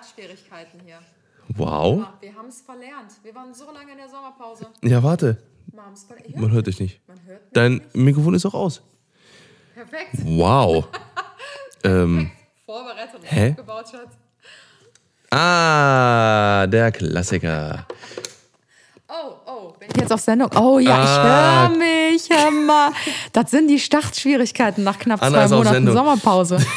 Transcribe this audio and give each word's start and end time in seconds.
Startschwierigkeiten 0.00 0.80
hier. 0.84 0.98
Wow. 1.56 2.06
Wir 2.20 2.34
haben 2.34 2.48
es 2.48 2.60
verlernt. 2.62 3.12
Wir 3.22 3.34
waren 3.34 3.52
so 3.52 3.70
lange 3.70 3.92
in 3.92 3.98
der 3.98 4.08
Sommerpause. 4.08 4.66
Ja, 4.82 5.02
warte. 5.02 5.42
Verlernt. 5.70 6.36
Man 6.36 6.50
hört 6.52 6.66
dich 6.66 6.80
nicht. 6.80 7.06
Man 7.06 7.18
hört 7.26 7.42
mich 7.42 7.52
Dein 7.52 7.72
nicht. 7.74 7.96
Mikrofon 7.96 8.34
ist 8.34 8.46
auch 8.46 8.54
aus. 8.54 8.82
Perfekt. 9.74 10.10
Wow. 10.24 10.88
ähm, 11.84 12.30
und 12.66 13.22
Hä? 13.24 13.50
aufgebaut, 13.50 13.88
Schatz. 13.90 14.16
ah, 15.30 16.66
der 16.66 16.92
Klassiker. 16.92 17.86
Oh. 19.08 19.34
Bin 19.80 19.88
ich 19.94 20.00
jetzt 20.02 20.12
auf 20.12 20.20
Sendung? 20.20 20.50
Oh 20.58 20.78
ja, 20.78 20.94
Ah. 20.94 21.70
ich 21.72 21.78
höre 21.78 21.78
mich. 21.78 22.28
Hör 22.28 22.50
mal. 22.50 22.90
Das 23.32 23.50
sind 23.50 23.68
die 23.68 23.78
Startschwierigkeiten 23.80 24.84
nach 24.84 24.98
knapp 24.98 25.22
Anna 25.22 25.46
zwei 25.48 25.56
Monaten. 25.56 25.90
Sommerpause. 25.90 26.58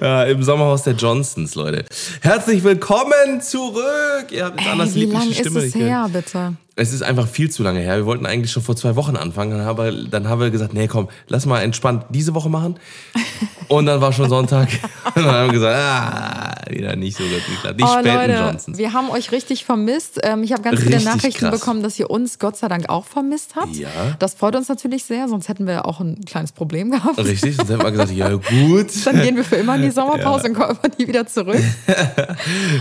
Ja, 0.00 0.24
Im 0.24 0.42
Sommerhaus 0.42 0.82
der 0.82 0.94
Johnsons, 0.94 1.54
Leute. 1.54 1.84
Herzlich 2.20 2.62
willkommen 2.64 3.40
zurück. 3.40 4.26
Ihr 4.30 4.44
habt 4.46 4.58
jetzt 4.60 4.66
Ey, 4.66 4.72
Annas 4.72 4.94
wie 4.94 5.04
lange 5.06 5.30
ist 5.30 5.46
es 5.46 5.74
her, 5.74 6.08
bitte? 6.12 6.54
Es 6.80 6.94
ist 6.94 7.02
einfach 7.02 7.28
viel 7.28 7.50
zu 7.50 7.62
lange 7.62 7.80
her. 7.80 7.98
Wir 7.98 8.06
wollten 8.06 8.24
eigentlich 8.24 8.50
schon 8.50 8.62
vor 8.62 8.74
zwei 8.74 8.96
Wochen 8.96 9.14
anfangen, 9.14 9.60
aber 9.60 9.92
dann 9.92 10.26
haben 10.28 10.40
wir 10.40 10.50
gesagt, 10.50 10.72
nee, 10.72 10.88
komm, 10.88 11.10
lass 11.28 11.44
mal 11.44 11.60
entspannt 11.60 12.06
diese 12.08 12.34
Woche 12.34 12.48
machen. 12.48 12.76
Und 13.68 13.86
dann 13.86 14.00
war 14.00 14.12
schon 14.12 14.28
Sonntag. 14.28 14.68
Und 15.14 15.24
dann 15.24 15.30
haben 15.30 15.46
wir 15.48 15.52
gesagt, 15.52 15.76
ah, 15.76 16.54
wieder 16.70 16.96
nicht 16.96 17.16
so 17.16 17.22
gut 17.22 17.46
geklappt. 17.46 17.78
Die 17.78 17.84
oh, 17.84 18.00
späten 18.00 18.16
Leute, 18.16 18.32
Johnsons. 18.32 18.78
wir 18.78 18.92
haben 18.94 19.10
euch 19.10 19.30
richtig 19.30 19.64
vermisst. 19.64 20.20
Ähm, 20.24 20.42
ich 20.42 20.52
habe 20.52 20.62
ganz 20.62 20.80
viele 20.80 20.96
Richtig 20.96 21.14
Nachrichten 21.14 21.48
krass. 21.50 21.60
bekommen, 21.60 21.82
dass 21.82 21.98
ihr 21.98 22.10
uns 22.10 22.38
Gott 22.38 22.56
sei 22.56 22.66
Dank 22.66 22.88
auch 22.88 23.04
vermisst 23.04 23.54
habt. 23.54 23.76
Ja. 23.76 23.88
Das 24.18 24.34
freut 24.34 24.56
uns 24.56 24.68
natürlich 24.68 25.04
sehr, 25.04 25.28
sonst 25.28 25.48
hätten 25.48 25.68
wir 25.68 25.86
auch 25.86 26.00
ein 26.00 26.24
kleines 26.24 26.50
Problem 26.50 26.90
gehabt. 26.90 27.18
Richtig, 27.18 27.56
sonst 27.56 27.70
hätten 27.70 27.82
wir 27.82 27.90
gesagt, 27.92 28.10
ja 28.10 28.30
gut. 28.30 28.88
Dann 29.04 29.20
gehen 29.20 29.36
wir 29.36 29.44
für 29.44 29.56
immer 29.56 29.76
in 29.76 29.82
die 29.82 29.90
Sommerpause 29.92 30.48
und 30.48 30.54
kommen 30.54 30.78
nie 30.98 31.06
wieder 31.06 31.26
zurück. 31.26 31.62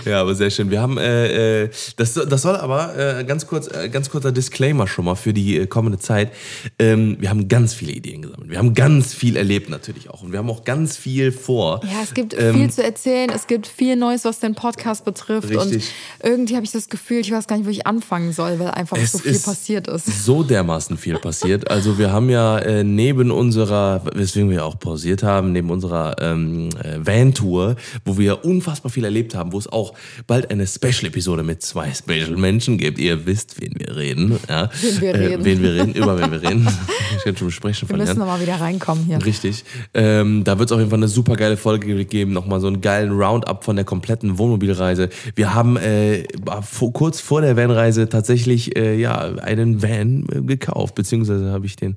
Ja, 0.05 0.21
aber 0.21 0.33
sehr 0.33 0.49
schön. 0.49 0.71
Wir 0.71 0.81
haben, 0.81 0.97
äh, 0.97 1.63
äh, 1.63 1.69
das, 1.97 2.13
das 2.13 2.41
soll 2.41 2.55
aber, 2.55 2.97
äh, 2.97 3.23
ganz 3.25 3.45
kurz, 3.45 3.67
äh, 3.67 3.88
ganz 3.91 4.09
kurzer 4.09 4.31
Disclaimer 4.31 4.87
schon 4.87 5.05
mal 5.05 5.15
für 5.15 5.33
die 5.33 5.57
äh, 5.57 5.67
kommende 5.67 5.99
Zeit. 5.99 6.31
Ähm, 6.77 7.17
wir 7.19 7.29
haben 7.29 7.47
ganz 7.47 7.73
viele 7.73 7.91
Ideen 7.91 8.21
gesammelt. 8.21 8.49
Wir 8.49 8.57
haben 8.57 8.73
ganz 8.73 9.13
viel 9.13 9.35
erlebt 9.37 9.69
natürlich 9.69 10.09
auch. 10.09 10.23
Und 10.23 10.31
wir 10.31 10.39
haben 10.39 10.49
auch 10.49 10.63
ganz 10.63 10.97
viel 10.97 11.31
vor. 11.31 11.81
Ja, 11.83 12.01
es 12.03 12.13
gibt 12.13 12.33
Ähm, 12.33 12.55
viel 12.55 12.69
zu 12.69 12.83
erzählen. 12.83 13.29
Es 13.33 13.47
gibt 13.47 13.67
viel 13.67 13.95
Neues, 13.95 14.25
was 14.25 14.39
den 14.39 14.55
Podcast 14.55 15.05
betrifft. 15.05 15.49
Richtig. 15.49 15.91
Und 16.21 16.29
irgendwie 16.29 16.55
habe 16.55 16.65
ich 16.65 16.71
das 16.71 16.89
Gefühl, 16.89 17.19
ich 17.19 17.31
weiß 17.31 17.47
gar 17.47 17.57
nicht, 17.57 17.65
wo 17.65 17.69
ich 17.69 17.85
anfangen 17.87 18.33
soll, 18.33 18.59
weil 18.59 18.71
einfach 18.71 18.97
Es 18.97 19.11
so 19.11 19.17
viel 19.19 19.39
passiert 19.39 19.87
ist. 19.87 20.25
So 20.25 20.43
dermaßen 20.43 20.97
viel 20.97 21.17
passiert. 21.17 21.69
Also 21.69 21.97
wir 21.97 22.11
haben 22.11 22.29
ja 22.29 22.59
äh, 22.59 22.83
neben 22.83 23.31
unserer, 23.31 24.01
weswegen 24.13 24.49
wir 24.49 24.65
auch 24.65 24.79
pausiert 24.79 25.23
haben, 25.23 25.51
neben 25.51 25.69
unserer 25.69 26.15
ähm, 26.19 26.69
äh, 26.83 27.05
Van-Tour, 27.05 27.75
wo 28.05 28.17
wir 28.17 28.45
unfassbar 28.45 28.91
viel 28.91 29.03
erlebt 29.03 29.35
haben, 29.35 29.51
wo 29.51 29.57
es 29.57 29.67
auch 29.67 29.93
bald 30.27 30.49
eine 30.51 30.67
Special-Episode 30.67 31.43
mit 31.43 31.61
zwei 31.61 31.93
Special-Menschen 31.93 32.77
gibt. 32.77 32.99
Ihr 32.99 33.25
wisst, 33.25 33.59
wen 33.61 33.68
wir 33.75 33.95
reden. 33.95 34.37
Ja? 34.47 34.69
Wen 34.81 35.01
wir 35.01 35.15
Äh, 35.15 35.17
reden. 35.27 35.45
wen 35.45 35.63
wir 35.63 35.73
reden, 35.73 35.93
über 35.93 36.19
wen 36.19 36.31
wir 36.31 36.41
reden. 36.41 36.67
Ich 37.17 37.23
kann 37.25 37.35
schon 37.35 37.51
Wir 37.89 37.97
müssen 37.97 38.19
nochmal 38.19 38.39
wieder 38.39 38.61
reinkommen 38.61 39.03
hier. 39.05 39.23
Richtig. 39.25 39.65
Ähm, 39.93 40.43
da 40.45 40.57
wird 40.57 40.69
es 40.69 40.71
auf 40.71 40.79
jeden 40.79 40.89
Fall 40.89 40.99
eine 40.99 41.07
super 41.09 41.35
geile 41.35 41.57
Folge 41.57 42.05
geben. 42.05 42.31
Nochmal 42.31 42.61
so 42.61 42.67
einen 42.67 42.81
geilen 42.81 43.11
Roundup 43.11 43.63
von 43.63 43.75
der 43.75 43.83
kompletten 43.83 44.37
Wohnmobilreise. 44.37 45.09
Wir 45.35 45.53
haben 45.53 45.75
äh, 45.77 46.23
vor, 46.61 46.93
kurz 46.93 47.19
vor 47.19 47.41
der 47.41 47.57
Vanreise 47.57 48.07
tatsächlich 48.07 48.77
äh, 48.77 48.95
ja, 48.95 49.17
einen 49.17 49.81
Van 49.83 50.25
äh, 50.31 50.41
gekauft. 50.41 50.95
Beziehungsweise 50.95 51.51
habe 51.51 51.65
ich 51.65 51.75
den 51.75 51.95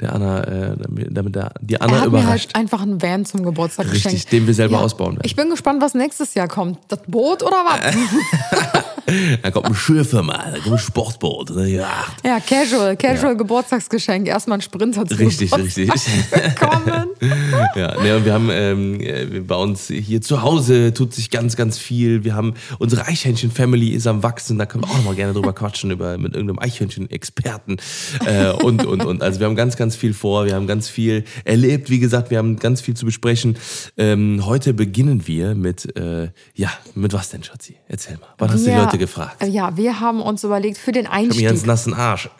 der 0.00 0.14
Anna, 0.14 0.44
äh, 0.44 0.76
damit, 1.10 1.34
der, 1.34 1.52
die 1.60 1.74
Er 1.74 1.82
Anna 1.82 1.92
hat 2.00 2.12
mir 2.12 2.18
überrascht. 2.20 2.50
halt 2.54 2.56
einfach 2.56 2.82
einen 2.82 3.02
Van 3.02 3.24
zum 3.24 3.42
Geburtstag 3.44 3.86
Richtig, 3.86 4.04
geschenkt. 4.04 4.32
den 4.32 4.46
wir 4.46 4.54
selber 4.54 4.80
ausbauen 4.80 5.12
werden. 5.14 5.22
Ich 5.24 5.36
bin 5.36 5.50
gespannt, 5.50 5.82
was 5.82 5.94
nächstes 5.94 6.34
Jahr 6.34 6.48
kommt. 6.48 6.78
Das 6.88 7.00
Boot 7.06 7.42
oder 7.42 7.56
was? 7.66 7.94
da 9.42 9.50
kommt 9.50 9.66
ein 9.66 9.74
Schiffe 9.74 10.22
mal, 10.22 10.52
da 10.52 10.58
kommt 10.60 10.74
ein 10.74 10.78
Sportboot. 11.10 11.56
eine 11.56 11.68
Yacht. 11.68 12.24
Ja, 12.24 12.40
Casual, 12.40 12.96
Casual 12.96 13.36
Geburtstagsgeschenk. 13.36 14.28
Erstmal 14.28 14.58
ein 14.58 14.62
Sprinter 14.62 15.06
zum 15.06 15.18
Richtig, 15.18 15.52
richtig. 15.56 15.90
bekommen. 16.30 17.06
Ja, 17.76 18.00
ne, 18.00 18.16
und 18.16 18.24
wir 18.24 18.32
haben 18.32 18.48
ähm, 18.50 19.00
äh, 19.00 19.40
bei 19.40 19.54
uns 19.54 19.88
hier 19.88 20.22
zu 20.22 20.42
Hause 20.42 20.94
tut 20.94 21.12
sich 21.12 21.30
ganz, 21.30 21.54
ganz 21.54 21.78
viel. 21.78 22.24
Wir 22.24 22.34
haben 22.34 22.54
unsere 22.78 23.06
Eichhörnchen-Family 23.06 23.90
ist 23.90 24.06
am 24.06 24.22
wachsen. 24.22 24.58
Da 24.58 24.66
können 24.66 24.84
wir 24.84 24.90
auch 24.90 24.96
noch 24.96 25.04
mal 25.04 25.14
gerne 25.14 25.34
drüber 25.34 25.52
quatschen 25.52 25.90
über 25.90 26.16
mit 26.18 26.34
irgendeinem 26.34 26.58
Eichhörnchen-Experten 26.58 27.76
äh, 28.26 28.50
und 28.50 28.86
und 28.86 29.04
und. 29.04 29.22
Also 29.22 29.38
wir 29.40 29.46
haben 29.46 29.56
ganz, 29.56 29.76
ganz 29.76 29.96
viel 29.96 30.14
vor. 30.14 30.46
Wir 30.46 30.54
haben 30.54 30.66
ganz 30.66 30.88
viel 30.88 31.24
erlebt. 31.44 31.90
Wie 31.90 31.98
gesagt, 31.98 32.30
wir 32.30 32.38
haben 32.38 32.56
ganz 32.56 32.80
viel 32.80 32.94
zu 32.94 33.04
besprechen. 33.04 33.56
Ähm, 33.96 34.44
heute 34.46 34.72
beginnen 34.72 35.26
wir 35.26 35.54
mit 35.54 35.96
äh, 35.96 36.30
ja 36.54 36.70
mit 36.94 37.12
was 37.12 37.28
denn, 37.28 37.44
Schatzi? 37.44 37.76
Erzähl 37.86 38.16
mal. 38.16 38.28
Was 38.38 38.52
hast 38.52 38.66
du 38.66 38.70
die 38.70 38.76
Leute 38.76 38.98
gefragt? 38.98 39.44
Ja, 39.46 39.76
wir 39.76 40.00
haben 40.00 40.20
uns 40.22 40.44
überlegt, 40.44 40.78
für 40.78 40.92
den 40.92 40.99
Ich 41.04 41.10
habe 41.12 41.26
mich 41.26 41.38
ganz 41.38 41.50
Einstieg. 41.50 41.66
nassen 41.66 41.94
Arsch. 41.94 42.30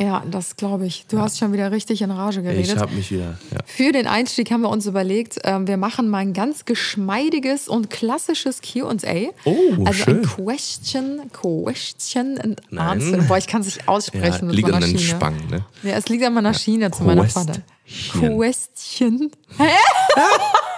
Ja, 0.00 0.24
das 0.28 0.56
glaube 0.56 0.86
ich. 0.86 1.06
Du 1.08 1.20
hast 1.20 1.38
schon 1.38 1.52
wieder 1.52 1.70
richtig 1.70 2.02
in 2.02 2.10
Rage 2.10 2.42
geredet. 2.42 2.66
Ich 2.66 2.76
habe 2.76 2.92
mich 2.94 3.12
wieder. 3.12 3.38
Ja. 3.52 3.58
Für 3.64 3.92
den 3.92 4.08
Einstieg 4.08 4.50
haben 4.50 4.62
wir 4.62 4.70
uns 4.70 4.86
überlegt, 4.86 5.38
ähm, 5.44 5.68
wir 5.68 5.76
machen 5.76 6.08
mal 6.08 6.18
ein 6.18 6.32
ganz 6.32 6.64
geschmeidiges 6.64 7.68
und 7.68 7.88
klassisches 7.88 8.60
Q&A. 8.60 9.30
Oh, 9.44 9.54
also 9.84 9.92
schön. 9.92 10.18
ein 10.18 10.22
Question, 10.22 11.20
Question 11.32 12.38
and 12.38 12.60
Nein. 12.70 12.88
Answer. 13.02 13.18
Boah, 13.18 13.38
ich 13.38 13.46
kann 13.46 13.60
es 13.60 13.68
nicht 13.68 13.82
Ja, 13.82 13.88
aussprechen 13.88 14.48
mit 14.48 14.56
liegt 14.56 14.72
an 14.72 14.80
den. 14.80 14.98
Spangen, 14.98 15.46
ne? 15.48 15.64
Ja, 15.84 15.92
es 15.92 16.08
liegt 16.08 16.24
an 16.24 16.34
meiner 16.34 16.54
Schiene 16.54 16.90
zu 16.90 17.04
meiner 17.04 17.28
Vater. 17.28 17.62
Question. 17.86 18.38
Question. 18.38 19.30
Hä? 19.58 19.68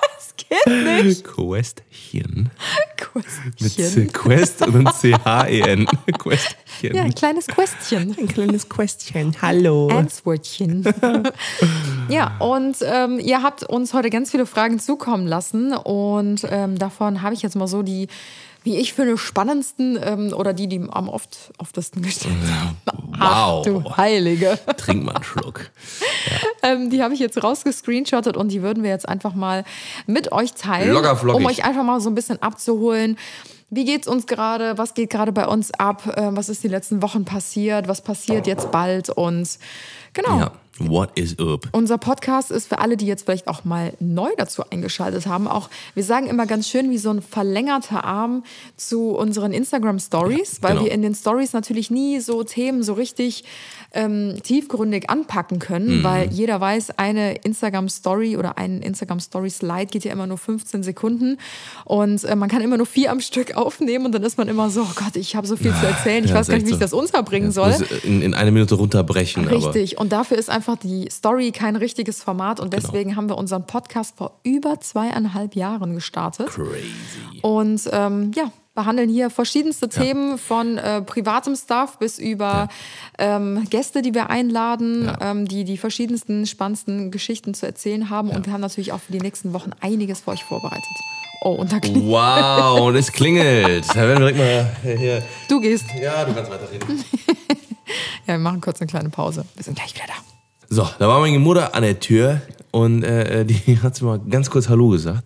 Geht 0.48 1.04
nicht. 1.04 1.24
Questchen. 1.24 2.50
Mit 3.60 3.76
Question. 3.76 4.12
Quest 4.12 4.66
und 4.66 4.74
dann 4.74 4.92
C-H-E-N. 4.92 5.86
Questchen. 6.18 6.94
Ja, 6.94 7.02
ein 7.02 7.14
kleines 7.14 7.46
Question. 7.46 8.16
ein 8.18 8.28
kleines 8.28 8.68
Questchen. 8.68 9.36
Hallo. 9.40 9.88
Answörtchen. 9.88 10.84
ja, 12.08 12.36
und 12.38 12.76
ähm, 12.82 13.20
ihr 13.20 13.42
habt 13.42 13.62
uns 13.64 13.94
heute 13.94 14.10
ganz 14.10 14.30
viele 14.30 14.46
Fragen 14.46 14.78
zukommen 14.78 15.26
lassen 15.26 15.72
und 15.72 16.46
ähm, 16.48 16.78
davon 16.78 17.22
habe 17.22 17.34
ich 17.34 17.42
jetzt 17.42 17.56
mal 17.56 17.68
so 17.68 17.82
die, 17.82 18.08
wie 18.64 18.76
ich 18.78 18.94
finde, 18.94 19.16
spannendsten 19.16 19.98
ähm, 20.02 20.32
oder 20.34 20.52
die, 20.52 20.66
die 20.66 20.80
am 20.90 21.08
oft, 21.08 21.52
oftesten 21.58 22.02
gestellt 22.02 22.34
haben. 22.60 22.76
Ach, 23.18 23.48
Wow. 23.48 23.64
du 23.64 23.96
Heilige. 23.96 24.58
Trink 24.76 25.04
mal 25.04 25.14
einen 25.14 25.24
Schluck. 25.24 25.70
Ähm, 26.62 26.90
die 26.90 27.02
habe 27.02 27.14
ich 27.14 27.20
jetzt 27.20 27.42
rausgescreenshottet 27.42 28.36
und 28.36 28.48
die 28.48 28.62
würden 28.62 28.82
wir 28.82 28.90
jetzt 28.90 29.08
einfach 29.08 29.34
mal 29.34 29.64
mit 30.06 30.32
euch 30.32 30.54
teilen, 30.54 30.92
Locker 30.92 31.34
um 31.34 31.44
euch 31.46 31.64
einfach 31.64 31.84
mal 31.84 32.00
so 32.00 32.10
ein 32.10 32.14
bisschen 32.14 32.42
abzuholen. 32.42 33.18
Wie 33.70 33.84
geht's 33.84 34.08
uns 34.08 34.26
gerade? 34.26 34.78
Was 34.78 34.94
geht 34.94 35.10
gerade 35.10 35.32
bei 35.32 35.46
uns 35.46 35.72
ab? 35.72 36.14
Ähm, 36.16 36.36
was 36.36 36.48
ist 36.48 36.62
die 36.64 36.68
letzten 36.68 37.02
Wochen 37.02 37.24
passiert? 37.24 37.86
Was 37.88 38.02
passiert 38.02 38.46
jetzt 38.46 38.70
bald? 38.70 39.10
Und 39.10 39.58
genau. 40.12 40.38
Ja. 40.38 40.52
What 40.80 41.10
is 41.16 41.38
up? 41.38 41.68
Unser 41.70 41.98
Podcast 41.98 42.50
ist 42.50 42.66
für 42.68 42.80
alle, 42.80 42.96
die 42.96 43.06
jetzt 43.06 43.24
vielleicht 43.24 43.46
auch 43.46 43.64
mal 43.64 43.92
neu 44.00 44.30
dazu 44.36 44.64
eingeschaltet 44.70 45.26
haben, 45.28 45.46
auch, 45.46 45.70
wir 45.94 46.02
sagen 46.02 46.26
immer 46.26 46.46
ganz 46.46 46.68
schön, 46.68 46.90
wie 46.90 46.98
so 46.98 47.10
ein 47.10 47.22
verlängerter 47.22 48.02
Arm 48.02 48.42
zu 48.76 49.10
unseren 49.10 49.52
Instagram 49.52 50.00
Stories, 50.00 50.58
weil 50.62 50.72
genau. 50.72 50.84
wir 50.86 50.90
in 50.90 51.02
den 51.02 51.14
Stories 51.14 51.52
natürlich 51.52 51.92
nie 51.92 52.18
so 52.18 52.42
Themen 52.42 52.82
so 52.82 52.94
richtig 52.94 53.44
ähm, 53.92 54.34
tiefgründig 54.42 55.08
anpacken 55.08 55.60
können, 55.60 55.98
Mhm. 55.98 56.02
weil 56.04 56.32
jeder 56.32 56.60
weiß, 56.60 56.98
eine 56.98 57.36
Instagram 57.36 57.88
Story 57.88 58.36
oder 58.36 58.58
ein 58.58 58.82
Instagram 58.82 59.20
Story 59.20 59.50
Slide 59.50 59.86
geht 59.86 60.04
ja 60.04 60.10
immer 60.12 60.26
nur 60.26 60.38
15 60.38 60.82
Sekunden 60.82 61.38
und 61.84 62.24
äh, 62.24 62.34
man 62.34 62.48
kann 62.48 62.62
immer 62.62 62.78
nur 62.78 62.86
vier 62.86 63.12
am 63.12 63.20
Stück 63.20 63.54
aufnehmen 63.56 64.06
und 64.06 64.12
dann 64.12 64.24
ist 64.24 64.38
man 64.38 64.48
immer 64.48 64.70
so, 64.70 64.80
oh 64.82 64.92
Gott, 64.96 65.14
ich 65.14 65.36
habe 65.36 65.46
so 65.46 65.54
viel 65.56 65.72
zu 65.72 65.86
erzählen, 65.86 66.24
ich 66.24 66.30
Ja, 66.30 66.36
weiß 66.36 66.48
gar 66.48 66.56
nicht, 66.56 66.66
wie 66.66 66.70
ich 66.70 66.76
so. 66.76 66.80
das 66.80 66.92
unterbringen 66.92 67.52
soll. 67.52 67.72
In, 68.02 68.22
in 68.22 68.34
eine 68.34 68.50
Minute 68.50 68.74
runterbrechen. 68.74 69.46
Richtig. 69.46 69.98
Und 69.98 70.10
dafür 70.10 70.36
ist 70.36 70.50
einfach 70.50 70.63
die 70.82 71.08
Story 71.10 71.52
kein 71.52 71.76
richtiges 71.76 72.22
Format. 72.22 72.60
Und 72.60 72.70
Genau. 72.70 72.82
deswegen 72.82 73.16
haben 73.16 73.28
wir 73.28 73.36
unseren 73.38 73.66
Podcast 73.66 74.16
vor 74.16 74.38
über 74.42 74.80
zweieinhalb 74.80 75.54
Jahren 75.54 75.94
gestartet. 75.94 76.48
Crazy. 76.48 77.40
Und 77.42 77.82
ähm, 77.92 78.32
ja, 78.34 78.50
behandeln 78.74 79.08
hier 79.08 79.30
verschiedenste 79.30 79.88
Themen 79.88 80.36
von 80.38 80.78
äh, 80.78 81.00
privatem 81.02 81.54
Stuff 81.54 81.98
bis 81.98 82.18
über 82.18 82.68
ähm, 83.18 83.64
Gäste, 83.70 84.02
die 84.02 84.14
wir 84.14 84.30
einladen, 84.30 85.04
Ja. 85.04 85.30
ähm, 85.30 85.46
die 85.46 85.62
die 85.64 85.76
verschiedensten 85.78 86.46
spannendsten 86.46 87.10
Geschichten 87.12 87.54
zu 87.54 87.66
erzählen 87.66 88.10
haben. 88.10 88.30
Und 88.30 88.46
wir 88.46 88.52
haben 88.52 88.60
natürlich 88.62 88.92
auch 88.92 89.00
für 89.00 89.12
die 89.12 89.20
nächsten 89.20 89.52
Wochen 89.52 89.70
einiges 89.80 90.20
für 90.22 90.32
euch 90.32 90.42
vorbereitet. 90.42 90.84
Oh, 91.42 91.52
und 91.52 91.70
da 91.72 91.78
klingelt. 91.80 92.06
Wow, 92.06 92.80
und 92.80 92.96
es 92.96 93.12
klingelt. 93.12 93.84
Da 93.90 93.96
werden 93.96 94.22
wir 94.24 94.32
direkt 94.32 94.38
mal 94.84 94.96
hier. 94.96 95.22
Du 95.48 95.60
gehst. 95.60 95.84
Ja, 96.02 96.24
du 96.24 96.32
kannst 96.34 96.50
weiterreden. 96.50 97.04
Ja, 98.26 98.34
wir 98.34 98.38
machen 98.38 98.62
kurz 98.62 98.80
eine 98.80 98.88
kleine 98.88 99.10
Pause. 99.10 99.44
Wir 99.54 99.62
sind 99.62 99.76
gleich 99.76 99.94
wieder 99.94 100.06
da. 100.06 100.33
So, 100.74 100.88
da 100.98 101.06
war 101.06 101.20
meine 101.20 101.38
Mutter 101.38 101.72
an 101.72 101.84
der 101.84 102.00
Tür 102.00 102.42
und 102.72 103.04
äh, 103.04 103.44
die 103.44 103.78
hat 103.82 104.02
mal 104.02 104.18
ganz 104.18 104.50
kurz 104.50 104.68
Hallo 104.68 104.88
gesagt. 104.88 105.22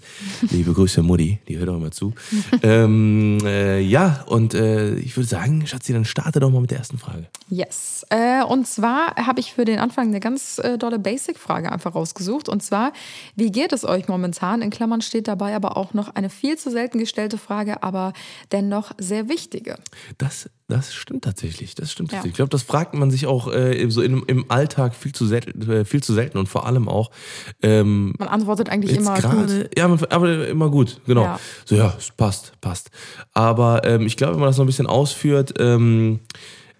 Liebe 0.50 0.74
Grüße, 0.74 1.02
Mutti, 1.02 1.38
die 1.48 1.56
hört 1.56 1.70
auch 1.70 1.76
immer 1.76 1.90
zu. 1.90 2.12
ähm, 2.62 3.38
äh, 3.42 3.80
ja, 3.80 4.26
und 4.26 4.52
äh, 4.52 4.96
ich 4.96 5.16
würde 5.16 5.26
sagen, 5.26 5.66
Schatzi, 5.66 5.94
dann 5.94 6.04
starte 6.04 6.38
doch 6.38 6.50
mal 6.50 6.60
mit 6.60 6.70
der 6.70 6.76
ersten 6.76 6.98
Frage. 6.98 7.28
Yes. 7.48 8.04
Äh, 8.10 8.44
und 8.44 8.66
zwar 8.66 9.16
habe 9.16 9.40
ich 9.40 9.54
für 9.54 9.64
den 9.64 9.78
Anfang 9.78 10.08
eine 10.08 10.20
ganz 10.20 10.58
äh, 10.58 10.76
dolle 10.76 10.98
Basic-Frage 10.98 11.72
einfach 11.72 11.94
rausgesucht. 11.94 12.50
Und 12.50 12.62
zwar, 12.62 12.92
wie 13.34 13.50
geht 13.50 13.72
es 13.72 13.86
euch 13.86 14.06
momentan? 14.06 14.60
In 14.60 14.68
Klammern 14.68 15.00
steht 15.00 15.28
dabei 15.28 15.56
aber 15.56 15.78
auch 15.78 15.94
noch 15.94 16.14
eine 16.14 16.28
viel 16.28 16.58
zu 16.58 16.70
selten 16.70 16.98
gestellte 16.98 17.38
Frage, 17.38 17.82
aber 17.82 18.12
dennoch 18.52 18.92
sehr 18.98 19.30
wichtige. 19.30 19.76
Das, 20.18 20.50
das 20.68 20.94
stimmt 20.94 21.24
tatsächlich. 21.24 21.74
Das 21.74 21.90
stimmt 21.90 22.12
Ja. 22.12 22.18
tatsächlich. 22.18 22.32
Ich 22.32 22.36
glaube, 22.36 22.50
das 22.50 22.62
fragt 22.62 22.94
man 22.94 23.10
sich 23.10 23.26
auch 23.26 23.50
äh, 23.52 23.88
so 23.90 24.02
im, 24.02 24.22
im 24.26 24.50
Alltag 24.50 24.94
viel 24.94 25.12
zu, 25.12 25.26
selten, 25.26 25.68
äh, 25.70 25.84
viel 25.84 26.02
zu 26.02 26.12
selten 26.14 26.36
und 26.38 26.46
vor 26.48 26.66
allem 26.66 26.88
auch 26.88 27.10
ähm, 27.62 28.14
Man 28.18 28.28
antwortet 28.28 28.68
eigentlich 28.68 28.96
immer 28.96 29.14
gut. 29.14 29.22
gerade, 29.22 29.70
ja, 29.76 29.88
man- 29.88 30.04
aber 30.10 30.46
immer 30.46 30.70
gut, 30.70 31.00
genau. 31.06 31.24
Ja. 31.24 31.40
So, 31.64 31.74
ja, 31.76 31.94
es 31.98 32.10
passt, 32.10 32.52
passt. 32.60 32.90
Aber 33.32 33.84
ähm, 33.84 34.06
ich 34.06 34.16
glaube, 34.16 34.34
wenn 34.34 34.40
man 34.40 34.48
das 34.50 34.58
noch 34.58 34.64
ein 34.64 34.68
bisschen 34.68 34.86
ausführt, 34.86 35.54
ähm, 35.58 36.20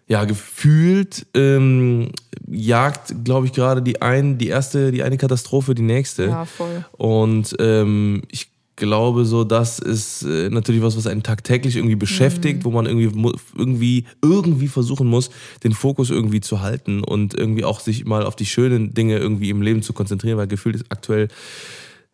ja, 0.07 0.25
gefühlt 0.25 1.27
ähm, 1.35 2.13
jagt, 2.47 3.15
glaube 3.25 3.47
ich, 3.47 3.53
gerade 3.53 3.83
die 3.83 4.01
ein, 4.03 4.39
die 4.39 4.49
erste, 4.49 4.91
die 4.93 5.03
eine 5.03 5.19
Katastrophe 5.19 5.75
die 5.75 5.83
nächste. 5.83 6.25
Ja, 6.27 6.45
voll. 6.47 6.85
Und 6.93 7.55
ähm, 7.59 8.23
ich 8.31 8.51
glaube 8.79 9.27
so, 9.27 9.45
das 9.45 9.79
ist 9.79 10.23
äh, 10.23 10.49
natürlich 10.49 10.81
was, 10.81 10.97
was 10.97 11.07
einen 11.07 11.23
tagtäglich 11.23 11.77
irgendwie 11.77 11.97
Mhm. 11.97 12.01
beschäftigt, 12.01 12.65
wo 12.65 12.71
man 12.71 12.87
irgendwie, 12.87 13.31
irgendwie, 13.55 14.05
irgendwie 14.23 14.69
versuchen 14.69 15.07
muss, 15.07 15.31
den 15.65 15.73
Fokus 15.73 16.09
irgendwie 16.11 16.41
zu 16.41 16.63
halten 16.63 17.05
und 17.05 17.35
irgendwie 17.35 17.65
auch 17.65 17.81
sich 17.81 18.07
mal 18.07 18.25
auf 18.25 18.35
die 18.37 18.47
schönen 18.47 18.95
Dinge 18.95 19.19
irgendwie 19.19 19.51
im 19.51 19.61
Leben 19.61 19.83
zu 19.83 19.93
konzentrieren, 19.93 20.39
weil 20.39 20.47
gefühlt 20.49 20.77
ist 20.77 20.87
aktuell 20.89 21.29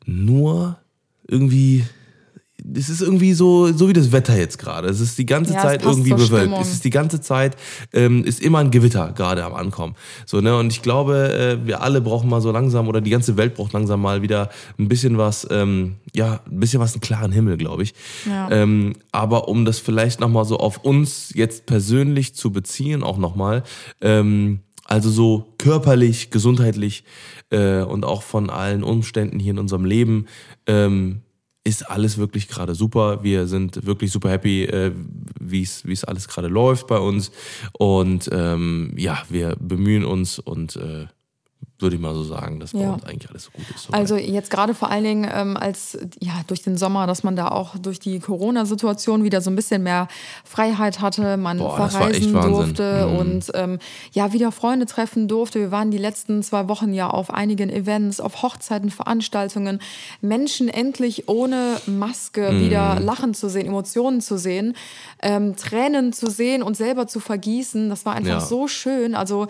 nur 0.06 0.76
irgendwie 1.28 1.84
es 2.72 2.88
ist 2.88 3.02
irgendwie 3.02 3.34
so, 3.34 3.72
so 3.72 3.88
wie 3.88 3.92
das 3.92 4.10
Wetter 4.10 4.36
jetzt 4.36 4.58
gerade. 4.58 4.88
Es 4.88 5.00
ist 5.00 5.18
die 5.18 5.26
ganze 5.26 5.52
Ja, 5.52 5.60
Zeit 5.60 5.84
irgendwie 5.84 6.10
bewölkt. 6.10 6.32
Stimmung. 6.32 6.60
Es 6.60 6.72
ist 6.72 6.84
die 6.84 6.90
ganze 6.90 7.20
Zeit, 7.20 7.56
ähm, 7.92 8.24
ist 8.24 8.40
immer 8.40 8.58
ein 8.58 8.70
Gewitter 8.70 9.12
gerade 9.12 9.44
am 9.44 9.54
Ankommen. 9.54 9.96
So, 10.24 10.40
ne? 10.40 10.56
Und 10.56 10.72
ich 10.72 10.80
glaube, 10.80 11.58
äh, 11.62 11.66
wir 11.66 11.82
alle 11.82 12.00
brauchen 12.00 12.30
mal 12.30 12.40
so 12.40 12.50
langsam, 12.50 12.88
oder 12.88 13.00
die 13.00 13.10
ganze 13.10 13.36
Welt 13.36 13.54
braucht 13.54 13.72
langsam 13.74 14.00
mal 14.00 14.22
wieder 14.22 14.48
ein 14.78 14.88
bisschen 14.88 15.18
was, 15.18 15.46
ähm, 15.50 15.96
ja, 16.14 16.40
ein 16.50 16.60
bisschen 16.60 16.80
was, 16.80 16.94
einen 16.94 17.02
klaren 17.02 17.32
Himmel, 17.32 17.58
glaube 17.58 17.82
ich. 17.82 17.94
Ja. 18.26 18.50
Ähm, 18.50 18.94
aber 19.12 19.48
um 19.48 19.64
das 19.64 19.78
vielleicht 19.78 20.20
nochmal 20.20 20.46
so 20.46 20.56
auf 20.56 20.78
uns 20.78 21.32
jetzt 21.34 21.66
persönlich 21.66 22.34
zu 22.34 22.50
beziehen, 22.50 23.02
auch 23.02 23.18
nochmal, 23.18 23.62
ähm, 24.00 24.60
also 24.86 25.10
so 25.10 25.54
körperlich, 25.58 26.30
gesundheitlich 26.30 27.04
äh, 27.50 27.82
und 27.82 28.04
auch 28.04 28.22
von 28.22 28.50
allen 28.50 28.82
Umständen 28.84 29.38
hier 29.38 29.52
in 29.52 29.58
unserem 29.58 29.84
Leben, 29.84 30.26
ähm, 30.66 31.23
ist 31.64 31.90
alles 31.90 32.18
wirklich 32.18 32.48
gerade 32.48 32.74
super. 32.74 33.24
Wir 33.24 33.46
sind 33.46 33.86
wirklich 33.86 34.12
super 34.12 34.30
happy, 34.30 34.64
äh, 34.64 34.92
wie 35.40 35.62
es 35.62 36.04
alles 36.04 36.28
gerade 36.28 36.48
läuft 36.48 36.86
bei 36.86 36.98
uns. 36.98 37.32
Und 37.72 38.28
ähm, 38.32 38.92
ja, 38.96 39.22
wir 39.30 39.56
bemühen 39.58 40.04
uns 40.04 40.38
und 40.38 40.76
äh, 40.76 41.06
würde 41.80 41.96
ich 41.96 42.02
mal 42.02 42.14
so 42.14 42.22
sagen, 42.22 42.60
dass 42.60 42.72
bei 42.72 42.80
Ja. 42.80 42.92
uns 42.92 43.04
eigentlich 43.04 43.28
alles 43.30 43.44
so 43.44 43.50
gut 43.50 43.68
ist. 43.70 43.84
soweit. 43.84 43.98
Also 44.00 44.16
jetzt 44.16 44.48
gerade 44.50 44.74
vor 44.74 44.90
allen 44.90 45.04
Dingen 45.04 45.30
ähm, 45.32 45.56
als 45.56 45.98
ja 46.20 46.32
durch 46.46 46.62
den 46.62 46.76
Sommer, 46.76 47.06
dass 47.06 47.24
man 47.24 47.34
da 47.36 47.48
auch 47.48 47.76
durch 47.76 47.98
die 47.98 48.20
Corona-Situation 48.20 49.24
wieder 49.24 49.40
so 49.40 49.50
ein 49.50 49.56
bisschen 49.56 49.82
mehr 49.82 50.06
Freiheit 50.44 51.00
hatte, 51.00 51.36
man 51.36 51.58
Boah, 51.58 51.88
verreisen 51.88 52.32
durfte 52.32 53.08
Mhm. 53.10 53.16
und 53.18 53.50
ähm, 53.54 53.78
ja 54.12 54.32
wieder 54.32 54.52
Freunde 54.52 54.86
treffen 54.86 55.26
durfte. 55.28 55.58
Wir 55.58 55.70
waren 55.72 55.90
die 55.90 55.98
letzten 55.98 56.42
zwei 56.42 56.68
Wochen 56.68 56.94
ja 56.94 57.10
auf 57.10 57.30
einigen 57.34 57.70
Events, 57.70 58.20
auf 58.20 58.42
Hochzeiten, 58.42 58.90
Veranstaltungen, 58.90 59.80
Menschen 60.20 60.68
endlich 60.68 61.28
ohne 61.28 61.80
Maske 61.86 62.52
Mhm. 62.52 62.60
wieder 62.60 63.00
lachen 63.00 63.34
zu 63.34 63.48
sehen, 63.48 63.66
Emotionen 63.66 64.20
zu 64.20 64.38
sehen, 64.38 64.74
ähm, 65.22 65.56
Tränen 65.56 66.12
zu 66.12 66.30
sehen 66.30 66.62
und 66.62 66.76
selber 66.76 67.06
zu 67.08 67.18
vergießen. 67.20 67.88
Das 67.90 68.06
war 68.06 68.14
einfach 68.14 68.34
Ja. 68.34 68.40
so 68.40 68.68
schön. 68.68 69.14
Also 69.14 69.48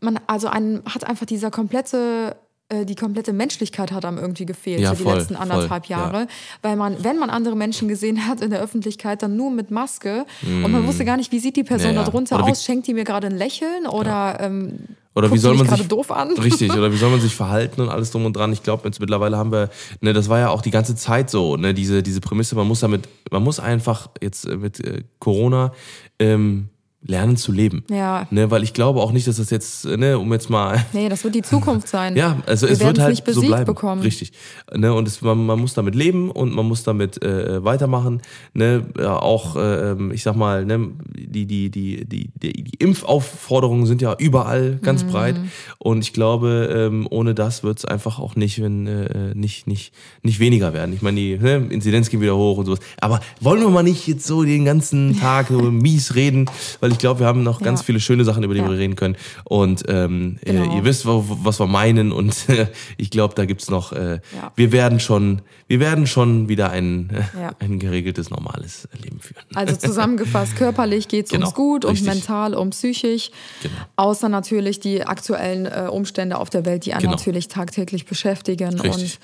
man, 0.00 0.18
also 0.26 0.48
einem 0.48 0.82
hat 0.86 1.04
einfach 1.04 1.26
dieser 1.26 1.49
komplette 1.50 2.36
äh, 2.68 2.84
die 2.86 2.94
komplette 2.94 3.32
Menschlichkeit 3.32 3.90
hat 3.90 4.04
einem 4.04 4.18
irgendwie 4.18 4.46
gefehlt, 4.46 4.80
Ja, 4.80 4.90
so 4.90 4.96
die 4.96 5.02
voll, 5.02 5.16
letzten 5.18 5.34
anderthalb 5.34 5.86
voll, 5.86 5.96
ja. 5.96 5.98
Jahre. 6.04 6.26
Weil 6.62 6.76
man, 6.76 7.02
wenn 7.02 7.18
man 7.18 7.28
andere 7.28 7.56
Menschen 7.56 7.88
gesehen 7.88 8.28
hat 8.28 8.40
in 8.40 8.50
der 8.50 8.60
Öffentlichkeit, 8.60 9.22
dann 9.24 9.36
nur 9.36 9.50
mit 9.50 9.70
Maske 9.72 10.24
und 10.42 10.70
man 10.70 10.86
wusste 10.86 11.04
gar 11.04 11.16
nicht, 11.16 11.32
wie 11.32 11.40
sieht 11.40 11.56
die 11.56 11.64
Person 11.64 11.90
Mm. 11.90 11.94
Ja, 11.94 12.00
ja. 12.00 12.04
da 12.04 12.10
drunter 12.12 12.36
Oder 12.36 12.46
wie- 12.46 12.50
aus? 12.52 12.64
Schenkt 12.64 12.86
die 12.86 12.94
mir 12.94 13.02
gerade 13.04 13.26
ein 13.26 13.36
Lächeln 13.36 13.86
oder, 13.88 14.38
ähm, 14.40 14.78
Oder 15.16 15.32
wie 15.32 15.38
soll 15.38 15.56
man 15.56 15.66
gerade 15.66 15.80
sich 15.82 15.88
doof 15.88 16.12
an? 16.12 16.30
Richtig, 16.38 16.72
oder 16.72 16.92
wie 16.92 16.96
soll 16.96 17.10
man 17.10 17.20
sich 17.20 17.34
verhalten 17.34 17.80
und 17.80 17.88
alles 17.88 18.12
drum 18.12 18.24
und 18.24 18.36
dran. 18.36 18.52
Ich 18.52 18.62
glaube, 18.62 18.86
jetzt 18.86 19.00
mittlerweile 19.00 19.36
haben 19.36 19.50
wir, 19.50 19.68
ne, 20.00 20.12
das 20.12 20.28
war 20.28 20.38
ja 20.38 20.50
auch 20.50 20.62
die 20.62 20.70
ganze 20.70 20.94
Zeit 20.94 21.28
so, 21.28 21.56
ne, 21.56 21.74
diese, 21.74 22.04
diese 22.04 22.20
Prämisse, 22.20 22.54
man 22.54 22.68
muss 22.68 22.78
damit, 22.80 23.08
man 23.32 23.42
muss 23.42 23.58
einfach 23.58 24.10
jetzt 24.22 24.44
äh, 24.46 24.56
mit 24.56 24.78
äh, 24.78 25.02
Corona 25.18 25.72
ähm, 26.20 26.68
lernen 27.02 27.36
zu 27.38 27.50
leben. 27.52 27.82
Ja. 27.90 28.26
Ne, 28.30 28.50
weil 28.50 28.62
ich 28.62 28.74
glaube 28.74 29.00
auch 29.00 29.12
nicht, 29.12 29.26
dass 29.26 29.36
das 29.36 29.48
jetzt, 29.50 29.86
ne, 29.86 30.18
um 30.18 30.30
jetzt 30.32 30.50
mal 30.50 30.84
Nee, 30.92 31.08
das 31.08 31.24
wird 31.24 31.34
die 31.34 31.42
Zukunft 31.42 31.88
sein. 31.88 32.14
ja, 32.16 32.36
also 32.46 32.66
Wir 32.66 32.72
es 32.74 32.80
wird 32.80 32.98
halt 32.98 33.16
so 33.16 33.24
besiegt 33.24 33.46
bleiben. 33.46 33.64
bekommen. 33.64 34.02
Richtig. 34.02 34.32
Ne, 34.74 34.92
und 34.92 35.08
es, 35.08 35.22
man, 35.22 35.46
man 35.46 35.58
muss 35.58 35.72
damit 35.74 35.94
leben 35.94 36.30
und 36.30 36.54
man 36.54 36.66
muss 36.66 36.82
damit 36.82 37.22
äh, 37.22 37.64
weitermachen. 37.64 38.20
Ne, 38.52 38.84
auch, 38.98 39.56
äh, 39.56 39.94
ich 40.12 40.22
sag 40.22 40.36
mal, 40.36 40.64
ne, 40.66 40.90
die, 41.16 41.46
die, 41.46 41.70
die, 41.70 42.04
die, 42.06 42.30
die, 42.34 42.64
die 42.64 42.76
Impfaufforderungen 42.78 43.86
sind 43.86 44.02
ja 44.02 44.14
überall 44.18 44.78
ganz 44.82 45.04
Mhm. 45.04 45.08
breit. 45.08 45.36
Und 45.78 46.00
ich 46.02 46.12
glaube, 46.12 46.68
ähm, 46.72 47.06
ohne 47.10 47.34
das 47.34 47.62
wird 47.62 47.78
es 47.78 47.84
einfach 47.86 48.18
auch 48.18 48.36
nicht, 48.36 48.62
wenn, 48.62 48.86
äh, 48.86 49.34
nicht, 49.34 49.66
nicht, 49.66 49.92
nicht 50.22 50.38
weniger 50.40 50.72
werden. 50.74 50.94
Ich 50.94 51.00
meine, 51.02 51.18
die 51.18 51.38
ne, 51.38 51.66
Inzidenz 51.70 52.10
gehen 52.10 52.20
wieder 52.20 52.36
hoch 52.36 52.58
und 52.58 52.66
sowas. 52.66 52.80
Aber 53.00 53.20
wollen 53.40 53.60
wir 53.60 53.70
mal 53.70 53.82
nicht 53.82 54.06
jetzt 54.06 54.26
so 54.26 54.44
den 54.44 54.64
ganzen 54.66 55.18
Tag 55.18 55.46
so 55.50 55.58
mies 55.60 56.14
reden, 56.14 56.46
weil 56.80 56.89
ich 56.90 56.98
glaube, 56.98 57.20
wir 57.20 57.26
haben 57.26 57.42
noch 57.42 57.60
ganz 57.62 57.80
Ja. 57.80 57.84
viele 57.86 58.00
schöne 58.00 58.24
Sachen, 58.24 58.42
über 58.44 58.54
die 58.54 58.60
Ja. 58.60 58.68
wir 58.68 58.76
reden 58.78 58.96
können. 58.96 59.16
Und 59.44 59.84
ähm, 59.88 60.38
Genau. 60.44 60.72
äh, 60.72 60.76
ihr 60.76 60.84
wisst, 60.84 61.04
was 61.06 61.60
wir 61.60 61.66
meinen 61.66 62.12
und 62.12 62.34
ich 62.96 63.10
glaube, 63.10 63.34
da 63.34 63.44
gibt's 63.44 63.70
noch, 63.70 63.92
äh, 63.92 64.20
Ja. 64.36 64.52
wir 64.56 64.72
werden 64.72 65.00
schon, 65.00 65.42
wir 65.68 65.80
werden 65.80 66.06
schon 66.06 66.48
wieder 66.48 66.70
ein, 66.70 67.10
ein 67.60 67.78
geregeltes, 67.78 68.30
normales 68.30 68.88
Leben 69.02 69.20
führen. 69.20 69.44
Also 69.54 69.76
zusammengefasst, 69.76 70.56
körperlich 70.56 71.08
geht 71.08 71.26
es 71.26 71.32
Genau, 71.32 71.46
uns 71.46 71.54
gut 71.54 71.84
und 71.84 71.92
richtig. 71.92 72.08
mental 72.08 72.54
und 72.54 72.70
psychisch. 72.70 73.30
Genau. 73.62 73.74
Außer 73.96 74.28
natürlich 74.28 74.80
die 74.80 75.04
aktuellen 75.06 75.66
äh, 75.66 75.88
Umstände 75.90 76.38
auf 76.38 76.50
der 76.50 76.64
Welt, 76.64 76.86
die 76.86 76.92
einen 76.92 77.02
Genau. 77.02 77.12
natürlich 77.12 77.48
tagtäglich 77.48 78.06
beschäftigen 78.06 78.78
Richtig. 78.80 78.92
und 78.92 79.18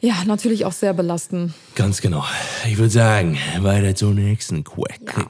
ja, 0.00 0.14
natürlich 0.26 0.64
auch 0.64 0.72
sehr 0.72 0.94
belasten. 0.94 1.54
Ganz 1.76 2.00
genau. 2.00 2.24
Ich 2.66 2.76
würde 2.76 2.90
sagen, 2.90 3.38
weiter 3.60 3.94
zum 3.94 4.16
nächsten 4.16 4.64
Quack. 4.64 5.00
Ja. 5.16 5.28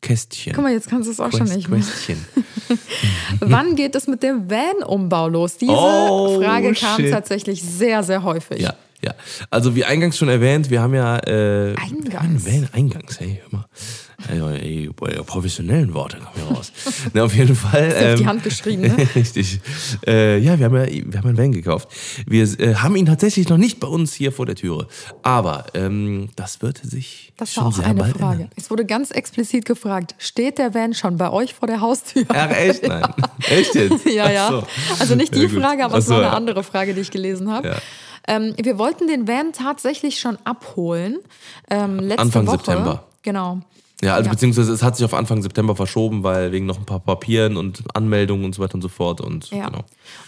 Käst, 0.00 0.30
Kästchen. 0.30 0.52
Guck 0.54 0.62
mal, 0.64 0.72
jetzt 0.72 0.88
kannst 0.88 1.08
du 1.08 1.12
es 1.12 1.20
auch 1.20 1.30
schon 1.32 1.40
Quest- 1.46 1.56
nicht 1.56 1.68
mehr. 1.68 1.80
Questchen. 1.80 2.24
Wann 3.40 3.74
geht 3.76 3.94
es 3.94 4.06
mit 4.06 4.22
dem 4.22 4.48
Van-Umbau 4.50 5.28
los? 5.28 5.56
Diese 5.58 5.72
Oh, 5.72 6.40
Frage 6.40 6.72
kam 6.74 6.96
shit. 7.00 7.10
tatsächlich 7.10 7.62
sehr, 7.62 8.02
sehr 8.02 8.22
häufig. 8.22 8.60
Ja, 8.60 8.74
ja. 9.04 9.14
Also 9.50 9.74
wie 9.74 9.84
eingangs 9.84 10.16
schon 10.16 10.28
erwähnt, 10.28 10.70
wir 10.70 10.80
haben 10.82 10.94
ja 10.94 11.18
äh, 11.18 11.74
Eingangs. 11.76 12.46
Van, 12.46 12.68
eingangs, 12.72 13.18
hey, 13.20 13.40
hör 13.42 13.58
mal. 13.60 13.66
Also, 14.26 14.48
ey, 14.48 14.90
professionellen 15.24 15.94
Worte 15.94 16.16
kommen 16.16 16.30
hier 16.34 16.56
raus. 16.56 16.72
Na, 17.14 17.22
auf 17.22 17.34
jeden 17.36 17.54
Fall. 17.54 17.86
Ist 17.86 17.96
auf 17.96 18.14
die 18.16 18.22
ähm, 18.22 18.28
Hand 18.28 18.42
geschrieben, 18.42 18.82
ne? 18.82 18.96
Richtig. 19.14 19.60
Äh, 20.04 20.38
ja, 20.38 20.58
wir 20.58 20.64
haben 20.66 20.74
ja 20.74 20.86
wir 20.86 21.18
haben 21.18 21.28
einen 21.28 21.38
Van 21.38 21.52
gekauft. 21.52 21.88
Wir 22.26 22.42
äh, 22.58 22.74
haben 22.74 22.96
ihn 22.96 23.06
tatsächlich 23.06 23.48
noch 23.48 23.58
nicht 23.58 23.78
bei 23.78 23.86
uns 23.86 24.12
hier 24.14 24.32
vor 24.32 24.44
der 24.44 24.56
Türe. 24.56 24.88
Aber 25.22 25.66
ähm, 25.74 26.30
das 26.34 26.62
wird 26.62 26.78
sich 26.78 27.32
Das 27.36 27.52
schon 27.52 27.62
war 27.64 27.68
auch 27.70 27.76
sehr 27.76 27.86
eine 27.86 28.04
Frage. 28.06 28.32
ändern. 28.42 28.50
Es 28.56 28.70
wurde 28.70 28.84
ganz 28.84 29.12
explizit 29.12 29.64
gefragt, 29.64 30.16
steht 30.18 30.58
der 30.58 30.74
Van 30.74 30.94
schon 30.94 31.16
bei 31.16 31.30
euch 31.30 31.54
vor 31.54 31.68
der 31.68 31.80
Haustür? 31.80 32.24
Ach, 32.28 32.50
echt? 32.50 32.88
Nein. 32.88 33.04
Echt 33.48 33.74
jetzt? 33.76 34.04
Ja, 34.04 34.30
ja. 34.30 34.48
So. 34.50 34.64
Also 34.98 35.14
nicht 35.14 35.32
die 35.34 35.42
Ja. 35.42 35.48
Frage, 35.48 35.84
aber 35.84 35.98
es 35.98 36.06
so, 36.06 36.14
war 36.14 36.18
eine 36.18 36.26
ja. 36.26 36.32
andere 36.32 36.64
Frage, 36.64 36.92
die 36.92 37.02
ich 37.02 37.12
gelesen 37.12 37.50
habe. 37.52 37.68
Ja. 37.68 37.76
Ähm, 38.26 38.54
wir 38.60 38.78
wollten 38.78 39.06
den 39.06 39.28
Van 39.28 39.52
tatsächlich 39.52 40.18
schon 40.18 40.38
abholen. 40.44 41.18
Ähm, 41.70 42.00
letzte 42.00 42.22
Anfang 42.22 42.46
Woche. 42.48 42.56
September. 42.56 43.04
Genau. 43.22 43.60
Ja, 44.02 44.14
also 44.14 44.26
Ja. 44.26 44.32
beziehungsweise 44.32 44.72
es 44.72 44.82
hat 44.84 44.96
sich 44.96 45.04
auf 45.04 45.12
Anfang 45.12 45.42
September 45.42 45.74
verschoben, 45.74 46.22
weil 46.22 46.52
wegen 46.52 46.66
noch 46.66 46.78
ein 46.78 46.84
paar 46.84 47.00
Papieren 47.00 47.56
und 47.56 47.82
Anmeldungen 47.94 48.44
und 48.44 48.54
so 48.54 48.62
weiter 48.62 48.76
und 48.76 48.82
so 48.82 48.88
fort. 48.88 49.20
Und 49.20 49.50
Ja. 49.50 49.66
genau. 49.66 49.80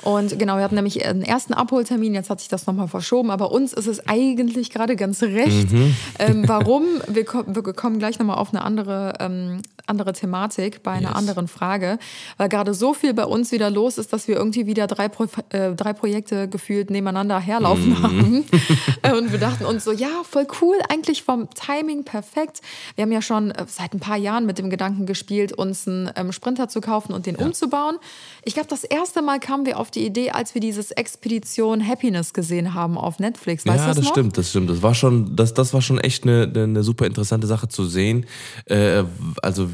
Und 0.03 0.39
genau, 0.39 0.57
wir 0.57 0.65
hatten 0.65 0.75
nämlich 0.75 1.05
einen 1.07 1.23
ersten 1.23 1.55
Abholtermin, 1.55 2.13
jetzt 2.15 2.31
hat 2.31 2.41
sich 2.41 2.49
das 2.49 2.67
nochmal 2.67 2.89
verschoben, 2.89 3.31
aber 3.31 3.53
uns 3.53 3.73
ist 3.73 3.87
es 3.87 4.07
eigentlich 4.09 4.71
gerade 4.71 4.97
ganz 4.97 5.23
recht. 5.23 5.71
Mhm. 5.73 5.95
Ähm, 6.19 6.49
warum? 6.49 6.85
Wir, 7.07 7.25
ko 7.25 7.45
wir 7.47 7.63
kommen 7.73 7.99
gleich 8.01 8.19
nochmal 8.19 8.39
auf 8.39 8.53
eine 8.53 8.63
andere, 8.63 9.15
ähm, 9.21 9.63
andere 9.87 10.13
Thematik 10.13 10.83
bei 10.83 10.91
einer 10.93 11.09
Yes. 11.11 11.17
anderen 11.17 11.47
Frage, 11.49 11.99
weil 12.39 12.49
gerade 12.49 12.75
so 12.75 12.93
viel 12.93 13.15
bei 13.15 13.25
uns 13.25 13.53
wieder 13.53 13.71
los 13.71 13.99
ist, 13.99 14.13
dass 14.13 14.27
wir 14.29 14.37
irgendwie 14.37 14.67
wieder 14.67 14.87
drei, 14.89 15.09
Pro 15.09 15.27
äh, 15.51 15.75
drei 15.75 15.93
Projekte 15.93 16.49
gefühlt 16.49 16.91
nebeneinander 16.91 17.39
herlaufen 17.39 17.91
Mhm. 17.91 18.03
haben. 18.03 18.45
Und 19.19 19.33
wir 19.33 19.39
dachten 19.39 19.65
uns 19.65 19.85
so, 19.85 19.93
ja, 19.93 20.09
voll 20.29 20.47
cool, 20.61 20.77
eigentlich 20.89 21.23
vom 21.23 21.49
Timing 21.55 22.05
perfekt. 22.05 22.61
Wir 22.97 23.03
haben 23.03 23.13
ja 23.13 23.23
schon 23.23 23.53
seit 23.69 23.95
ein 23.95 24.01
paar 24.01 24.17
Jahren 24.17 24.47
mit 24.47 24.59
dem 24.59 24.71
Gedanken 24.71 25.07
gespielt, 25.07 25.53
uns 25.53 25.87
einen 25.87 26.11
ähm, 26.17 26.33
Sprinter 26.33 26.69
zu 26.69 26.81
kaufen 26.81 27.13
und 27.13 27.27
den 27.27 27.37
umzubauen. 27.37 27.97
Ich 28.45 28.55
glaube, 28.55 28.69
das 28.69 28.85
erste 28.85 29.23
Mal 29.23 29.39
kamen 29.41 29.67
wir 29.67 29.79
auf 29.79 29.91
die 29.91 30.05
Idee, 30.05 30.31
als 30.31 30.55
wir 30.55 30.61
dieses 30.61 30.91
Expedition 30.91 31.87
Happiness 31.87 32.33
gesehen 32.33 32.75
haben 32.75 32.99
auf 32.99 33.19
Netflix. 33.19 33.67
Weißt 33.67 33.79
ja, 33.79 33.87
das 33.89 33.97
das 33.97 34.09
stimmt, 34.09 34.37
das 34.39 34.51
stimmt. 34.51 34.71
Das 34.71 34.83
war 34.83 34.95
schon, 34.95 35.37
das, 35.37 35.55
das 35.55 35.73
war 35.75 35.83
schon 35.83 35.99
echt 35.99 36.25
eine, 36.25 36.51
eine 36.55 36.83
super 36.83 37.07
interessante 37.07 37.47
Sache 37.47 37.69
zu 37.69 37.85
sehen. 37.85 38.27
Äh, 38.67 39.05
also 39.43 39.69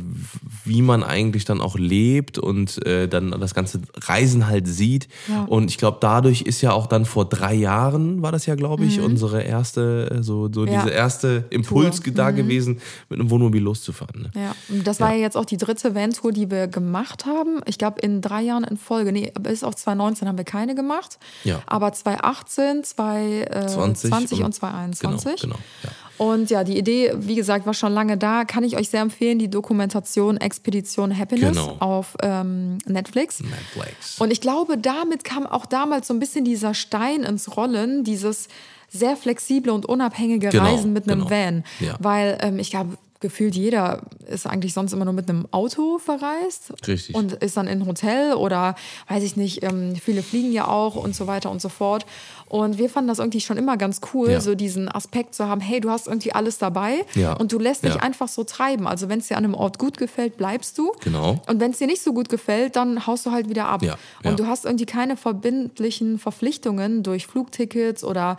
wie 0.64 0.82
man 0.82 1.02
eigentlich 1.02 1.44
dann 1.44 1.60
auch 1.60 1.76
lebt 1.78 2.38
und 2.38 2.84
äh, 2.86 3.08
dann 3.08 3.30
das 3.40 3.54
ganze 3.54 3.80
Reisen 3.96 4.46
halt 4.46 4.66
sieht. 4.68 5.08
Ja. 5.28 5.44
Und 5.44 5.70
ich 5.70 5.78
glaube, 5.78 5.98
dadurch 6.00 6.42
ist 6.42 6.60
ja 6.60 6.72
auch 6.72 6.86
dann 6.86 7.04
vor 7.04 7.24
drei 7.24 7.54
Jahren, 7.54 8.22
war 8.22 8.32
das 8.32 8.46
ja, 8.46 8.54
glaube 8.54 8.84
ich, 8.84 9.00
unsere 9.00 9.42
erste, 9.42 10.10
äh, 10.10 10.22
so, 10.22 10.50
so 10.52 10.66
Mhm. 10.66 10.72
Ja. 10.72 10.82
diese 10.82 10.94
erste 10.94 11.44
Impuls 11.50 12.00
Tour. 12.00 12.12
Mhm. 12.12 12.16
da 12.16 12.30
gewesen, 12.32 12.80
mit 13.08 13.20
einem 13.20 13.30
Wohnmobil 13.30 13.62
loszufahren. 13.76 14.22
Ne? 14.22 14.30
Ja, 14.34 14.54
und 14.68 14.86
das 14.86 15.00
war 15.00 15.12
ja 15.12 15.18
jetzt 15.18 15.36
auch 15.36 15.44
die 15.44 15.56
dritte 15.56 15.94
Van-Tour, 15.94 16.32
die 16.32 16.50
wir 16.50 16.66
gemacht 16.66 17.26
haben. 17.26 17.60
Ich 17.66 17.78
glaube, 17.78 18.00
in 18.00 18.20
drei 18.20 18.42
Jahren 18.42 18.64
in 18.64 18.76
Folge. 18.76 19.12
Nee, 19.12 19.32
bis 19.40 19.62
auf 19.64 19.74
2019 19.76 20.26
haben 20.28 20.38
wir 20.38 20.44
keine 20.44 20.74
gemacht. 20.74 21.18
Ja. 21.44 21.62
Aber 21.66 21.92
2018, 21.92 22.84
2020 22.84 24.10
20 24.10 24.38
und, 24.38 24.44
und- 24.46 24.52
2021. 24.54 25.42
Genau, 25.42 25.54
genau, 25.54 25.56
ja. 25.84 25.90
Und 26.18 26.48
ja, 26.48 26.64
die 26.64 26.78
Idee, 26.78 27.12
wie 27.18 27.34
gesagt, 27.34 27.66
war 27.66 27.74
schon 27.74 27.92
lange 27.92 28.16
da. 28.16 28.44
Kann 28.46 28.64
ich 28.64 28.78
euch 28.78 28.88
sehr 28.88 29.02
empfehlen, 29.02 29.38
die 29.38 29.50
Dokumentation 29.50 30.38
Expedition 30.38 31.16
Happiness 31.16 31.50
Genau. 31.58 31.76
auf 31.78 32.16
ähm, 32.22 32.78
Netflix. 32.86 33.40
Netflix. 33.40 34.18
Und 34.18 34.30
ich 34.30 34.40
glaube, 34.40 34.78
damit 34.78 35.24
kam 35.24 35.44
auch 35.46 35.66
damals 35.66 36.06
so 36.08 36.14
ein 36.14 36.18
bisschen 36.20 36.46
dieser 36.46 36.72
Stein 36.72 37.22
ins 37.22 37.54
Rollen, 37.56 38.02
dieses 38.02 38.48
sehr 38.88 39.14
flexible 39.16 39.70
und 39.72 39.84
unabhängige 39.84 40.48
Genau, 40.48 40.64
Reisen 40.64 40.94
mit 40.94 41.06
einem 41.06 41.26
genau. 41.26 41.30
Van. 41.30 41.64
Ja. 41.80 41.96
Weil 41.98 42.38
ähm, 42.40 42.58
ich 42.60 42.70
glaube, 42.70 42.96
gefühlt 43.20 43.54
jeder 43.54 44.02
ist 44.26 44.46
eigentlich 44.46 44.74
sonst 44.74 44.92
immer 44.92 45.04
nur 45.04 45.14
mit 45.14 45.28
einem 45.28 45.46
Auto 45.50 45.98
verreist. 45.98 46.72
Richtig. 46.86 47.14
Und 47.14 47.32
ist 47.32 47.56
dann 47.56 47.66
in 47.66 47.82
ein 47.82 47.86
Hotel 47.86 48.34
oder 48.34 48.74
weiß 49.08 49.22
ich 49.22 49.36
nicht, 49.36 49.62
ähm, 49.62 49.96
viele 49.96 50.22
fliegen 50.22 50.52
ja 50.52 50.68
auch 50.68 50.96
und 50.96 51.14
so 51.14 51.26
weiter 51.26 51.50
und 51.50 51.60
so 51.60 51.68
fort. 51.68 52.06
Und 52.48 52.78
wir 52.78 52.88
fanden 52.88 53.08
das 53.08 53.18
irgendwie 53.18 53.40
schon 53.40 53.56
immer 53.56 53.76
ganz 53.76 54.00
cool, 54.14 54.30
Ja. 54.30 54.40
so 54.40 54.54
diesen 54.54 54.88
Aspekt 54.88 55.34
zu 55.34 55.48
haben, 55.48 55.60
hey, 55.60 55.80
du 55.80 55.90
hast 55.90 56.06
irgendwie 56.06 56.32
alles 56.32 56.58
dabei 56.58 57.04
Ja. 57.14 57.32
und 57.32 57.50
du 57.52 57.58
lässt 57.58 57.82
dich 57.84 57.94
Ja. 57.94 58.00
einfach 58.00 58.28
so 58.28 58.44
treiben. 58.44 58.86
Also 58.86 59.08
wenn 59.08 59.18
es 59.18 59.26
dir 59.28 59.36
an 59.36 59.44
einem 59.44 59.54
Ort 59.54 59.78
gut 59.80 59.98
gefällt, 59.98 60.36
bleibst 60.36 60.78
du. 60.78 60.92
Genau. 61.02 61.42
Und 61.48 61.58
wenn 61.60 61.72
es 61.72 61.78
dir 61.78 61.86
nicht 61.88 62.02
so 62.02 62.12
gut 62.12 62.28
gefällt, 62.28 62.76
dann 62.76 63.06
haust 63.06 63.26
du 63.26 63.32
halt 63.32 63.48
wieder 63.48 63.66
ab. 63.66 63.82
Ja, 63.82 63.96
Und 64.24 64.38
du 64.38 64.46
hast 64.46 64.64
irgendwie 64.64 64.86
keine 64.86 65.16
verbindlichen 65.16 66.18
Verpflichtungen 66.18 67.02
durch 67.02 67.26
Flugtickets 67.26 68.04
oder 68.04 68.36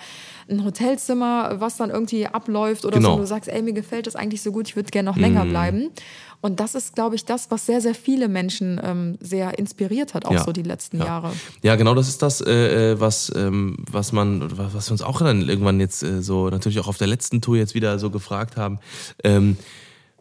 ein 0.50 0.64
Hotelzimmer, 0.64 1.60
was 1.60 1.78
dann 1.78 1.90
irgendwie 1.90 2.28
abläuft 2.28 2.86
oder 2.86 2.98
Genau. 2.98 3.10
so. 3.10 3.14
Und 3.16 3.22
du 3.22 3.28
sagst, 3.28 3.50
ey, 3.50 3.62
mir 3.62 3.74
gefällt 3.74 4.08
das 4.08 4.16
eigentlich 4.16 4.42
so 4.42 4.52
gut, 4.52 4.68
ich 4.70 4.76
würde 4.76 4.90
gerne 4.92 5.10
noch 5.10 5.18
länger 5.18 5.46
Mhm. 5.46 5.50
bleiben. 5.50 5.90
Und 6.39 6.60
das 6.60 6.75
ist, 6.75 6.94
glaube 6.96 7.15
ich, 7.15 7.25
das, 7.25 7.50
was 7.50 7.65
sehr, 7.65 7.82
sehr 7.82 7.96
viele 7.96 8.27
Menschen 8.27 8.79
ähm, 8.84 9.17
sehr 9.20 9.58
inspiriert 9.58 10.13
hat, 10.13 10.25
auch 10.25 10.32
Ja. 10.34 10.44
so 10.44 10.51
die 10.51 10.62
letzten 10.63 11.00
Ja. 11.00 11.06
Jahre. 11.06 11.34
Ja, 11.63 11.75
genau, 11.75 11.96
das 11.96 12.08
ist 12.08 12.22
das, 12.22 12.41
äh, 12.41 12.91
äh, 12.91 13.00
was, 13.00 13.32
ähm, 13.36 13.77
was 13.91 14.12
man, 14.12 14.56
was 14.58 14.74
was 14.74 14.88
wir 14.89 14.91
uns 14.94 15.01
auch 15.01 15.20
dann 15.20 15.50
irgendwann 15.50 15.79
jetzt 15.79 16.03
äh, 16.03 16.22
so 16.22 16.50
natürlich 16.50 16.79
auch 16.79 16.88
auf 16.88 16.98
der 16.98 17.08
letzten 17.08 17.41
Tour 17.41 17.58
jetzt 17.58 17.74
wieder 17.74 17.98
so 18.00 18.10
gefragt 18.12 18.56
haben. 18.56 18.79
Ähm, 19.24 19.58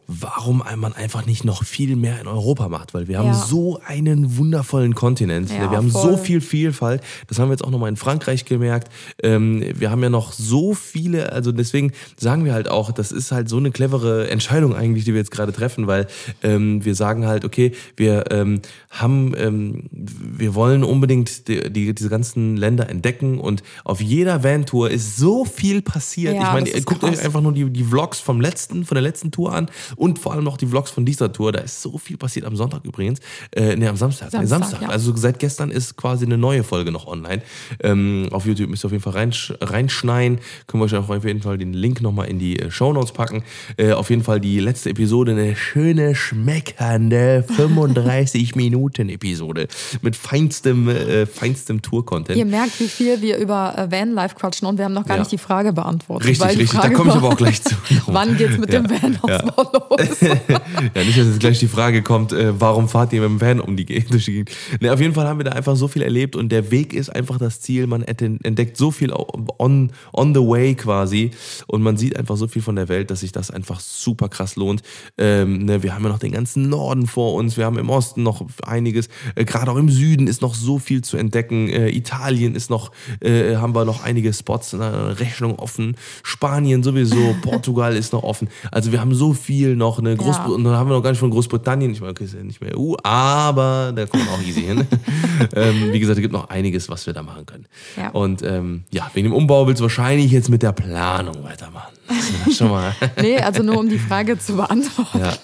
warum 0.09 0.63
man 0.77 0.93
einfach 0.93 1.27
nicht 1.27 1.45
noch 1.45 1.65
viel 1.65 1.97
mehr 1.97 2.21
in 2.21 2.29
Europa 2.29 2.69
macht, 2.69 2.95
weil 2.95 3.09
wir 3.09 3.19
haben 3.19 3.29
Ja. 3.29 3.35
so 3.35 3.81
einen 3.85 4.37
wundervollen 4.37 4.95
Kontinent. 4.95 5.51
Ja, 5.51 5.71
wir 5.71 5.77
haben 5.77 5.91
voll. 5.91 6.13
so 6.13 6.17
viel 6.17 6.41
Vielfalt. 6.41 7.03
Das 7.27 7.39
haben 7.39 7.49
wir 7.49 7.53
jetzt 7.55 7.65
auch 7.65 7.71
nochmal 7.71 7.89
in 7.89 7.97
Frankreich 7.97 8.45
gemerkt. 8.45 8.89
Ähm, 9.23 9.65
wir 9.75 9.91
haben 9.91 10.03
ja 10.03 10.11
noch 10.11 10.33
so 10.33 10.75
viele, 10.75 11.33
also 11.33 11.51
deswegen 11.51 11.93
sagen 12.19 12.45
wir 12.45 12.53
halt 12.55 12.69
auch, 12.69 12.93
das 12.93 13.11
ist 13.11 13.33
halt 13.33 13.49
so 13.49 13.57
eine 13.57 13.71
clevere 13.73 14.31
Entscheidung 14.31 14.75
eigentlich, 14.77 15.05
die 15.05 15.13
wir 15.13 15.19
jetzt 15.21 15.31
gerade 15.33 15.53
treffen, 15.53 15.87
weil 15.87 16.07
ähm, 16.43 16.85
wir 16.85 16.95
sagen 16.95 17.27
halt, 17.27 17.45
okay, 17.45 17.73
wir 17.97 18.27
ähm, 18.31 18.61
haben, 18.91 19.35
ähm, 19.37 19.85
wir 19.91 20.55
wollen 20.55 20.85
unbedingt 20.85 21.49
die, 21.49 21.73
die, 21.73 21.95
diese 21.95 22.09
ganzen 22.09 22.57
Länder 22.57 22.89
entdecken 22.89 23.41
und 23.41 23.63
auf 23.85 24.01
jeder 24.01 24.45
Van-Tour 24.45 24.91
ist 24.91 25.17
so 25.17 25.45
viel 25.45 25.83
passiert. 25.83 26.35
Ja, 26.37 26.43
ich 26.57 26.65
meine, 26.65 26.83
guckt 26.83 27.01
krass. 27.01 27.19
euch 27.19 27.25
einfach 27.25 27.41
nur 27.41 27.53
die, 27.53 27.69
die 27.71 27.85
Vlogs 27.85 28.21
vom 28.21 28.41
letzten, 28.41 28.85
von 28.85 28.95
der 28.95 29.03
letzten 29.03 29.33
Tour 29.33 29.53
an 29.53 29.69
und 29.97 30.19
vor 30.19 30.33
allem 30.33 30.45
noch 30.45 30.57
die 30.57 30.67
Vlogs 30.67 30.91
von 30.91 31.05
dieser 31.05 31.33
Tour. 31.33 31.53
Da 31.53 31.61
ist 31.61 31.83
so 31.83 31.99
viel 31.99 32.17
passiert 32.17 32.47
am 32.47 32.57
Sonntag 32.57 32.85
übrigens. 32.85 33.21
Äh, 33.53 33.77
nee, 33.77 33.87
am 33.89 33.97
Samstag. 33.97 34.31
Samstag, 34.31 34.49
Samstag. 34.49 34.83
ja. 34.83 34.89
Also 34.89 35.15
seit 35.17 35.39
gestern 35.39 35.71
ist 35.71 35.97
quasi 35.97 36.25
eine 36.27 36.39
neue 36.39 36.65
Folge 36.65 36.93
noch 36.93 37.07
online. 37.07 37.43
Ähm, 37.81 38.29
auf 38.33 38.47
YouTube 38.47 38.69
müsst 38.71 38.85
ihr 38.85 38.87
auf 38.87 38.93
jeden 38.93 39.03
Fall 39.03 39.15
reinsch 39.15 39.53
reinschneien. 39.61 40.39
Können 40.67 40.81
wir 40.83 40.85
euch 40.87 40.95
auch 40.95 41.09
auf 41.09 41.25
jeden 41.25 41.43
Fall 41.43 41.59
den 41.59 41.73
Link 41.73 42.01
nochmal 42.01 42.29
in 42.29 42.39
die 42.39 42.59
äh, 42.59 42.71
Shownotes 42.71 43.13
packen. 43.13 43.43
Äh, 43.77 43.93
auf 43.93 44.11
jeden 44.11 44.23
Fall 44.23 44.41
die 44.41 44.61
letzte 44.61 44.91
Episode, 44.91 45.33
eine 45.33 45.57
schöne, 45.57 46.15
schmeckernde 46.15 47.45
35 47.57 48.55
Minuten 48.57 49.09
Episode 49.09 49.69
mit 50.03 50.17
feinstem, 50.17 50.89
äh, 50.89 51.27
feinstem 51.27 51.83
Tour-Content. 51.83 52.37
Ihr 52.39 52.45
merkt, 52.45 52.79
wie 52.81 52.89
viel 52.89 53.21
wir 53.23 53.39
über 53.39 53.75
äh, 53.77 53.91
Vanlife 53.91 54.35
quatschen 54.35 54.67
und 54.69 54.79
wir 54.79 54.85
haben 54.85 54.95
noch 54.95 55.05
gar 55.07 55.17
Ja. 55.17 55.23
nicht 55.23 55.33
die 55.33 55.39
Frage 55.39 55.73
beantwortet. 55.73 56.29
Richtig, 56.29 56.59
richtig. 56.59 56.81
Da 56.81 56.89
komme 56.91 57.11
ich 57.11 57.17
aber 57.17 57.29
auch 57.29 57.37
gleich 57.37 57.63
zu. 57.63 57.75
Wann 58.07 58.37
geht's 58.37 58.59
mit 58.59 58.73
dem 58.73 58.89
Van 58.89 59.19
aufs 59.23 59.45
Mal 59.45 59.67
los? 59.91 60.21
ja, 60.21 61.05
nicht, 61.05 61.19
dass 61.19 61.27
jetzt 61.27 61.41
gleich 61.41 61.59
die 61.59 61.69
Frage 61.69 62.03
kommt, 62.03 62.33
äh, 62.33 62.59
warum 62.59 62.89
fahrt 62.89 63.13
ihr 63.13 63.21
mit 63.21 63.31
dem 63.31 63.41
Van 63.41 63.61
um 63.61 63.77
die 63.77 63.85
Gegend? 63.87 64.13
durch 64.13 64.25
die 64.27 64.33
Gegend? 64.33 64.51
Nee, 64.81 64.91
auf 64.91 65.01
jeden 65.01 65.15
Fall 65.15 65.27
haben 65.27 65.39
wir 65.39 65.45
da 65.45 65.53
einfach 65.53 65.77
so 65.77 65.89
viel 65.89 66.03
erlebt 66.03 66.37
und 66.37 66.51
der 66.51 66.71
Weg 66.71 66.93
ist 66.93 67.09
einfach 67.15 67.39
das 67.39 67.61
Ziel. 67.61 67.87
Man 67.87 68.03
ent- 68.03 68.45
entdeckt 68.45 68.77
so 68.77 68.91
viel 68.91 69.13
on, 69.13 69.93
on 70.13 70.35
the 70.35 70.41
way 70.41 70.75
quasi 70.75 71.31
und 71.67 71.83
man 71.83 71.97
sieht 71.97 72.17
einfach 72.17 72.37
so 72.37 72.49
viel 72.49 72.63
von 72.63 72.77
der 72.77 72.89
Welt, 72.89 73.11
dass 73.11 73.21
sich 73.21 73.33
das 73.33 73.51
einfach 73.51 73.81
super 73.81 74.29
krass 74.29 74.57
lohnt. 74.57 74.83
Ähm, 75.19 75.65
ne, 75.65 75.83
wir 75.83 75.95
haben 75.95 76.03
ja 76.05 76.09
noch 76.11 76.19
den 76.19 76.33
ganzen 76.33 76.69
Norden 76.69 77.07
vor 77.07 77.35
uns, 77.35 77.57
wir 77.57 77.65
haben 77.65 77.79
im 77.79 77.91
Osten 77.91 78.23
noch 78.23 78.45
einiges, 78.65 79.09
äh, 79.35 79.45
gerade 79.45 79.71
auch 79.71 79.77
im 79.77 79.89
Süden 79.91 80.27
ist 80.27 80.43
noch 80.43 80.55
so 80.55 80.79
viel 80.79 81.03
zu 81.03 81.17
entdecken. 81.17 81.69
Äh, 81.69 81.91
Italien 81.91 82.55
ist 82.55 82.71
noch, 82.71 82.91
äh, 83.21 83.57
haben 83.57 83.75
wir 83.75 83.85
noch 83.85 84.03
einige 84.03 84.33
Spots, 84.33 84.75
eine 84.75 85.19
Rechnung 85.21 85.59
offen. 85.59 85.97
Spanien 86.23 86.83
sowieso, 86.83 87.37
Portugal 87.43 87.97
ist 87.97 88.13
noch 88.13 88.23
offen. 88.23 88.49
Also 88.73 88.93
wir 88.93 89.01
haben 89.01 89.15
so 89.15 89.33
viel 89.33 89.76
noch, 89.77 89.99
eine 89.99 90.17
Groß 90.17 90.37
Ja. 90.37 90.47
und 90.47 90.65
dann 90.65 90.75
haben 90.75 90.89
wir 90.89 90.97
noch 90.97 91.03
gar 91.03 91.11
nicht 91.11 91.21
von 91.21 91.31
Großbritannien, 91.31 91.93
ich 91.93 92.01
meine, 92.01 92.13
okay, 92.13 92.25
ist 92.25 92.35
ja 92.35 92.43
nicht 92.43 92.61
mehr 92.61 92.77
EU, 92.77 92.95
aber 93.03 93.93
da 93.95 94.07
kommt 94.07 94.25
man 94.25 94.35
auch 94.35 94.43
easy 94.43 94.63
hin. 94.63 94.87
ähm, 95.55 95.93
wie 95.93 96.01
gesagt, 96.01 96.19
es 96.19 96.23
gibt 96.23 96.33
noch 96.33 96.49
einiges, 96.49 96.89
was 96.89 97.07
wir 97.07 97.13
da 97.13 97.23
machen 97.23 97.47
können. 97.47 97.67
Ja. 97.97 98.11
Und 98.11 98.43
ähm, 98.43 98.85
ja, 98.91 99.11
wegen 99.15 99.29
dem 99.29 99.35
Umbau 99.35 99.67
willst 99.67 99.81
du 99.81 99.85
wahrscheinlich 99.85 100.31
jetzt 100.33 100.49
mit 100.49 100.63
der 100.63 100.73
Planung 100.73 101.43
weitermachen. 101.45 101.93
Das 102.09 102.57
schon 102.57 102.71
mal. 102.71 102.95
Nee, 103.21 103.39
also 103.39 103.63
nur 103.63 103.79
um 103.79 103.89
die 103.89 103.99
Frage 103.99 104.39
zu 104.39 104.57
beantworten. 104.57 105.19
Ja. 105.21 105.33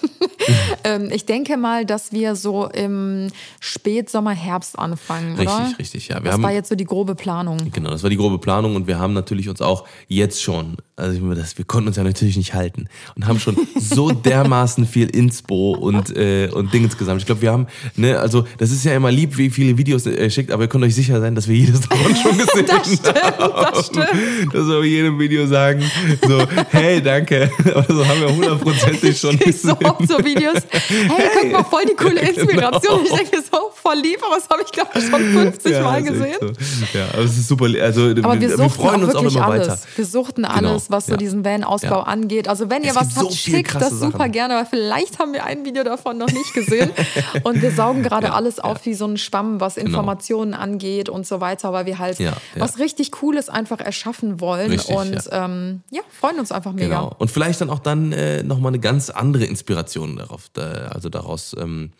Ähm, 0.83 1.09
ich 1.13 1.25
denke 1.25 1.55
mal, 1.55 1.85
dass 1.85 2.11
wir 2.11 2.35
so 2.35 2.65
im 2.67 3.29
Spätsommer, 3.61 4.31
Herbst 4.31 4.77
anfangen, 4.77 5.39
oder? 5.39 5.59
Richtig, 5.59 5.79
richtig, 5.79 6.07
ja. 6.09 6.15
Wir 6.17 6.23
das 6.23 6.33
haben- 6.33 6.43
war 6.43 6.51
jetzt 6.51 6.67
so 6.67 6.75
die 6.75 6.83
grobe 6.83 7.15
Planung. 7.15 7.71
Genau, 7.71 7.91
das 7.91 8.03
war 8.03 8.09
die 8.09 8.17
grobe 8.17 8.39
Planung 8.39 8.75
und 8.75 8.85
wir 8.85 8.99
haben 8.99 9.13
natürlich 9.13 9.47
uns 9.47 9.61
auch 9.61 9.85
jetzt 10.09 10.43
schon, 10.43 10.75
also 10.97 11.15
ich 11.15 11.21
meine, 11.21 11.35
das, 11.39 11.57
wir 11.57 11.63
konnten 11.63 11.87
uns 11.87 11.95
ja 11.95 12.03
natürlich 12.03 12.35
nicht 12.35 12.53
halten 12.53 12.87
und 13.15 13.25
haben 13.25 13.39
schon 13.39 13.55
so 13.79 14.11
dermaßen 14.11 14.85
viel 14.85 15.07
Inspo 15.09 15.71
und, 15.75 16.13
äh, 16.17 16.49
und 16.53 16.73
Dingens 16.73 16.97
gesammelt. 16.97 17.21
Ich 17.21 17.25
glaube, 17.27 17.41
wir 17.41 17.51
haben, 17.53 17.67
ne, 17.95 18.19
also 18.19 18.45
das 18.57 18.71
ist 18.71 18.83
ja 18.83 18.93
immer 18.93 19.11
lieb, 19.11 19.37
wie 19.37 19.49
viele 19.49 19.77
Videos 19.77 20.05
äh, 20.05 20.29
schickt, 20.29 20.51
aber 20.51 20.63
ihr 20.63 20.67
könnt 20.69 20.83
euch 20.83 20.95
sicher 20.95 21.21
sein, 21.21 21.35
dass 21.35 21.47
wir 21.47 21.55
jedes 21.55 21.79
davon 21.87 22.13
schon 22.17 22.37
gesehen 22.37 22.65
Das 22.67 22.87
stimmt, 22.93 23.15
das 23.15 23.85
stimmt. 23.85 24.53
Dass 24.53 24.67
wir 24.67 24.83
jedem 24.83 25.17
Video 25.19 25.47
sagen, 25.47 25.81
so, 26.27 26.39
hey, 26.71 27.01
danke. 27.01 27.49
Aber 27.75 27.93
so 27.93 28.05
haben 28.07 28.19
wir 28.21 28.29
hundertprozentig 28.35 29.19
schon 29.19 29.37
So, 29.37 29.45
gesehen. 29.45 30.07
so 30.07 30.23
Videos. 30.23 30.61
Hey, 30.71 31.29
guck 31.41 31.51
mal, 31.51 31.63
voll 31.63 31.85
die 31.85 31.95
coole 31.95 32.19
Inspiration. 32.29 33.01
Ich 33.05 33.11
denke 33.11 33.37
so, 33.51 33.71
voll 33.73 33.97
lieb, 33.97 34.19
aber 34.25 34.35
das 34.35 34.49
habe 34.49 34.61
ich 34.65 34.71
glaube 34.71 34.89
ich 34.95 35.03
schon 35.05 35.21
50 35.21 35.81
Mal 35.81 35.99
ist 36.01 36.07
echt 36.07 36.13
gesehen. 36.13 36.35
So. 36.41 36.97
Ja, 36.97 37.05
aber 37.13 37.23
es 37.23 37.37
ist 37.37 37.47
super. 37.47 37.65
Also, 37.81 38.01
Aber 38.09 38.33
wir 38.39 38.41
wir, 38.41 38.57
suchten 38.57 38.69
freuen 38.71 39.03
uns 39.03 39.15
auch 39.15 39.21
wirklich 39.21 39.35
immer 39.35 39.45
alles. 39.47 39.67
weiter. 39.67 39.79
Wir 39.95 40.05
suchten 40.05 40.43
Genau, 40.43 40.53
alles, 40.71 40.91
was 40.91 41.05
so 41.07 41.11
ja. 41.13 41.17
diesen 41.17 41.43
Van-Ausbau 41.45 41.87
Ja. 41.99 42.03
angeht. 42.03 42.47
Also 42.47 42.69
wenn 42.69 42.83
ihr 42.83 42.89
Es 42.91 42.95
was 42.95 43.15
habt, 43.15 43.29
so 43.29 43.31
schickt 43.31 43.75
das 43.75 43.89
super 43.91 44.17
Sachen. 44.19 44.31
gerne, 44.31 44.55
aber 44.57 44.65
vielleicht 44.65 45.19
haben 45.19 45.33
wir 45.33 45.45
ein 45.45 45.65
Video 45.65 45.83
davon 45.83 46.17
noch 46.17 46.31
nicht 46.31 46.53
gesehen. 46.53 46.91
Und 47.43 47.61
wir 47.61 47.71
saugen 47.71 48.03
gerade 48.03 48.27
Ja, 48.27 48.33
alles 48.33 48.59
auf 48.59 48.85
wie 48.85 48.93
so 48.93 49.05
ein 49.05 49.17
Schwamm, 49.17 49.59
was 49.59 49.75
Genau. 49.75 49.87
Informationen 49.87 50.53
angeht 50.53 51.09
und 51.09 51.25
so 51.27 51.41
weiter, 51.41 51.73
weil 51.73 51.85
wir 51.85 51.99
halt 51.99 52.19
Ja, 52.19 52.25
ja. 52.31 52.33
was 52.55 52.79
richtig 52.79 53.11
Cooles 53.11 53.49
einfach 53.49 53.79
erschaffen 53.79 54.39
wollen. 54.39 54.71
Richtig, 54.71 54.95
und 54.95 55.13
ja. 55.13 55.45
Ähm, 55.45 55.81
ja, 55.91 56.01
freuen 56.19 56.39
uns 56.39 56.42
einfach 56.51 56.73
mega. 56.73 56.87
Genau. 56.87 57.15
Und 57.17 57.31
vielleicht 57.31 57.61
dann 57.61 57.69
auch 57.69 57.79
dann 57.79 58.11
äh, 58.11 58.43
nochmal 58.43 58.69
eine 58.71 58.79
ganz 58.79 59.09
andere 59.09 59.45
Inspiration 59.45 60.17
darauf, 60.17 60.49
da, 60.53 60.87
also 60.89 61.09
daraus 61.09 61.55
ähm, 61.59 61.91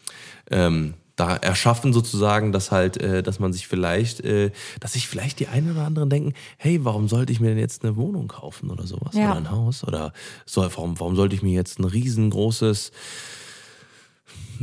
ähm, 0.52 0.96
da 1.16 1.36
erschaffen 1.36 1.94
sozusagen, 1.94 2.52
dass 2.52 2.72
halt, 2.72 2.98
äh, 2.98 3.22
dass 3.22 3.40
man 3.40 3.54
sich 3.54 3.68
vielleicht, 3.68 4.22
äh, 4.22 4.52
dass 4.80 4.94
sich 4.94 5.08
vielleicht 5.08 5.40
die 5.40 5.48
einen 5.48 5.72
oder 5.72 5.86
anderen 5.86 6.10
denken, 6.10 6.34
hey, 6.58 6.84
warum 6.84 7.08
sollte 7.08 7.32
ich 7.32 7.40
mir 7.40 7.50
denn 7.50 7.60
jetzt 7.60 7.84
eine 7.84 7.96
Wohnung 7.96 8.28
kaufen 8.28 8.72
oder 8.72 8.88
sowas 8.88 9.14
Ja. 9.14 9.32
oder 9.32 9.38
ein 9.38 9.52
Haus 9.52 9.84
oder 9.84 10.12
so, 10.46 10.62
warum, 10.62 11.00
warum 11.00 11.16
sollte 11.16 11.36
ich 11.36 11.44
mir 11.44 11.54
jetzt 11.54 11.80
ein 11.80 11.86
riesengroßes 11.86 12.92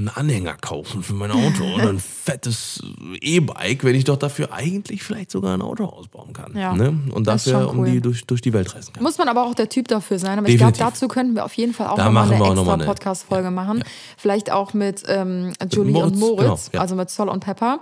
einen 0.00 0.08
Anhänger 0.08 0.54
kaufen 0.54 1.02
für 1.02 1.12
mein 1.12 1.30
Auto 1.30 1.62
und 1.74 1.80
ein 1.82 1.98
fettes 2.24 2.82
E-Bike, 3.20 3.84
wenn 3.84 3.94
ich 3.94 4.04
doch 4.04 4.16
dafür 4.16 4.52
eigentlich 4.52 5.02
vielleicht 5.02 5.30
sogar 5.30 5.54
ein 5.54 5.62
Auto 5.62 5.84
ausbauen 5.84 6.32
kann. 6.32 6.56
Ja, 6.56 6.72
ne? 6.72 6.98
Und 7.12 7.26
dafür 7.26 7.68
um 7.68 7.80
cool. 7.80 7.90
die 7.90 8.00
durch, 8.00 8.24
durch 8.26 8.40
die 8.40 8.52
Welt 8.52 8.74
reisen 8.74 8.94
kann. 8.94 9.02
Muss 9.02 9.18
man 9.18 9.28
aber 9.28 9.44
auch 9.44 9.54
der 9.54 9.68
Typ 9.68 9.88
dafür 9.88 10.18
sein. 10.18 10.38
Aber 10.38 10.48
ich 10.48 10.56
glaube, 10.56 10.72
Definitiv. 10.72 11.00
dazu 11.00 11.08
könnten 11.08 11.34
wir 11.34 11.44
auf 11.44 11.52
jeden 11.54 11.74
Fall 11.74 11.88
auch 11.88 11.98
nochmal 11.98 12.32
eine 12.32 12.44
extra 12.44 12.72
eine- 12.72 12.84
Podcast-Folge 12.84 13.50
machen. 13.50 13.84
Vielleicht 14.16 14.50
auch 14.50 14.72
mit 14.72 15.02
ähm, 15.06 15.52
Julie 15.70 15.92
Moritz, 15.92 16.12
und 16.12 16.18
Moritz, 16.18 16.70
genau, 16.70 16.74
ja. 16.74 16.80
also 16.80 16.94
mit 16.94 17.10
Zoll 17.10 17.28
und 17.28 17.40
Pepper. 17.40 17.80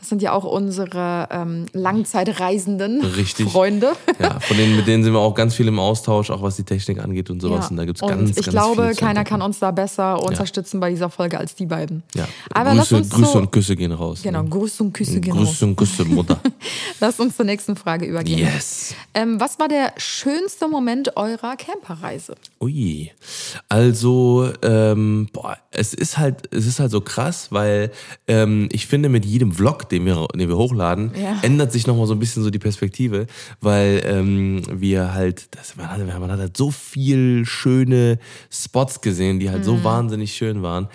Das 0.00 0.08
sind 0.08 0.22
ja 0.22 0.32
auch 0.32 0.44
unsere 0.44 1.28
ähm, 1.30 1.66
Langzeitreisenden 1.74 3.02
Richtig. 3.02 3.50
Freunde. 3.50 3.92
Ja, 4.18 4.40
von 4.40 4.56
denen, 4.56 4.74
mit 4.74 4.86
denen 4.86 5.04
sind 5.04 5.12
wir 5.12 5.20
auch 5.20 5.34
ganz 5.34 5.54
viel 5.54 5.68
im 5.68 5.78
Austausch, 5.78 6.30
auch 6.30 6.40
was 6.40 6.56
die 6.56 6.64
Technik 6.64 7.04
angeht 7.04 7.28
und 7.28 7.42
sowas. 7.42 7.70
Und 7.70 7.76
da 7.76 7.84
gibt's 7.84 8.00
ganz, 8.00 8.14
und 8.14 8.30
ich 8.30 8.36
ganz 8.36 8.48
glaube, 8.48 8.92
keiner 8.96 9.24
kann 9.24 9.42
uns 9.42 9.58
da 9.58 9.70
besser 9.72 10.22
unterstützen 10.22 10.80
bei 10.80 10.88
dieser 10.88 11.10
Folge 11.10 11.38
als 11.38 11.54
die 11.60 11.66
beiden. 11.66 12.02
Ja. 12.14 12.26
Aber 12.52 12.70
Grüße, 12.70 12.78
lass 12.78 12.92
uns 12.92 13.10
Grüße 13.10 13.32
so, 13.32 13.38
und 13.38 13.52
Küsse 13.52 13.76
gehen 13.76 13.92
raus. 13.92 14.20
Genau, 14.22 14.42
Ne? 14.42 14.48
Grüße 14.48 14.82
und 14.82 14.92
Küsse 14.92 15.20
gehen 15.20 15.34
raus. 15.36 15.46
Grüße 15.48 15.64
und 15.66 15.76
Küsse, 15.76 16.04
Mutter. 16.06 16.40
Lass 17.00 17.20
uns 17.20 17.36
zur 17.36 17.44
nächsten 17.44 17.76
Frage 17.76 18.06
übergehen. 18.06 18.38
yes. 18.40 18.94
Ähm, 19.14 19.38
was 19.40 19.58
war 19.58 19.68
der 19.68 19.92
schönste 19.98 20.66
Moment 20.68 21.16
eurer 21.16 21.56
Camperreise? 21.56 22.34
Ui. 22.60 23.10
Also, 23.68 24.50
ähm, 24.62 25.28
boah, 25.32 25.56
es 25.70 25.94
ist 25.94 26.18
halt, 26.18 26.52
es 26.52 26.66
ist 26.66 26.80
halt 26.80 26.90
so 26.90 27.00
krass, 27.00 27.48
weil 27.50 27.90
ähm, 28.26 28.68
ich 28.72 28.86
finde, 28.86 29.08
mit 29.08 29.24
jedem 29.24 29.52
Vlog, 29.52 29.88
den 29.88 30.04
wir, 30.06 30.26
den 30.34 30.48
wir 30.48 30.56
hochladen, 30.56 31.12
Ja. 31.14 31.38
ändert 31.42 31.72
sich 31.72 31.86
nochmal 31.86 32.06
so 32.06 32.14
ein 32.14 32.18
bisschen 32.18 32.42
so 32.42 32.50
die 32.50 32.58
Perspektive, 32.58 33.26
weil 33.60 34.02
ähm, 34.04 34.62
wir 34.70 35.14
halt, 35.14 35.48
das, 35.56 35.76
man, 35.76 35.90
hat, 35.90 35.98
man 36.20 36.30
hat 36.32 36.38
halt 36.40 36.56
so 36.56 36.70
viel 36.70 37.44
schöne 37.46 38.18
Spots 38.50 39.00
gesehen, 39.00 39.38
die 39.38 39.48
halt 39.50 39.60
Mhm. 39.60 39.64
so 39.64 39.84
wahnsinnig 39.84 40.34
schön 40.34 40.62
waren, 40.62 40.88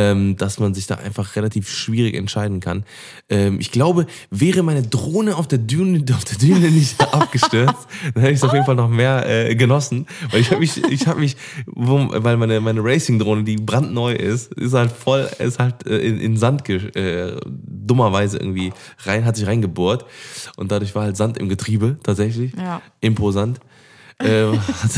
ähm, 0.00 0.36
dass 0.36 0.58
man 0.58 0.72
sich 0.74 0.86
da 0.86 0.94
einfach 0.96 1.36
relativ 1.36 1.68
schwierig 1.68 2.14
entscheiden 2.14 2.60
kann. 2.60 2.84
Ähm, 3.28 3.58
ich 3.60 3.70
glaube, 3.70 4.06
wäre 4.30 4.62
meine 4.62 4.82
Drohne 4.82 5.36
auf 5.36 5.46
der 5.48 5.58
Düne, 5.58 6.04
auf 6.14 6.24
der 6.24 6.38
Düne 6.38 6.70
nicht 6.70 7.00
abgestürzt, 7.14 7.86
dann 8.14 8.22
hätte 8.22 8.32
ich 8.32 8.38
es 8.38 8.44
auf 8.44 8.52
jeden 8.52 8.64
Fall 8.64 8.74
noch 8.76 8.88
mehr 8.88 9.24
äh, 9.28 9.54
genossen, 9.54 10.06
weil 10.30 10.40
ich 10.40 10.50
habe 10.50 10.60
mich, 10.60 10.82
ich 10.84 11.06
habe 11.06 11.20
mich, 11.20 11.36
weil 11.66 12.36
meine 12.36 12.60
meine 12.60 12.80
Racing-Drohne, 12.82 13.44
die 13.44 13.56
brandneu 13.56 14.12
ist, 14.14 14.52
ist 14.54 14.72
halt 14.74 14.92
voll, 14.92 15.28
ist 15.38 15.58
halt 15.58 15.86
äh, 15.86 15.98
in, 15.98 16.18
in 16.20 16.36
Sand 16.36 16.68
äh, 16.68 17.36
dummerweise 17.66 18.38
irgendwie 18.38 18.72
rein, 19.04 19.24
hat 19.24 19.36
sich 19.36 19.46
reingebohrt 19.46 20.04
und 20.56 20.70
dadurch 20.72 20.94
war 20.94 21.02
halt 21.04 21.16
Sand 21.16 21.38
im 21.38 21.48
Getriebe 21.48 21.98
tatsächlich, 22.02 22.52
Ja. 22.56 22.80
imposant. 23.00 23.58
Äh, 24.18 24.42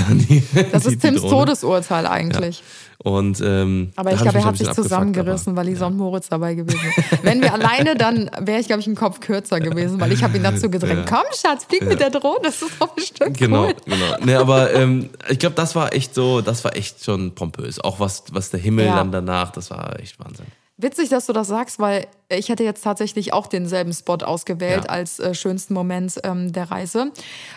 dann 0.09 0.19
die, 0.29 0.43
Das 0.73 0.83
die- 0.83 0.89
ist 0.95 1.01
Tims. 1.01 1.21
Todesurteil 1.23 2.07
eigentlich. 2.07 2.63
Und 3.05 3.41
ähm, 3.45 3.91
Aber 3.97 4.13
ich 4.13 4.21
glaube, 4.23 4.39
er 4.39 4.45
hat 4.45 4.57
sich 4.57 4.71
zusammengerissen, 4.71 5.57
weil 5.57 5.67
Lisa 5.67 5.87
und 5.87 5.97
Moritz 5.97 6.29
dabei 6.29 6.55
gewesen 6.55 6.79
sind. 6.79 7.25
Wenn 7.25 7.43
wir 7.43 7.53
alleine, 7.53 7.97
dann 7.97 8.31
wäre 8.41 8.61
ich, 8.61 8.67
glaube 8.69 8.81
ich, 8.81 8.87
einen 8.87 8.95
Kopf 8.95 9.19
kürzer 9.19 9.59
gewesen, 9.59 10.01
weil 10.01 10.13
ich 10.13 10.23
habe 10.23 10.37
ihn 10.37 10.45
dazu 10.45 10.71
gedrängt. 10.71 11.07
Komm, 11.09 11.25
Schatz, 11.35 11.65
flieg 11.65 11.85
mit 11.85 11.99
der 11.99 12.11
Drohne, 12.11 12.39
das 12.45 12.63
ist 12.63 12.81
doch 12.81 12.95
bestimmt 12.95 13.37
Genau, 13.39 13.65
cool. 13.67 13.75
genau. 13.85 14.17
Nee, 14.25 14.35
aber 14.37 14.73
ähm, 14.75 15.11
ich 15.29 15.41
glaube, 15.41 15.57
das 15.57 15.75
war 15.75 15.93
echt 15.93 16.15
so, 16.15 16.43
das 16.43 16.63
war 16.65 16.77
echt 16.77 17.05
schon 17.05 17.35
pompös. 17.35 17.81
Auch 17.81 17.99
was, 17.99 18.23
was 18.31 18.51
der 18.51 18.61
Himmel 18.61 18.87
Ja. 18.87 18.97
dann 18.97 19.11
danach, 19.11 19.51
das 19.51 19.71
war 19.71 19.99
echt 19.99 20.19
Wahnsinn. 20.21 20.47
Witzig, 20.83 21.09
dass 21.09 21.27
du 21.27 21.33
das 21.33 21.49
sagst, 21.49 21.79
weil 21.79 22.07
ich 22.29 22.49
hätte 22.49 22.65
jetzt 22.65 22.83
tatsächlich 22.83 23.33
auch 23.33 23.47
denselben 23.47 23.93
Spot 23.93 24.17
ausgewählt 24.17 24.85
Ja. 24.85 24.91
als 24.91 25.21
äh, 25.21 25.35
schönsten 25.35 25.75
Moment 25.75 26.21
ähm, 26.25 26.53
der 26.53 26.71
Reise. 26.71 27.13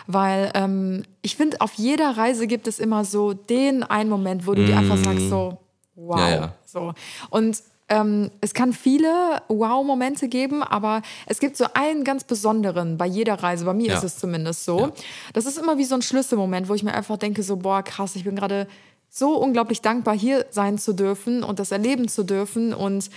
Weil 0.06 0.50
ähm, 0.54 1.02
ich 1.22 1.36
finde, 1.36 1.60
auf 1.60 1.74
jeder 1.74 2.16
Reise 2.16 2.46
gibt 2.46 2.68
es 2.68 2.78
immer 2.78 3.04
so 3.04 3.32
den 3.32 3.82
einen 3.82 4.08
Moment, 4.10 4.46
wo 4.46 4.54
du 4.54 4.64
dir 4.64 4.76
einfach 4.78 4.96
sagst, 4.98 5.28
so, 5.28 5.58
wow. 5.96 6.16
Mm. 6.16 6.20
Ja, 6.20 6.28
ja. 6.30 6.52
So. 6.64 6.94
Und 7.30 7.62
ähm, 7.88 8.30
es 8.40 8.52
kann 8.52 8.72
viele 8.72 9.42
Wow-Momente 9.48 10.28
geben, 10.28 10.62
aber 10.62 11.02
es 11.26 11.38
gibt 11.38 11.56
so 11.56 11.66
einen 11.74 12.02
ganz 12.02 12.24
besonderen 12.24 12.96
bei 12.96 13.06
jeder 13.06 13.34
Reise. 13.34 13.64
Bei 13.64 13.74
mir 13.74 13.94
ist 13.94 14.02
es 14.02 14.18
zumindest 14.18 14.64
so. 14.64 14.92
Das 15.34 15.46
ist 15.46 15.56
immer 15.56 15.78
wie 15.78 15.84
so 15.84 15.94
ein 15.94 16.02
Schlüsselmoment, 16.02 16.68
wo 16.68 16.74
ich 16.74 16.82
mir 16.82 16.94
einfach 16.94 17.16
denke, 17.16 17.42
so, 17.44 17.56
boah, 17.56 17.82
krass, 17.82 18.16
ich 18.16 18.24
bin 18.24 18.34
gerade 18.34 18.66
so 19.10 19.36
unglaublich 19.36 19.80
dankbar, 19.80 20.14
hier 20.16 20.44
sein 20.50 20.78
zu 20.78 20.92
dürfen 20.92 21.42
und 21.42 21.58
das 21.58 21.70
erleben 21.72 22.08
zu 22.08 22.22
dürfen 22.24 22.74
und 22.74 23.10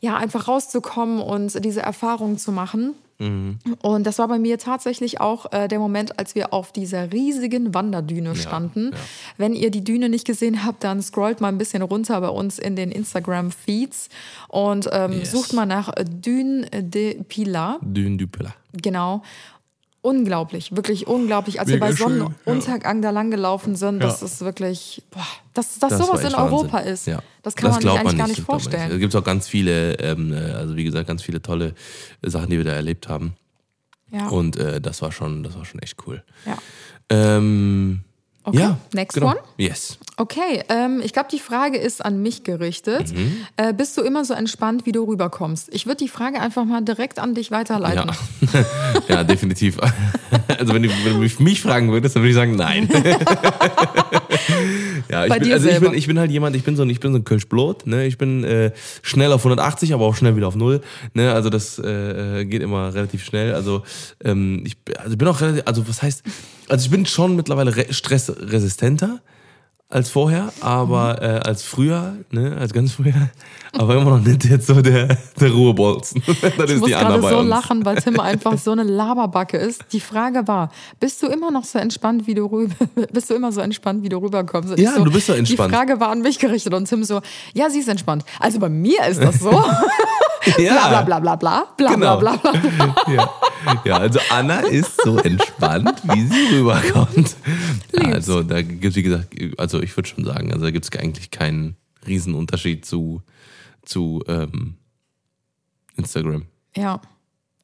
ja, 0.00 0.16
einfach 0.16 0.46
rauszukommen 0.48 1.20
und 1.20 1.64
diese 1.64 1.80
Erfahrung 1.82 2.36
zu 2.38 2.52
machen. 2.52 2.94
Und 3.18 4.04
das 4.06 4.18
war 4.18 4.28
bei 4.28 4.38
mir 4.38 4.58
tatsächlich 4.58 5.22
auch 5.22 5.50
äh, 5.50 5.68
der 5.68 5.78
Moment, 5.78 6.18
als 6.18 6.34
wir 6.34 6.52
auf 6.52 6.70
dieser 6.70 7.12
riesigen 7.12 7.72
Wanderdüne 7.72 8.36
standen. 8.36 8.90
ja. 8.92 8.98
Wenn 9.38 9.54
ihr 9.54 9.70
die 9.70 9.82
Düne 9.82 10.10
nicht 10.10 10.26
gesehen 10.26 10.66
habt, 10.66 10.84
dann 10.84 11.00
scrollt 11.00 11.40
mal 11.40 11.48
ein 11.48 11.56
bisschen 11.56 11.80
runter 11.80 12.20
bei 12.20 12.28
uns 12.28 12.58
in 12.58 12.76
den 12.76 12.90
Instagram-Feeds 12.90 14.10
und 14.48 14.90
ähm, 14.92 15.12
Yes. 15.12 15.30
sucht 15.32 15.54
mal 15.54 15.64
nach 15.64 15.92
Dune 16.20 16.66
de 16.70 17.22
Pilar. 17.22 17.78
Dün 17.80 18.18
du 18.18 18.26
Pilla. 18.26 18.54
Genau. 18.74 19.22
Unglaublich, 20.06 20.74
wirklich 20.76 21.08
unglaublich. 21.08 21.58
Als 21.58 21.68
wir 21.68 21.76
Mega 21.76 21.86
bei 21.86 21.96
schön, 21.96 22.18
Sonnenuntergang 22.44 23.02
da 23.02 23.10
lang 23.10 23.32
gelaufen 23.32 23.74
sind, 23.74 24.00
das 24.00 24.20
Ja. 24.20 24.26
ist 24.26 24.40
wirklich, 24.40 25.02
boah, 25.10 25.26
dass, 25.52 25.80
dass 25.80 25.90
Das 25.90 26.06
sowas 26.06 26.22
in 26.22 26.34
Europa 26.34 26.74
Wahnsinn. 26.74 26.92
ist. 26.92 27.06
Ja. 27.08 27.22
Das 27.42 27.56
kann 27.56 27.70
man 27.72 27.80
sich 27.80 27.90
eigentlich 27.90 28.16
gar 28.16 28.28
das 28.28 28.28
nicht 28.28 28.38
man 28.48 28.60
vorstellen. 28.60 28.90
Da 28.90 28.98
gibt 28.98 29.12
es 29.12 29.20
auch 29.20 29.24
ganz 29.24 29.48
viele, 29.48 29.94
ähm, 29.98 30.32
äh, 30.32 30.36
also 30.52 30.76
wie 30.76 30.84
gesagt, 30.84 31.08
ganz 31.08 31.22
viele 31.22 31.42
tolle 31.42 31.74
Sachen, 32.22 32.50
die 32.50 32.56
wir 32.56 32.64
da 32.64 32.72
erlebt 32.72 33.08
haben. 33.08 33.34
Ja. 34.12 34.28
Und 34.28 34.56
äh, 34.56 34.80
das 34.80 35.02
war 35.02 35.10
schon, 35.10 35.42
das 35.42 35.56
war 35.56 35.64
schon 35.64 35.80
echt 35.80 35.96
cool. 36.06 36.22
ja. 36.46 36.56
Ähm, 37.10 38.00
Okay, 38.46 38.58
ja, 38.60 38.78
next 38.94 39.14
genau. 39.14 39.30
one. 39.30 39.36
Yes. 39.58 39.98
Okay, 40.16 40.62
ähm, 40.68 41.00
ich 41.04 41.12
glaube, 41.12 41.28
die 41.32 41.40
Frage 41.40 41.78
ist 41.78 42.02
an 42.04 42.22
mich 42.22 42.44
gerichtet. 42.44 43.12
Mhm. 43.12 43.38
Äh, 43.56 43.74
bist 43.74 43.96
du 43.98 44.02
immer 44.02 44.24
so 44.24 44.34
entspannt, 44.34 44.86
wie 44.86 44.92
du 44.92 45.02
rüberkommst? 45.02 45.68
Ich 45.74 45.86
würde 45.86 45.96
die 45.98 46.08
Frage 46.08 46.40
einfach 46.40 46.64
mal 46.64 46.80
direkt 46.80 47.18
an 47.18 47.34
dich 47.34 47.50
weiterleiten. 47.50 48.10
Ja. 48.54 48.64
ja, 49.08 49.24
definitiv. 49.24 49.78
Also 50.58 50.72
wenn 50.74 50.82
du, 50.82 50.88
wenn 51.04 51.12
du 51.14 51.18
mich- 51.18 51.38
mich 51.38 51.60
fragen 51.62 51.92
würdest, 51.92 52.16
dann 52.16 52.22
würde 52.22 52.30
ich 52.30 52.34
sagen, 52.34 52.56
nein. 52.56 52.88
ja, 55.10 55.24
ich 55.24 55.30
Bei 55.30 55.38
bin, 55.38 55.52
also 55.52 55.68
ich 55.68 55.80
bin, 55.80 55.94
ich 55.94 56.06
bin 56.06 56.18
halt 56.18 56.30
jemand, 56.30 56.56
ich 56.56 56.64
bin 56.64 56.76
so 56.76 56.82
ein, 56.82 56.90
ich 56.90 57.00
bin 57.00 57.12
so 57.12 57.18
ein 57.18 57.24
Kölsch-Blot, 57.24 57.86
ne? 57.86 58.06
Ich 58.06 58.18
bin 58.18 58.44
äh, 58.44 58.72
schnell 59.02 59.32
auf 59.32 59.40
180, 59.40 59.94
aber 59.94 60.04
auch 60.04 60.16
schnell 60.16 60.36
wieder 60.36 60.48
auf 60.48 60.56
null. 60.56 60.80
Ne? 61.14 61.32
Also 61.32 61.50
das 61.50 61.78
äh, 61.78 62.44
geht 62.44 62.62
immer 62.62 62.94
relativ 62.94 63.24
schnell. 63.24 63.54
Also 63.54 63.82
ähm, 64.24 64.62
ich 64.64 64.76
also 64.98 65.16
bin 65.16 65.28
auch 65.28 65.40
relativ, 65.40 65.62
also 65.66 65.88
was 65.88 66.02
heißt, 66.02 66.22
also 66.68 66.84
ich 66.84 66.90
bin 66.90 67.06
schon 67.06 67.36
mittlerweile 67.36 67.76
re 67.76 67.86
stressresistenter 67.90 69.20
als 69.88 70.10
vorher, 70.10 70.52
aber 70.62 71.22
äh, 71.22 71.26
als 71.48 71.62
früher, 71.62 72.16
ne, 72.32 72.56
als 72.58 72.72
ganz 72.72 72.92
früher, 72.92 73.14
aber 73.72 73.94
immer 73.94 74.18
noch 74.18 74.20
nicht 74.20 74.44
jetzt 74.44 74.66
so 74.66 74.82
der, 74.82 75.16
der 75.40 75.50
Ruhebolzen. 75.52 76.22
das 76.26 76.70
Ich 76.70 76.70
ist 76.76 76.80
muss 76.80 76.90
gerade 76.90 77.20
so 77.20 77.38
uns. 77.38 77.48
lachen, 77.48 77.84
weil 77.84 77.96
Tim 78.02 78.18
einfach 78.18 78.58
so 78.58 78.72
eine 78.72 78.82
Laberbacke 78.82 79.56
ist. 79.56 79.84
Die 79.92 80.00
Frage 80.00 80.48
war, 80.48 80.70
bist 80.98 81.22
du 81.22 81.28
immer 81.28 81.52
noch 81.52 81.64
so 81.64 81.78
entspannt, 81.78 82.26
wie 82.26 82.34
du 82.34 82.46
rüber, 82.46 82.74
bist 83.12 83.30
du 83.30 83.34
immer 83.34 83.52
so 83.52 83.60
entspannt, 83.60 84.02
wie 84.02 84.08
du 84.08 84.16
rüberkommst? 84.18 84.70
Und 84.72 84.80
Ja, 84.80 84.98
du 84.98 85.10
bist 85.10 85.28
so 85.28 85.34
entspannt. 85.34 85.70
Die 85.70 85.76
Frage 85.76 86.00
war 86.00 86.08
an 86.08 86.20
mich 86.20 86.40
gerichtet 86.40 86.74
und 86.74 86.88
Tim 86.88 87.04
so, 87.04 87.20
ja, 87.54 87.70
sie 87.70 87.78
ist 87.78 87.88
entspannt. 87.88 88.24
Also 88.40 88.58
bei 88.58 88.68
mir 88.68 89.06
ist 89.06 89.22
das 89.22 89.38
so. 89.38 89.50
Bla 90.56 90.88
bla 90.88 91.02
bla 91.02 91.20
bla 91.20 91.36
bla 91.36 91.66
bla 91.76 91.88
Genau. 91.94 92.18
bla 92.18 92.36
bla 92.36 92.52
bla. 92.52 92.94
ja. 93.14 93.30
ja, 93.84 93.96
also 93.98 94.18
Anna 94.30 94.60
ist 94.60 95.00
so 95.02 95.18
entspannt, 95.18 96.00
wie 96.04 96.26
sie 96.26 96.56
rüberkommt. 96.56 97.36
Ja, 97.92 98.12
also 98.12 98.42
da 98.42 98.62
gibt 98.62 98.84
es, 98.84 98.94
wie 98.96 99.02
gesagt, 99.02 99.34
also 99.58 99.80
ich 99.82 99.96
würde 99.96 100.08
schon 100.08 100.24
sagen, 100.24 100.52
also 100.52 100.64
da 100.64 100.70
gibt 100.70 100.84
es 100.92 101.00
eigentlich 101.00 101.30
keinen 101.30 101.76
Riesenunterschied 102.06 102.84
zu, 102.84 103.22
zu 103.84 104.22
ähm, 104.28 104.74
Instagram. 105.96 106.44
Ja. 106.76 107.00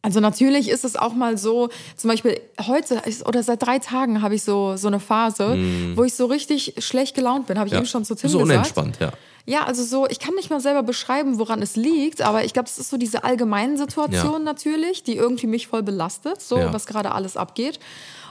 Also 0.04 0.18
natürlich 0.18 0.68
ist 0.68 0.84
es 0.84 0.96
auch 0.96 1.14
mal 1.14 1.38
so, 1.38 1.68
zum 1.96 2.10
Beispiel 2.10 2.40
heute 2.66 3.00
oder 3.24 3.44
seit 3.44 3.62
drei 3.64 3.78
Tagen 3.78 4.20
habe 4.20 4.34
ich 4.34 4.42
so, 4.42 4.76
so 4.76 4.88
eine 4.88 4.98
Phase, 4.98 5.56
wo 5.94 6.02
ich 6.02 6.14
so 6.14 6.26
richtig 6.26 6.74
schlecht 6.78 7.14
gelaunt 7.14 7.46
bin, 7.46 7.56
habe 7.56 7.68
ich 7.68 7.72
Mm. 7.72 7.76
Ja. 7.76 7.80
eben 7.82 7.86
schon 7.86 8.04
zu 8.04 8.16
Tim 8.16 8.28
so 8.28 8.38
gesagt. 8.38 8.52
unentspannt, 8.52 8.98
ja. 9.00 9.12
Ja, 9.44 9.64
also 9.64 9.82
so, 9.82 10.06
ich 10.08 10.20
kann 10.20 10.34
nicht 10.34 10.50
mal 10.50 10.60
selber 10.60 10.82
beschreiben, 10.82 11.38
woran 11.38 11.62
es 11.62 11.74
liegt, 11.76 12.22
aber 12.22 12.44
ich 12.44 12.52
glaube, 12.52 12.68
es 12.68 12.78
ist 12.78 12.90
so 12.90 12.96
diese 12.96 13.24
allgemeine 13.24 13.76
Situation 13.76 14.32
Ja. 14.34 14.38
natürlich, 14.38 15.02
die 15.02 15.16
irgendwie 15.16 15.48
mich 15.48 15.66
voll 15.66 15.82
belastet, 15.82 16.40
so 16.40 16.58
Ja. 16.58 16.72
was 16.72 16.86
gerade 16.86 17.12
alles 17.12 17.36
abgeht. 17.36 17.80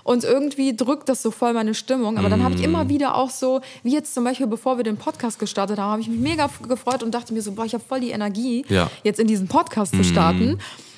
Und 0.04 0.24
irgendwie 0.24 0.76
drückt 0.76 1.10
das 1.10 1.22
so 1.22 1.30
voll 1.30 1.54
meine 1.54 1.76
Stimmung. 1.76 2.18
Aber 2.18 2.28
dann 2.30 2.44
habe 2.44 2.56
ich 2.56 2.62
Mm. 2.62 2.66
immer 2.66 2.90
wieder 2.90 3.14
auch 3.16 3.30
so, 3.30 3.62
wie 3.84 3.92
jetzt 3.94 4.16
zum 4.16 4.24
Beispiel, 4.24 4.48
bevor 4.48 4.78
wir 4.78 4.84
den 4.84 4.98
Podcast 4.98 5.38
gestartet 5.38 5.78
haben, 5.78 5.92
habe 5.92 6.02
ich 6.02 6.08
mich 6.08 6.20
mega 6.20 6.50
gefreut 6.68 7.04
und 7.04 7.12
dachte 7.12 7.34
mir 7.36 7.42
so, 7.44 7.52
boah, 7.52 7.66
ich 7.66 7.74
habe 7.76 7.84
voll 7.88 8.00
die 8.00 8.10
Energie, 8.10 8.66
Ja. 8.68 8.86
Mm. 8.86 8.90
jetzt 9.04 9.20
in 9.20 9.28
diesen 9.28 9.48
Podcast 9.48 9.94
zu 9.94 10.04
starten. 10.04 10.58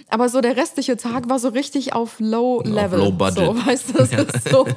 Aber 0.09 0.29
so 0.29 0.41
der 0.41 0.55
restliche 0.57 0.95
Tag 0.97 1.29
war 1.29 1.39
so 1.39 1.49
richtig 1.49 1.93
auf 1.93 2.15
Low 2.19 2.61
Level. 2.63 2.99
low 2.99 3.11
budget. 3.11 3.45
So, 3.45 3.55
weißt 3.65 3.89
du, 3.89 3.93
das 3.93 4.11
ist 4.11 4.49
so, 4.49 4.67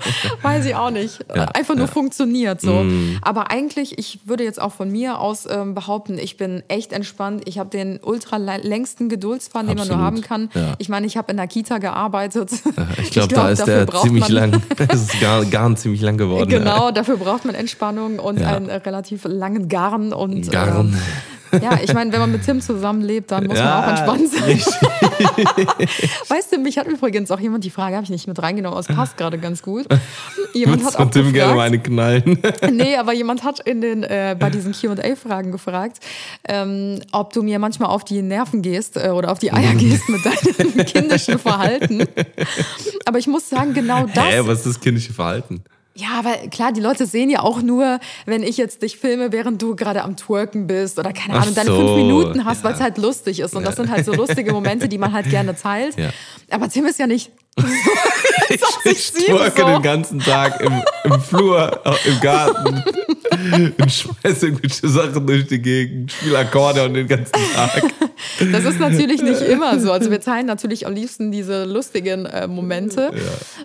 weiß 0.43 0.65
ich 0.67 0.75
auch 0.75 0.91
nicht. 0.91 1.19
Einfach 1.55 1.75
nur 1.75 1.89
funktioniert 1.89 2.61
so. 2.61 2.73
Mm. 2.85 3.19
Aber 3.23 3.51
eigentlich, 3.51 3.99
ich 3.99 4.21
würde 4.25 4.45
jetzt 4.45 4.61
auch 4.61 4.73
von 4.73 4.91
mir 4.91 5.19
aus 5.21 5.47
ähm, 5.51 5.75
behaupten, 5.75 6.19
ich 6.19 6.37
bin 6.37 6.62
echt 6.69 6.93
entspannt. 6.93 7.43
Ich 7.47 7.59
habe 7.59 7.71
den 7.71 8.01
ultra 8.03 8.37
längsten 8.39 9.09
Geduldsfaden, 9.09 9.69
den 9.69 9.79
man 9.79 9.89
nur 9.89 9.99
haben 9.99 10.21
kann. 10.23 10.49
Ja. 10.55 10.75
Ich 10.79 10.89
meine, 10.89 11.07
ich 11.07 11.17
habe 11.17 11.31
in 11.31 11.37
der 11.37 11.47
Kita 11.49 11.79
gearbeitet. 11.79 12.51
Ich 13.03 13.11
glaube, 13.11 13.29
glaub, 13.35 13.45
da 13.45 13.51
ist 13.51 13.67
der 13.67 13.87
ziemlich 13.89 14.29
lang. 14.29 14.62
Das 14.89 15.03
ist 15.03 15.21
gar, 15.21 15.45
gar 15.45 15.75
ziemlich 15.77 16.01
lang 16.01 16.17
geworden. 16.17 16.49
Genau, 16.49 16.91
dafür 16.91 17.17
braucht 17.17 17.45
man 17.45 17.55
Entspannung 17.55 18.19
und 18.19 18.39
Ja. 18.41 18.57
einen 18.57 18.69
äh, 18.69 18.77
relativ 18.77 19.25
langen 19.25 19.69
Garn. 19.69 20.12
Und, 20.12 20.51
Garn. 20.51 20.89
Ähm, 20.89 20.99
ja, 21.62 21.79
ich 21.83 21.92
meine, 21.95 22.12
wenn 22.12 22.21
man 22.21 22.33
mit 22.33 22.45
Tim 22.45 22.61
zusammenlebt, 22.61 23.31
dann 23.31 23.47
muss 23.47 23.59
Ja, 23.59 23.64
man 23.64 23.85
auch 23.85 23.88
entspannt 23.88 24.29
sein. 24.31 25.87
Weißt 26.29 26.53
du, 26.53 26.59
mich 26.59 26.79
hat 26.79 26.87
übrigens 26.87 27.31
auch 27.31 27.40
jemand 27.40 27.64
die 27.64 27.71
Frage, 27.71 27.97
habe 27.97 28.05
ich 28.05 28.11
nicht 28.11 28.27
mit 28.27 28.40
reingenommen, 28.42 28.77
aber 28.77 28.88
es 28.88 28.95
passt 28.95 29.16
gerade 29.16 29.38
ganz 29.38 29.62
gut. 29.62 29.87
Jemand 30.53 30.85
hat 30.85 30.95
du 30.95 30.99
auch 30.99 31.11
Tim 31.11 31.33
gerne 31.33 31.55
mal 31.55 31.71
gefragt, 31.71 31.88
eine 31.88 32.23
knallen? 32.23 32.38
nee, 32.73 32.97
aber 32.97 33.12
jemand 33.12 33.45
hat 33.45 33.61
in 33.61 33.81
den, 33.81 34.03
äh, 34.03 34.37
bei 34.38 34.51
diesen 34.51 34.73
Q&A-Fragen 34.73 35.53
gefragt, 35.53 35.99
ähm, 36.49 37.01
ob 37.12 37.33
du 37.33 37.42
mir 37.42 37.59
manchmal 37.59 37.90
auf 37.90 38.05
die 38.05 38.23
Nerven 38.23 38.62
gehst 38.62 38.97
äh, 38.97 39.11
oder 39.11 39.31
auf 39.33 39.38
die 39.38 39.53
Eier 39.53 39.75
gehst 39.75 40.09
mit 40.09 40.25
deinem 40.25 40.87
kindischen 40.87 41.38
Verhalten. 41.38 42.05
Aber 43.05 43.19
ich 43.19 43.27
muss 43.27 43.49
sagen, 43.49 43.75
genau 43.75 44.07
das 44.07 44.25
Hä, 44.25 44.40
was 44.42 44.59
ist 44.59 44.66
das 44.66 44.81
kindische 44.81 45.12
Verhalten? 45.12 45.62
Ja, 45.97 46.25
weil 46.25 46.51
klar, 46.51 46.73
die 46.73 46.81
Leute 46.83 47.07
sehen 47.07 47.31
ja 47.31 47.41
auch 47.41 47.63
nur, 47.63 48.01
wenn 48.27 48.43
ich 48.43 48.59
jetzt 48.59 48.83
dich 48.83 48.99
filme, 48.99 49.33
während 49.33 49.63
du 49.63 49.75
gerade 49.75 50.03
am 50.03 50.15
Twerken 50.17 50.67
bist 50.67 50.99
oder 50.99 51.15
keine 51.15 51.35
Ahnung, 51.41 51.55
deine 51.55 51.71
so, 51.71 51.77
fünf 51.77 51.97
Minuten 51.97 52.45
hast, 52.45 52.59
ja. 52.59 52.65
weil 52.65 52.75
es 52.75 52.81
halt 52.81 52.99
lustig 52.99 53.41
ist. 53.41 53.55
Und 53.55 53.67
das 53.67 53.77
sind 53.77 53.91
halt 53.91 54.05
so 54.05 54.13
lustige 54.13 54.53
Momente, 54.53 54.89
die 54.89 54.99
man 54.99 55.13
halt 55.13 55.31
gerne 55.31 55.57
teilt. 55.61 55.99
Ja. 55.99 56.11
Aber 56.51 56.69
Tim 56.69 56.85
ist 56.85 56.99
ja 56.99 57.07
nicht. 57.07 57.33
Ich, 58.49 58.61
ich 58.85 59.12
twerke 59.12 59.62
so. 59.62 59.66
den 59.66 59.83
ganzen 59.83 60.21
Tag 60.21 60.61
im, 60.61 60.73
im 61.05 61.21
Flur, 61.21 61.81
äh, 61.85 62.09
im 62.09 62.21
Garten 62.21 62.85
und 63.81 63.92
schmeiße 63.92 64.47
irgendwelche 64.47 64.88
Sachen 64.88 65.27
durch 65.27 65.49
die 65.49 65.61
Gegend, 65.61 66.12
spiele 66.12 66.38
Akkordeon 66.38 66.95
den 66.95 67.09
ganzen 67.09 67.33
Tag. 67.33 67.83
Das 68.53 68.64
ist 68.64 68.79
natürlich 68.79 69.21
nicht 69.21 69.40
immer 69.49 69.81
so. 69.81 69.90
Also 69.90 70.12
wir 70.12 70.21
teilen 70.21 70.47
natürlich 70.47 70.87
am 70.87 70.95
liebsten 70.95 71.33
diese 71.33 71.64
lustigen 71.64 72.27
äh, 72.27 72.47
Momente, 72.47 73.12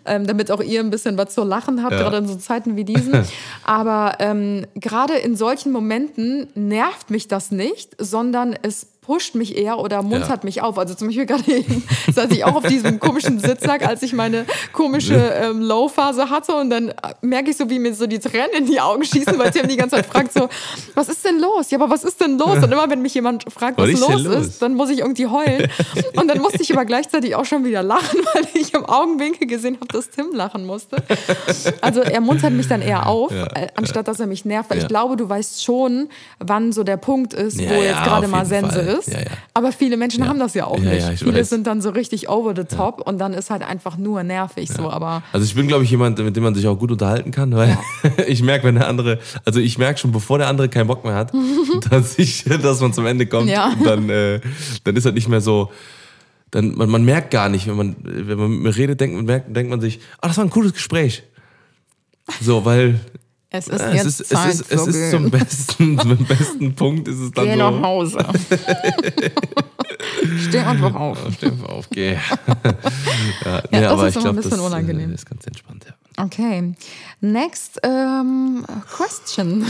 ähm, 0.05 0.25
damit 0.25 0.49
auch 0.49 0.61
ihr 0.61 0.79
ein 0.79 0.89
bisschen 0.89 1.15
was 1.15 1.35
zu 1.35 1.43
lachen 1.43 1.83
habt, 1.83 1.93
Ja. 1.93 1.99
gerade 1.99 2.17
in 2.17 2.27
so 2.27 2.35
Zeiten 2.35 2.75
wie 2.75 2.83
diesen. 2.83 3.23
Aber 3.63 4.15
ähm, 4.19 4.65
gerade 4.75 5.13
in 5.13 5.35
solchen 5.35 5.71
Momenten 5.71 6.47
nervt 6.55 7.11
mich 7.11 7.27
das 7.27 7.51
nicht, 7.51 7.95
sondern 7.99 8.55
es 8.63 8.87
pusht 9.01 9.33
mich 9.33 9.57
eher 9.57 9.79
oder 9.79 10.03
muntert 10.03 10.29
Ja. 10.29 10.39
mich 10.43 10.61
auf. 10.61 10.77
Also 10.77 10.93
zum 10.93 11.07
Beispiel 11.07 11.25
gerade 11.25 11.51
eben 11.51 11.83
saß 12.13 12.29
ich 12.29 12.45
auch 12.45 12.53
auf 12.55 12.67
diesem 12.67 12.99
komischen 12.99 13.39
Sitz 13.39 13.63
lag, 13.65 13.83
als 13.85 14.03
ich 14.03 14.13
meine 14.13 14.45
komische 14.73 15.15
ähm, 15.15 15.59
Low-Phase 15.61 16.29
hatte 16.29 16.53
und 16.53 16.69
dann 16.69 16.89
äh, 16.89 16.93
merke 17.21 17.49
ich 17.49 17.57
so, 17.57 17.67
wie 17.69 17.79
mir 17.79 17.95
so 17.95 18.05
die 18.05 18.19
Tränen 18.19 18.51
in 18.59 18.65
die 18.67 18.79
Augen 18.79 19.03
schießen, 19.03 19.39
weil 19.39 19.49
Tim 19.49 19.67
die 19.67 19.75
ganze 19.75 19.95
Zeit 19.95 20.05
fragt 20.05 20.33
so, 20.33 20.47
was 20.93 21.09
ist 21.09 21.25
denn 21.25 21.39
los? 21.39 21.71
Ja, 21.71 21.79
aber 21.79 21.89
was 21.89 22.03
ist 22.03 22.21
denn 22.21 22.37
los? 22.37 22.57
Und 22.63 22.71
immer, 22.71 22.87
wenn 22.91 23.01
mich 23.01 23.15
jemand 23.15 23.51
fragt, 23.51 23.79
was, 23.79 23.87
Was 23.87 23.93
ist 23.93 23.99
los, 24.07 24.21
los? 24.23 24.45
ist, 24.47 24.61
dann 24.61 24.75
muss 24.75 24.91
ich 24.91 24.99
irgendwie 24.99 25.25
heulen. 25.25 25.67
Und 26.15 26.27
dann 26.27 26.37
musste 26.39 26.61
ich 26.61 26.71
aber 26.71 26.85
gleichzeitig 26.85 27.35
auch 27.35 27.45
schon 27.45 27.65
wieder 27.65 27.81
lachen, 27.81 28.19
weil 28.35 28.43
ich 28.53 28.71
im 28.75 28.85
Augenwinkel 28.85 29.47
gesehen 29.47 29.77
habe, 29.81 29.87
dass 29.87 30.11
Tim 30.11 30.27
lachen 30.31 30.65
musste. 30.67 30.97
Also 31.81 32.01
er 32.01 32.21
muntert 32.21 32.53
mich 32.53 32.67
dann 32.67 32.83
eher 32.83 33.07
auf, 33.07 33.31
äh, 33.31 33.67
anstatt 33.75 34.07
dass 34.07 34.19
er 34.19 34.27
mich 34.27 34.45
nervt. 34.45 34.69
Weil 34.69 34.77
Ja. 34.77 34.83
ich 34.83 34.89
glaube, 34.89 35.17
du 35.17 35.27
weißt 35.27 35.63
schon, 35.63 36.09
wann 36.39 36.71
so 36.71 36.83
der 36.83 36.97
Punkt 36.97 37.33
ist, 37.33 37.59
Ja, 37.59 37.69
wo 37.71 37.73
ja, 37.75 37.81
jetzt 37.81 38.03
gerade 38.03 38.27
mal 38.27 38.45
Sense 38.45 38.71
Fall. 38.71 38.90
Ist. 38.97 39.07
Ja, 39.07 39.19
ja. 39.19 39.25
Aber 39.53 39.71
viele 39.71 39.97
Menschen 39.97 40.27
haben 40.27 40.39
das 40.39 40.53
ja 40.53 40.65
auch 40.65 40.79
nicht. 40.79 41.19
viele 41.19 41.39
weiß. 41.39 41.49
sind 41.49 41.67
dann 41.67 41.81
so 41.81 41.89
richtig 41.89 42.29
over 42.29 42.53
the 42.55 42.63
top 42.63 43.01
und 43.07 43.19
dann 43.19 43.33
ist 43.33 43.49
halt 43.49 43.63
einfach 43.63 43.97
nur 43.97 44.23
nervig 44.23 44.69
so. 44.69 44.89
Aber 44.89 45.23
Also 45.31 45.45
ich 45.45 45.55
bin, 45.55 45.67
glaube 45.67 45.83
ich, 45.83 45.91
jemand, 45.91 46.19
mit 46.19 46.35
dem 46.35 46.43
man 46.43 46.55
sich 46.55 46.67
auch 46.67 46.77
gut 46.77 46.91
unterhalten 46.91 47.31
kann, 47.31 47.55
weil 47.55 47.77
ich 48.27 48.41
merke, 48.43 48.67
wenn 48.67 48.75
der 48.75 48.87
andere, 48.87 49.19
also 49.45 49.59
ich 49.59 49.77
merke 49.77 49.99
schon, 49.99 50.11
bevor 50.11 50.37
der 50.37 50.47
andere 50.47 50.69
keinen 50.69 50.87
Bock 50.87 51.03
mehr 51.03 51.15
hat, 51.15 51.31
dass 51.89 52.17
ich, 52.17 52.43
dass 52.43 52.81
man 52.81 52.93
zum 52.93 53.05
Ende 53.05 53.25
kommt, 53.25 53.51
dann, 53.51 54.09
äh, 54.09 54.39
dann 54.83 54.95
ist 54.95 55.05
halt 55.05 55.15
nicht 55.15 55.27
mehr 55.27 55.41
so, 55.41 55.71
dann, 56.51 56.75
man, 56.75 56.89
man 56.89 57.03
merkt 57.03 57.31
gar 57.31 57.49
nicht, 57.49 57.67
wenn 57.67 57.77
man, 57.77 57.95
wenn 58.03 58.37
man 58.37 58.51
mit 58.51 58.61
mir 58.61 58.75
redet, 58.75 58.99
denkt, 58.99 59.15
man 59.15 59.25
merkt, 59.25 59.55
denkt 59.55 59.69
man 59.69 59.81
sich, 59.81 59.99
ah, 60.19 60.27
das 60.27 60.37
war 60.37 60.43
ein 60.43 60.49
cooles 60.49 60.73
Gespräch. 60.73 61.23
So, 62.41 62.65
weil 62.65 62.99
es 63.53 63.67
ist 63.67 63.81
äh, 63.81 63.93
jetzt 63.93 64.05
es 64.05 64.19
ist, 64.19 64.21
es 64.21 64.29
Zeit 64.29 64.53
ist, 64.53 64.71
es 64.71 64.87
ist 64.87 65.11
zum 65.11 65.29
besten, 65.29 65.99
zum 65.99 66.25
besten 66.25 66.73
Punkt 66.73 67.07
ist 67.09 67.19
es 67.19 67.31
dann 67.31 67.45
Geh 67.45 67.51
so. 67.51 67.57
nach 67.57 67.81
Hause. 67.81 68.17
Steh 70.47 70.59
einfach 70.59 70.95
auf. 70.95 71.17
Steh 71.35 71.47
einfach 71.47 71.69
auf, 71.69 71.89
geh. 71.89 72.13
ja, 73.45 73.63
nee, 73.71 73.81
das 73.81 73.91
aber 73.91 74.07
ist 74.07 74.15
ich 74.15 74.21
immer 74.21 74.29
ein 74.29 74.35
glaube, 74.35 74.35
bisschen 74.37 74.51
das 74.51 74.59
unangenehm. 74.59 75.11
äh, 75.11 75.13
ist 75.15 75.25
ganz 75.25 75.45
entspannt, 75.45 75.85
ja. 75.85 76.23
Okay. 76.23 76.73
Next 77.19 77.79
ähm, 77.83 78.65
question. 78.95 79.65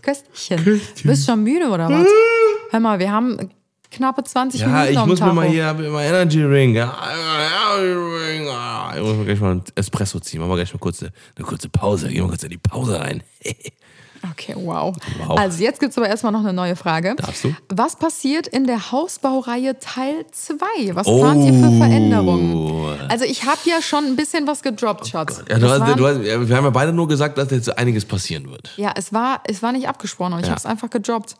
Question. 0.00 0.80
Bist 1.02 1.26
schon 1.26 1.42
müde 1.42 1.68
oder 1.68 1.88
was? 1.88 2.06
Hör 2.70 2.80
mal, 2.80 2.98
wir 3.00 3.10
haben 3.10 3.50
knappe 3.94 4.24
20 4.24 4.60
Ja, 4.60 4.66
Minuten 4.68 4.92
ich 4.92 4.98
am 4.98 5.08
muss 5.08 5.20
mir 5.20 5.24
Tacho. 5.26 5.34
mal 5.36 5.46
hier 5.48 5.66
hab 5.66 5.80
immer 5.80 6.02
Energy 6.02 6.42
Ring. 6.42 6.74
Ja. 6.74 6.94
Ich 8.96 9.02
muss 9.02 9.16
mir 9.16 9.24
gleich 9.24 9.40
mal 9.40 9.50
einen 9.52 9.62
Espresso 9.74 10.20
ziehen. 10.20 10.40
Machen 10.40 10.50
wir 10.50 10.56
gleich 10.56 10.72
mal 10.72 10.78
kurz 10.78 11.02
eine, 11.02 11.12
eine 11.36 11.46
kurze 11.46 11.68
Pause. 11.68 12.08
Gehen 12.08 12.22
wir 12.24 12.28
kurz 12.28 12.42
in 12.42 12.50
die 12.50 12.58
Pause 12.58 13.00
rein. 13.00 13.22
Okay, 14.30 14.54
wow. 14.56 14.96
Wow. 15.26 15.38
Also 15.38 15.62
jetzt 15.62 15.80
gibt 15.80 15.90
es 15.92 15.98
aber 15.98 16.08
erstmal 16.08 16.32
noch 16.32 16.40
eine 16.40 16.54
neue 16.54 16.76
Frage. 16.76 17.14
Darfst 17.14 17.44
du? 17.44 17.54
Was 17.68 17.96
passiert 17.96 18.46
in 18.46 18.66
der 18.66 18.90
Hausbaureihe 18.90 19.78
Teil 19.78 20.24
2? 20.32 20.56
Was 20.94 21.04
plant 21.06 21.44
ihr 21.44 21.52
für 21.52 21.76
Veränderungen? 21.76 22.98
Also 23.10 23.26
ich 23.26 23.44
habe 23.44 23.58
ja 23.66 23.82
schon 23.82 24.02
ein 24.06 24.16
bisschen 24.16 24.46
was 24.46 24.62
gedroppt, 24.62 25.08
Schatz. 25.08 25.42
Oh 25.42 25.52
Ja, 25.52 25.58
du 25.58 25.68
hast, 25.68 25.80
waren- 25.80 25.96
du 25.98 26.06
hast, 26.06 26.16
ja, 26.22 26.48
wir 26.48 26.56
haben 26.56 26.64
ja 26.64 26.70
beide 26.70 26.94
nur 26.94 27.06
gesagt, 27.06 27.36
dass 27.36 27.50
jetzt 27.50 27.76
einiges 27.76 28.06
passieren 28.06 28.50
wird. 28.50 28.70
ja, 28.78 28.92
es 28.96 29.12
war, 29.12 29.42
es 29.46 29.62
war 29.62 29.72
nicht 29.72 29.88
abgesprochen, 29.88 30.32
aber 30.32 30.40
ich 30.40 30.46
Ja. 30.46 30.52
habe 30.52 30.58
es 30.58 30.64
einfach 30.64 30.88
gedroppt. 30.88 31.36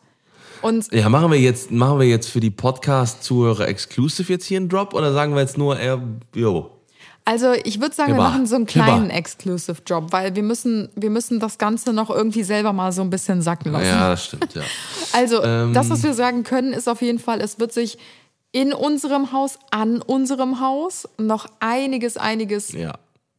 Und 0.64 0.92
Ja, 0.92 1.08
machen 1.08 1.30
wir 1.30 1.38
jetzt, 1.38 1.70
machen 1.70 1.98
wir 2.00 2.06
jetzt 2.06 2.28
für 2.28 2.40
die 2.40 2.50
Podcast-Zuhörer 2.50 3.68
exclusive 3.68 4.32
jetzt 4.32 4.46
hier 4.46 4.58
einen 4.58 4.68
Drop 4.68 4.94
oder 4.94 5.12
sagen 5.12 5.34
wir 5.34 5.42
jetzt 5.42 5.58
nur, 5.58 5.78
äh, 5.78 5.98
jo. 6.34 6.70
Also 7.26 7.52
ich 7.64 7.80
würde 7.80 7.94
sagen, 7.94 8.12
wir 8.14 8.20
machen 8.22 8.46
so 8.46 8.54
einen 8.56 8.66
kleinen 8.66 9.08
Exclusive-Job, 9.10 10.12
weil 10.12 10.36
wir 10.36 10.42
müssen, 10.42 10.90
wir 10.94 11.08
müssen 11.10 11.40
das 11.40 11.56
Ganze 11.56 11.92
noch 11.92 12.10
irgendwie 12.10 12.42
selber 12.42 12.72
mal 12.74 12.92
so 12.92 13.00
ein 13.02 13.08
bisschen 13.10 13.40
sacken 13.40 13.72
lassen. 13.72 13.86
Ja, 13.86 14.10
das 14.10 14.24
stimmt, 14.26 14.54
ja. 14.54 14.62
Also 15.12 15.42
Ähm. 15.42 15.72
das, 15.72 15.88
was 15.90 16.02
wir 16.02 16.12
sagen 16.12 16.42
können, 16.44 16.72
ist 16.72 16.88
auf 16.88 17.00
jeden 17.00 17.18
Fall, 17.18 17.40
es 17.40 17.58
wird 17.58 17.72
sich 17.72 17.96
in 18.52 18.72
unserem 18.72 19.32
Haus, 19.32 19.58
an 19.70 20.00
unserem 20.02 20.60
Haus 20.60 21.08
noch 21.18 21.46
einiges, 21.60 22.16
einiges, 22.16 22.72
Ja. 22.72 22.94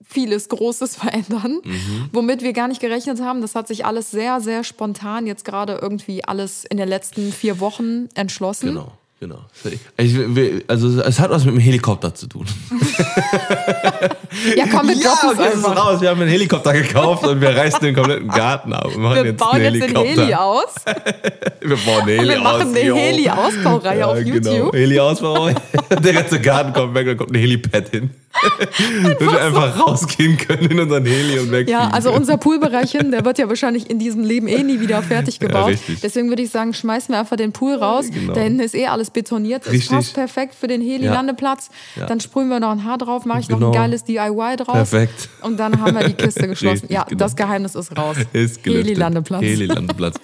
Vieles 0.05 0.49
Großes 0.49 0.95
verändern, 0.97 1.59
Mhm. 1.63 2.09
womit 2.11 2.41
wir 2.41 2.53
gar 2.53 2.67
nicht 2.67 2.79
gerechnet 2.81 3.21
haben. 3.21 3.41
Das 3.41 3.55
hat 3.55 3.67
sich 3.67 3.85
alles 3.85 4.11
sehr, 4.11 4.39
sehr 4.41 4.63
spontan 4.63 5.27
jetzt 5.27 5.43
gerade 5.45 5.79
irgendwie 5.81 6.23
alles 6.23 6.63
in 6.65 6.77
den 6.77 6.87
letzten 6.87 7.31
vier 7.31 7.59
Wochen 7.59 8.07
entschlossen. 8.13 8.69
Genau, 8.69 8.91
genau. 9.19 9.39
Also 10.67 10.99
es 11.01 11.19
hat 11.19 11.29
was 11.31 11.45
mit 11.45 11.55
dem 11.55 11.59
Helikopter 11.59 12.13
zu 12.13 12.27
tun. 12.27 12.45
Ja, 14.55 14.65
komm, 14.71 14.87
wir 14.89 14.95
Ja, 14.95 15.09
droppen 15.15 15.29
es 15.31 15.53
ist 15.55 15.65
einfach. 15.65 15.85
raus. 15.85 16.01
Wir 16.01 16.09
haben 16.09 16.21
einen 16.21 16.29
Helikopter 16.29 16.73
gekauft 16.73 17.25
und 17.25 17.39
wir 17.41 17.55
reißen 17.55 17.79
den 17.81 17.95
kompletten 17.95 18.27
Garten 18.27 18.73
ab. 18.73 18.89
Wir 18.91 18.99
machen 18.99 19.15
Wir 19.17 19.25
jetzt 19.31 19.37
bauen 19.39 19.55
einen 19.55 19.75
jetzt 19.75 19.89
den. 19.89 19.97
Heli 19.97 20.33
aus. 20.33 20.73
Wir 21.61 21.77
bauen 21.77 22.01
einen 22.01 22.07
Heli 22.19 22.29
Wir 22.29 22.39
machen 22.41 22.61
aus. 22.69 22.75
eine. 22.77 22.93
Heli-Ausbaureihe 22.95 24.07
auf 24.07 24.17
Genau. 24.17 24.33
YouTube. 24.51 24.75
Heli-Ausbau. 24.75 25.49
Der 26.03 26.13
ganze 26.13 26.39
Garten 26.41 26.73
kommt 26.73 26.93
weg, 26.93 27.07
dann 27.07 27.17
kommt 27.17 27.31
ein 27.31 27.35
Helipad 27.39 27.89
hin. 27.89 28.09
Damit 29.01 29.19
wir 29.21 29.41
einfach 29.41 29.79
rausgehen 29.79 30.37
können 30.37 30.69
in 30.69 30.79
unseren 30.79 31.05
Heli 31.05 31.39
und 31.39 31.51
wegfliegen 31.51 31.69
Ja, 31.71 31.89
also 31.89 32.11
unser 32.11 32.35
Poolbereichchen, 32.37 33.09
der 33.11 33.23
wird 33.23 33.37
ja 33.37 33.47
wahrscheinlich 33.47 33.89
in 33.89 33.97
diesem 33.97 34.23
Leben 34.25 34.47
eh 34.49 34.61
nie 34.61 34.81
wieder 34.81 35.01
fertig 35.01 35.39
gebaut. 35.39 35.69
richtig. 35.69 36.01
Deswegen 36.01 36.27
würde 36.27 36.41
ich 36.41 36.49
sagen, 36.51 36.73
schmeißen 36.73 37.13
wir 37.15 37.19
einfach 37.19 37.37
den 37.37 37.53
Pool 37.53 37.75
raus. 37.75 38.07
Genau. 38.13 38.33
Da 38.33 38.41
hinten 38.41 38.59
ist 38.59 38.75
eh 38.75 38.87
alles 38.87 39.04
betoniert. 39.11 39.65
Es 39.65 39.71
Richtig. 39.71 39.89
passt 39.89 40.13
perfekt 40.13 40.55
für 40.55 40.67
den 40.67 40.81
Heli-Landeplatz. 40.81 41.69
Ja. 41.95 42.05
Dann 42.05 42.19
sprühen 42.19 42.49
wir 42.49 42.59
noch 42.59 42.71
einen 42.71 42.81
BH 42.85 42.97
drauf, 42.97 43.25
mache 43.25 43.39
ich 43.39 43.49
noch 43.49 43.57
Genau. 43.57 43.71
ein 43.71 43.73
geiles 43.73 44.03
DIY 44.03 44.55
drauf. 44.57 44.73
Perfekt. 44.73 45.29
Und 45.41 45.57
dann 45.57 45.81
haben 45.81 45.95
wir 45.97 46.07
die 46.07 46.13
Kiste 46.13 46.47
geschlossen. 46.47 46.81
Richtig, 46.81 46.91
ja, 46.91 47.03
genau. 47.03 47.17
das 47.19 47.35
Geheimnis 47.35 47.75
ist 47.75 47.97
raus. 47.97 48.17
Ist. 48.33 48.65
Heli-Landeplatz. 48.65 49.41
Heli-Landeplatz. 49.43 50.15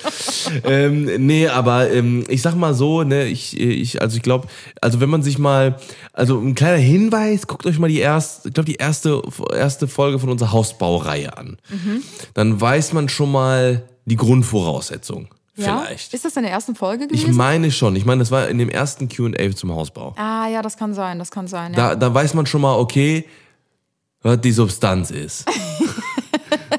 ähm, 0.65 1.26
nee, 1.26 1.48
aber 1.48 1.91
ähm, 1.91 2.24
ich 2.28 2.41
sag 2.41 2.56
mal 2.56 2.74
so, 2.74 3.04
ne, 3.04 3.26
ich, 3.26 3.60
ich, 3.60 4.02
also 4.02 4.17
ich 4.17 4.24
glaube, 4.24 4.48
also 4.82 5.00
wenn 5.00 5.10
man 5.10 5.24
sich 5.24 5.38
mal, 5.38 5.78
also 6.13 6.39
ein 6.39 6.56
kleiner 6.56 6.78
Hinweis, 6.78 7.48
guckt 7.48 7.65
euch 7.65 7.80
mal 7.80 7.88
die 7.89 8.00
erste, 8.00 8.50
ich 8.50 8.54
glaube, 8.54 8.65
die 8.70 8.76
erste, 8.76 9.22
erste 9.54 9.88
Folge 9.88 10.20
von 10.20 10.30
unserer 10.30 10.52
Hausbaureihe 10.52 11.38
an. 11.38 11.58
Mhm. 11.70 12.02
Dann 12.34 12.60
weiß 12.60 12.94
man 12.94 13.10
schon 13.10 13.32
mal 13.32 13.84
die 14.06 14.15
Grundvoraussetzung. 14.15 15.28
Ja? 15.56 15.80
Vielleicht. 15.86 16.14
Ist 16.14 16.24
das 16.26 16.36
in 16.38 16.44
der 16.44 16.52
ersten 16.52 16.76
Folge 16.76 17.06
Ich 17.12 17.22
gewesen? 17.24 17.36
meine 17.38 17.72
schon. 17.72 17.96
Ich 17.96 18.06
meine, 18.06 18.20
das 18.20 18.32
war 18.32 18.48
in 18.48 18.58
dem 18.58 18.70
ersten 18.70 19.10
QA 19.10 19.54
zum 19.56 19.72
Hausbau. 19.76 20.14
ah, 20.18 20.48
ja, 20.48 20.62
das 20.62 20.78
kann 20.78 20.94
sein, 20.94 21.20
das 21.20 21.30
kann 21.32 21.48
sein. 21.48 21.74
Ja. 21.74 21.90
Da, 21.90 21.96
da 21.96 22.14
weiß 22.14 22.34
man 22.36 22.46
schon 22.46 22.62
mal, 22.62 22.76
okay, 22.78 23.26
was 24.22 24.40
die 24.42 24.52
Substanz 24.52 25.12
ist. 25.12 25.46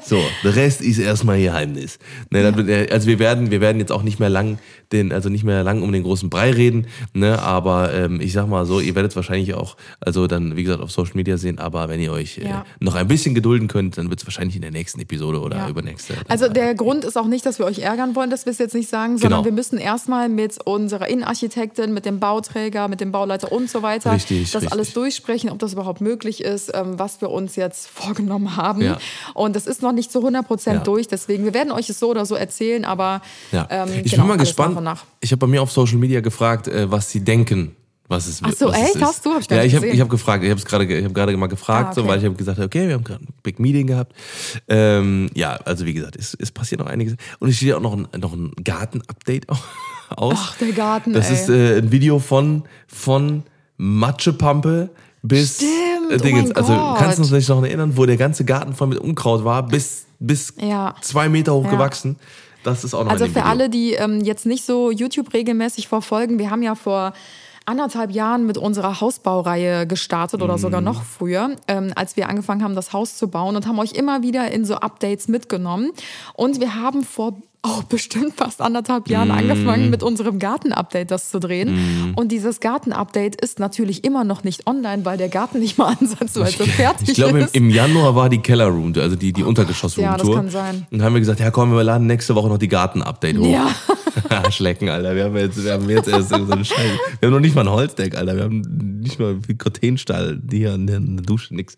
so, 0.03 0.19
der 0.43 0.55
Rest 0.55 0.81
ist 0.81 0.97
erstmal 0.99 1.39
Geheimnis. 1.39 1.99
Ne, 2.29 2.43
dann, 2.51 2.67
äh, 2.67 2.87
also 2.91 3.07
wir 3.07 3.19
werden, 3.19 3.51
wir 3.51 3.61
werden 3.61 3.79
jetzt 3.79 3.91
auch 3.91 4.03
nicht 4.03 4.19
mehr 4.19 4.29
lang, 4.29 4.57
den, 4.91 5.11
also 5.11 5.29
nicht 5.29 5.43
mehr 5.43 5.63
lang 5.63 5.81
um 5.81 5.91
den 5.91 6.03
großen 6.03 6.29
Brei 6.29 6.51
reden, 6.51 6.87
ne, 7.13 7.39
aber 7.41 7.93
ähm, 7.93 8.19
ich 8.21 8.33
sag 8.33 8.47
mal 8.47 8.65
so, 8.65 8.79
ihr 8.79 8.95
werdet 8.95 9.15
wahrscheinlich 9.15 9.53
auch, 9.53 9.75
also 9.99 10.27
dann, 10.27 10.55
wie 10.55 10.63
gesagt, 10.63 10.81
auf 10.81 10.91
Social 10.91 11.13
Media 11.15 11.37
sehen, 11.37 11.59
aber 11.59 11.89
wenn 11.89 11.99
ihr 11.99 12.11
euch 12.11 12.37
äh, 12.39 12.47
Ja. 12.47 12.65
noch 12.79 12.95
ein 12.95 13.07
bisschen 13.07 13.33
gedulden 13.35 13.67
könnt, 13.67 13.97
dann 13.97 14.09
wird 14.09 14.19
es 14.19 14.25
wahrscheinlich 14.27 14.55
in 14.55 14.61
der 14.61 14.71
nächsten 14.71 14.99
Episode 14.99 15.39
oder 15.39 15.57
Ja. 15.57 15.69
übernächste. 15.69 16.13
Also 16.27 16.47
der 16.49 16.75
Grund 16.75 17.05
ist 17.05 17.17
auch 17.17 17.27
nicht, 17.27 17.45
dass 17.45 17.59
wir 17.59 17.65
euch 17.65 17.79
ärgern 17.79 18.15
wollen, 18.15 18.29
dass 18.29 18.45
wir 18.45 18.51
es 18.51 18.57
jetzt 18.59 18.75
nicht 18.75 18.89
sagen, 18.89 19.17
sondern 19.17 19.39
Genau. 19.41 19.45
wir 19.45 19.51
müssen 19.51 19.77
erstmal 19.77 20.29
mit 20.29 20.57
unserer 20.65 21.07
Innenarchitektin, 21.07 21.93
mit 21.93 22.05
dem 22.05 22.19
Bauträger, 22.19 22.87
mit 22.87 23.01
dem 23.01 23.11
Bauleiter 23.11 23.51
und 23.51 23.69
so 23.69 23.81
weiter 23.81 24.11
Richtig, 24.13 24.51
das 24.51 24.61
richtig. 24.63 24.71
alles 24.71 24.93
durchsprechen, 24.93 25.49
ob 25.49 25.59
das 25.59 25.73
überhaupt 25.73 26.01
möglich 26.01 26.43
ist, 26.43 26.71
ähm, 26.73 26.97
was 26.99 27.21
wir 27.21 27.29
uns 27.31 27.55
jetzt 27.55 27.87
vorgenommen 27.93 28.55
haben. 28.55 28.81
Ja. 28.81 28.97
Und 29.33 29.55
das 29.55 29.67
ist 29.67 29.81
noch 29.83 29.91
nicht 29.91 30.11
zu 30.11 30.19
100 30.19 30.47
Prozent 30.47 30.77
Ja. 30.77 30.83
durch, 30.83 31.07
deswegen, 31.07 31.43
wir 31.45 31.53
werden 31.53 31.71
euch 31.71 31.89
es 31.89 31.99
so 31.99 32.09
oder 32.09 32.25
so 32.25 32.33
erzählen, 32.35 32.83
aber 32.85 33.21
Ja. 33.51 33.67
ähm, 33.69 33.89
ich 34.03 34.11
genau, 34.11 34.23
bin 34.23 34.29
mal 34.29 34.37
gespannt. 34.37 34.77
Ich 35.19 35.31
habe 35.31 35.39
bei 35.39 35.47
mir 35.47 35.61
auf 35.61 35.71
Social 35.71 35.97
Media 35.97 36.21
gefragt, 36.21 36.67
äh, 36.67 36.89
was 36.91 37.11
sie 37.11 37.19
denken, 37.23 37.75
was 38.09 38.27
es 38.27 38.41
Ach 38.43 38.51
so, 38.51 38.67
was 38.67 38.77
echt? 38.77 39.01
Hast 39.01 39.25
du? 39.25 39.31
Hab 39.33 39.41
ich 39.41 39.47
ja, 39.49 39.63
ich 39.63 39.75
habe 39.75 39.87
ich 39.87 39.99
hab 40.01 40.09
gefragt. 40.09 40.43
Ich 40.43 40.49
habe 40.51 40.61
gerade 40.61 40.85
ge- 40.85 40.99
ich 40.99 41.05
hab 41.05 41.13
gerade 41.13 41.35
mal 41.37 41.47
gefragt, 41.47 41.85
Ah, 41.87 41.91
okay. 41.91 42.01
so, 42.01 42.07
weil 42.07 42.19
ich 42.19 42.25
habe 42.25 42.35
gesagt, 42.35 42.59
okay, 42.59 42.87
wir 42.87 42.95
haben 42.95 43.03
gerade 43.03 43.23
ein 43.23 43.33
Big 43.43 43.59
Meeting 43.59 43.87
gehabt. 43.87 44.13
Ähm, 44.67 45.29
ja, 45.33 45.53
also 45.65 45.85
wie 45.85 45.93
gesagt, 45.93 46.17
es, 46.17 46.35
es 46.39 46.51
passiert 46.51 46.79
noch 46.79 46.87
einiges. 46.87 47.15
Und 47.39 47.49
es 47.49 47.55
steht 47.55 47.73
auch 47.73 47.79
noch 47.81 47.93
ein, 47.93 48.07
noch 48.19 48.33
ein 48.33 48.51
Garten-Update 48.63 49.49
au- 49.49 49.55
aus. 50.15 50.35
Ach, 50.37 50.57
der 50.57 50.73
Garten, 50.73 51.13
Das 51.13 51.29
ey. 51.29 51.33
ist 51.35 51.49
äh, 51.49 51.77
ein 51.77 51.91
Video 51.91 52.19
von, 52.19 52.63
von 52.87 53.43
Matschepampe 53.77 54.89
bis 55.23 55.55
Stimmt, 55.57 55.71
oh 56.13 56.17
Dingens. 56.17 56.49
mein 56.49 56.57
also 56.57 56.73
Gott. 56.75 56.97
kannst 56.99 57.17
du 57.17 57.21
uns 57.23 57.31
nicht 57.31 57.49
noch 57.49 57.63
erinnern, 57.63 57.97
wo 57.97 58.05
der 58.05 58.17
ganze 58.17 58.45
Garten 58.45 58.73
voll 58.75 58.87
mit 58.87 58.99
Unkraut 58.99 59.43
war, 59.43 59.63
bis, 59.65 60.05
bis 60.19 60.53
Ja. 60.61 60.93
zwei 61.01 61.29
Meter 61.29 61.53
hoch 61.55 61.67
gewachsen. 61.69 62.17
Das 62.63 62.83
ist 62.83 62.93
auch 62.93 63.03
noch 63.03 63.11
Also 63.11 63.25
für 63.25 63.31
Video. 63.35 63.43
alle, 63.45 63.69
die 63.69 63.93
ähm, 63.93 64.21
jetzt 64.21 64.45
nicht 64.45 64.65
so 64.65 64.91
YouTube 64.91 65.33
regelmäßig 65.33 65.87
verfolgen, 65.87 66.39
wir 66.39 66.49
haben 66.51 66.61
ja 66.61 66.75
vor 66.75 67.13
anderthalb 67.65 68.11
Jahren 68.11 68.45
mit 68.45 68.57
unserer 68.57 68.99
Hausbaureihe 68.99 69.87
gestartet 69.87 70.41
oder 70.41 70.57
sogar 70.57 70.81
Mhm. 70.81 70.85
noch 70.85 71.03
früher, 71.03 71.55
ähm, 71.69 71.93
als 71.95 72.17
wir 72.17 72.27
angefangen 72.27 72.61
haben, 72.63 72.75
das 72.75 72.91
Haus 72.91 73.15
zu 73.15 73.29
bauen 73.29 73.55
und 73.55 73.65
haben 73.67 73.79
euch 73.79 73.93
immer 73.93 74.21
wieder 74.21 74.51
in 74.51 74.65
so 74.65 74.75
Updates 74.75 75.29
mitgenommen. 75.29 75.91
Und 76.33 76.59
wir 76.59 76.75
haben 76.75 77.03
vor 77.03 77.37
auch 77.65 77.83
bestimmt 77.83 78.35
fast 78.35 78.61
anderthalb 78.61 79.07
Jahren 79.07 79.29
Mhm. 79.29 79.33
angefangen, 79.35 79.89
mit 79.89 80.03
unserem 80.03 80.37
Garten-Update 80.37 81.09
das 81.11 81.29
zu 81.29 81.39
drehen. 81.39 82.13
Und 82.15 82.31
dieses 82.33 82.59
Garten-Update 82.59 83.39
ist 83.41 83.57
natürlich 83.57 84.03
immer 84.03 84.23
noch 84.25 84.43
nicht 84.43 84.67
online, 84.67 85.05
weil 85.05 85.17
der 85.17 85.29
Garten 85.29 85.59
nicht 85.59 85.77
mal 85.77 85.95
ansatzweise 85.99 86.65
fertig 86.65 87.09
Ich 87.09 87.15
glaube, 87.15 87.39
im, 87.39 87.45
ist. 87.45 87.55
im 87.55 87.69
Januar 87.69 88.15
war 88.15 88.29
die 88.29 88.39
Keller-Room, 88.39 88.93
also 88.97 89.15
die, 89.15 89.31
die 89.31 89.43
Untergeschoss-Room-Tour. 89.43 90.17
Ja, 90.17 90.17
das 90.17 90.35
kann 90.35 90.49
sein. 90.49 90.85
Und 90.91 90.97
dann 90.99 91.05
haben 91.05 91.13
wir 91.13 91.21
gesagt, 91.21 91.39
ja 91.39 91.51
komm, 91.51 91.71
wir 91.73 91.83
laden 91.83 92.05
nächste 92.05 92.35
Woche 92.35 92.49
noch 92.49 92.57
die 92.57 92.67
Garten-Update 92.67 93.37
hoch. 93.37 93.45
Ja. 93.49 93.69
Schlecken, 94.51 94.89
Alter. 94.89 95.15
Wir 95.15 95.23
haben 95.25 95.37
jetzt, 95.37 95.63
wir 95.63 95.71
haben 95.73 95.89
jetzt 95.89 96.07
erst 96.09 96.29
so 96.29 96.35
eine 96.35 96.65
Scheiße. 96.65 96.99
Wir 97.19 97.27
haben 97.27 97.33
noch 97.33 97.39
nicht 97.39 97.55
mal 97.55 97.61
ein 97.61 97.69
Holzdeck, 97.69 98.15
Alter. 98.15 98.35
Wir 98.35 98.43
haben 98.43 98.99
nicht 99.01 99.19
mal 99.19 99.37
wie 99.47 99.55
Cortenstall, 99.55 100.41
hier 100.51 100.77
der 100.77 100.99
Dusche, 100.99 101.55
nix. 101.55 101.77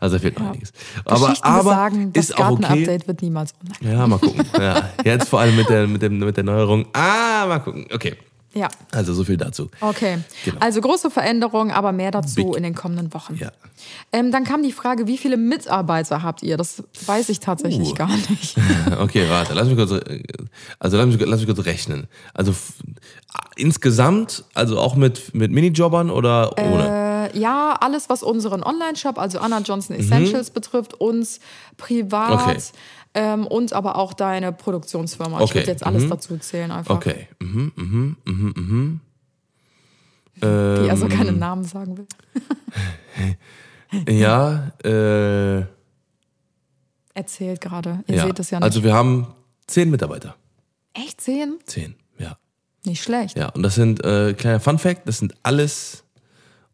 Also 0.00 0.16
da 0.16 0.20
fehlt 0.22 0.38
noch 0.38 0.48
einiges. 0.50 0.72
Aber, 1.04 1.34
aber 1.42 1.62
besagen, 1.62 2.12
das 2.12 2.30
ist 2.30 2.38
auch 2.38 2.50
okay. 2.52 2.98
Wird 3.06 3.22
niemals 3.22 3.52
online. 3.80 3.98
Ja, 3.98 4.06
mal 4.06 4.18
gucken. 4.18 4.44
Ja, 4.58 4.90
jetzt 5.04 5.28
vor 5.28 5.40
allem 5.40 5.56
mit 5.56 5.68
der, 5.68 5.86
mit, 5.86 6.02
dem, 6.02 6.18
mit 6.18 6.36
der 6.36 6.44
Neuerung. 6.44 6.86
Ah, 6.92 7.46
mal 7.46 7.58
gucken. 7.60 7.86
Okay. 7.92 8.16
Ja. 8.54 8.68
Also 8.90 9.14
so 9.14 9.24
viel 9.24 9.38
dazu. 9.38 9.70
Okay, 9.80 10.18
Genau. 10.44 10.58
also 10.60 10.82
große 10.82 11.10
Veränderung, 11.10 11.70
aber 11.70 11.90
mehr 11.92 12.10
dazu 12.10 12.34
Big. 12.34 12.56
in 12.56 12.62
den 12.62 12.74
kommenden 12.74 13.14
Wochen. 13.14 13.34
Ja. 13.36 13.50
Ähm, 14.12 14.30
dann 14.30 14.44
kam 14.44 14.62
die 14.62 14.72
Frage, 14.72 15.06
wie 15.06 15.16
viele 15.16 15.38
Mitarbeiter 15.38 16.22
habt 16.22 16.42
ihr? 16.42 16.58
Das 16.58 16.82
weiß 17.06 17.30
ich 17.30 17.40
tatsächlich 17.40 17.92
Uh. 17.92 17.94
gar 17.94 18.08
nicht. 18.14 18.56
Okay, 19.00 19.24
warte, 19.30 19.54
lass 19.54 19.68
mich 19.68 19.76
kurz, 19.78 19.90
also 20.78 20.96
lass 20.98 21.06
mich, 21.06 21.18
lass 21.20 21.40
mich 21.40 21.46
kurz 21.54 21.64
rechnen. 21.64 22.08
Also 22.34 22.54
insgesamt, 23.56 24.44
also 24.54 24.78
auch 24.78 24.94
mit, 24.96 25.34
mit 25.34 25.50
Minijobbern 25.50 26.10
oder 26.10 26.58
ohne? 26.58 26.86
Äh, 26.86 27.11
ja, 27.34 27.76
alles, 27.80 28.08
was 28.08 28.22
unseren 28.22 28.62
Online-Shop, 28.62 29.18
also 29.18 29.38
Anna 29.38 29.60
Johnson 29.60 29.96
Essentials 29.96 30.50
betrifft, 30.50 30.94
uns 30.94 31.40
privat 31.76 32.30
Mhm. 32.46 32.50
Okay. 32.52 32.58
ähm, 33.14 33.46
und 33.46 33.72
aber 33.72 33.96
auch 33.96 34.12
deine 34.12 34.52
Produktionsfirma. 34.52 35.38
Ich 35.38 35.44
Okay, 35.44 35.54
würde 35.56 35.70
jetzt 35.70 35.84
alles 35.84 36.04
mhm. 36.04 36.10
dazu 36.10 36.36
zählen 36.38 36.70
einfach. 36.70 36.94
Okay. 36.96 37.28
Mhm, 37.40 37.72
mhm, 37.76 38.16
mhm, 38.24 38.52
mhm. 38.56 39.00
Die 40.36 40.46
also 40.90 41.04
Ähm. 41.06 41.10
keine 41.10 41.32
Namen 41.32 41.64
sagen 41.64 41.98
will. 41.98 42.06
Ja, 44.08 44.72
äh, 44.84 45.64
Erzählt 47.14 47.60
gerade. 47.60 48.02
Ihr 48.06 48.16
ja. 48.16 48.26
seht 48.26 48.38
es 48.38 48.50
ja 48.50 48.58
nicht. 48.58 48.64
Also 48.64 48.82
wir 48.82 48.94
haben 48.94 49.26
zehn 49.66 49.90
Mitarbeiter. 49.90 50.34
Echt 50.94 51.20
zehn? 51.20 51.58
Zehn, 51.66 51.94
ja. 52.18 52.38
Nicht 52.86 53.02
schlecht. 53.02 53.36
Ja, 53.36 53.50
und 53.50 53.62
das 53.62 53.74
sind, 53.74 54.02
äh, 54.02 54.32
kleiner 54.32 54.60
Fun 54.60 54.78
Fact, 54.78 55.06
das 55.06 55.18
sind 55.18 55.34
alles 55.42 56.04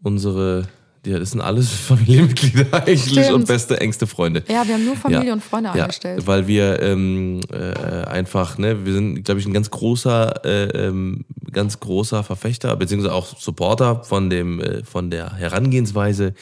unsere, 0.02 0.68
ja, 1.06 1.18
das 1.18 1.30
sind 1.32 1.40
alles 1.40 1.70
Familienmitglieder 1.72 2.66
eigentlich 2.72 3.02
Stimmt. 3.10 3.32
und 3.32 3.46
beste, 3.46 3.80
engste 3.80 4.06
Freunde. 4.06 4.42
Ja, 4.48 4.66
wir 4.66 4.74
haben 4.74 4.84
nur 4.84 4.96
Familie 4.96 5.26
Ja. 5.28 5.32
und 5.32 5.42
Freunde 5.42 5.70
Ja, 5.74 5.82
angestellt. 5.84 6.26
weil 6.26 6.46
wir 6.46 6.80
ähm, 6.82 7.40
äh, 7.52 7.56
einfach, 8.04 8.58
ne, 8.58 8.84
wir 8.84 8.92
sind, 8.92 9.24
glaube 9.24 9.40
ich, 9.40 9.46
ein 9.46 9.52
ganz 9.54 9.70
großer, 9.70 10.44
äh, 10.44 10.86
ähm, 10.86 11.24
ganz 11.52 11.80
großer 11.80 12.22
Verfechter, 12.24 12.76
beziehungsweise 12.76 13.14
auch 13.14 13.38
Supporter 13.38 14.04
von 14.04 14.28
dem, 14.30 14.60
äh, 14.60 14.84
von 14.84 15.10
der 15.10 15.34
Herangehensweise. 15.34 16.34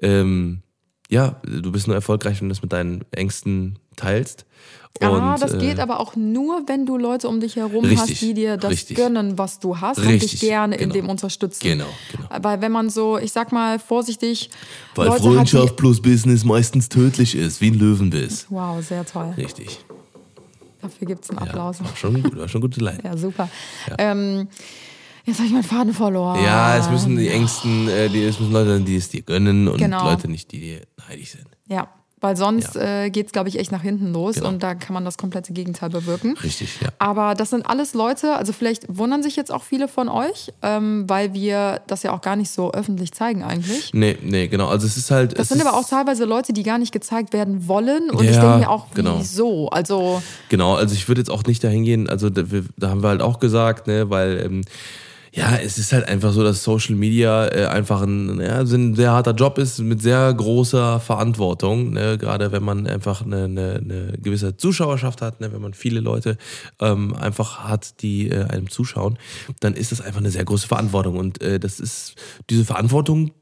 Ähm, 0.00 0.62
ja, 1.10 1.40
du 1.44 1.70
bist 1.70 1.86
nur 1.86 1.96
erfolgreich, 1.96 2.40
wenn 2.40 2.48
du 2.48 2.54
das 2.54 2.62
mit 2.62 2.72
deinen 2.72 3.04
Ängsten 3.10 3.78
teilst. 3.96 4.46
Ah, 5.00 5.08
Und, 5.32 5.42
das 5.42 5.54
äh, 5.54 5.58
geht 5.58 5.80
aber 5.80 6.00
auch 6.00 6.16
nur, 6.16 6.62
wenn 6.66 6.86
du 6.86 6.96
Leute 6.96 7.28
um 7.28 7.40
dich 7.40 7.56
herum 7.56 7.84
Richtig, 7.84 8.12
hast, 8.12 8.20
die 8.22 8.34
dir 8.34 8.56
das 8.56 8.70
richtig. 8.70 8.96
gönnen, 8.96 9.36
was 9.38 9.58
du 9.58 9.80
hast 9.80 9.98
und 9.98 10.06
Richtig, 10.06 10.32
dich 10.32 10.40
gerne 10.40 10.74
in 10.76 10.82
genau. 10.90 10.94
dem 10.94 11.08
unterstützen. 11.08 11.60
Genau, 11.62 11.86
genau. 12.12 12.28
Weil 12.42 12.60
wenn 12.60 12.72
man 12.72 12.90
so, 12.90 13.18
ich 13.18 13.32
sag 13.32 13.52
mal 13.52 13.78
vorsichtig, 13.78 14.50
Weil 14.94 15.08
Leute 15.08 15.22
Freundschaft 15.22 15.70
hat, 15.70 15.76
plus 15.76 16.00
Business 16.00 16.44
meistens 16.44 16.88
tödlich 16.88 17.34
ist, 17.34 17.60
wie 17.60 17.70
ein 17.70 17.74
Löwenbiss. 17.74 18.46
Wow, 18.50 18.84
sehr 18.84 19.04
toll. 19.04 19.34
Richtig. 19.36 19.80
Dafür 20.80 21.06
gibt 21.06 21.24
es 21.24 21.30
einen 21.30 21.38
Ja, 21.40 21.46
Applaus. 21.46 21.80
war 21.80 21.96
schon 21.96 22.22
gut, 22.22 22.36
war 22.38 22.46
schon 22.48 22.60
gute 22.60 22.78
Line. 22.80 22.98
Ja, 23.02 23.16
super. 23.16 23.48
Ähm, 23.98 24.48
jetzt 25.24 25.38
habe 25.38 25.46
ich 25.46 25.52
meinen 25.54 25.62
Faden 25.64 25.94
verloren. 25.94 26.42
Ja, 26.44 26.76
es 26.76 26.90
müssen 26.90 27.16
die 27.16 27.28
Ängsten, 27.28 27.88
äh, 27.88 28.08
die, 28.10 28.22
es 28.22 28.38
müssen 28.38 28.52
Leute 28.52 28.74
sein, 28.74 28.84
die 28.84 28.96
es 28.96 29.08
dir 29.08 29.22
gönnen 29.22 29.66
und 29.66 29.78
Genau. 29.78 30.04
Leute 30.04 30.28
nicht, 30.28 30.52
die 30.52 30.60
dir 30.60 30.80
neidisch 31.08 31.30
sind. 31.32 31.46
Ja, 31.68 31.88
weil 32.24 32.36
sonst 32.38 32.74
Ja. 32.74 33.04
äh, 33.04 33.10
geht 33.10 33.26
es, 33.26 33.32
glaube 33.32 33.50
ich, 33.50 33.58
echt 33.58 33.70
nach 33.70 33.82
hinten 33.82 34.12
los 34.12 34.36
Genau. 34.36 34.48
und 34.48 34.62
da 34.62 34.74
kann 34.74 34.94
man 34.94 35.04
das 35.04 35.18
komplette 35.18 35.52
Gegenteil 35.52 35.90
bewirken. 35.90 36.34
Richtig, 36.42 36.80
ja. 36.82 36.88
Aber 36.98 37.34
das 37.34 37.50
sind 37.50 37.66
alles 37.66 37.92
Leute, 37.92 38.34
also 38.36 38.54
vielleicht 38.54 38.84
wundern 38.88 39.22
sich 39.22 39.36
jetzt 39.36 39.52
auch 39.52 39.62
viele 39.62 39.88
von 39.88 40.08
euch, 40.08 40.52
ähm, 40.62 41.04
weil 41.06 41.34
wir 41.34 41.82
das 41.86 42.02
ja 42.02 42.12
auch 42.12 42.22
gar 42.22 42.36
nicht 42.36 42.50
so 42.50 42.72
öffentlich 42.72 43.12
zeigen 43.12 43.42
eigentlich. 43.42 43.92
Nee, 43.92 44.16
nee, 44.22 44.48
genau. 44.48 44.68
Also 44.68 44.86
es 44.86 44.96
ist 44.96 45.10
halt. 45.10 45.38
Das 45.38 45.48
sind 45.50 45.60
aber 45.60 45.76
auch 45.78 45.86
teilweise 45.86 46.24
Leute, 46.24 46.52
die 46.54 46.62
gar 46.62 46.78
nicht 46.78 46.92
gezeigt 46.92 47.32
werden 47.34 47.68
wollen. 47.68 48.10
Und 48.10 48.24
ich 48.24 48.34
Ja, 48.36 48.40
denke 48.40 48.58
mir 48.60 48.70
auch, 48.70 48.86
genau. 48.94 49.18
wieso? 49.18 49.68
Also, 49.68 50.22
Genau, 50.48 50.74
also 50.76 50.94
ich 50.94 51.06
würde 51.08 51.20
jetzt 51.20 51.30
auch 51.30 51.42
nicht 51.44 51.62
dahin 51.62 51.84
gehen, 51.84 52.08
also 52.08 52.30
da, 52.30 52.50
wir, 52.50 52.64
da 52.78 52.88
haben 52.88 53.02
wir 53.02 53.08
halt 53.10 53.20
auch 53.22 53.38
gesagt, 53.38 53.86
ne, 53.86 54.08
weil 54.08 54.40
ähm, 54.46 54.62
ja, 55.36 55.56
es 55.56 55.78
ist 55.78 55.92
halt 55.92 56.06
einfach 56.06 56.32
so, 56.32 56.44
dass 56.44 56.62
Social 56.62 56.94
Media 56.94 57.48
äh, 57.48 57.66
einfach 57.66 58.02
ein, 58.02 58.40
ja, 58.40 58.60
ein 58.60 58.94
sehr 58.94 59.10
harter 59.10 59.32
Job 59.32 59.58
ist 59.58 59.80
mit 59.80 60.00
sehr 60.00 60.32
großer 60.32 61.00
Verantwortung, 61.00 61.92
ne, 61.92 62.16
gerade 62.18 62.52
wenn 62.52 62.62
man 62.62 62.86
einfach 62.86 63.22
eine, 63.22 63.44
eine, 63.44 63.74
eine 63.74 64.12
gewisse 64.18 64.56
Zuschauerschaft 64.56 65.22
hat, 65.22 65.40
ne, 65.40 65.52
wenn 65.52 65.60
man 65.60 65.74
viele 65.74 65.98
Leute 65.98 66.38
ähm, 66.80 67.16
einfach 67.16 67.64
hat, 67.64 68.00
die 68.02 68.30
äh, 68.30 68.44
einem 68.44 68.70
zuschauen, 68.70 69.18
dann 69.58 69.74
ist 69.74 69.90
das 69.90 70.00
einfach 70.00 70.20
eine 70.20 70.30
sehr 70.30 70.44
große 70.44 70.68
Verantwortung. 70.68 71.16
Und 71.16 71.42
äh, 71.42 71.58
das 71.58 71.80
ist 71.80 72.14
diese 72.48 72.64
Verantwortung 72.64 73.32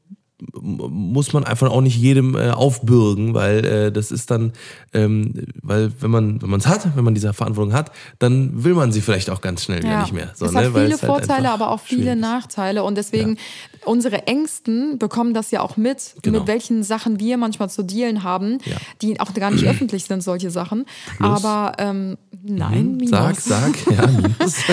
muss 0.61 1.33
man 1.33 1.43
einfach 1.43 1.69
auch 1.69 1.81
nicht 1.81 1.97
jedem 1.97 2.35
äh, 2.35 2.49
aufbürgen, 2.49 3.33
weil 3.33 3.65
äh, 3.65 3.91
das 3.91 4.11
ist 4.11 4.31
dann, 4.31 4.53
ähm, 4.93 5.33
weil 5.61 5.91
wenn 5.99 6.11
man 6.11 6.41
wenn 6.41 6.49
man 6.49 6.59
es 6.59 6.67
hat, 6.67 6.95
wenn 6.95 7.03
man 7.03 7.13
diese 7.13 7.33
Verantwortung 7.33 7.73
hat, 7.73 7.91
dann 8.19 8.63
will 8.63 8.73
man 8.73 8.91
sie 8.91 9.01
vielleicht 9.01 9.29
auch 9.29 9.41
ganz 9.41 9.63
schnell 9.63 9.83
wieder 9.83 10.01
nicht 10.01 10.13
mehr. 10.13 10.31
So, 10.35 10.45
es 10.45 10.51
ne? 10.51 10.59
hat 10.59 10.73
Weil 10.73 10.83
viele 10.83 10.95
es 10.95 11.01
halt 11.03 11.11
Vorteile, 11.11 11.51
einfach 11.51 11.53
aber 11.53 11.71
auch 11.71 11.79
viele. 11.79 12.15
Nachteile. 12.15 12.83
Und 12.83 12.95
deswegen, 12.95 13.37
unsere 13.85 14.27
Ängsten 14.27 14.97
bekommen 14.97 15.33
das 15.33 15.51
ja 15.51 15.61
auch 15.61 15.77
mit, 15.77 16.15
Genau. 16.21 16.39
mit 16.39 16.47
welchen 16.47 16.83
Sachen 16.83 17.19
wir 17.19 17.37
manchmal 17.37 17.69
zu 17.69 17.83
dealen 17.83 18.23
haben, 18.23 18.59
Ja. 18.65 18.77
die 19.01 19.19
auch 19.19 19.33
gar 19.33 19.51
nicht 19.51 19.65
öffentlich 19.65 20.05
sind, 20.05 20.21
solche 20.23 20.49
Sachen. 20.49 20.85
Aber 21.19 21.73
ähm, 21.79 22.17
nein, 22.43 22.97
Minus. 22.97 23.09
Sag, 23.09 23.39
sag, 23.39 23.91
ja, 23.91 24.07
Minus. 24.07 24.55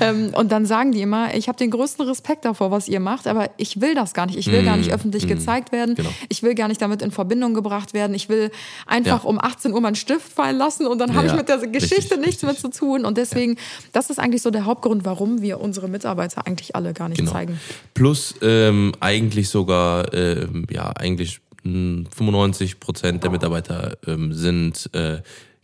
Ähm, 0.00 0.32
und 0.34 0.50
dann 0.50 0.66
sagen 0.66 0.92
die 0.92 1.00
immer, 1.02 1.34
ich 1.34 1.48
habe 1.48 1.58
den 1.58 1.70
größten 1.70 2.06
Respekt 2.06 2.44
davor, 2.44 2.70
was 2.70 2.88
ihr 2.88 2.98
macht, 3.00 3.26
aber 3.28 3.50
ich 3.56 3.80
will 3.80 3.94
das 3.94 4.14
gar 4.14 4.21
nicht. 4.26 4.38
Ich 4.38 4.50
will 4.50 4.64
gar 4.64 4.76
nicht 4.76 4.92
öffentlich 4.92 5.26
gezeigt 5.26 5.72
werden. 5.72 5.94
Genau. 5.94 6.10
Ich 6.28 6.42
will 6.42 6.54
gar 6.54 6.68
nicht 6.68 6.80
damit 6.82 7.02
in 7.02 7.10
Verbindung 7.10 7.54
gebracht 7.54 7.94
werden. 7.94 8.14
Ich 8.14 8.28
will 8.28 8.50
einfach 8.86 9.24
Ja. 9.24 9.28
um 9.28 9.38
18 9.40 9.72
Uhr 9.72 9.80
meinen 9.80 9.94
Stift 9.94 10.32
fallen 10.32 10.56
lassen 10.58 10.86
und 10.86 10.98
dann 10.98 11.14
habe 11.14 11.26
Ja, 11.26 11.32
ich 11.32 11.38
mit 11.38 11.48
der 11.48 11.58
Geschichte 11.58 12.14
richtig, 12.16 12.18
nichts 12.26 12.42
mehr 12.42 12.56
zu 12.56 12.68
tun. 12.70 13.04
Und 13.04 13.18
deswegen, 13.18 13.56
das 13.92 14.10
ist 14.10 14.18
eigentlich 14.18 14.42
so 14.42 14.50
der 14.50 14.64
Hauptgrund, 14.64 15.04
warum 15.04 15.42
wir 15.42 15.60
unsere 15.60 15.88
Mitarbeiter 15.88 16.46
eigentlich 16.46 16.74
alle 16.76 16.92
gar 16.92 17.08
nicht 17.08 17.18
Genau. 17.18 17.32
zeigen. 17.32 17.60
Plus 17.94 18.34
ähm, 18.42 18.92
eigentlich 19.00 19.48
sogar, 19.48 20.12
ähm, 20.14 20.66
ja, 20.70 20.90
eigentlich 20.96 21.40
mh, 21.64 22.08
95 22.14 22.80
Prozent 22.80 23.22
der 23.22 23.30
Mitarbeiter 23.30 23.96
ähm, 24.06 24.32
sind, 24.32 24.90
äh, 24.94 25.18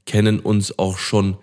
kennen 0.06 0.40
uns 0.40 0.78
auch 0.78 0.96
schon 0.98 1.36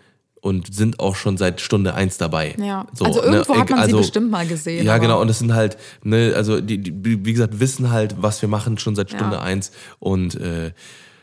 und 0.46 0.74
sind 0.74 1.00
auch 1.00 1.16
schon 1.16 1.38
seit 1.38 1.60
Stunde 1.60 1.96
eins 1.96 2.18
dabei. 2.18 2.56
Ja. 2.60 2.86
Also 3.00 3.22
irgendwo 3.24 3.58
hat 3.58 3.70
man 3.72 3.90
sie 3.90 3.96
bestimmt 3.96 4.30
mal 4.30 4.46
gesehen, 4.46 4.86
Ja, 4.86 5.00
genau. 5.00 5.20
Und 5.20 5.28
das 5.28 5.40
sind 5.40 5.54
halt, 5.56 5.78
ne, 6.04 6.34
also 6.36 6.62
die, 6.62 6.78
die, 6.78 7.26
wie 7.26 7.34
gesagt, 7.34 7.60
wissen 7.60 7.90
halt, 7.92 8.16
was 8.22 8.42
wir 8.44 8.48
machen 8.50 8.78
schon 8.78 8.96
seit 8.96 9.10
Stunde 9.10 9.38
Ja. 9.38 9.42
eins 9.42 9.72
und 10.00 10.36
äh, 10.36 10.72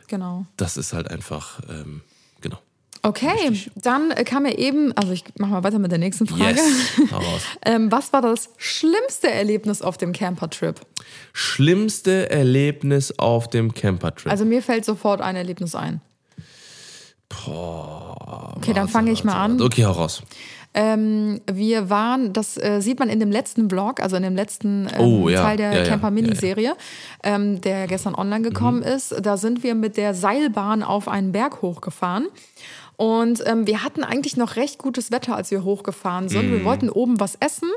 Genau. 0.09 0.45
das 0.57 0.77
ist 0.77 0.93
halt 0.93 1.09
einfach, 1.11 1.61
ähm, 1.71 2.03
genau. 2.41 2.59
Okay, 3.05 3.69
dann 3.77 4.11
äh, 4.11 4.25
kam 4.25 4.45
ja 4.45 4.53
eben, 4.53 4.93
also 4.97 5.13
ich 5.13 5.25
mache 5.39 5.51
mal 5.53 5.65
weiter 5.65 5.79
mit 5.79 5.91
der 5.91 5.99
nächsten 5.99 6.27
Frage. 6.27 6.57
Yes. 6.57 6.63
Ähm, 7.65 7.91
was 7.93 8.13
war 8.13 8.23
das 8.23 8.51
schlimmste 8.59 9.31
Erlebnis 9.31 9.83
auf 9.83 9.97
dem 9.99 10.13
Camper-Trip? 10.13 10.81
Schlimmste 11.33 12.29
Erlebnis 12.31 13.19
auf 13.19 13.49
dem 13.49 13.73
Campertrip. 13.73 14.31
Also 14.31 14.45
mir 14.45 14.63
fällt 14.63 14.85
sofort 14.85 15.21
ein 15.21 15.37
Erlebnis 15.37 15.75
ein. 15.75 16.01
Okay, 18.57 18.73
dann 18.73 18.89
fange 18.89 19.11
ich 19.11 19.25
mal 19.25 19.35
an. 19.35 19.61
Okay, 19.61 19.85
hau 19.85 19.93
raus. 19.93 20.23
Ähm, 20.75 21.43
wir 21.53 21.91
waren, 21.91 22.33
das 22.33 22.57
äh, 22.57 22.81
sieht 22.81 22.99
man 22.99 23.11
in 23.11 23.21
dem 23.21 23.31
letzten 23.31 23.69
Vlog, 23.69 24.01
also 24.01 24.17
in 24.17 24.23
dem 24.23 24.35
letzten 24.35 24.89
ähm, 24.95 25.01
Oh, 25.01 25.29
ja, 25.29 25.43
Teil 25.43 25.57
der 25.59 25.73
ja, 25.73 25.79
ja, 25.81 25.85
Camper-Miniserie, 25.85 26.75
ähm, 27.23 27.61
der 27.61 27.87
gestern 27.87 28.15
online 28.15 28.41
gekommen 28.43 28.79
Mhm. 28.79 28.85
ist. 28.85 29.15
Da 29.21 29.37
sind 29.37 29.63
wir 29.63 29.75
mit 29.75 29.99
der 29.99 30.15
Seilbahn 30.15 30.83
auf 30.83 31.09
einen 31.09 31.31
Berg 31.33 31.61
hochgefahren. 31.61 32.29
Und 32.97 33.43
ähm, 33.47 33.67
wir 33.67 33.85
hatten 33.85 34.03
eigentlich 34.03 34.37
noch 34.39 34.57
recht 34.57 34.79
gutes 34.79 35.11
Wetter, 35.11 35.37
als 35.37 35.51
wir 35.51 35.63
hochgefahren 35.63 36.31
sind. 36.31 36.49
Mhm. 36.49 36.53
Wir 36.53 36.65
wollten 36.65 36.89
oben 36.89 37.21
was 37.21 37.37
essen. 37.41 37.69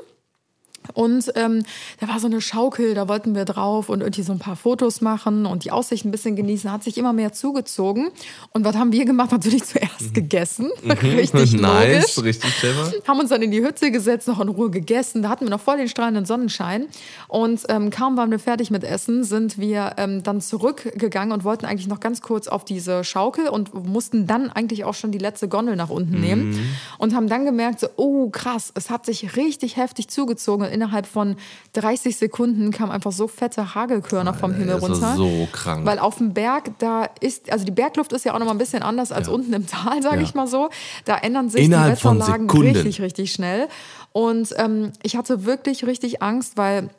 Und 0.94 1.32
ähm, 1.36 1.64
da 2.00 2.08
war 2.08 2.20
so 2.20 2.28
eine 2.28 2.42
Schaukel, 2.42 2.94
da 2.94 3.08
wollten 3.08 3.36
wir 3.36 3.46
drauf 3.46 3.90
und 3.90 4.02
irgendwie 4.02 4.24
so 4.24 4.32
ein 4.34 4.40
paar 4.40 4.56
Fotos 4.56 5.02
machen 5.02 5.46
und 5.46 5.64
die 5.64 5.72
Aussicht 5.72 6.06
ein 6.06 6.12
bisschen 6.12 6.36
genießen. 6.36 6.72
Hat 6.72 6.84
sich 6.84 6.98
immer 6.98 7.14
mehr 7.14 7.34
zugezogen. 7.34 8.10
Und 8.52 8.66
was 8.66 8.76
haben 8.76 8.92
wir 8.92 9.06
gemacht? 9.06 9.32
Natürlich 9.32 9.64
zuerst 9.64 10.14
gegessen. 10.14 10.70
Richtig 10.86 11.46
Mhm. 11.54 11.62
nice, 11.62 12.16
logisch 12.16 12.36
richtig 12.36 12.58
clever. 12.60 12.92
haben 13.08 13.20
uns 13.20 13.30
dann 13.30 13.42
in 13.42 13.52
die 13.52 13.62
Hütte 13.62 13.92
gesetzt, 13.92 14.28
noch 14.28 14.40
in 14.40 14.50
Ruhe 14.50 14.70
gegessen. 14.70 15.22
Da 15.22 15.30
hatten 15.30 15.46
wir 15.46 15.50
noch 15.50 15.60
voll 15.60 15.78
den 15.78 15.88
strahlenden 15.88 16.26
Sonnenschein. 16.26 16.88
Und 17.28 17.62
ähm, 17.70 17.90
kaum 17.90 18.18
waren 18.18 18.32
wir 18.32 18.40
fertig 18.40 18.72
mit 18.72 18.84
Essen, 18.84 19.24
sind 19.24 19.58
wir 19.58 19.94
ähm, 19.98 20.24
dann 20.24 20.42
zurückgegangen 20.42 21.34
und 21.34 21.44
wollten 21.44 21.66
eigentlich 21.66 21.88
noch 21.88 22.00
ganz 22.00 22.22
kurz 22.22 22.48
auf 22.48 22.66
diese 22.66 23.04
Schaukel 23.04 23.48
und 23.48 23.74
mussten 23.86 24.28
dann 24.28 24.50
eigentlich 24.50 24.86
auch 24.86 24.94
schon 24.94 25.12
die 25.12 25.18
letzte 25.18 25.48
Gondel 25.48 25.76
nach 25.76 25.90
unten 25.90 26.20
nehmen. 26.20 26.50
Mhm. 26.52 26.70
Und 26.98 27.16
haben 27.16 27.28
dann 27.28 27.46
gemerkt, 27.46 27.80
so, 27.80 27.88
oh 27.96 28.30
krass, 28.30 28.72
es 28.76 28.90
hat 28.90 29.06
sich 29.06 29.36
richtig 29.36 29.78
heftig 29.78 30.08
zugezogen. 30.08 30.66
Innerhalb 30.76 31.08
von 31.08 31.36
30 31.74 32.18
Sekunden 32.18 32.70
kamen 32.72 32.92
einfach 32.92 33.12
so 33.12 33.28
fette 33.28 33.74
Hagelkörner 33.74 34.34
vom 34.34 34.54
Himmel 34.54 34.80
das 34.80 34.82
war 34.84 34.90
runter. 34.90 35.16
so 35.16 35.48
krank. 35.52 35.86
Weil 35.86 35.98
auf 36.00 36.18
dem 36.18 36.34
Berg, 36.34 36.78
da 36.80 37.10
ist, 37.22 37.52
also 37.52 37.66
die 37.66 37.72
Bergluft 37.72 38.14
ist 38.14 38.26
ja 38.26 38.34
auch 38.36 38.40
noch 38.40 38.46
mal 38.46 38.52
ein 38.52 38.58
bisschen 38.60 38.84
anders 38.84 39.12
als 39.12 39.28
Ja. 39.28 39.34
unten 39.34 39.54
im 39.54 39.66
Tal, 39.66 40.04
sage 40.04 40.18
Ja. 40.18 40.22
ich 40.22 40.36
mal 40.36 40.48
so. 40.48 40.70
Da 41.06 41.18
ändern 41.18 41.50
sich 41.50 41.64
Innerhalb 41.66 41.98
die 42.00 42.06
Wetterlagen 42.06 42.50
richtig, 42.50 43.02
richtig 43.02 43.32
schnell. 43.32 43.68
Und 44.12 44.54
ähm, 44.58 44.92
ich 45.02 45.16
hatte 45.18 45.46
wirklich 45.46 45.86
richtig 45.86 46.22
Angst, 46.22 46.58
weil 46.58 46.90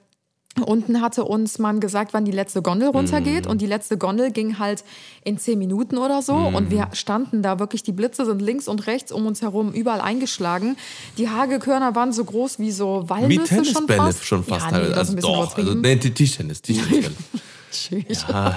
unten 0.64 1.00
hatte 1.00 1.24
uns 1.24 1.58
man 1.58 1.80
gesagt, 1.80 2.14
wann 2.14 2.24
die 2.24 2.32
letzte 2.32 2.62
Gondel 2.62 2.88
runtergeht. 2.88 3.44
Mhm. 3.44 3.50
Und 3.50 3.60
die 3.60 3.66
letzte 3.66 3.98
Gondel 3.98 4.30
ging 4.30 4.58
halt 4.58 4.84
in 5.24 5.38
zehn 5.38 5.58
Minuten 5.58 5.98
oder 5.98 6.22
so. 6.22 6.34
Und 6.34 6.70
wir 6.70 6.88
standen 6.92 7.42
da 7.42 7.58
wirklich, 7.58 7.82
die 7.82 7.92
Blitze 7.92 8.24
sind 8.24 8.40
links 8.40 8.68
und 8.68 8.86
rechts 8.86 9.12
um 9.12 9.26
uns 9.26 9.42
herum 9.42 9.72
überall 9.72 10.00
eingeschlagen. 10.00 10.76
Die 11.18 11.28
Hagelkörner 11.28 11.94
waren 11.94 12.12
so 12.12 12.24
groß 12.24 12.58
wie 12.58 12.70
so 12.70 13.04
Wie 13.04 13.10
Walnüsse 13.10 13.46
schon 13.46 13.64
Tennisbälle 13.64 14.02
fast. 14.02 14.24
schon 14.24 14.44
fast 14.44 14.70
ja, 14.70 14.78
nee, 14.78 14.94
Also 14.94 15.14
doch, 15.16 15.56
also 15.56 15.74
nee, 15.74 15.96
die 15.96 16.12
Tischtennis, 16.12 16.62
Tischtennisbälle. 16.62 17.14
ja. 18.08 18.56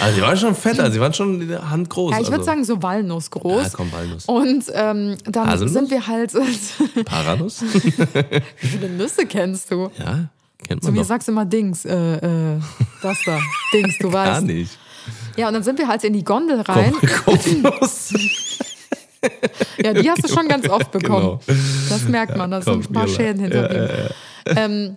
Also 0.00 0.16
die 0.16 0.22
waren 0.22 0.36
schon 0.36 0.54
fett, 0.54 0.78
also 0.80 0.92
die 0.92 1.00
waren 1.00 1.14
schon 1.14 1.70
handgroß. 1.70 2.12
Ja, 2.12 2.20
ich 2.20 2.26
würde 2.26 2.38
also. 2.38 2.44
sagen 2.44 2.64
so 2.64 2.82
Walnuss 2.82 3.30
groß. 3.30 3.62
Ja, 3.62 3.68
komm, 3.72 3.92
Walnuss. 3.92 4.26
Und 4.26 4.64
ähm, 4.72 5.16
dann 5.24 5.46
Haselnuss? 5.46 5.72
sind 5.72 5.90
wir 5.90 6.06
halt. 6.06 6.32
Paranuss? 7.04 7.62
Wie 8.60 8.66
viele 8.66 8.88
Nüsse 8.88 9.26
kennst 9.26 9.70
du? 9.70 9.90
ja, 9.98 10.28
kennt 10.66 10.82
Zu 10.82 10.88
man 10.88 10.94
mir 10.94 11.00
doch. 11.00 11.08
sagst 11.08 11.28
du 11.28 11.32
immer 11.32 11.44
Dings, 11.44 11.84
äh, 11.84 11.94
äh, 12.54 12.60
das 13.02 13.18
da, 13.24 13.38
Dings, 13.72 13.98
du 13.98 14.10
Gar 14.10 14.36
weißt. 14.36 14.46
nicht. 14.46 14.78
Ja, 15.36 15.48
und 15.48 15.54
dann 15.54 15.62
sind 15.62 15.78
wir 15.78 15.88
halt 15.88 16.04
in 16.04 16.12
die 16.12 16.24
Gondel 16.24 16.60
rein. 16.60 16.92
Kopfnuss. 17.24 18.12
Ja, 19.82 19.92
die 19.94 20.10
hast 20.10 20.24
du 20.24 20.28
schon 20.28 20.48
ganz 20.48 20.68
oft 20.68 20.90
bekommen. 20.90 21.38
Genau. 21.46 21.58
Das 21.88 22.08
merkt 22.08 22.36
man, 22.36 22.50
da 22.50 22.60
sind 22.62 22.88
ein 22.88 22.92
paar. 22.92 23.08
Schäden 23.08 23.40
hinterblieben. 23.40 23.88
Ähm, 24.46 24.96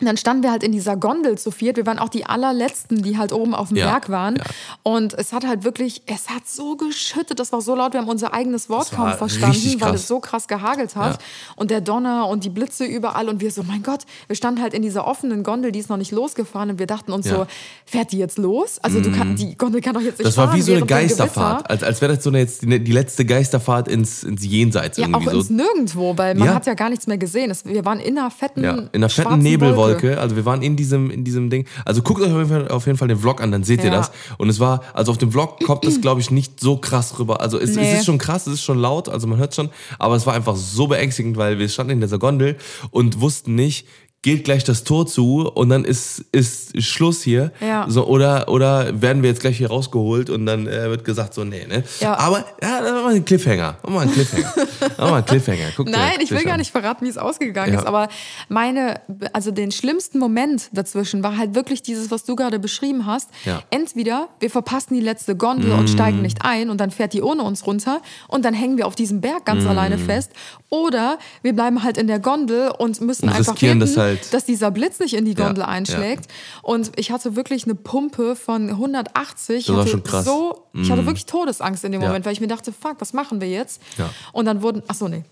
und 0.00 0.06
dann 0.06 0.16
standen 0.16 0.42
wir 0.42 0.50
halt 0.50 0.62
in 0.62 0.72
dieser 0.72 0.96
Gondel 0.96 1.38
zu 1.38 1.50
viert. 1.50 1.76
Wir 1.76 1.86
waren 1.86 1.98
auch 1.98 2.08
die 2.08 2.24
allerletzten, 2.26 3.02
die 3.02 3.18
halt 3.18 3.32
oben 3.32 3.54
auf 3.54 3.68
dem 3.68 3.76
Ja, 3.78 3.90
Berg 3.90 4.08
waren. 4.10 4.36
ja. 4.36 4.44
Und 4.82 5.14
es 5.14 5.32
hat 5.32 5.46
halt 5.46 5.64
wirklich, 5.64 6.02
es 6.06 6.28
hat 6.30 6.46
so 6.48 6.76
geschüttet. 6.76 7.38
Das 7.40 7.52
war 7.52 7.60
so 7.60 7.74
laut, 7.74 7.92
wir 7.92 8.00
haben 8.00 8.08
unser 8.08 8.32
eigenes 8.32 8.68
Wort 8.68 8.90
kaum 8.92 9.12
verstanden, 9.14 9.80
weil 9.80 9.94
es 9.94 10.06
so 10.08 10.20
krass 10.20 10.46
gehagelt 10.48 10.96
hat. 10.96 11.14
Ja. 11.14 11.26
Und 11.56 11.70
der 11.70 11.80
Donner 11.80 12.28
und 12.28 12.44
die 12.44 12.50
Blitze 12.50 12.84
überall. 12.84 13.28
Und 13.28 13.40
wir 13.40 13.50
so, 13.50 13.62
mein 13.62 13.82
Gott, 13.82 14.02
wir 14.26 14.36
standen 14.36 14.62
halt 14.62 14.74
in 14.74 14.82
dieser 14.82 15.06
offenen 15.06 15.42
Gondel, 15.42 15.72
die 15.72 15.78
ist 15.80 15.88
noch 15.90 15.96
nicht 15.96 16.12
losgefahren. 16.12 16.70
Und 16.70 16.78
wir 16.78 16.86
dachten 16.86 17.12
uns. 17.12 17.26
Mhm. 17.26 17.30
so, 17.30 17.46
fährt 17.84 18.12
die 18.12 18.18
jetzt 18.18 18.38
los? 18.38 18.78
Also 18.82 19.00
du 19.00 19.10
kann, 19.10 19.34
die 19.36 19.56
Gondel 19.56 19.80
kann 19.80 19.94
doch 19.94 20.00
jetzt 20.00 20.18
nicht 20.18 20.26
Das 20.28 20.36
war 20.36 20.54
wie 20.54 20.62
so 20.62 20.72
eine 20.72 20.86
Geisterfahrt. 20.86 21.68
Als, 21.70 21.82
als 21.82 22.00
wäre 22.00 22.14
das 22.14 22.24
so 22.24 22.30
eine, 22.30 22.38
jetzt 22.40 22.62
die, 22.62 22.78
die 22.82 22.92
letzte 22.92 23.24
Geisterfahrt 23.24 23.88
ins, 23.88 24.22
ins 24.22 24.44
Jenseits 24.44 24.98
Ja, 24.98 25.06
irgendwie 25.06 25.28
auch 25.28 25.32
so. 25.32 25.38
ins 25.38 25.50
Nirgendwo, 25.50 26.16
weil 26.16 26.34
man 26.34 26.54
hat 26.54 26.66
ja 26.66 26.74
gar 26.74 26.90
nichts 26.90 27.06
mehr 27.06 27.18
gesehen. 27.18 27.50
Es, 27.50 27.64
wir 27.64 27.84
waren 27.84 28.00
in 28.00 28.18
einer 28.18 28.30
fetten, 28.30 28.62
in 28.64 28.88
einer 28.92 29.08
fetten 29.08 29.38
Nebelwolke. 29.38 29.87
Wolke. 29.92 30.20
Also 30.20 30.36
wir 30.36 30.44
waren 30.44 30.62
in 30.62 30.76
diesem, 30.76 31.10
in 31.10 31.24
diesem 31.24 31.50
Ding. 31.50 31.66
Also 31.84 32.02
guckt 32.02 32.20
euch 32.22 32.30
auf 32.30 32.36
jeden, 32.38 32.48
Fall, 32.48 32.68
auf 32.68 32.86
jeden 32.86 32.98
Fall 32.98 33.08
den 33.08 33.18
Vlog 33.18 33.40
an, 33.42 33.52
dann 33.52 33.64
seht 33.64 33.80
ihr 33.80 33.86
Ja. 33.90 33.96
das. 33.98 34.10
Und 34.38 34.48
es 34.48 34.60
war, 34.60 34.82
also 34.94 35.12
auf 35.12 35.18
dem 35.18 35.32
Vlog 35.32 35.60
kommt 35.64 35.84
das, 35.84 36.00
glaube 36.00 36.20
ich, 36.20 36.30
nicht 36.30 36.60
so 36.60 36.76
krass 36.76 37.18
rüber. 37.18 37.40
Also 37.40 37.58
es, 37.58 37.74
Nee. 37.76 37.90
es 37.92 38.00
ist 38.00 38.06
schon 38.06 38.18
krass, 38.18 38.46
es 38.46 38.54
ist 38.54 38.62
schon 38.62 38.78
laut, 38.78 39.08
also 39.08 39.26
man 39.26 39.38
hört 39.38 39.54
schon, 39.54 39.70
aber 39.98 40.16
es 40.16 40.26
war 40.26 40.34
einfach 40.34 40.56
so 40.56 40.86
beängstigend, 40.86 41.36
weil 41.36 41.58
wir 41.58 41.68
standen 41.68 41.92
in 41.92 42.00
dieser 42.00 42.18
Gondel 42.18 42.56
und 42.90 43.20
wussten 43.20 43.54
nicht, 43.54 43.86
geht 44.22 44.44
gleich 44.44 44.64
das 44.64 44.82
Tor 44.82 45.06
zu 45.06 45.48
und 45.48 45.68
dann 45.68 45.84
ist, 45.84 46.24
ist 46.32 46.82
Schluss 46.82 47.22
hier. 47.22 47.52
Ja. 47.60 47.86
So, 47.88 48.06
oder, 48.06 48.48
oder 48.48 49.00
werden 49.00 49.22
wir 49.22 49.30
jetzt 49.30 49.40
gleich 49.40 49.58
hier 49.58 49.68
rausgeholt 49.68 50.28
und 50.28 50.44
dann 50.44 50.66
äh, 50.66 50.90
wird 50.90 51.04
gesagt, 51.04 51.34
so, 51.34 51.44
nee, 51.44 51.64
ne? 51.66 51.84
Ja. 52.00 52.18
Aber, 52.18 52.44
ja, 52.60 52.82
da 52.82 53.02
mal 53.02 53.14
einen 53.14 53.24
Cliffhanger. 53.24 53.78
Mach 53.84 53.90
mal 53.90 54.00
einen 54.00 54.12
Cliffhanger. 54.12 54.52
Mach 54.98 55.10
mal 55.10 55.16
einen 55.18 55.24
Cliffhanger. 55.26 55.68
Guck 55.76 55.88
Nein, 55.88 56.18
ich 56.20 56.32
will 56.32 56.42
gar 56.42 56.56
nicht 56.56 56.72
verraten, 56.72 57.04
wie 57.06 57.10
es 57.10 57.16
ausgegangen 57.16 57.74
Ja. 57.74 57.78
ist, 57.80 57.86
aber 57.86 58.08
meine, 58.48 59.00
also 59.32 59.52
den 59.52 59.70
schlimmsten 59.70 60.18
Moment 60.18 60.68
dazwischen 60.72 61.22
war 61.22 61.36
halt 61.38 61.54
wirklich 61.54 61.82
dieses, 61.82 62.10
was 62.10 62.24
du 62.24 62.34
gerade 62.34 62.58
beschrieben 62.58 63.06
hast. 63.06 63.30
Ja. 63.44 63.62
Entweder 63.70 64.28
wir 64.40 64.50
verpassen 64.50 64.94
die 64.94 65.00
letzte 65.00 65.36
Gondel 65.36 65.70
und 65.72 65.88
steigen 65.88 66.22
nicht 66.22 66.44
ein 66.44 66.70
und 66.70 66.80
dann 66.80 66.90
fährt 66.90 67.12
die 67.12 67.22
ohne 67.22 67.44
uns 67.44 67.66
runter 67.66 68.02
und 68.26 68.44
dann 68.44 68.52
hängen 68.54 68.78
wir 68.78 68.88
auf 68.88 68.96
diesem 68.96 69.20
Berg 69.20 69.44
ganz 69.44 69.64
alleine 69.64 69.96
fest. 69.96 70.32
Oder 70.70 71.18
wir 71.42 71.52
bleiben 71.54 71.82
halt 71.84 71.96
in 71.96 72.08
der 72.08 72.18
Gondel 72.18 72.72
und 72.76 73.00
müssen 73.00 73.28
Und 73.28 73.34
einfach 73.34 73.52
riskieren 73.52 73.80
das 73.80 73.94
halt. 74.08 74.32
dass 74.34 74.44
dieser 74.44 74.70
Blitz 74.70 74.98
nicht 74.98 75.14
in 75.14 75.24
die 75.24 75.32
Ja, 75.32 75.44
Gondel 75.46 75.62
ja. 75.62 75.68
einschlägt. 75.68 76.26
Und 76.62 76.92
ich 76.96 77.10
hatte 77.10 77.36
wirklich 77.36 77.64
eine 77.64 77.74
Pumpe 77.74 78.36
von 78.36 78.68
180. 78.70 79.66
Das 79.66 79.76
war 79.76 79.86
schon 79.86 80.02
krass. 80.02 80.24
So, 80.24 80.64
ich 80.74 80.90
hatte 80.90 81.06
wirklich 81.06 81.26
Todesangst 81.26 81.84
in 81.84 81.92
dem 81.92 82.00
Ja. 82.02 82.08
Moment, 82.08 82.24
weil 82.26 82.32
ich 82.32 82.40
mir 82.40 82.48
dachte, 82.48 82.72
fuck, 82.72 82.96
was 83.00 83.12
machen 83.12 83.40
wir 83.40 83.48
jetzt? 83.48 83.80
Ja. 83.96 84.10
Und 84.32 84.44
dann 84.46 84.62
wurden, 84.62 84.82
ach 84.88 84.94
so, 84.94 85.08
nee. 85.08 85.24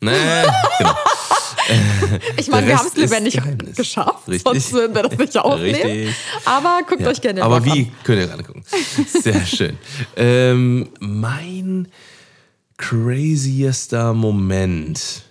Nee, 0.00 0.10
genau. 0.78 0.94
Ich 2.36 2.48
meine, 2.48 2.66
wir 2.66 2.76
haben 2.76 2.88
es 2.88 2.96
lebendig 2.96 3.34
Geheimnis. 3.34 3.76
geschafft, 3.76 4.26
Richtig. 4.28 4.42
sonst 4.42 4.72
würden 4.72 4.94
wir 4.96 5.02
das 5.04 5.16
nicht 5.16 5.38
aufnehmen. 5.38 5.74
Richtig. 5.74 6.14
Aber 6.44 6.80
guckt 6.88 7.00
Ja. 7.02 7.08
euch 7.08 7.20
gerne 7.20 7.42
Aber 7.42 7.64
wie, 7.64 7.70
an. 7.86 7.92
könnt 8.02 8.18
ihr 8.20 8.26
gerade 8.26 8.42
gucken. 8.42 8.64
Sehr 9.06 9.40
schön. 9.46 9.78
Ähm, 10.16 10.88
mein 10.98 11.88
craziester 12.78 14.12
Moment. 14.12 15.22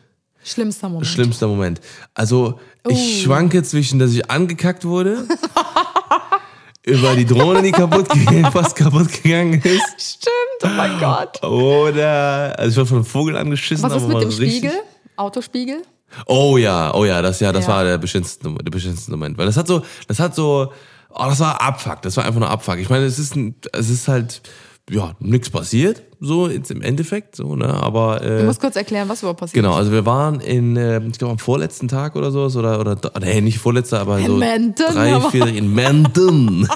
Schlimmster 0.44 0.90
Moment. 0.90 1.08
Schlimmster 1.08 1.48
Moment. 1.48 1.82
Also, 2.14 2.60
ich 2.90 2.98
Oh. 2.98 3.24
schwanke 3.24 3.64
zwischen, 3.64 4.00
dass 4.00 4.12
ich 4.12 4.30
angekackt 4.32 4.86
wurde, 4.86 5.26
über 6.86 7.16
die 7.16 7.26
Drohne, 7.26 7.62
die 7.62 7.72
kaputt, 7.72 8.10
ge- 8.10 8.44
fast 8.52 8.76
kaputt 8.76 9.12
gegangen 9.22 9.62
ist, 9.62 10.18
Stimmt, 10.20 10.64
oh 10.64 10.68
mein 10.76 11.00
Gott. 11.00 11.44
oder, 11.44 12.56
also 12.58 12.72
ich 12.72 12.78
wurde 12.78 12.88
von 12.88 12.98
einem 12.98 13.06
Vogel 13.06 13.38
angeschissen. 13.38 13.84
Was 13.84 13.96
ist 13.96 14.04
aber 14.04 14.14
mit 14.14 14.24
dem 14.24 14.30
richtig- 14.30 14.58
Spiegel? 14.58 14.72
Autospiegel? 15.16 15.82
Oh 16.26 16.58
ja, 16.58 16.94
oh 16.94 17.06
ja, 17.06 17.22
das 17.22 17.40
ja, 17.40 17.52
das 17.52 17.66
Ja. 17.68 17.74
war 17.74 17.84
der 17.84 17.98
beschissenste, 17.98 18.50
der 18.52 18.72
beschissenste 18.72 19.12
Moment, 19.12 19.38
weil 19.38 19.46
das 19.46 19.58
hat 19.58 19.68
so, 19.68 19.84
das 20.08 20.20
hat 20.20 20.36
so, 20.36 20.72
oh, 21.10 21.24
das 21.26 21.40
war 21.40 21.62
Abfuck, 21.62 22.02
das 22.02 22.18
war 22.18 22.26
einfach 22.26 22.40
nur 22.40 22.50
Abfuck. 22.50 22.78
Ich 22.80 22.90
meine, 22.90 23.06
es 23.06 23.20
ist, 23.20 23.36
ein, 23.36 23.56
es 23.74 23.90
ist 23.90 24.08
halt, 24.08 24.42
ja, 24.90 25.14
nichts 25.20 25.50
passiert, 25.50 26.02
so 26.20 26.48
jetzt 26.50 26.72
im 26.72 26.82
Endeffekt, 26.82 27.36
so 27.36 27.56
ne, 27.56 27.68
aber 27.74 28.20
Du 28.20 28.40
äh, 28.40 28.44
musst 28.44 28.60
kurz 28.60 28.76
erklären, 28.76 29.08
was 29.10 29.22
überhaupt 29.22 29.40
passiert 29.40 29.64
genau, 29.64 29.76
also 29.76 29.92
wir 29.92 30.06
waren 30.06 30.40
in, 30.42 30.76
äh, 30.76 31.00
ich 31.06 31.18
glaube 31.18 31.32
am 31.34 31.40
vorletzten 31.40 31.88
Tag 31.88 32.16
oder 32.16 32.32
so, 32.32 32.44
oder 32.60 32.80
oder 32.80 32.98
nee, 33.20 33.42
nicht 33.42 33.60
vorletzter, 33.60 34.02
aber 34.02 34.20
so 34.22 34.36
Menden, 34.36 34.76
drei, 34.94 35.20
vier 35.30 35.48
in 35.48 35.74
Menden, 35.74 36.68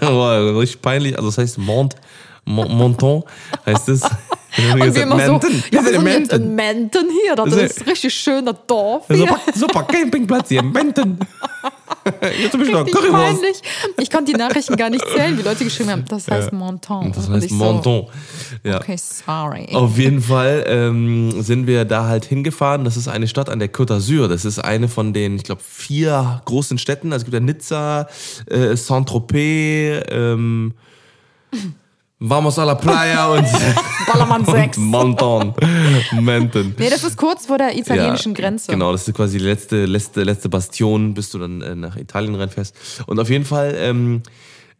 Boah, 0.00 0.54
richtig 0.60 0.82
peinlich, 0.82 1.16
also 1.16 1.28
das 1.28 1.38
heißt 1.38 1.58
Mont, 1.58 1.94
Mon- 1.94 2.00
Monton 2.44 3.22
heißt 3.66 3.88
es. 3.88 4.02
Und 4.56 4.94
wir 4.94 5.02
immer 5.02 5.18
so, 5.26 5.40
ja, 5.72 5.84
wir 5.84 5.92
sind 5.92 5.94
in 5.94 6.04
sind 6.04 6.06
jetzt 6.06 6.32
in 6.32 6.54
Menden 6.54 7.08
hier, 7.10 7.34
das 7.34 7.50
Das 7.50 7.62
ist 7.62 7.80
ein 7.80 7.88
richtig 7.88 8.14
schöner 8.14 8.52
Dorf 8.52 9.06
hier. 9.08 9.16
Super, 9.16 9.40
super 9.52 9.82
Campingplatz 9.82 10.48
hier 10.48 10.60
in 10.60 10.70
Menden. 10.70 11.18
Jetzt 12.40 12.54
ich 12.54 12.70
noch 12.70 12.84
peinlich. 12.86 13.62
Ich 13.98 14.10
konnte 14.10 14.32
die 14.32 14.38
Nachrichten 14.38 14.76
gar 14.76 14.90
nicht 14.90 15.04
zählen, 15.08 15.38
wie 15.38 15.42
Leute 15.42 15.64
geschrieben 15.64 15.90
haben, 15.90 16.04
das 16.06 16.28
heißt 16.28 16.52
Monton. 16.52 17.12
Das 17.12 17.28
heißt 17.28 17.46
ich 17.46 17.50
so, 17.50 17.56
Monton. 17.56 18.06
Ja. 18.62 18.76
Okay, 18.76 18.96
sorry. 18.96 19.68
Auf 19.72 19.98
jeden 19.98 20.20
Fall 20.20 20.64
ähm, 20.66 21.42
sind 21.42 21.66
wir 21.66 21.84
da 21.84 22.04
halt 22.06 22.26
hingefahren. 22.26 22.84
Das 22.84 22.96
ist 22.96 23.08
eine 23.08 23.26
Stadt 23.26 23.48
an 23.48 23.58
der 23.58 23.72
Côte 23.72 23.94
d'Azur. 23.94 24.28
Das 24.28 24.44
ist 24.44 24.58
eine 24.58 24.88
von 24.88 25.12
den, 25.12 25.36
ich 25.36 25.44
glaube, 25.44 25.62
vier 25.66 26.42
großen 26.44 26.78
Städten. 26.78 27.12
Also 27.12 27.22
es 27.22 27.24
gibt 27.24 27.34
ja 27.34 27.40
Nizza, 27.40 28.08
äh, 28.46 28.76
Saint-Tropez, 28.76 30.04
ähm, 30.10 30.74
Vamos 32.26 32.58
a 32.58 32.64
la 32.64 32.74
Playa 32.74 33.26
und, 33.32 33.46
Ballermann 34.10 34.46
6. 34.46 34.78
und 34.78 34.84
Monton. 34.84 35.54
Menten. 36.18 36.74
Nee, 36.78 36.88
das 36.88 37.04
ist 37.04 37.18
kurz 37.18 37.44
vor 37.44 37.58
der 37.58 37.76
italienischen 37.76 38.32
Ja, 38.34 38.40
Grenze. 38.40 38.72
Genau, 38.72 38.92
das 38.92 39.06
ist 39.06 39.14
quasi 39.14 39.36
die 39.36 39.44
letzte, 39.44 39.84
letzte, 39.84 40.22
letzte 40.22 40.48
Bastion, 40.48 41.12
bis 41.12 41.30
du 41.30 41.38
dann 41.38 41.60
äh, 41.60 41.74
nach 41.74 41.96
Italien 41.96 42.34
reinfährst. 42.34 43.02
Und 43.06 43.20
auf 43.20 43.28
jeden 43.28 43.44
Fall, 43.44 43.74
ähm, 43.76 44.22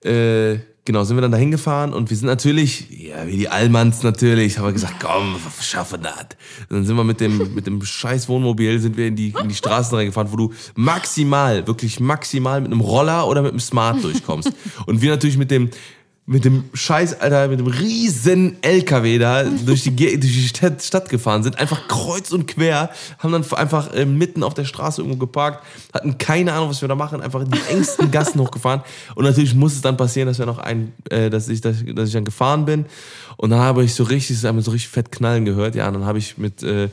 äh, 0.03 0.57
genau, 0.87 1.05
sind 1.05 1.19
wir 1.19 1.21
dann 1.21 1.33
da 1.33 1.37
hingefahren 1.37 1.93
und 1.93 2.09
wir 2.09 2.17
sind 2.17 2.29
natürlich, 2.29 2.89
ja, 2.89 3.27
wie 3.27 3.37
die 3.37 3.51
Allmanns 3.51 4.03
natürlich, 4.03 4.57
haben 4.57 4.65
wir 4.65 4.73
gesagt, 4.73 4.95
komm, 5.03 5.35
wir 5.35 5.63
schaffen 5.63 6.01
das. 6.03 6.29
Dann 6.71 6.87
sind 6.87 6.97
wir 6.97 7.05
mit 7.05 7.21
dem, 7.21 7.55
mit 7.55 7.67
dem 7.67 7.85
scheiß 7.85 8.27
Wohnmobil, 8.31 8.79
sind 8.79 8.97
wir 8.97 9.07
in 9.09 9.17
die, 9.17 9.35
in 9.39 9.51
die 9.51 9.55
Straßen 9.55 9.95
reingefahren, 9.95 10.33
wo 10.33 10.37
du 10.37 10.53
maximal, 10.77 11.67
wirklich 11.67 12.01
maximal 12.01 12.63
mit 12.63 12.73
einem 12.73 12.81
Roller 12.81 13.29
oder 13.29 13.43
mit 13.43 13.51
einem 13.51 13.61
Smart 13.61 14.03
durchkommst. 14.03 14.51
Und 14.87 15.03
wir 15.03 15.11
natürlich 15.11 15.37
mit 15.37 15.51
dem, 15.51 15.69
mit 16.27 16.47
dem 16.47 16.65
Scheiß, 16.73 17.21
Alter, 17.21 17.49
mit 17.49 17.59
dem 17.59 17.67
riesen 17.67 18.57
LKW 18.63 19.19
da 19.19 19.45
durch 19.45 19.83
die, 19.83 19.95
durch 19.95 20.21
die 20.21 20.49
Stadt, 20.49 20.83
Stadt 20.83 21.09
gefahren 21.11 21.43
sind, 21.43 21.59
einfach 21.59 21.87
kreuz 21.87 22.33
und 22.33 22.47
quer, 22.47 22.91
haben 23.19 23.33
dann 23.33 23.45
einfach 23.53 23.93
äh, 23.93 24.07
mitten 24.07 24.43
auf 24.43 24.55
der 24.55 24.65
Straße 24.65 25.03
irgendwo 25.03 25.19
geparkt, 25.19 25.63
hatten 25.93 26.17
keine 26.17 26.55
Ahnung, 26.55 26.71
was 26.71 26.81
wir 26.81 26.89
da 26.89 26.95
machen, 26.95 27.21
einfach 27.21 27.43
in 27.43 27.51
die 27.51 27.61
engsten 27.69 28.11
Gassen 28.11 28.41
hochgefahren. 28.41 28.81
Und 29.15 29.25
natürlich 29.25 29.55
muss 29.55 29.75
es 29.75 29.83
dann 29.83 29.99
passieren, 29.99 30.27
dass 30.27 30.39
wir 30.39 30.47
noch 30.47 30.59
ein, 30.59 30.93
äh, 31.11 31.29
dass 31.29 31.49
ich, 31.49 31.61
dass, 31.61 31.85
dass 31.95 32.09
ich 32.09 32.15
dann 32.15 32.25
gefahren 32.25 32.65
bin. 32.65 32.87
Und 33.37 33.51
dann 33.51 33.61
habe 33.61 33.85
ich 33.85 33.95
so 33.95 34.05
richtig, 34.05 34.39
so 34.39 34.49
richtig 34.49 34.89
fett 34.89 35.13
knallen 35.13 35.45
gehört, 35.45 35.75
ja, 35.75 35.89
und 35.89 35.95
dann 35.95 36.07
habe 36.07 36.19
ich 36.19 36.39
mit, 36.39 36.63
äh, 36.63 36.89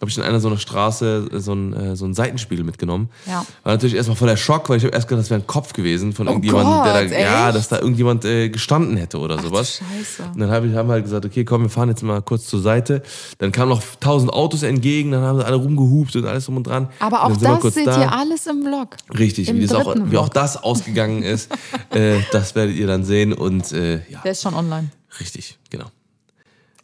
habe 0.00 0.10
ich 0.10 0.18
in 0.18 0.24
einer 0.24 0.40
so 0.40 0.48
einer 0.48 0.58
Straße 0.58 1.28
äh, 1.32 1.38
so 1.40 1.52
einen, 1.52 1.72
äh, 1.72 1.96
so 1.96 2.04
einen 2.04 2.12
Seitenspiegel 2.12 2.64
mitgenommen. 2.64 3.08
Ja. 3.26 3.46
War 3.62 3.72
natürlich 3.72 3.94
erstmal 3.94 4.16
voll 4.16 4.28
der 4.28 4.36
Schock, 4.36 4.68
weil 4.68 4.76
ich 4.76 4.84
habe 4.84 4.94
erst 4.94 5.08
gedacht, 5.08 5.22
das 5.22 5.30
wäre 5.30 5.40
ein 5.40 5.46
Kopf 5.46 5.72
gewesen 5.72 6.12
von 6.12 6.26
irgendjemandem, 6.26 6.84
der 6.84 6.92
da, 6.92 7.00
Oh 7.00 7.02
Gott, 7.04 7.12
ja, 7.18 7.46
echt? 7.46 7.56
dass 7.56 7.68
da 7.68 7.78
irgendjemand 7.78 8.24
äh, 8.26 8.50
gestanden 8.50 8.98
hätte 8.98 9.18
oder 9.18 9.38
sowas. 9.40 9.78
Scheiße. 9.78 10.30
Und 10.34 10.38
dann 10.40 10.50
hab 10.50 10.64
ich, 10.64 10.74
haben 10.74 10.88
wir 10.88 10.92
halt 10.94 11.04
gesagt, 11.04 11.24
okay, 11.24 11.44
komm, 11.46 11.62
wir 11.62 11.70
fahren 11.70 11.88
jetzt 11.88 12.02
mal 12.02 12.20
kurz 12.20 12.46
zur 12.46 12.60
Seite. 12.60 13.02
Dann 13.38 13.52
kamen 13.52 13.70
noch 13.70 13.82
tausend 13.98 14.32
Autos 14.34 14.62
entgegen, 14.64 15.12
dann 15.12 15.22
haben 15.22 15.38
sie 15.38 15.46
alle 15.46 15.56
rumgehupt 15.56 16.14
und 16.16 16.26
alles 16.26 16.44
drum 16.44 16.58
und 16.58 16.66
dran. 16.66 16.88
Aber 17.00 17.24
auch 17.24 17.36
das 17.36 17.74
seht 17.74 17.86
da. 17.86 17.98
ihr 18.00 18.12
alles 18.12 18.46
im 18.46 18.62
Vlog. 18.64 18.96
Richtig, 19.18 19.48
Im 19.48 19.56
wie, 19.56 19.66
das 19.66 19.74
auch, 19.76 19.84
dritten 19.84 20.10
wie 20.10 20.18
auch 20.18 20.24
Vlog. 20.24 20.34
das 20.34 20.62
ausgegangen 20.62 21.22
ist, 21.22 21.50
äh, 21.90 22.18
das 22.32 22.54
werdet 22.54 22.76
ihr 22.76 22.86
dann 22.86 23.02
sehen 23.04 23.32
und 23.32 23.72
äh, 23.72 24.02
ja, 24.10 24.20
Der 24.22 24.32
ist 24.32 24.42
schon 24.42 24.54
online. 24.54 24.90
richtig, 25.20 25.58
genau. 25.70 25.86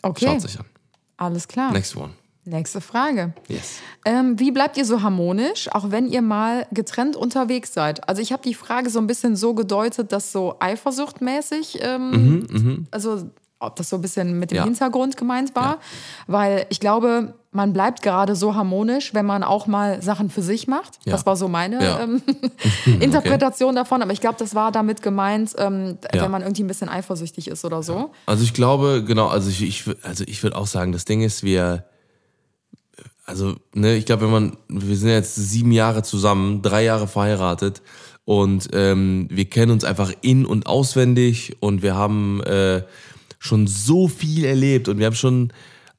Okay, 0.00 0.24
Schaut 0.26 0.40
sich 0.40 0.58
an. 0.58 0.64
alles 1.18 1.46
klar. 1.46 1.72
Next 1.72 1.94
one. 1.94 2.10
Nächste 2.44 2.80
Frage. 2.80 3.34
Yes. 3.46 3.74
Ähm, 4.04 4.38
wie 4.40 4.50
bleibt 4.50 4.76
ihr 4.76 4.84
so 4.84 5.02
harmonisch, 5.02 5.68
auch 5.72 5.90
wenn 5.92 6.08
ihr 6.08 6.22
mal 6.22 6.66
getrennt 6.72 7.14
unterwegs 7.14 7.72
seid? 7.72 8.08
Also 8.08 8.20
ich 8.20 8.32
habe 8.32 8.42
die 8.42 8.54
Frage 8.54 8.90
so 8.90 8.98
ein 8.98 9.06
bisschen 9.06 9.36
so 9.36 9.54
gedeutet, 9.54 10.10
dass 10.10 10.32
so 10.32 10.56
eifersuchtmäßig, 10.58 11.78
ähm, 11.82 12.86
also 12.90 13.30
ob 13.60 13.76
das 13.76 13.90
so 13.90 13.96
ein 13.96 14.02
bisschen 14.02 14.40
mit 14.40 14.50
dem 14.50 14.54
Mhm, 14.56 14.58
Ja. 14.58 14.64
Hintergrund 14.64 15.16
gemeint 15.16 15.54
war, 15.54 15.78
weil 16.26 16.66
ich 16.68 16.80
glaube, 16.80 17.34
man 17.52 17.72
bleibt 17.72 18.02
gerade 18.02 18.34
so 18.34 18.56
harmonisch, 18.56 19.14
wenn 19.14 19.24
man 19.24 19.44
auch 19.44 19.68
mal 19.68 20.02
Sachen 20.02 20.28
für 20.28 20.42
sich 20.42 20.66
macht. 20.66 20.98
Ja. 21.04 21.12
Das 21.12 21.26
war 21.26 21.36
so 21.36 21.46
meine 21.46 21.80
Ja. 21.80 22.00
ähm, 22.00 22.22
Interpretation 23.00 23.76
davon, 23.76 24.02
aber 24.02 24.12
ich 24.12 24.20
glaube, 24.20 24.36
das 24.40 24.56
war 24.56 24.72
damit 24.72 25.00
gemeint, 25.00 25.52
ähm, 25.58 25.98
Ja. 26.12 26.22
wenn 26.22 26.30
man 26.32 26.42
irgendwie 26.42 26.64
ein 26.64 26.66
bisschen 26.66 26.88
eifersüchtig 26.88 27.46
ist 27.46 27.64
oder 27.64 27.84
so. 27.84 28.10
Also 28.26 28.42
ich 28.42 28.52
glaube, 28.52 29.04
genau, 29.06 29.28
also 29.28 29.48
ich, 29.48 29.62
ich 29.62 29.84
also 30.02 30.24
ich 30.26 30.42
würde 30.42 30.56
auch 30.56 30.66
sagen, 30.66 30.90
das 30.90 31.04
Ding 31.04 31.22
ist, 31.22 31.44
wir, 31.44 31.84
also, 33.24 33.54
ne, 33.74 33.96
ich 33.96 34.06
glaube, 34.06 34.24
wenn 34.24 34.30
man, 34.30 34.56
wir 34.68 34.96
sind 34.96 35.10
jetzt 35.10 35.36
sieben 35.36 35.72
Jahre 35.72 36.02
zusammen, 36.02 36.62
drei 36.62 36.84
Jahre 36.84 37.06
verheiratet 37.06 37.82
und 38.24 38.68
ähm, 38.72 39.28
wir 39.30 39.44
kennen 39.44 39.72
uns 39.72 39.84
einfach 39.84 40.12
in- 40.22 40.46
und 40.46 40.66
auswendig 40.66 41.56
und 41.60 41.82
wir 41.82 41.94
haben 41.94 42.42
äh, 42.42 42.82
schon 43.38 43.66
so 43.66 44.08
viel 44.08 44.44
erlebt 44.44 44.88
und 44.88 44.98
wir 44.98 45.06
haben 45.06 45.14
schon, 45.14 45.52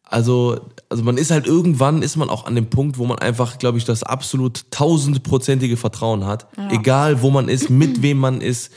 also, 0.03 0.59
also 0.89 1.03
man 1.03 1.17
ist 1.17 1.32
halt 1.32 1.47
irgendwann, 1.47 2.01
ist 2.01 2.17
man 2.17 2.30
auch 2.30 2.45
an 2.45 2.55
dem 2.55 2.69
Punkt, 2.69 2.97
wo 2.97 3.05
man 3.05 3.19
einfach, 3.19 3.57
glaube 3.57 3.78
ich, 3.78 3.86
das 3.86 4.03
absolut 4.03 4.65
tausendprozentige 4.69 5.78
Vertrauen 5.78 6.26
hat. 6.26 6.47
Egal, 6.69 7.21
wo 7.21 7.32
man 7.32 7.49
ist, 7.49 7.69
mit 7.69 8.01
wem 8.01 8.19
man 8.19 8.41
ist 8.41 8.71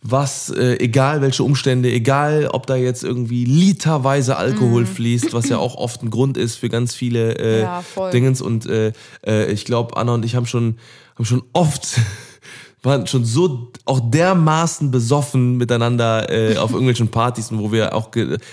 was, 0.00 0.50
äh, 0.50 0.76
egal 0.78 1.22
welche 1.22 1.42
Umstände, 1.42 1.90
egal 1.90 2.48
ob 2.52 2.66
da 2.66 2.76
jetzt 2.76 3.02
irgendwie 3.02 3.44
literweise 3.44 4.36
Alkohol 4.36 4.86
fließt, 4.86 5.32
was 5.32 5.48
ja 5.48 5.58
auch 5.58 5.74
oft 5.74 6.02
ein 6.02 6.10
Grund 6.10 6.36
ist 6.36 6.56
für 6.56 6.68
ganz 6.68 6.94
viele 6.94 7.34
äh, 7.36 7.60
Ja. 7.62 7.84
Dingens. 8.12 8.40
Und 8.40 8.66
äh, 8.66 8.92
äh, 9.26 9.50
ich 9.50 9.64
glaube, 9.64 9.96
Anna 9.96 10.14
und 10.14 10.24
ich 10.24 10.36
haben 10.36 10.46
schon, 10.46 10.78
haben 11.16 11.24
schon 11.24 11.42
oft, 11.52 12.00
waren 12.82 13.08
schon 13.08 13.24
so 13.24 13.72
auch 13.86 13.98
dermaßen 13.98 14.92
besoffen 14.92 15.56
miteinander 15.56 16.30
äh, 16.30 16.56
auf 16.58 16.70
irgendwelchen 16.72 17.08
Partys, 17.08 17.48
wo 17.50 17.72
wir 17.72 17.94
auch, 17.94 18.10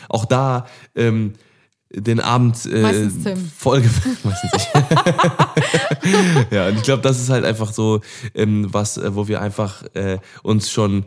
auch 0.10 0.26
da 0.26 0.66
ähm, 0.96 1.34
den 1.92 2.20
Abend 2.20 2.66
äh. 2.66 3.10
Folge 3.56 3.90
meistens 4.24 4.52
ich. 4.56 4.68
ja, 6.52 6.68
und 6.70 6.78
ich 6.78 6.84
glaube, 6.84 7.04
das 7.04 7.22
ist 7.22 7.30
halt 7.30 7.46
einfach 7.46 7.72
so 7.72 8.02
ähm, 8.34 8.68
was, 8.72 8.98
äh, 8.98 9.16
wo 9.16 9.28
wir 9.28 9.42
einfach 9.42 9.84
äh, 9.94 10.18
uns 10.42 10.72
schon 10.72 11.06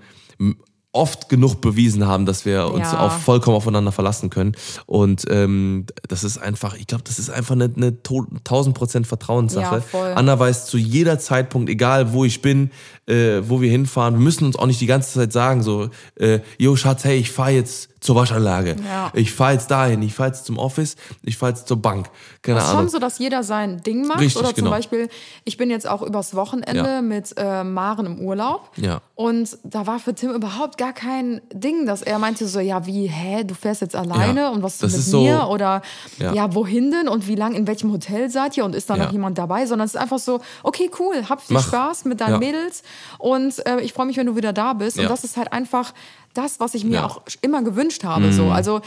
oft 0.92 1.28
genug 1.28 1.60
bewiesen 1.60 2.06
haben, 2.06 2.24
dass 2.24 2.44
wir 2.46 2.66
uns 2.72 2.92
Ja. 2.92 3.00
auch 3.00 3.12
vollkommen 3.12 3.56
aufeinander 3.56 3.92
verlassen 3.92 4.30
können. 4.30 4.52
Und 4.86 5.24
ähm, 5.28 5.84
das 6.08 6.24
ist 6.24 6.38
einfach, 6.38 6.74
ich 6.74 6.86
glaube, 6.86 7.04
das 7.04 7.18
ist 7.18 7.28
einfach 7.28 7.54
eine, 7.54 7.70
eine 7.76 8.02
to- 8.02 8.26
1000 8.38 8.74
Prozent 8.74 9.06
Vertrauenssache. 9.06 9.76
Ja, 9.76 9.80
voll. 9.82 10.12
Anna 10.14 10.38
weiß 10.38 10.66
zu 10.66 10.78
jeder 10.78 11.18
Zeitpunkt, 11.18 11.68
egal 11.68 12.12
wo 12.14 12.24
ich 12.24 12.40
bin, 12.40 12.70
äh, 13.08 13.48
wo 13.48 13.60
wir 13.60 13.70
hinfahren, 13.70 14.14
wir 14.14 14.20
müssen 14.20 14.44
uns 14.44 14.56
auch 14.56 14.66
nicht 14.66 14.80
die 14.80 14.86
ganze 14.86 15.12
Zeit 15.18 15.32
sagen, 15.32 15.62
so, 15.62 15.88
äh, 16.16 16.40
yo 16.58 16.76
Schatz, 16.76 17.04
hey, 17.04 17.16
ich 17.18 17.30
fahre 17.32 17.50
jetzt 17.52 17.88
zur 18.00 18.14
Waschanlage. 18.14 18.76
Ja. 18.86 19.10
Ich 19.14 19.32
fahre 19.32 19.54
jetzt 19.54 19.72
dahin, 19.72 20.02
ich 20.02 20.14
fahre 20.14 20.28
jetzt 20.28 20.44
zum 20.46 20.56
Office, 20.56 20.94
ich 21.24 21.36
fahre 21.36 21.50
jetzt 21.52 21.66
zur 21.66 21.78
Bank. 21.82 22.06
Keine 22.42 22.56
Das 22.58 22.66
ist 22.66 22.70
Ahnung. 22.70 22.82
schon 22.82 22.88
so, 22.90 22.98
dass 23.00 23.18
jeder 23.18 23.42
sein 23.42 23.82
Ding 23.82 24.06
macht. 24.06 24.20
Richtig, 24.20 24.36
Oder 24.40 24.50
zum 24.54 24.56
genau. 24.64 24.70
Beispiel, 24.70 25.08
ich 25.44 25.56
bin 25.56 25.68
jetzt 25.68 25.88
auch 25.88 26.02
übers 26.02 26.36
Wochenende 26.36 26.76
Ja. 26.88 27.02
mit 27.02 27.34
äh, 27.36 27.64
Maren 27.64 28.06
im 28.06 28.20
Urlaub. 28.20 28.70
Ja. 28.76 29.00
Und 29.16 29.58
da 29.64 29.88
war 29.88 29.98
für 29.98 30.14
Tim 30.14 30.30
überhaupt 30.30 30.78
gar 30.78 30.92
kein 30.92 31.40
Ding, 31.52 31.86
dass 31.86 32.02
er 32.02 32.20
meinte 32.20 32.46
so, 32.46 32.60
ja, 32.60 32.86
wie, 32.86 33.08
hä, 33.08 33.42
du 33.42 33.54
fährst 33.56 33.80
jetzt 33.80 33.96
alleine 33.96 34.42
Ja. 34.42 34.50
und 34.50 34.62
was 34.62 34.74
ist 34.74 34.82
Das 34.84 34.92
mit 34.92 35.00
ist 35.00 35.10
so- 35.10 35.22
mir? 35.22 35.48
Oder 35.48 35.82
Ja. 36.18 36.54
wohin 36.54 36.92
denn 36.92 37.08
und 37.08 37.26
wie 37.26 37.34
lang, 37.34 37.54
in 37.54 37.66
welchem 37.66 37.90
Hotel 37.90 38.30
seid 38.30 38.56
ihr 38.56 38.64
und 38.64 38.76
ist 38.76 38.88
da 38.90 38.96
noch 38.96 39.10
jemand 39.10 39.38
dabei? 39.38 39.66
Sondern 39.66 39.86
es 39.86 39.94
ist 39.94 40.00
einfach 40.00 40.20
so, 40.20 40.40
okay, 40.62 40.88
cool, 41.00 41.16
hab 41.28 41.40
viel 41.42 41.54
Mach. 41.54 41.66
Spaß 41.66 42.04
mit 42.04 42.20
deinen. 42.20 42.38
Mädels 42.38 42.84
und 43.18 43.64
äh, 43.66 43.80
ich 43.80 43.92
freue 43.92 44.06
mich, 44.06 44.16
wenn 44.16 44.26
du 44.26 44.36
wieder 44.36 44.52
da 44.52 44.72
bist. 44.72 44.96
Ja. 44.96 45.04
Und 45.04 45.10
das 45.10 45.24
ist 45.24 45.36
halt 45.36 45.52
einfach 45.52 45.92
das, 46.34 46.60
was 46.60 46.74
ich 46.74 46.84
mir 46.84 46.94
Ja. 46.94 47.00
Mhm. 47.02 47.06
auch 47.06 47.20
immer 47.42 47.62
gewünscht 47.62 48.04
habe. 48.04 48.32
So. 48.32 48.50
Also 48.50 48.80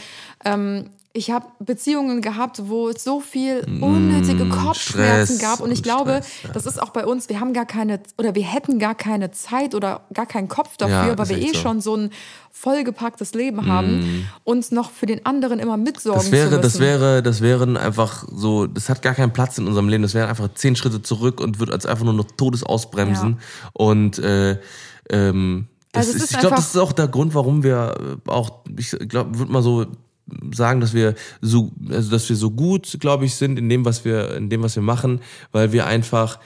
ähm, 0.44 0.90
ich 1.14 1.30
habe 1.30 1.46
Beziehungen 1.58 2.22
gehabt, 2.22 2.62
wo 2.68 2.88
es 2.88 3.04
so 3.04 3.20
viel 3.20 3.66
unnötige 3.80 4.48
Kopfschmerzen 4.48 5.34
Mm, 5.34 5.36
Stress 5.36 5.38
gab. 5.40 5.60
Und 5.60 5.70
ich 5.70 5.78
und 5.80 5.82
glaube, 5.84 6.20
Stress, 6.22 6.42
ja. 6.44 6.50
das 6.52 6.64
ist 6.66 6.80
auch 6.80 6.88
bei 6.90 7.04
uns, 7.04 7.28
wir 7.28 7.38
haben 7.38 7.52
gar 7.52 7.66
keine, 7.66 8.00
oder 8.16 8.34
wir 8.34 8.44
hätten 8.44 8.78
gar 8.78 8.94
keine 8.94 9.30
Zeit 9.30 9.74
oder 9.74 10.02
gar 10.14 10.24
keinen 10.26 10.48
Kopf 10.48 10.76
dafür, 10.78 11.08
Ja, 11.08 11.18
weil 11.18 11.28
wir 11.28 11.36
eh 11.38 11.48
so. 11.52 11.58
Mm. 11.58 11.62
schon 11.62 11.80
so 11.82 11.96
ein 11.96 12.10
vollgepacktes 12.50 13.34
Leben 13.34 13.66
haben, 13.66 14.26
uns 14.44 14.70
noch 14.72 14.90
für 14.90 15.06
den 15.06 15.24
anderen 15.26 15.58
immer 15.58 15.76
mitsorgen 15.76 16.22
Das 16.22 16.32
wäre, 16.32 16.48
zu 16.50 16.56
müssen. 16.56 16.62
das 16.62 16.78
wäre, 16.80 17.22
das 17.22 17.40
wären 17.40 17.76
einfach 17.76 18.24
so, 18.30 18.66
das 18.66 18.88
hat 18.88 19.02
gar 19.02 19.14
keinen 19.14 19.32
Platz 19.32 19.58
in 19.58 19.66
unserem 19.66 19.88
Leben. 19.88 20.02
Das 20.02 20.14
wären 20.14 20.28
einfach 20.28 20.48
zehn 20.54 20.76
Schritte 20.76 21.02
zurück 21.02 21.40
und 21.40 21.60
wird 21.60 21.72
als 21.72 21.86
einfach 21.86 22.04
nur 22.04 22.14
noch 22.14 22.26
Todes 22.36 22.62
ausbremsen. 22.62 23.38
Und 23.72 24.18
äh, 24.18 24.58
ähm, 25.10 25.66
das 25.92 26.06
Also 26.06 26.16
ist, 26.18 26.24
ist 26.24 26.30
ich 26.32 26.38
glaube, 26.38 26.56
das 26.56 26.68
ist 26.68 26.76
auch 26.78 26.92
der 26.92 27.08
Grund, 27.08 27.34
warum 27.34 27.62
wir 27.62 27.94
äh, 28.26 28.30
auch, 28.30 28.60
ich 28.78 28.90
glaube, 29.08 29.38
würde 29.38 29.52
mal 29.52 29.62
so 29.62 29.86
sagen, 30.52 30.80
dass 30.80 30.94
wir 30.94 31.14
so, 31.40 31.72
also 31.90 32.10
dass 32.10 32.28
wir 32.28 32.36
so 32.36 32.50
gut, 32.50 32.96
glaube 33.00 33.24
ich, 33.24 33.34
sind 33.34 33.58
in 33.58 33.68
dem, 33.68 33.84
was 33.84 34.04
wir, 34.04 34.34
in 34.36 34.48
dem, 34.50 34.62
was 34.62 34.76
wir 34.76 34.82
machen, 34.82 35.20
weil 35.52 35.72
wir 35.72 35.86
einfach 35.86 36.38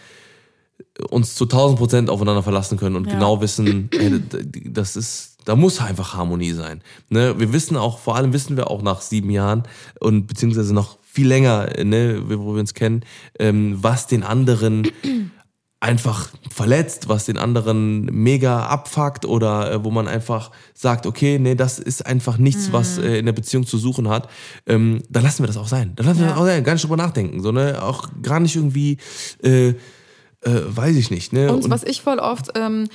uns 1.11 1.35
zu 1.35 1.45
1000 1.45 1.79
Prozent 1.79 2.11
aufeinander 2.11 2.43
verlassen 2.43 2.79
können 2.79 2.97
und 2.97 3.07
Ja. 3.07 3.15
genau 3.15 3.41
wissen, 3.41 3.89
ey, 3.93 4.19
d- 4.19 4.43
d- 4.45 4.69
das 4.71 4.97
ist, 4.97 5.37
da 5.45 5.55
muss 5.57 5.81
einfach 5.81 6.15
Harmonie 6.15 6.53
sein. 6.53 6.81
Ne? 7.11 7.39
Wir 7.39 7.53
wissen 7.53 7.77
auch, 7.77 7.99
vor 7.99 8.17
allem 8.17 8.33
wissen 8.33 8.57
wir 8.57 8.71
auch 8.71 8.83
nach 8.83 9.01
sieben 9.03 9.31
Jahren 9.31 9.63
und 10.01 10.27
beziehungsweise 10.27 10.75
noch 10.75 10.99
viel 11.03 11.29
länger, 11.29 11.69
ne, 11.85 12.23
wo 12.27 12.53
wir 12.55 12.61
uns 12.61 12.75
kennen, 12.75 13.03
ähm, 13.39 13.79
was 13.81 14.07
den 14.07 14.23
anderen 14.23 14.89
einfach 15.87 16.29
verletzt, 16.51 17.09
was 17.09 17.25
den 17.27 17.39
anderen 17.39 18.07
mega 18.07 18.67
abfuckt 18.67 19.25
oder 19.25 19.73
äh, 19.73 19.85
wo 19.85 19.91
man 19.91 20.09
einfach 20.09 20.51
sagt, 20.75 21.07
okay, 21.07 21.39
nee, 21.39 21.55
das 21.55 21.79
ist 21.79 22.05
einfach 22.05 22.39
Mhm. 22.39 22.45
nichts, 22.45 22.73
was 22.73 22.99
äh, 22.99 23.19
in 23.19 23.27
der 23.27 23.33
Beziehung 23.33 23.65
zu 23.67 23.79
suchen 23.79 24.09
hat, 24.09 24.29
ähm, 24.67 25.03
dann 25.09 25.23
lassen 25.23 25.43
wir 25.43 25.47
das 25.47 25.57
auch 25.57 25.69
sein. 25.69 25.93
Dann 25.97 26.07
lassen 26.07 26.19
wir 26.21 26.27
Ja. 26.27 26.33
das 26.33 26.41
auch 26.41 26.47
sein, 26.47 26.65
gar 26.65 26.73
nicht 26.75 26.83
drüber 26.85 26.97
nachdenken, 26.97 27.41
so, 27.43 27.53
ne? 27.53 27.83
auch 27.83 28.09
gar 28.23 28.41
nicht 28.41 28.57
irgendwie, 28.57 28.99
äh, 29.43 29.69
äh, 29.69 29.75
weiß 30.43 30.97
ich 30.97 31.11
nicht. 31.11 31.33
Ne? 31.33 31.53
Und 31.53 31.71
was 31.71 31.83
ich 31.85 32.03
voll 32.03 32.19
oft 32.19 32.51
ähm, 32.57 32.89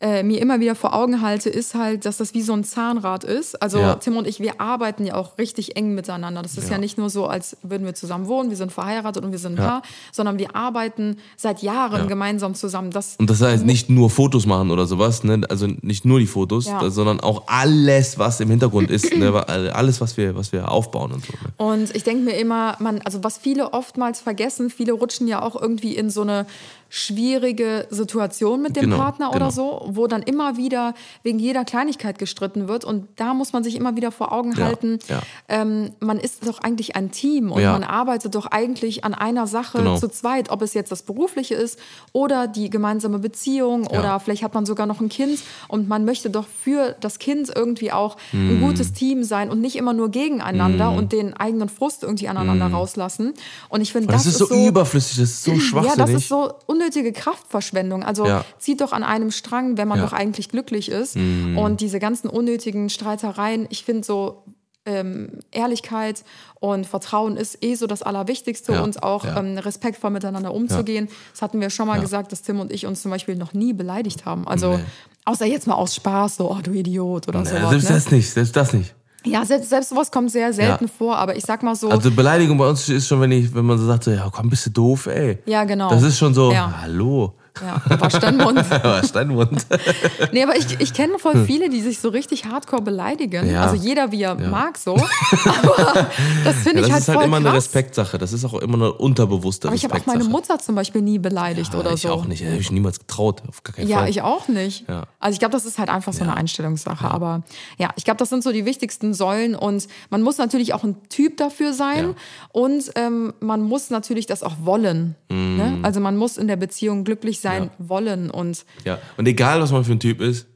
äh, 0.00 0.22
mir 0.22 0.40
immer 0.40 0.60
wieder 0.60 0.74
vor 0.74 0.94
Augen 0.94 1.20
halte, 1.20 1.50
ist 1.50 1.74
halt, 1.74 2.06
dass 2.06 2.16
das 2.16 2.32
wie 2.32 2.40
so 2.40 2.54
ein 2.54 2.64
Zahnrad 2.64 3.22
ist. 3.22 3.60
Also 3.60 3.78
Ja. 3.78 3.96
Tim 3.96 4.16
und 4.16 4.26
ich, 4.26 4.40
wir 4.40 4.58
arbeiten 4.60 5.04
ja 5.04 5.14
auch 5.14 5.36
richtig 5.36 5.76
eng 5.76 5.94
miteinander. 5.94 6.40
Das 6.42 6.56
ist 6.56 6.68
ja. 6.68 6.72
Ja. 6.76 6.78
nicht 6.78 6.96
nur 6.96 7.10
so, 7.10 7.26
als 7.26 7.56
würden 7.62 7.84
wir 7.84 7.94
zusammen 7.94 8.26
wohnen, 8.26 8.48
wir 8.48 8.56
sind 8.56 8.72
verheiratet 8.72 9.22
und 9.24 9.30
wir 9.32 9.38
sind 9.38 9.58
ein 9.58 9.62
Ja. 9.62 9.68
Paar, 9.68 9.82
sondern 10.10 10.38
wir 10.38 10.56
arbeiten 10.56 11.18
seit 11.36 11.60
Jahren 11.62 12.02
Ja. 12.02 12.06
gemeinsam 12.06 12.54
zusammen. 12.54 12.90
Das, 12.90 13.16
Und 13.18 13.28
das 13.28 13.42
heißt 13.42 13.66
nicht 13.66 13.90
nur 13.90 14.08
Fotos 14.08 14.46
machen 14.46 14.70
oder 14.70 14.86
sowas, 14.86 15.22
ne? 15.22 15.42
also 15.50 15.66
nicht 15.82 16.04
nur 16.06 16.18
die 16.18 16.26
Fotos, 16.26 16.68
sondern 16.88 17.20
auch 17.20 17.42
alles, 17.46 18.18
was 18.18 18.40
im 18.40 18.48
Hintergrund 18.48 18.90
ist, 18.90 19.14
ne? 19.14 19.34
alles, 19.74 20.00
was 20.00 20.16
wir, 20.16 20.34
was 20.34 20.50
wir 20.52 20.70
aufbauen 20.70 21.12
und 21.12 21.24
so. 21.26 21.32
Ne? 21.32 21.52
Und 21.58 21.94
ich 21.94 22.04
denke 22.04 22.24
mir 22.24 22.38
immer, 22.38 22.76
man, 22.78 23.00
also 23.02 23.22
was 23.22 23.36
viele 23.36 23.74
oftmals 23.74 24.20
vergessen, 24.20 24.70
viele 24.70 24.92
rutschen 24.92 25.28
ja 25.28 25.42
auch 25.42 25.60
irgendwie 25.60 25.94
in 25.94 26.08
so 26.08 26.22
eine 26.22 26.46
schwierige 26.90 27.86
Situation 27.90 28.60
mit 28.62 28.76
dem 28.76 28.82
Genau, 28.84 28.96
Partner 28.98 29.30
oder 29.30 29.38
genau. 29.38 29.50
so, 29.50 29.86
wo 29.92 30.06
dann 30.08 30.22
immer 30.22 30.56
wieder 30.56 30.94
wegen 31.22 31.38
jeder 31.38 31.64
Kleinigkeit 31.64 32.18
gestritten 32.18 32.68
wird. 32.68 32.84
Und 32.84 33.06
da 33.16 33.32
muss 33.32 33.52
man 33.52 33.62
sich 33.64 33.76
immer 33.76 33.96
wieder 33.96 34.10
vor 34.12 34.32
Augen 34.32 34.52
Ja, 34.56 34.64
halten, 34.64 34.98
ja. 35.08 35.20
Ähm, 35.48 35.92
man 36.00 36.18
ist 36.18 36.46
doch 36.46 36.58
eigentlich 36.60 36.96
ein 36.96 37.10
Team 37.12 37.52
und 37.52 37.62
Ja. 37.62 37.72
man 37.72 37.84
arbeitet 37.84 38.34
doch 38.34 38.46
eigentlich 38.46 39.04
an 39.04 39.14
einer 39.14 39.46
Sache 39.46 39.78
Genau. 39.78 39.96
zu 39.96 40.08
zweit, 40.08 40.50
ob 40.50 40.62
es 40.62 40.74
jetzt 40.74 40.90
das 40.92 41.02
Berufliche 41.02 41.54
ist 41.54 41.78
oder 42.12 42.46
die 42.48 42.68
gemeinsame 42.70 43.18
Beziehung 43.20 43.86
oder 43.86 44.18
vielleicht 44.20 44.42
hat 44.42 44.54
man 44.54 44.66
sogar 44.66 44.86
noch 44.86 45.00
ein 45.00 45.08
Kind 45.08 45.38
und 45.68 45.88
man 45.88 46.04
möchte 46.04 46.28
doch 46.28 46.46
für 46.48 46.96
das 47.00 47.18
Kind 47.18 47.50
irgendwie 47.54 47.92
auch 47.92 48.16
ein 48.32 48.58
Mm. 48.58 48.60
gutes 48.60 48.92
Team 48.92 49.22
sein 49.22 49.48
und 49.48 49.60
nicht 49.60 49.76
immer 49.76 49.92
nur 49.92 50.10
gegeneinander 50.10 50.90
und 50.90 51.12
den 51.12 51.34
eigenen 51.34 51.68
Frust 51.68 52.02
irgendwie 52.02 52.28
aneinander 52.28 52.66
rauslassen. 52.66 53.32
Und 53.68 53.80
ich 53.80 53.92
finde, 53.92 54.08
das, 54.08 54.24
das, 54.24 54.32
ist 54.32 54.38
so, 54.38 54.54
überflüssig, 54.54 55.18
das 55.18 55.30
ist 55.30 55.44
so 55.44 55.58
schwachsinnig. 55.58 55.96
ja, 55.98 56.04
das 56.04 56.10
ist 56.10 56.28
so 56.28 56.52
unnötige 56.80 57.12
Kraftverschwendung. 57.12 58.02
Also 58.02 58.26
Ja. 58.26 58.44
zieht 58.58 58.80
doch 58.80 58.92
an 58.92 59.02
einem 59.02 59.30
Strang, 59.30 59.76
wenn 59.76 59.88
man 59.88 59.98
Ja. 59.98 60.04
Mhm. 60.06 60.10
doch 60.10 60.16
eigentlich 60.16 60.48
glücklich 60.48 60.90
ist. 60.90 61.16
Und 61.16 61.80
diese 61.80 61.98
ganzen 61.98 62.28
unnötigen 62.28 62.88
Streitereien, 62.90 63.66
ich 63.70 63.84
finde 63.84 64.04
so 64.06 64.44
ähm, 64.86 65.40
Ehrlichkeit 65.50 66.24
und 66.58 66.86
Vertrauen 66.86 67.36
ist 67.36 67.62
eh 67.62 67.74
so 67.74 67.86
das 67.86 68.02
Allerwichtigste 68.02 68.72
Ja, 68.72 68.82
und 68.82 69.02
auch 69.02 69.26
ja. 69.26 69.38
ähm, 69.38 69.58
respektvoll 69.58 70.10
miteinander 70.10 70.54
umzugehen. 70.54 71.08
Das 71.32 71.42
hatten 71.42 71.60
wir 71.60 71.68
schon 71.68 71.86
mal 71.86 71.96
Ja. 71.96 72.00
gesagt, 72.00 72.32
dass 72.32 72.40
Tim 72.40 72.58
und 72.60 72.72
ich 72.72 72.86
uns 72.86 73.02
zum 73.02 73.10
Beispiel 73.10 73.36
noch 73.36 73.52
nie 73.52 73.74
beleidigt 73.74 74.24
haben. 74.24 74.48
Also 74.48 74.78
Nee. 74.78 74.84
außer 75.26 75.44
jetzt 75.44 75.66
mal 75.66 75.74
aus 75.74 75.94
Spaß, 75.94 76.36
so, 76.36 76.50
oh 76.50 76.58
du 76.62 76.72
Idiot 76.72 77.28
oder 77.28 77.40
Ja, 77.40 77.44
sowas. 77.44 77.70
selbst 77.70 77.88
Ne? 77.90 77.94
das 77.94 78.10
nicht, 78.10 78.30
selbst 78.30 78.56
das 78.56 78.72
nicht. 78.72 78.94
Ja, 79.24 79.44
selbst, 79.44 79.68
selbst 79.68 79.90
sowas 79.90 80.10
kommt 80.10 80.30
sehr 80.30 80.52
selten 80.52 80.84
Ja. 80.84 80.90
vor, 80.98 81.16
aber 81.18 81.36
ich 81.36 81.44
sag 81.44 81.62
mal 81.62 81.74
so, 81.74 81.90
Also 81.90 82.10
Beleidigung 82.10 82.56
bei 82.56 82.68
uns 82.68 82.88
ist 82.88 83.06
schon, 83.06 83.20
wenn 83.20 83.32
ich, 83.32 83.54
wenn 83.54 83.66
man 83.66 83.76
so 83.78 83.86
sagt, 83.86 84.04
so, 84.04 84.10
ja 84.10 84.28
komm, 84.32 84.48
bist 84.48 84.64
du 84.66 84.70
doof, 84.70 85.06
ey. 85.06 85.38
Ja, 85.46 85.64
genau. 85.64 85.90
Das 85.90 86.02
ist 86.02 86.18
schon 86.18 86.32
so, 86.32 86.52
Ja. 86.52 86.80
hallo. 86.80 87.34
Ja, 87.60 87.82
wasch 88.00 88.14
deinen 88.18 88.38
Mund. 88.38 88.58
Aber 88.70 89.02
Steinmund. 89.04 89.66
Nee, 90.32 90.42
aber 90.44 90.56
ich, 90.56 90.80
ich 90.80 90.92
kenne 90.94 91.18
voll 91.18 91.44
viele, 91.44 91.68
die 91.68 91.80
sich 91.80 91.98
so 91.98 92.08
richtig 92.10 92.44
hardcore 92.46 92.82
beleidigen. 92.82 93.42
Hm. 93.42 93.50
Ja. 93.52 93.62
Also 93.64 93.76
jeder, 93.76 94.12
wie 94.12 94.22
er 94.22 94.34
mag, 94.36 94.78
so. 94.78 94.94
Aber 95.44 96.08
das 96.44 96.56
finde 96.56 96.80
Ja, 96.82 96.86
ich 96.86 96.86
das 96.86 96.90
halt 96.92 97.00
ist 97.02 97.08
halt 97.08 97.16
voll 97.18 97.24
immer 97.24 97.36
eine 97.38 97.46
krass. 97.46 97.56
Respektsache. 97.56 98.18
Das 98.18 98.32
ist 98.32 98.44
auch 98.44 98.54
immer 98.54 98.74
eine 98.74 98.92
unterbewusste 98.92 99.68
Aber 99.68 99.74
ich 99.74 99.84
habe 99.84 99.94
auch 99.94 100.06
meine 100.06 100.24
Mutter 100.24 100.58
zum 100.58 100.74
Beispiel 100.74 101.02
nie 101.02 101.18
beleidigt 101.18 101.72
Ja, 101.74 101.80
oder 101.80 101.92
ich 101.92 102.02
so. 102.02 102.10
auch 102.10 102.24
nicht. 102.24 102.42
Hätte 102.42 102.56
ich 102.56 102.70
niemals 102.70 102.98
getraut. 103.00 103.42
Auf 103.48 103.62
gar 103.62 103.74
keinen 103.74 103.88
Ja, 103.88 103.98
Fall. 104.00 104.10
ich 104.10 104.22
auch 104.22 104.48
nicht. 104.48 104.88
Ja. 104.88 105.04
Also 105.18 105.34
ich 105.34 105.38
glaube, 105.40 105.52
das 105.52 105.64
ist 105.66 105.78
halt 105.78 105.88
einfach 105.88 106.12
so 106.12 106.22
eine 106.22 106.30
Ja. 106.32 106.36
Einstellungssache. 106.36 107.10
Aber 107.10 107.42
ja, 107.78 107.90
ich 107.96 108.04
glaube, 108.04 108.18
das 108.18 108.28
sind 108.28 108.42
so 108.42 108.52
die 108.52 108.64
wichtigsten 108.64 109.14
Säulen 109.14 109.54
und 109.54 109.88
man 110.10 110.22
muss 110.22 110.38
natürlich 110.38 110.74
auch 110.74 110.84
ein 110.84 110.96
Typ 111.08 111.36
dafür 111.36 111.72
sein 111.72 112.04
Ja. 112.10 112.14
und 112.52 112.90
ähm, 112.96 113.32
man 113.40 113.62
muss 113.62 113.90
natürlich 113.90 114.26
das 114.26 114.42
auch 114.42 114.54
wollen. 114.62 115.16
Ne? 115.28 115.78
Also 115.82 116.00
man 116.00 116.16
muss 116.16 116.36
in 116.36 116.48
der 116.48 116.56
Beziehung 116.56 117.04
glücklich 117.04 117.39
sein. 117.40 117.64
Ja. 117.64 117.70
wollen 117.88 118.30
und 118.30 118.64
Ja. 118.84 118.98
Und 119.16 119.26
egal, 119.28 119.60
was 119.60 119.72
man 119.72 119.84
für 119.84 119.92
ein 119.92 120.00
Typ 120.00 120.20
ist, 120.20 120.46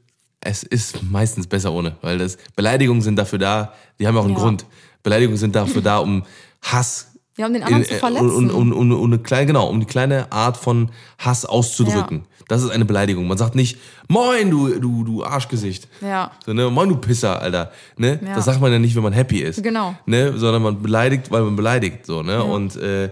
es 0.41 0.63
ist 0.63 1.01
meistens 1.03 1.47
besser 1.47 1.71
ohne. 1.73 1.95
Weil 2.01 2.17
das 2.19 2.37
Beleidigungen 2.55 3.01
sind 3.01 3.15
dafür 3.15 3.39
da, 3.39 3.73
die 3.99 4.07
haben 4.07 4.17
auch 4.17 4.25
einen 4.25 4.33
Ja. 4.33 4.39
Grund. 4.39 4.65
Beleidigungen 5.03 5.37
sind 5.37 5.55
dafür 5.55 5.81
da, 5.81 5.97
um 5.99 6.23
Hass 6.61 7.11
Ja, 7.37 7.47
um 7.47 7.53
den 7.53 7.63
anderen 7.63 7.83
zu 7.83 7.93
äh, 7.93 7.97
verletzen. 7.97 8.29
Und, 8.29 8.51
und, 8.51 8.71
und, 8.73 8.91
und 8.91 9.13
eine 9.13 9.21
kleine, 9.21 9.45
genau, 9.47 9.67
um 9.67 9.79
die 9.79 9.85
kleine 9.85 10.31
Art 10.31 10.55
von 10.57 10.89
Hass 11.17 11.45
auszudrücken. 11.45 12.25
Das 12.47 12.61
ist 12.61 12.69
eine 12.69 12.85
Beleidigung. 12.85 13.27
Man 13.27 13.39
sagt 13.39 13.55
nicht, 13.55 13.79
moin, 14.07 14.51
du, 14.51 14.79
du, 14.79 15.03
du 15.03 15.23
Arschgesicht. 15.25 15.87
Ja. 16.01 16.31
So, 16.45 16.53
ne? 16.53 16.69
Moin, 16.69 16.87
du 16.89 16.95
Pisser, 16.97 17.41
Alter. 17.41 17.71
Ne? 17.97 18.19
Ja. 18.23 18.35
Das 18.35 18.45
sagt 18.45 18.61
man 18.61 18.71
ja 18.71 18.77
nicht, 18.77 18.95
wenn 18.95 19.01
man 19.03 19.13
happy 19.13 19.39
ist. 19.39 19.63
Genau. 19.63 19.95
Ne? 20.05 20.37
Sondern 20.37 20.61
man 20.61 20.79
beleidigt, 20.81 21.31
weil 21.31 21.41
man 21.41 21.55
beleidigt. 21.55 22.05
So, 22.05 22.21
ne? 22.21 22.43
Und 22.43 22.75
äh, 22.75 23.09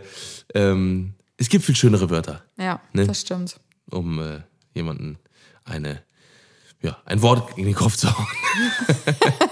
ähm, 0.54 1.14
es 1.38 1.50
gibt 1.50 1.66
viel 1.66 1.76
schönere 1.76 2.10
Wörter, 2.12 2.42
ja, 2.60 2.80
Ne? 2.94 3.08
das 3.08 3.22
stimmt. 3.22 3.56
Um 3.92 4.20
äh, 4.20 4.42
jemanden 4.74 5.18
eine, 5.66 6.02
ja, 6.82 6.98
ein 7.06 7.22
Wort 7.22 7.58
in 7.58 7.66
den 7.66 7.76
Kopf 7.76 7.96
zu 7.96 8.08
hauen. 8.16 8.28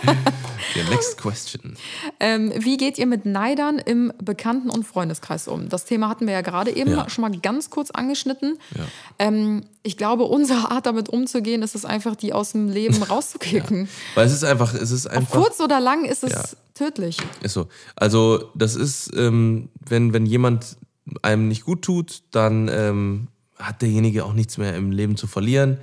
yeah, 0.75 0.89
next 0.89 1.17
question. 1.17 1.75
Ähm, 2.19 2.51
wie 2.57 2.77
geht 2.77 2.97
ihr 2.97 3.05
mit 3.05 3.25
Neidern 3.25 3.77
im 3.79 4.11
Bekannten- 4.21 4.69
und 4.69 4.85
Freundeskreis 4.85 5.47
um? 5.47 5.69
Das 5.69 5.85
Thema 5.85 6.09
hatten 6.09 6.27
wir 6.27 6.33
ja 6.33 6.41
gerade 6.41 6.75
eben 6.75 6.91
Ja. 6.91 7.09
schon 7.09 7.21
mal 7.21 7.31
ganz 7.39 7.69
kurz 7.69 7.91
angeschnitten. 7.91 8.57
Ja. 8.75 8.83
Ähm, 9.19 9.61
ich 9.83 9.97
glaube, 9.97 10.23
unsere 10.23 10.71
Art 10.71 10.85
damit 10.85 11.09
umzugehen, 11.09 11.61
ist 11.63 11.75
es 11.75 11.85
einfach, 11.85 12.15
die 12.15 12.33
aus 12.33 12.51
dem 12.51 12.69
Leben 12.69 13.01
rauszukicken. 13.03 13.87
Weil 14.15 14.27
es 14.27 14.33
ist 14.33 14.43
einfach, 14.43 14.73
es 14.73 14.91
ist 14.91 15.07
einfach. 15.07 15.41
Kurz 15.41 15.59
oder 15.59 15.79
lang 15.79 16.05
ist 16.05 16.23
es 16.23 16.31
Ja. 16.31 16.43
tödlich. 16.73 17.17
Ist 17.41 17.53
so. 17.53 17.67
Also, 17.95 18.49
das 18.55 18.75
ist, 18.75 19.11
ähm, 19.15 19.69
wenn, 19.87 20.13
wenn 20.13 20.25
jemand 20.25 20.77
einem 21.21 21.47
nicht 21.47 21.63
gut 21.65 21.81
tut, 21.81 22.23
dann 22.31 22.67
ähm, 22.69 23.27
hat 23.61 23.81
derjenige 23.81 24.25
auch 24.25 24.33
nichts 24.33 24.57
mehr 24.57 24.75
im 24.75 24.91
Leben 24.91 25.15
zu 25.17 25.27
verlieren. 25.27 25.77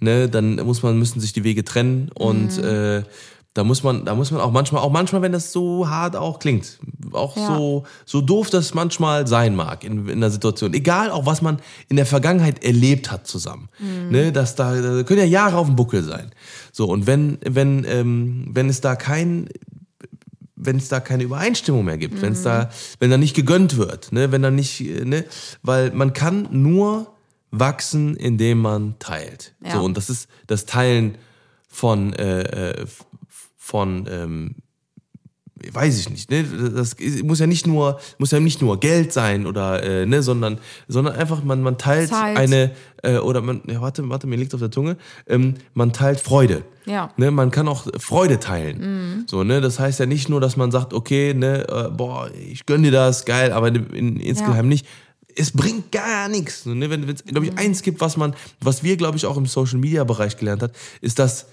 Ne? 0.00 0.28
Dann 0.28 0.56
muss 0.56 0.82
man, 0.82 0.98
müssen 0.98 1.20
sich 1.20 1.32
die 1.32 1.44
Wege 1.44 1.64
trennen 1.64 2.10
und 2.14 2.56
Mhm. 2.58 2.64
äh, 2.64 3.02
da 3.54 3.62
muss 3.62 3.84
man, 3.84 4.04
da 4.04 4.16
muss 4.16 4.32
man 4.32 4.40
auch 4.40 4.50
manchmal, 4.50 4.82
auch 4.82 4.90
manchmal, 4.90 5.22
wenn 5.22 5.30
das 5.30 5.52
so 5.52 5.88
hart 5.88 6.16
auch 6.16 6.40
klingt, 6.40 6.80
auch 7.12 7.36
Ja. 7.36 7.46
so, 7.46 7.84
so 8.04 8.20
doof 8.20 8.50
das 8.50 8.74
manchmal 8.74 9.28
sein 9.28 9.54
mag 9.54 9.84
in, 9.84 10.08
in 10.08 10.20
der 10.20 10.32
Situation, 10.32 10.74
egal 10.74 11.12
auch 11.12 11.24
was 11.24 11.40
man 11.40 11.58
in 11.88 11.94
der 11.96 12.04
Vergangenheit 12.06 12.64
erlebt 12.64 13.12
hat 13.12 13.28
zusammen, 13.28 13.68
Mhm. 13.78 14.10
ne, 14.10 14.32
dass 14.32 14.56
da, 14.56 14.74
da 14.80 15.02
können 15.04 15.20
ja 15.20 15.26
Jahre 15.26 15.56
auf 15.56 15.68
dem 15.68 15.76
Buckel 15.76 16.02
sein. 16.02 16.32
So 16.72 16.86
und 16.88 17.06
wenn, 17.06 17.38
wenn, 17.48 17.84
ähm, 17.88 18.48
wenn 18.52 18.68
es 18.68 18.80
da 18.80 18.96
kein 18.96 19.48
wenn 20.56 20.76
es 20.76 20.88
da 20.88 20.98
keine 21.00 21.24
Übereinstimmung 21.24 21.84
mehr 21.84 21.98
gibt, 21.98 22.22
wenn 22.22 22.32
es 22.32 22.42
da, 22.42 22.70
wenn 22.98 23.10
da 23.10 23.18
nicht 23.18 23.34
gegönnt 23.36 23.76
wird, 23.76 24.12
ne, 24.12 24.32
wenn 24.32 24.40
da 24.40 24.50
nicht, 24.50 24.80
äh, 24.80 25.04
ne, 25.04 25.24
weil 25.62 25.90
man 25.90 26.12
kann 26.14 26.48
nur 26.52 27.13
wachsen, 27.58 28.16
indem 28.16 28.60
man 28.60 28.98
teilt. 28.98 29.54
Ja. 29.64 29.72
So 29.76 29.84
und 29.84 29.96
das 29.96 30.10
ist 30.10 30.28
das 30.46 30.66
Teilen 30.66 31.16
von 31.68 32.12
äh, 32.14 32.72
äh, 32.72 32.86
von 33.56 34.06
ähm, 34.10 34.56
weiß 35.72 35.98
ich 35.98 36.10
nicht, 36.10 36.30
ne? 36.30 36.44
Das 36.74 36.96
muss 37.22 37.38
ja 37.38 37.46
nicht 37.46 37.66
nur, 37.66 37.98
muss 38.18 38.30
ja 38.30 38.40
nicht 38.40 38.60
nur 38.60 38.78
Geld 38.80 39.12
sein 39.12 39.46
oder 39.46 39.82
äh, 39.82 40.06
ne, 40.06 40.22
sondern, 40.22 40.58
sondern 40.88 41.14
einfach 41.14 41.42
man, 41.42 41.62
man 41.62 41.78
teilt 41.78 42.10
Zeit. 42.10 42.36
eine 42.36 42.72
äh, 43.02 43.16
oder 43.18 43.40
man, 43.40 43.62
ja, 43.66 43.80
warte, 43.80 44.08
warte, 44.08 44.26
mir 44.26 44.36
liegt 44.36 44.54
auf 44.54 44.60
der 44.60 44.70
Zunge, 44.70 44.96
ähm, 45.26 45.54
man 45.72 45.92
teilt 45.92 46.20
Freude. 46.20 46.64
Ja. 46.86 47.10
Ne, 47.16 47.30
man 47.30 47.50
kann 47.50 47.68
auch 47.68 47.86
Freude 47.98 48.40
teilen. 48.40 49.24
So, 49.26 49.42
ne, 49.44 49.60
das 49.60 49.78
heißt 49.78 50.00
ja 50.00 50.06
nicht 50.06 50.28
nur, 50.28 50.40
dass 50.40 50.56
man 50.56 50.70
sagt, 50.70 50.92
okay, 50.92 51.32
ne, 51.32 51.66
äh, 51.68 51.90
boah, 51.90 52.28
ich 52.34 52.66
gönn 52.66 52.82
dir 52.82 52.92
das, 52.92 53.24
geil, 53.24 53.52
aber 53.52 53.68
in, 53.68 53.86
in, 53.90 54.16
insgeheim 54.20 54.56
Ja. 54.56 54.62
nicht. 54.62 54.86
Es 55.36 55.50
bringt 55.52 55.90
gar 55.92 56.28
nichts. 56.28 56.66
Ne? 56.66 56.90
Wenn 56.90 57.08
es, 57.08 57.24
glaube 57.24 57.46
ich, 57.46 57.58
eins 57.58 57.82
gibt, 57.82 58.00
was 58.00 58.16
man, 58.16 58.34
was 58.60 58.82
wir, 58.82 58.96
glaube 58.96 59.16
ich, 59.16 59.26
auch 59.26 59.36
im 59.36 59.46
Social 59.46 59.78
Media 59.78 60.04
Bereich 60.04 60.36
gelernt 60.36 60.62
hat, 60.62 60.72
ist, 61.00 61.18
dass 61.18 61.46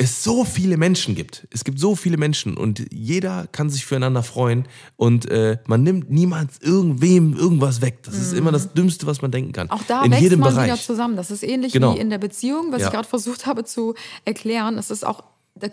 es 0.00 0.22
so 0.22 0.44
viele 0.44 0.76
Menschen 0.76 1.16
gibt. 1.16 1.48
Es 1.50 1.64
gibt 1.64 1.80
so 1.80 1.96
viele 1.96 2.16
Menschen 2.18 2.56
und 2.56 2.86
jeder 2.92 3.48
kann 3.50 3.68
sich 3.68 3.84
füreinander 3.84 4.22
freuen 4.22 4.66
und 4.96 5.28
äh, 5.28 5.58
man 5.66 5.82
nimmt 5.82 6.08
niemals 6.08 6.58
irgendwem 6.60 7.34
irgendwas 7.34 7.80
weg. 7.80 7.98
Das 8.04 8.14
ist 8.16 8.32
immer 8.32 8.52
das 8.52 8.72
Dümmste, 8.74 9.06
was 9.08 9.22
man 9.22 9.32
denken 9.32 9.50
kann. 9.50 9.66
Mhm. 9.66 9.72
Auch 9.72 9.82
da 9.88 10.04
in 10.04 10.12
wächst 10.12 10.22
jedem 10.22 10.38
man 10.38 10.54
Bereich. 10.54 10.66
wieder 10.66 10.80
zusammen. 10.80 11.16
Das 11.16 11.32
ist 11.32 11.42
ähnlich 11.42 11.72
Genau. 11.72 11.96
wie 11.96 11.98
in 11.98 12.10
der 12.10 12.18
Beziehung, 12.18 12.70
was 12.70 12.82
Ja. 12.82 12.86
ich 12.86 12.92
gerade 12.92 13.08
versucht 13.08 13.46
habe 13.46 13.64
zu 13.64 13.94
erklären. 14.24 14.78
Es 14.78 14.92
ist 14.92 15.04
auch 15.04 15.24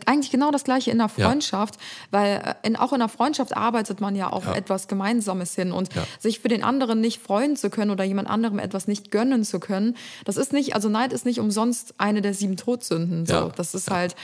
eigentlich 0.05 0.31
genau 0.31 0.51
das 0.51 0.63
gleiche 0.63 0.91
in 0.91 0.97
der 0.97 1.09
Ja. 1.15 1.27
Freundschaft, 1.27 1.75
weil 2.11 2.41
äh, 2.63 2.67
in, 2.67 2.75
auch 2.75 2.93
in 2.93 2.99
der 2.99 3.09
Freundschaft 3.09 3.55
arbeitet 3.55 4.01
man 4.01 4.15
ja 4.15 4.27
auf 4.29 4.45
Ja. 4.45 4.53
etwas 4.55 4.87
Gemeinsames 4.87 5.55
hin 5.55 5.71
und 5.71 5.93
Ja. 5.93 6.03
sich 6.19 6.39
für 6.39 6.47
den 6.47 6.63
anderen 6.63 7.01
nicht 7.01 7.21
freuen 7.21 7.55
zu 7.55 7.69
können 7.69 7.91
oder 7.91 8.03
jemand 8.03 8.29
anderem 8.29 8.59
etwas 8.59 8.87
nicht 8.87 9.11
gönnen 9.11 9.43
zu 9.43 9.59
können, 9.59 9.95
das 10.25 10.37
ist 10.37 10.53
nicht, 10.53 10.75
also 10.75 10.89
Neid 10.89 11.13
ist 11.13 11.25
nicht 11.25 11.39
umsonst 11.39 11.93
eine 11.97 12.21
der 12.21 12.33
sieben 12.33 12.57
Todsünden. 12.57 13.25
So. 13.25 13.33
Ja. 13.33 13.51
Das 13.55 13.73
ist 13.75 13.89
halt, 13.91 14.15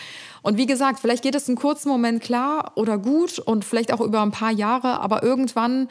und 0.41 0.57
wie 0.57 0.65
gesagt, 0.65 0.99
vielleicht 0.99 1.23
geht 1.23 1.35
es 1.35 1.47
einen 1.47 1.57
kurzen 1.57 1.89
Moment 1.89 2.21
klar 2.23 2.71
oder 2.75 2.97
gut 2.97 3.39
und 3.39 3.63
vielleicht 3.65 3.93
auch 3.93 4.01
über 4.01 4.21
ein 4.21 4.31
paar 4.31 4.51
Jahre, 4.51 4.99
aber 4.99 5.23
irgendwann 5.23 5.87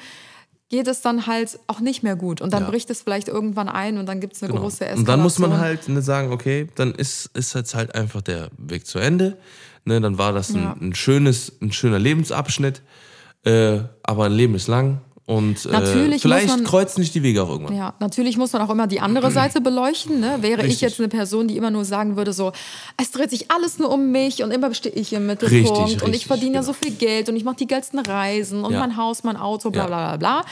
geht 0.70 0.86
es 0.88 1.02
dann 1.02 1.26
halt 1.26 1.58
auch 1.66 1.80
nicht 1.80 2.02
mehr 2.02 2.16
gut 2.16 2.40
und 2.40 2.52
dann 2.54 2.62
Ja. 2.62 2.70
bricht 2.70 2.88
es 2.90 3.02
vielleicht 3.02 3.28
irgendwann 3.28 3.68
ein 3.68 3.98
und 3.98 4.06
dann 4.06 4.20
gibt 4.20 4.34
es 4.36 4.42
eine 4.42 4.50
Genau. 4.52 4.62
große 4.62 4.84
Eskalation. 4.84 5.00
Und 5.00 5.08
dann 5.08 5.20
muss 5.20 5.38
man 5.38 5.58
halt 5.58 5.88
ne, 5.88 6.00
sagen, 6.00 6.32
okay, 6.32 6.68
dann 6.76 6.94
ist, 6.94 7.26
ist 7.34 7.54
jetzt 7.54 7.74
halt 7.74 7.94
einfach 7.94 8.22
der 8.22 8.48
Weg 8.56 8.86
zu 8.86 8.98
Ende. 9.00 9.36
Ne, 9.84 10.00
dann 10.00 10.16
war 10.16 10.32
das 10.32 10.50
ein, 10.50 10.62
Ja. 10.62 10.76
ein 10.80 10.94
schönes, 10.94 11.52
ein 11.60 11.72
schöner 11.72 11.98
Lebensabschnitt, 11.98 12.82
äh, 13.44 13.80
aber 14.04 14.24
ein 14.26 14.32
Leben 14.32 14.54
ist 14.54 14.68
lang 14.68 15.00
und 15.30 15.64
äh, 15.66 15.68
Natürlich 15.70 16.22
vielleicht 16.22 16.64
kreuzen 16.64 17.00
nicht 17.00 17.14
die 17.14 17.22
Wege 17.22 17.44
auch 17.44 17.48
irgendwann. 17.50 17.76
Ja, 17.76 17.94
natürlich 18.00 18.36
muss 18.36 18.52
man 18.52 18.62
auch 18.62 18.70
immer 18.70 18.88
die 18.88 18.98
andere 19.00 19.30
Seite 19.30 19.60
beleuchten. 19.60 20.18
Ne? 20.18 20.38
Wäre 20.40 20.62
ich 20.62 20.72
Richtig. 20.72 20.80
jetzt 20.80 20.98
eine 20.98 21.08
Person, 21.08 21.46
die 21.46 21.56
immer 21.56 21.70
nur 21.70 21.84
sagen 21.84 22.16
würde, 22.16 22.32
so, 22.32 22.50
es 22.96 23.12
dreht 23.12 23.30
sich 23.30 23.48
alles 23.48 23.78
nur 23.78 23.90
um 23.92 24.10
mich 24.10 24.42
und 24.42 24.50
immer 24.50 24.74
stehe 24.74 24.92
ich 24.94 25.12
im 25.12 25.26
Mittelpunkt 25.26 25.70
Richtig, 25.86 26.02
und 26.02 26.16
ich 26.16 26.26
verdiene 26.26 26.54
ja 26.56 26.60
genau. 26.62 26.72
so 26.72 26.78
viel 26.78 26.92
Geld 26.96 27.28
und 27.28 27.36
ich 27.36 27.44
mache 27.44 27.54
die 27.56 27.68
geilsten 27.68 28.00
Reisen 28.00 28.64
und 28.64 28.72
Ja. 28.72 28.80
mein 28.80 28.96
Haus, 28.96 29.22
mein 29.22 29.36
Auto, 29.36 29.70
bla 29.70 29.86
bla 29.86 30.16
bla 30.16 30.40
bla. 30.40 30.44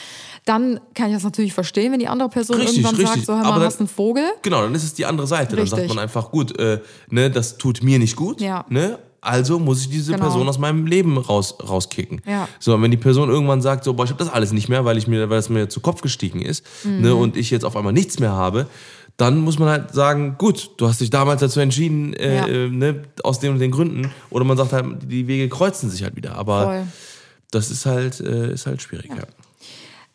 Dann 0.44 0.78
kann 0.94 1.08
ich 1.08 1.14
das 1.14 1.24
natürlich 1.24 1.52
verstehen, 1.54 1.90
wenn 1.90 1.98
die 1.98 2.06
andere 2.08 2.28
Person 2.28 2.56
Richtig, 2.56 2.78
irgendwann 2.84 3.04
sagt, 3.04 3.26
so, 3.26 3.32
hör 3.32 3.40
Aber 3.40 3.48
mal, 3.50 3.54
dann- 3.56 3.64
hast 3.66 3.80
einen 3.80 3.88
Vogel. 3.88 4.24
Genau, 4.42 4.62
dann 4.62 4.74
ist 4.76 4.84
es 4.84 4.94
die 4.94 5.06
andere 5.06 5.26
Seite. 5.26 5.56
Dann 5.56 5.66
sagt 5.66 5.88
man 5.88 5.98
einfach, 5.98 6.30
gut, 6.30 6.56
äh, 6.58 6.80
ne, 7.10 7.30
das 7.32 7.58
tut 7.58 7.82
mir 7.82 7.98
nicht 7.98 8.14
gut. 8.14 8.40
Ja. 8.40 8.64
Ne? 8.68 8.98
Also 9.20 9.58
muss 9.58 9.80
ich 9.82 9.90
diese 9.90 10.12
Genau. 10.12 10.24
Person 10.26 10.48
aus 10.48 10.58
meinem 10.58 10.86
Leben 10.86 11.18
raus, 11.18 11.56
rauskicken. 11.68 12.20
Ja. 12.26 12.48
So, 12.60 12.74
und 12.74 12.82
wenn 12.82 12.90
die 12.90 12.96
Person 12.96 13.28
irgendwann 13.30 13.60
sagt, 13.62 13.84
so, 13.84 13.94
boah, 13.94 14.04
ich 14.04 14.10
habe 14.10 14.22
das 14.22 14.32
alles 14.32 14.52
nicht 14.52 14.68
mehr, 14.68 14.84
weil 14.84 14.96
ich 14.96 15.06
mir, 15.08 15.28
weil 15.28 15.38
es 15.38 15.48
mir 15.48 15.68
zu 15.68 15.80
Kopf 15.80 16.00
gestiegen 16.02 16.40
ist, 16.42 16.64
Mhm. 16.84 17.00
ne, 17.00 17.14
und 17.14 17.36
ich 17.36 17.50
jetzt 17.50 17.64
auf 17.64 17.76
einmal 17.76 17.92
nichts 17.92 18.18
mehr 18.20 18.32
habe, 18.32 18.66
dann 19.16 19.38
muss 19.40 19.58
man 19.58 19.68
halt 19.68 19.92
sagen, 19.92 20.36
gut, 20.38 20.70
du 20.76 20.86
hast 20.86 21.00
dich 21.00 21.10
damals 21.10 21.40
dazu 21.40 21.58
entschieden, 21.58 22.12
äh, 22.14 22.36
Ja. 22.36 22.46
äh, 22.46 22.68
ne, 22.68 23.02
aus 23.24 23.40
den 23.40 23.52
und 23.52 23.58
den 23.58 23.72
Gründen. 23.72 24.12
Oder 24.30 24.44
man 24.44 24.56
sagt 24.56 24.72
halt, 24.72 25.10
die 25.10 25.26
Wege 25.26 25.48
kreuzen 25.48 25.90
sich 25.90 26.04
halt 26.04 26.14
wieder. 26.14 26.36
Aber 26.36 26.64
Voll. 26.64 26.82
das 27.50 27.70
ist 27.72 27.84
halt, 27.86 28.20
äh, 28.20 28.52
ist 28.52 28.66
halt 28.66 28.80
schwierig. 28.80 29.10
Ja. 29.10 29.24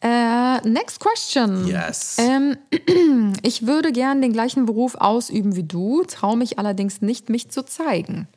Äh, 0.05 0.67
next 0.67 0.99
question. 0.99 1.65
Yes. 1.67 2.17
Ähm, 2.19 2.57
ich 3.41 3.65
würde 3.67 3.91
gern 3.91 4.21
den 4.21 4.33
gleichen 4.33 4.65
Beruf 4.65 4.95
ausüben 4.95 5.55
wie 5.55 5.63
du, 5.63 6.03
traue 6.07 6.37
mich 6.37 6.59
allerdings 6.59 7.01
nicht, 7.01 7.29
mich 7.29 7.49
zu 7.49 7.65
zeigen. 7.65 8.27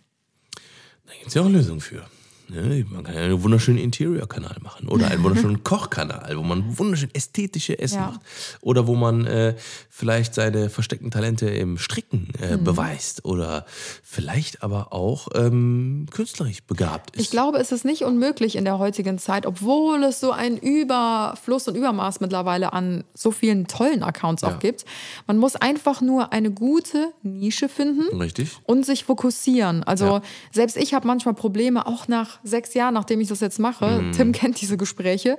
Da 1.06 1.12
gibt 1.14 1.28
es 1.28 1.34
ja 1.34 1.42
auch 1.42 1.48
Lösungen 1.48 1.80
für. 1.80 2.04
Ne? 2.48 2.84
Man 2.90 3.02
kann 3.04 3.14
ja 3.14 3.22
einen 3.22 3.42
wunderschönen 3.42 3.78
Interior-Kanal 3.78 4.56
machen 4.62 4.88
oder 4.88 5.08
einen 5.10 5.22
wunderschönen 5.22 5.62
Kochkanal, 5.64 6.36
wo 6.36 6.42
man 6.42 6.78
wunderschön 6.78 7.10
ästhetische 7.12 7.78
Essen 7.78 7.96
Ja. 7.98 8.06
macht. 8.12 8.20
Oder 8.60 8.86
wo 8.86 8.94
man 8.94 9.26
äh, 9.26 9.54
vielleicht 9.90 10.34
seine 10.34 10.70
versteckten 10.70 11.10
Talente 11.10 11.48
im 11.48 11.78
Stricken 11.78 12.28
Mhm. 12.38 12.44
äh, 12.44 12.56
beweist 12.56 13.24
oder 13.24 13.66
vielleicht 14.02 14.62
aber 14.62 14.92
auch 14.92 15.28
ähm, 15.34 16.06
künstlerisch 16.10 16.62
begabt 16.62 17.16
ist. 17.16 17.22
Ich 17.22 17.30
glaube, 17.30 17.58
es 17.58 17.72
ist 17.72 17.84
nicht 17.84 18.02
unmöglich 18.02 18.56
in 18.56 18.64
der 18.64 18.78
heutigen 18.78 19.18
Zeit, 19.18 19.44
obwohl 19.46 20.02
es 20.04 20.20
so 20.20 20.30
einen 20.32 20.56
Überfluss 20.58 21.68
und 21.68 21.74
Übermaß 21.74 22.20
mittlerweile 22.20 22.72
an 22.72 23.04
so 23.14 23.30
vielen 23.30 23.66
tollen 23.66 24.02
Accounts 24.02 24.44
auch 24.44 24.50
Ja. 24.52 24.56
gibt. 24.58 24.84
Man 25.26 25.38
muss 25.38 25.56
einfach 25.56 26.00
nur 26.00 26.32
eine 26.32 26.50
gute 26.50 27.12
Nische 27.22 27.68
finden 27.68 28.16
Richtig? 28.18 28.56
und 28.64 28.86
sich 28.86 29.04
fokussieren. 29.04 29.82
Also 29.84 30.06
Ja. 30.06 30.22
selbst 30.52 30.76
ich 30.76 30.94
habe 30.94 31.06
manchmal 31.06 31.34
Probleme, 31.34 31.86
auch 31.86 32.08
nach 32.08 32.35
sechs 32.44 32.74
Jahren, 32.74 32.94
nachdem 32.94 33.20
ich 33.20 33.28
das 33.28 33.40
jetzt 33.40 33.58
mache, 33.58 33.86
Mhm. 34.02 34.12
Tim 34.12 34.32
kennt 34.32 34.60
diese 34.60 34.76
Gespräche, 34.76 35.36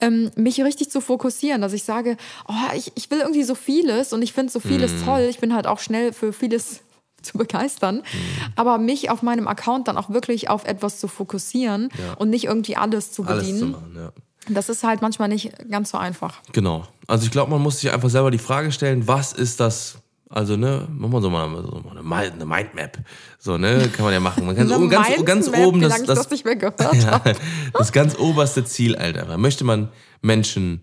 ähm, 0.00 0.30
mich 0.36 0.60
richtig 0.62 0.90
zu 0.90 1.00
fokussieren, 1.00 1.60
dass 1.60 1.72
ich 1.72 1.84
sage, 1.84 2.16
oh, 2.48 2.52
ich, 2.76 2.92
ich 2.94 3.10
will 3.10 3.18
irgendwie 3.20 3.44
so 3.44 3.54
vieles 3.54 4.12
und 4.12 4.22
ich 4.22 4.32
finde 4.32 4.52
so 4.52 4.60
vieles 4.60 4.92
Mhm. 4.92 5.04
toll. 5.04 5.26
Ich 5.30 5.38
bin 5.38 5.54
halt 5.54 5.66
auch 5.66 5.78
schnell 5.80 6.12
für 6.12 6.32
vieles 6.32 6.80
zu 7.22 7.36
begeistern, 7.36 7.96
Mhm. 7.96 8.02
aber 8.56 8.78
mich 8.78 9.10
auf 9.10 9.22
meinem 9.22 9.48
Account 9.48 9.88
dann 9.88 9.96
auch 9.96 10.10
wirklich 10.10 10.48
auf 10.50 10.64
etwas 10.64 11.00
zu 11.00 11.08
fokussieren 11.08 11.88
Ja. 11.98 12.14
und 12.14 12.30
nicht 12.30 12.44
irgendwie 12.44 12.76
alles 12.76 13.12
zu 13.12 13.24
Alles 13.24 13.44
zu 13.46 13.50
bedienen. 13.52 13.70
machen, 13.72 13.94
ja. 13.96 14.12
Das 14.50 14.68
ist 14.70 14.82
halt 14.82 15.02
manchmal 15.02 15.28
nicht 15.28 15.52
ganz 15.70 15.90
so 15.90 15.98
einfach. 15.98 16.40
Genau. 16.52 16.84
Also 17.06 17.24
ich 17.26 17.30
glaube, 17.30 17.50
man 17.50 17.60
muss 17.60 17.80
sich 17.80 17.92
einfach 17.92 18.08
selber 18.08 18.30
die 18.30 18.38
Frage 18.38 18.72
stellen, 18.72 19.06
was 19.06 19.32
ist 19.34 19.60
das? 19.60 19.96
Also, 20.30 20.56
ne, 20.56 20.86
machen 20.90 21.12
wir 21.12 21.20
so 21.22 21.30
mal, 21.30 21.48
so 21.62 21.80
mal 21.80 21.92
eine 21.92 22.02
Mi- 22.02 22.32
eine 22.32 22.44
Mindmap. 22.44 22.98
So, 23.38 23.56
ne, 23.56 23.88
kann 23.94 24.04
man 24.04 24.12
ja 24.12 24.20
machen. 24.20 24.44
Man 24.46 24.54
kann 24.56 24.68
so 24.68 24.88
ganz, 24.88 25.24
ganz 25.24 25.48
oben 25.48 25.80
das, 25.80 26.02
das, 26.04 26.18
das 26.18 26.30
nicht 26.30 26.44
mehr 26.44 26.56
gehört 26.56 26.80
ja, 26.94 27.22
das 27.72 27.92
ganz 27.92 28.18
oberste 28.18 28.64
Ziel, 28.64 28.94
Alter. 28.96 29.38
Möchte 29.38 29.64
man 29.64 29.88
Menschen 30.20 30.82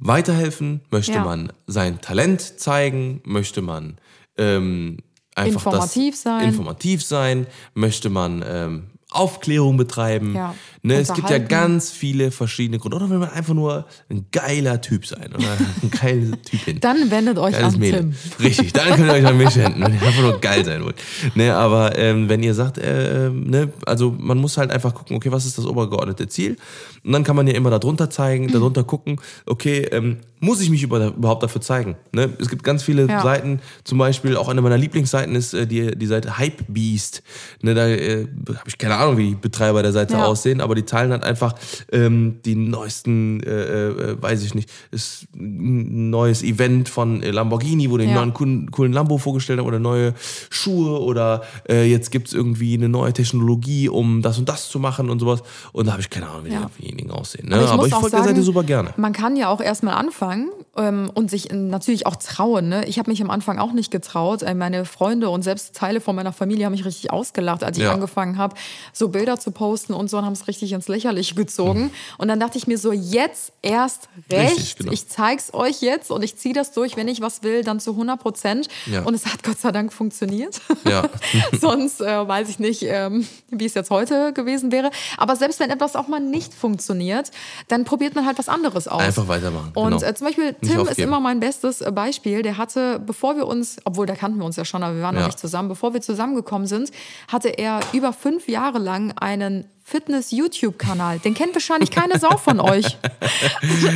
weiterhelfen? 0.00 0.80
Möchte 0.90 1.12
Ja. 1.12 1.24
man 1.24 1.52
sein 1.66 2.00
Talent 2.00 2.40
zeigen? 2.60 3.20
Möchte 3.24 3.62
man 3.62 3.98
ähm, 4.36 4.98
einfach 5.36 5.66
Informativ 5.66 6.14
das, 6.14 6.22
sein. 6.22 6.48
Informativ 6.48 7.04
sein? 7.04 7.46
Möchte 7.74 8.10
man 8.10 8.44
ähm, 8.46 8.90
Aufklärung 9.10 9.76
betreiben? 9.76 10.34
Ja, 10.34 10.54
Ne, 10.86 10.96
es 11.00 11.14
gibt 11.14 11.30
ja 11.30 11.38
ganz 11.38 11.90
viele 11.90 12.30
verschiedene 12.30 12.78
Gründe. 12.78 12.96
Oder 12.98 13.08
will 13.08 13.16
man 13.18 13.30
einfach 13.30 13.54
nur 13.54 13.86
ein 14.10 14.26
geiler 14.30 14.82
Typ 14.82 15.06
sein 15.06 15.30
oder 15.34 15.48
ein 15.82 15.90
geiler 15.90 16.42
Typin? 16.42 16.78
Dann 16.80 17.10
wendet 17.10 17.38
euch 17.38 17.52
Geiles 17.52 17.72
an 17.74 17.80
Mädel. 17.80 18.00
Tim. 18.00 18.14
Richtig, 18.44 18.72
dann 18.74 18.88
könnt 18.88 19.06
ihr 19.08 19.12
euch 19.14 19.24
an 19.26 19.38
mich 19.38 19.56
wenden, 19.56 19.82
wenn 19.82 19.94
ihr 19.94 20.02
einfach 20.02 20.20
nur 20.22 20.38
geil 20.40 20.62
sein 20.62 20.84
wollt. 20.84 20.96
Ne, 21.34 21.54
aber 21.54 21.96
ähm, 21.98 22.28
wenn 22.28 22.42
ihr 22.42 22.52
sagt, 22.52 22.76
äh, 22.76 23.28
ähm, 23.28 23.44
ne, 23.48 23.72
also 23.86 24.14
man 24.18 24.36
muss 24.36 24.58
halt 24.58 24.70
einfach 24.70 24.92
gucken, 24.94 25.16
okay, 25.16 25.32
was 25.32 25.46
ist 25.46 25.56
das 25.56 25.64
obergeordnete 25.64 26.28
Ziel? 26.28 26.56
Und 27.02 27.12
dann 27.12 27.24
kann 27.24 27.34
man 27.36 27.46
ja 27.46 27.54
immer 27.54 27.70
darunter 27.70 28.10
zeigen, 28.10 28.48
darunter 28.52 28.84
gucken, 28.84 29.18
okay, 29.46 29.88
ähm, 29.90 30.18
muss 30.40 30.60
ich 30.60 30.68
mich 30.68 30.82
über, 30.82 31.06
überhaupt 31.06 31.42
dafür 31.42 31.62
zeigen? 31.62 31.96
Ne? 32.12 32.28
Es 32.38 32.50
gibt 32.50 32.62
ganz 32.62 32.82
viele 32.82 33.06
Ja. 33.08 33.22
Seiten, 33.22 33.60
zum 33.84 33.96
Beispiel 33.96 34.36
auch 34.36 34.48
eine 34.48 34.60
meiner 34.60 34.76
Lieblingsseiten 34.76 35.34
ist 35.34 35.54
äh, 35.54 35.66
die, 35.66 35.96
die 35.96 36.06
Seite 36.06 36.38
Hypebeast. 36.38 37.22
Ne, 37.62 37.72
da 37.74 37.88
äh, 37.88 38.26
habe 38.48 38.58
ich 38.68 38.76
keine 38.76 38.96
Ahnung, 38.96 39.16
wie 39.16 39.30
die 39.30 39.34
Betreiber 39.36 39.82
der 39.82 39.92
Seite 39.92 40.14
Ja. 40.14 40.24
aussehen, 40.26 40.60
aber 40.60 40.73
die 40.74 40.82
teilen 40.84 41.10
halt 41.12 41.24
einfach 41.24 41.54
ähm, 41.92 42.40
die 42.44 42.54
neuesten, 42.54 43.42
äh, 43.42 43.88
äh, 43.88 44.22
weiß 44.22 44.42
ich 44.44 44.54
nicht, 44.54 44.70
ist 44.90 45.26
ein 45.34 46.10
neues 46.10 46.42
Event 46.42 46.88
von 46.88 47.22
äh, 47.22 47.30
Lamborghini, 47.30 47.90
wo 47.90 47.98
die 47.98 48.04
Ja. 48.04 48.14
neuen 48.14 48.34
coolen, 48.34 48.70
coolen 48.70 48.92
Lambo 48.92 49.18
vorgestellt 49.18 49.58
haben 49.60 49.66
oder 49.66 49.78
neue 49.78 50.14
Schuhe 50.50 51.00
oder 51.00 51.42
äh, 51.68 51.84
jetzt 51.90 52.10
gibt's 52.10 52.32
irgendwie 52.32 52.74
eine 52.74 52.88
neue 52.88 53.12
Technologie, 53.12 53.88
um 53.88 54.22
das 54.22 54.38
und 54.38 54.48
das 54.48 54.68
zu 54.68 54.78
machen 54.78 55.10
und 55.10 55.18
sowas. 55.20 55.42
Und 55.72 55.86
da 55.86 55.92
habe 55.92 56.00
ich 56.02 56.10
keine 56.10 56.28
Ahnung, 56.28 56.44
wie 56.46 56.52
Ja. 56.52 56.70
die- 56.78 56.82
diejenigen 56.82 57.10
aussehen. 57.10 57.48
Ne? 57.48 57.56
Aber 57.56 57.64
ich 57.64 57.70
Aber 57.70 57.86
ich 57.86 57.94
folge 57.94 58.16
der 58.16 58.24
Seite 58.24 58.42
super 58.42 58.62
gerne. 58.64 58.92
Man 58.96 59.12
kann 59.12 59.36
ja 59.36 59.48
auch 59.48 59.60
erstmal 59.60 59.94
anfangen 59.94 60.50
ähm, 60.76 61.10
und 61.14 61.30
sich 61.30 61.50
äh, 61.50 61.54
natürlich 61.56 62.06
auch 62.06 62.16
trauen. 62.16 62.68
Ne? 62.68 62.84
Ich 62.86 62.98
habe 62.98 63.10
mich 63.10 63.22
am 63.22 63.30
Anfang 63.30 63.58
auch 63.58 63.72
nicht 63.72 63.90
getraut. 63.90 64.42
Äh, 64.42 64.54
meine 64.54 64.84
Freunde 64.84 65.28
und 65.30 65.42
selbst 65.42 65.74
Teile 65.74 66.00
von 66.00 66.14
meiner 66.16 66.32
Familie 66.32 66.66
haben 66.66 66.72
mich 66.72 66.84
richtig 66.84 67.10
ausgelacht, 67.12 67.62
als 67.64 67.78
ich 67.78 67.84
Ja. 67.84 67.92
angefangen 67.92 68.38
habe, 68.38 68.54
so 68.92 69.08
Bilder 69.08 69.38
zu 69.38 69.50
posten 69.50 69.92
und 69.94 70.08
so 70.10 70.18
und 70.18 70.24
haben 70.24 70.32
es 70.32 70.46
richtig 70.48 70.63
ins 70.72 70.88
Lächerliche 70.88 71.34
gezogen. 71.34 71.90
Und 72.18 72.28
dann 72.28 72.40
dachte 72.40 72.58
ich 72.58 72.66
mir 72.66 72.78
so, 72.78 72.92
jetzt 72.92 73.52
erst 73.62 74.08
recht. 74.30 74.56
Richtig, 74.56 74.76
genau. 74.76 74.92
Ich 74.92 75.08
zeig's 75.08 75.52
euch 75.54 75.80
jetzt 75.82 76.10
und 76.10 76.22
ich 76.22 76.36
ziehe 76.36 76.54
das 76.54 76.72
durch, 76.72 76.96
wenn 76.96 77.08
ich 77.08 77.20
was 77.20 77.42
will, 77.42 77.62
dann 77.64 77.80
zu 77.80 77.92
100 77.92 78.20
Prozent. 78.20 78.68
Ja. 78.86 79.02
Und 79.02 79.14
es 79.14 79.26
hat 79.26 79.42
Gott 79.42 79.58
sei 79.58 79.72
Dank 79.72 79.92
funktioniert. 79.92 80.60
Ja. 80.88 81.08
Sonst 81.60 82.00
äh, 82.00 82.26
weiß 82.28 82.48
ich 82.48 82.58
nicht, 82.58 82.82
ähm, 82.82 83.26
wie 83.50 83.64
es 83.66 83.74
jetzt 83.74 83.90
heute 83.90 84.32
gewesen 84.32 84.72
wäre. 84.72 84.90
Aber 85.16 85.36
selbst 85.36 85.60
wenn 85.60 85.70
etwas 85.70 85.96
auch 85.96 86.08
mal 86.08 86.20
nicht 86.20 86.52
funktioniert, 86.54 87.30
dann 87.68 87.84
probiert 87.84 88.14
man 88.14 88.26
halt 88.26 88.38
was 88.38 88.48
anderes 88.48 88.88
aus. 88.88 89.00
Einfach 89.02 89.28
weitermachen, 89.28 89.72
Und 89.74 89.92
genau. 89.98 90.02
äh, 90.06 90.14
zum 90.14 90.26
Beispiel 90.26 90.54
Tim 90.62 90.80
ist 90.86 90.98
immer 90.98 91.20
mein 91.20 91.40
bestes 91.40 91.80
äh, 91.80 91.90
Beispiel. 91.92 92.42
Der 92.42 92.56
hatte, 92.58 92.98
bevor 92.98 93.36
wir 93.36 93.46
uns, 93.46 93.76
obwohl 93.84 94.06
da 94.06 94.14
kannten 94.14 94.38
wir 94.38 94.44
uns 94.44 94.56
ja 94.56 94.64
schon, 94.64 94.82
aber 94.82 94.94
wir 94.96 95.02
waren 95.02 95.14
Ja. 95.14 95.22
noch 95.22 95.28
nicht 95.28 95.38
zusammen, 95.38 95.68
bevor 95.68 95.94
wir 95.94 96.00
zusammengekommen 96.00 96.66
sind, 96.66 96.90
hatte 97.28 97.48
er 97.48 97.80
über 97.92 98.12
fünf 98.12 98.48
Jahre 98.48 98.78
lang 98.78 99.12
einen 99.16 99.66
Fitness-YouTube-Kanal. 99.86 101.18
Den 101.18 101.34
kennt 101.34 101.54
wahrscheinlich 101.54 101.90
keine 101.92 102.18
Sau 102.18 102.38
von 102.38 102.58
euch. 102.58 102.96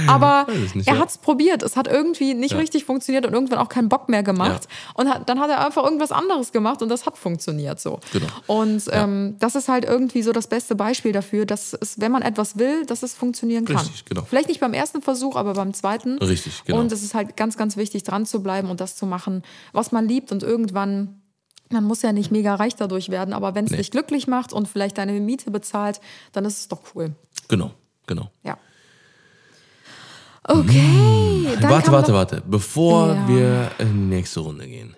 Aber 0.06 0.46
nicht, 0.74 0.86
er 0.86 0.94
ja. 0.94 1.00
hat 1.00 1.08
es 1.08 1.18
probiert. 1.18 1.62
Es 1.62 1.76
hat 1.76 1.88
irgendwie 1.88 2.34
nicht 2.34 2.54
richtig 2.54 2.84
funktioniert 2.84 3.26
und 3.26 3.32
irgendwann 3.32 3.58
auch 3.58 3.70
keinen 3.70 3.88
Bock 3.88 4.10
mehr 4.10 4.22
gemacht. 4.22 4.68
Und 4.94 5.08
hat, 5.08 5.28
dann 5.28 5.40
hat 5.40 5.48
er 5.48 5.64
einfach 5.64 5.82
irgendwas 5.82 6.12
anderes 6.12 6.52
gemacht 6.52 6.82
und 6.82 6.90
das 6.90 7.06
hat 7.06 7.16
funktioniert 7.16 7.80
so. 7.80 8.00
Genau. 8.12 8.26
Und 8.46 8.82
ähm, 8.92 9.36
das 9.38 9.54
ist 9.54 9.68
halt 9.68 9.86
irgendwie 9.86 10.22
so 10.22 10.32
das 10.32 10.46
beste 10.46 10.74
Beispiel 10.74 11.12
dafür, 11.12 11.46
dass 11.46 11.72
es, 11.72 11.98
wenn 11.98 12.12
man 12.12 12.20
etwas 12.20 12.58
will, 12.58 12.84
dass 12.84 13.02
es 13.02 13.14
funktionieren 13.14 13.64
kann. 13.64 13.78
Richtig, 13.78 14.04
genau. 14.04 14.22
Vielleicht 14.28 14.48
nicht 14.48 14.60
beim 14.60 14.74
ersten 14.74 15.00
Versuch, 15.00 15.36
aber 15.36 15.54
beim 15.54 15.72
zweiten. 15.72 16.18
Richtig, 16.18 16.64
genau. 16.66 16.80
Und 16.80 16.92
es 16.92 17.02
ist 17.02 17.14
halt 17.14 17.34
ganz, 17.38 17.56
ganz 17.56 17.78
wichtig, 17.78 18.02
dran 18.02 18.26
zu 18.26 18.42
bleiben 18.42 18.68
und 18.68 18.80
das 18.80 18.94
zu 18.94 19.06
machen, 19.06 19.42
was 19.72 19.90
man 19.90 20.06
liebt 20.06 20.32
und 20.32 20.42
irgendwann 20.42 21.22
man 21.70 21.84
muss 21.84 22.02
ja 22.02 22.12
nicht 22.12 22.30
mega 22.30 22.54
reich 22.54 22.76
dadurch 22.76 23.08
werden, 23.10 23.32
aber 23.34 23.54
wenn 23.54 23.64
es 23.66 23.72
dich 23.72 23.90
glücklich 23.90 24.26
macht 24.26 24.52
und 24.52 24.68
vielleicht 24.68 24.98
deine 24.98 25.12
Miete 25.12 25.50
bezahlt, 25.50 26.00
dann 26.32 26.44
ist 26.44 26.58
es 26.58 26.68
doch 26.68 26.80
cool. 26.94 27.12
Genau, 27.48 27.72
genau. 28.06 28.30
Ja. 28.42 28.56
Okay. 30.44 31.46
dann 31.60 31.70
warte, 31.70 31.92
warte, 31.92 32.12
warte. 32.14 32.42
Bevor 32.46 33.08
Ja. 33.14 33.28
wir 33.28 33.70
in 33.78 33.92
die 33.92 34.16
nächste 34.16 34.40
Runde 34.40 34.66
gehen, 34.66 34.96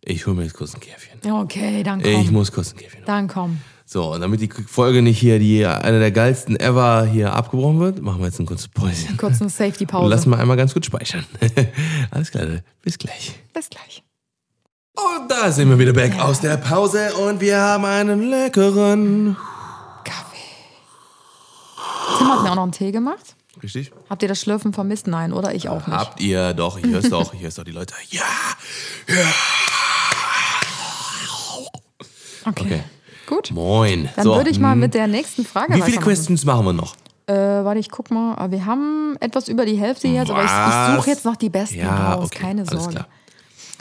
ich 0.00 0.26
hole 0.26 0.34
mir 0.36 0.42
jetzt 0.44 0.54
kurz 0.54 0.74
ein 0.74 0.80
Käffchen. 0.80 1.20
Okay, 1.30 1.82
dann 1.82 2.02
komm. 2.02 2.10
Ich 2.20 2.30
muss 2.30 2.50
kurz 2.50 2.72
ein 2.72 2.78
Käffchen 2.78 2.98
holen. 3.00 3.06
Dann 3.06 3.28
komm. 3.28 3.58
So, 3.84 4.12
und 4.12 4.20
damit 4.20 4.40
die 4.40 4.48
Folge 4.50 5.00
nicht 5.00 5.18
hier 5.18 5.38
die 5.38 5.64
eine 5.64 5.98
der 5.98 6.10
geilsten 6.10 6.58
ever 6.60 7.06
hier 7.06 7.32
abgebrochen 7.32 7.78
wird, 7.80 8.02
machen 8.02 8.18
wir 8.20 8.26
jetzt 8.26 8.38
ein 8.38 8.44
kurzes 8.44 8.68
Päuschen. 8.68 9.16
Kurz 9.16 9.40
eine 9.40 9.48
Safety-Pause. 9.50 10.10
lassen 10.10 10.30
wir 10.30 10.38
einmal 10.38 10.56
ganz 10.58 10.74
gut 10.74 10.84
speichern. 10.84 11.24
Alles 12.10 12.30
klar, 12.30 12.46
bis 12.82 12.98
gleich. 12.98 13.34
Bis 13.54 13.70
gleich. 13.70 14.02
Und 14.98 15.30
da 15.30 15.52
sind 15.52 15.68
wir 15.68 15.78
wieder 15.78 15.92
back 15.92 16.18
aus 16.20 16.40
der 16.40 16.56
Pause 16.56 17.14
und 17.14 17.40
wir 17.40 17.60
haben 17.60 17.84
einen 17.84 18.28
leckeren. 18.30 19.36
Kaffee. 20.04 20.36
Tim 22.18 22.28
hat 22.28 22.42
mir 22.42 22.50
auch 22.50 22.54
noch 22.56 22.62
einen 22.64 22.72
Tee 22.72 22.90
gemacht. 22.90 23.36
Richtig? 23.62 23.92
Habt 24.08 24.22
ihr 24.22 24.28
das 24.28 24.40
Schlürfen 24.40 24.72
vermisst? 24.72 25.06
Nein, 25.06 25.32
oder? 25.32 25.54
Ich 25.54 25.68
auch 25.68 25.86
nicht. 25.86 25.96
Habt 25.96 26.20
ihr 26.20 26.52
doch, 26.54 26.78
ich 26.78 26.86
hör's 26.86 27.08
doch, 27.10 27.34
ich 27.34 27.42
hör's 27.42 27.56
doch 27.56 27.64
die 27.64 27.72
Leute. 27.72 27.94
Ja! 28.10 28.22
Okay. 32.46 32.64
Okay. 32.64 32.82
Gut. 33.26 33.50
Moin. 33.50 34.08
Dann 34.16 34.24
So, 34.24 34.36
würde 34.36 34.50
ich 34.50 34.58
mal 34.58 34.72
hm. 34.72 34.80
mit 34.80 34.94
der 34.94 35.06
nächsten 35.06 35.44
Frage 35.44 35.74
Wie 35.74 35.82
viele. 35.82 35.98
Questions 35.98 36.44
machen 36.44 36.64
wir 36.66 36.72
noch? 36.72 36.94
Äh, 37.26 37.34
warte, 37.34 37.78
ich 37.78 37.90
guck 37.90 38.10
mal. 38.10 38.34
Aber 38.36 38.50
Wir 38.52 38.64
haben 38.64 39.16
etwas 39.20 39.48
über 39.48 39.66
die 39.66 39.76
Hälfte 39.76 40.08
jetzt, 40.08 40.30
aber 40.30 40.40
ich, 40.44 40.46
ich 40.50 40.56
Was? 40.56 40.96
suche 40.96 41.10
jetzt 41.10 41.24
noch 41.26 41.36
die 41.36 41.50
besten 41.50 41.78
Ja, 41.80 42.14
raus. 42.14 42.26
okay, 42.26 42.38
Keine 42.38 42.60
alles 42.62 42.70
Sorge. 42.72 42.94
klar. 42.94 43.06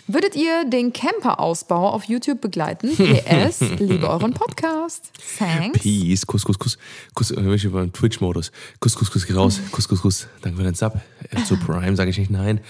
Würdet 0.09 0.35
ihr 0.37 0.63
den 0.63 0.93
Camperausbau 0.93 1.89
auf 1.89 2.05
YouTube 2.05 2.39
begleiten? 2.39 2.89
PS, 2.95 3.59
liebe 3.77 4.09
euren 4.09 4.33
Podcast. 4.33 5.11
Thanks. 5.37 5.79
Peace, 5.79 6.25
Kuss, 6.25 6.45
Kuss, 6.45 6.57
Kuss, 6.57 6.77
Kuss, 7.13 7.31
ich 7.31 7.69
beim 7.71 7.91
Twitch-Modus. 7.91 8.53
Kuss, 8.79 8.95
Kuss, 8.95 9.11
Kuss, 9.11 9.27
geh 9.27 9.33
raus. 9.33 9.59
Kuss, 9.71 9.87
Kuss, 9.87 10.01
Kuss. 10.01 10.27
Danke 10.41 10.57
für 10.59 10.63
den 10.63 10.75
Sub. 10.75 10.93
Äh, 11.29 11.43
Zu 11.43 11.57
Prime 11.57 11.95
sage 11.97 12.09
ich 12.11 12.17
nicht 12.17 12.31
nein. 12.31 12.61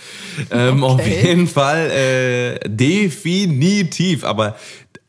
Ähm, 0.49 0.83
Auf 0.83 0.93
Okay. 0.99 1.27
jeden 1.27 1.47
Fall 1.47 1.91
äh, 1.91 2.59
definitiv, 2.67 4.23
aber, 4.23 4.55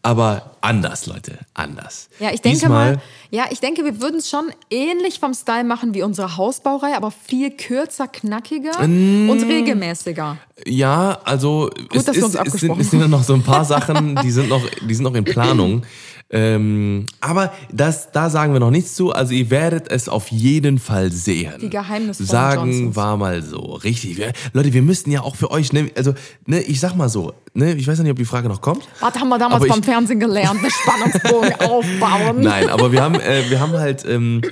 aber 0.02 0.52
anders, 0.60 1.06
Leute, 1.06 1.38
anders. 1.54 2.08
Ja, 2.20 2.30
ich 2.32 2.40
denke 2.40 2.60
Diesmal, 2.60 2.94
mal, 2.94 3.02
ja, 3.30 3.46
ich 3.50 3.60
denke, 3.60 3.84
wir 3.84 4.00
würden 4.00 4.18
es 4.18 4.30
schon 4.30 4.50
ähnlich 4.70 5.18
vom 5.18 5.34
Style 5.34 5.64
machen 5.64 5.92
wie 5.92 6.02
unsere 6.02 6.36
Hausbaureihe, 6.36 6.96
aber 6.96 7.10
viel 7.10 7.50
kürzer, 7.50 8.06
knackiger 8.06 8.78
und 8.78 9.42
regelmäßiger. 9.42 10.38
Ja, 10.66 11.18
also 11.24 11.70
es, 11.92 12.06
wir 12.06 12.24
uns 12.24 12.34
ist, 12.34 12.54
es, 12.54 12.60
sind, 12.60 12.80
es 12.80 12.90
sind 12.90 13.10
noch 13.10 13.22
so 13.24 13.34
ein 13.34 13.42
paar 13.42 13.64
Sachen, 13.66 14.16
die 14.22 14.30
sind 14.30 14.48
noch, 14.48 14.62
die 14.80 14.94
sind 14.94 15.04
noch 15.04 15.14
in 15.14 15.24
Planung. 15.24 15.82
Ähm, 16.30 17.06
aber 17.20 17.52
das, 17.72 18.12
da 18.12 18.28
sagen 18.28 18.52
wir 18.52 18.60
noch 18.60 18.70
nichts 18.70 18.94
zu. 18.94 19.12
Also 19.12 19.32
ihr 19.32 19.48
werdet 19.48 19.90
es 19.90 20.10
auf 20.10 20.28
jeden 20.28 20.78
Fall 20.78 21.10
sehen. 21.10 21.54
Die 21.60 21.70
geheimnisvollen 21.70 22.28
Sagen 22.28 22.70
Johnsons. 22.72 22.96
war 22.96 23.16
mal 23.16 23.42
so. 23.42 23.60
Richtig. 23.76 24.18
Wir, 24.18 24.32
Leute, 24.52 24.74
wir 24.74 24.82
müssten 24.82 25.10
ja 25.10 25.22
auch 25.22 25.36
für 25.36 25.50
euch, 25.50 25.72
ne, 25.72 25.90
also, 25.96 26.12
ne, 26.44 26.60
ich 26.60 26.80
sag 26.80 26.94
mal 26.96 27.08
so, 27.08 27.32
ne, 27.54 27.72
ich 27.74 27.86
weiß 27.88 27.98
nicht, 28.00 28.10
ob 28.10 28.18
die 28.18 28.26
Frage 28.26 28.48
noch 28.48 28.60
kommt. 28.60 28.86
Was 29.00 29.14
haben 29.14 29.28
wir 29.30 29.38
damals 29.38 29.62
Aber 29.62 29.68
beim 29.68 29.78
ich- 29.80 29.84
Fernsehen 29.86 30.20
gelernt? 30.20 30.58
Eine 30.60 30.70
Spannungsbogen 30.70 31.54
aufbauen. 31.60 32.40
Nein, 32.42 32.68
aber 32.68 32.92
wir 32.92 33.02
haben, 33.02 33.14
äh, 33.14 33.48
wir 33.48 33.60
haben 33.60 33.72
halt, 33.72 34.04
ähm, 34.06 34.42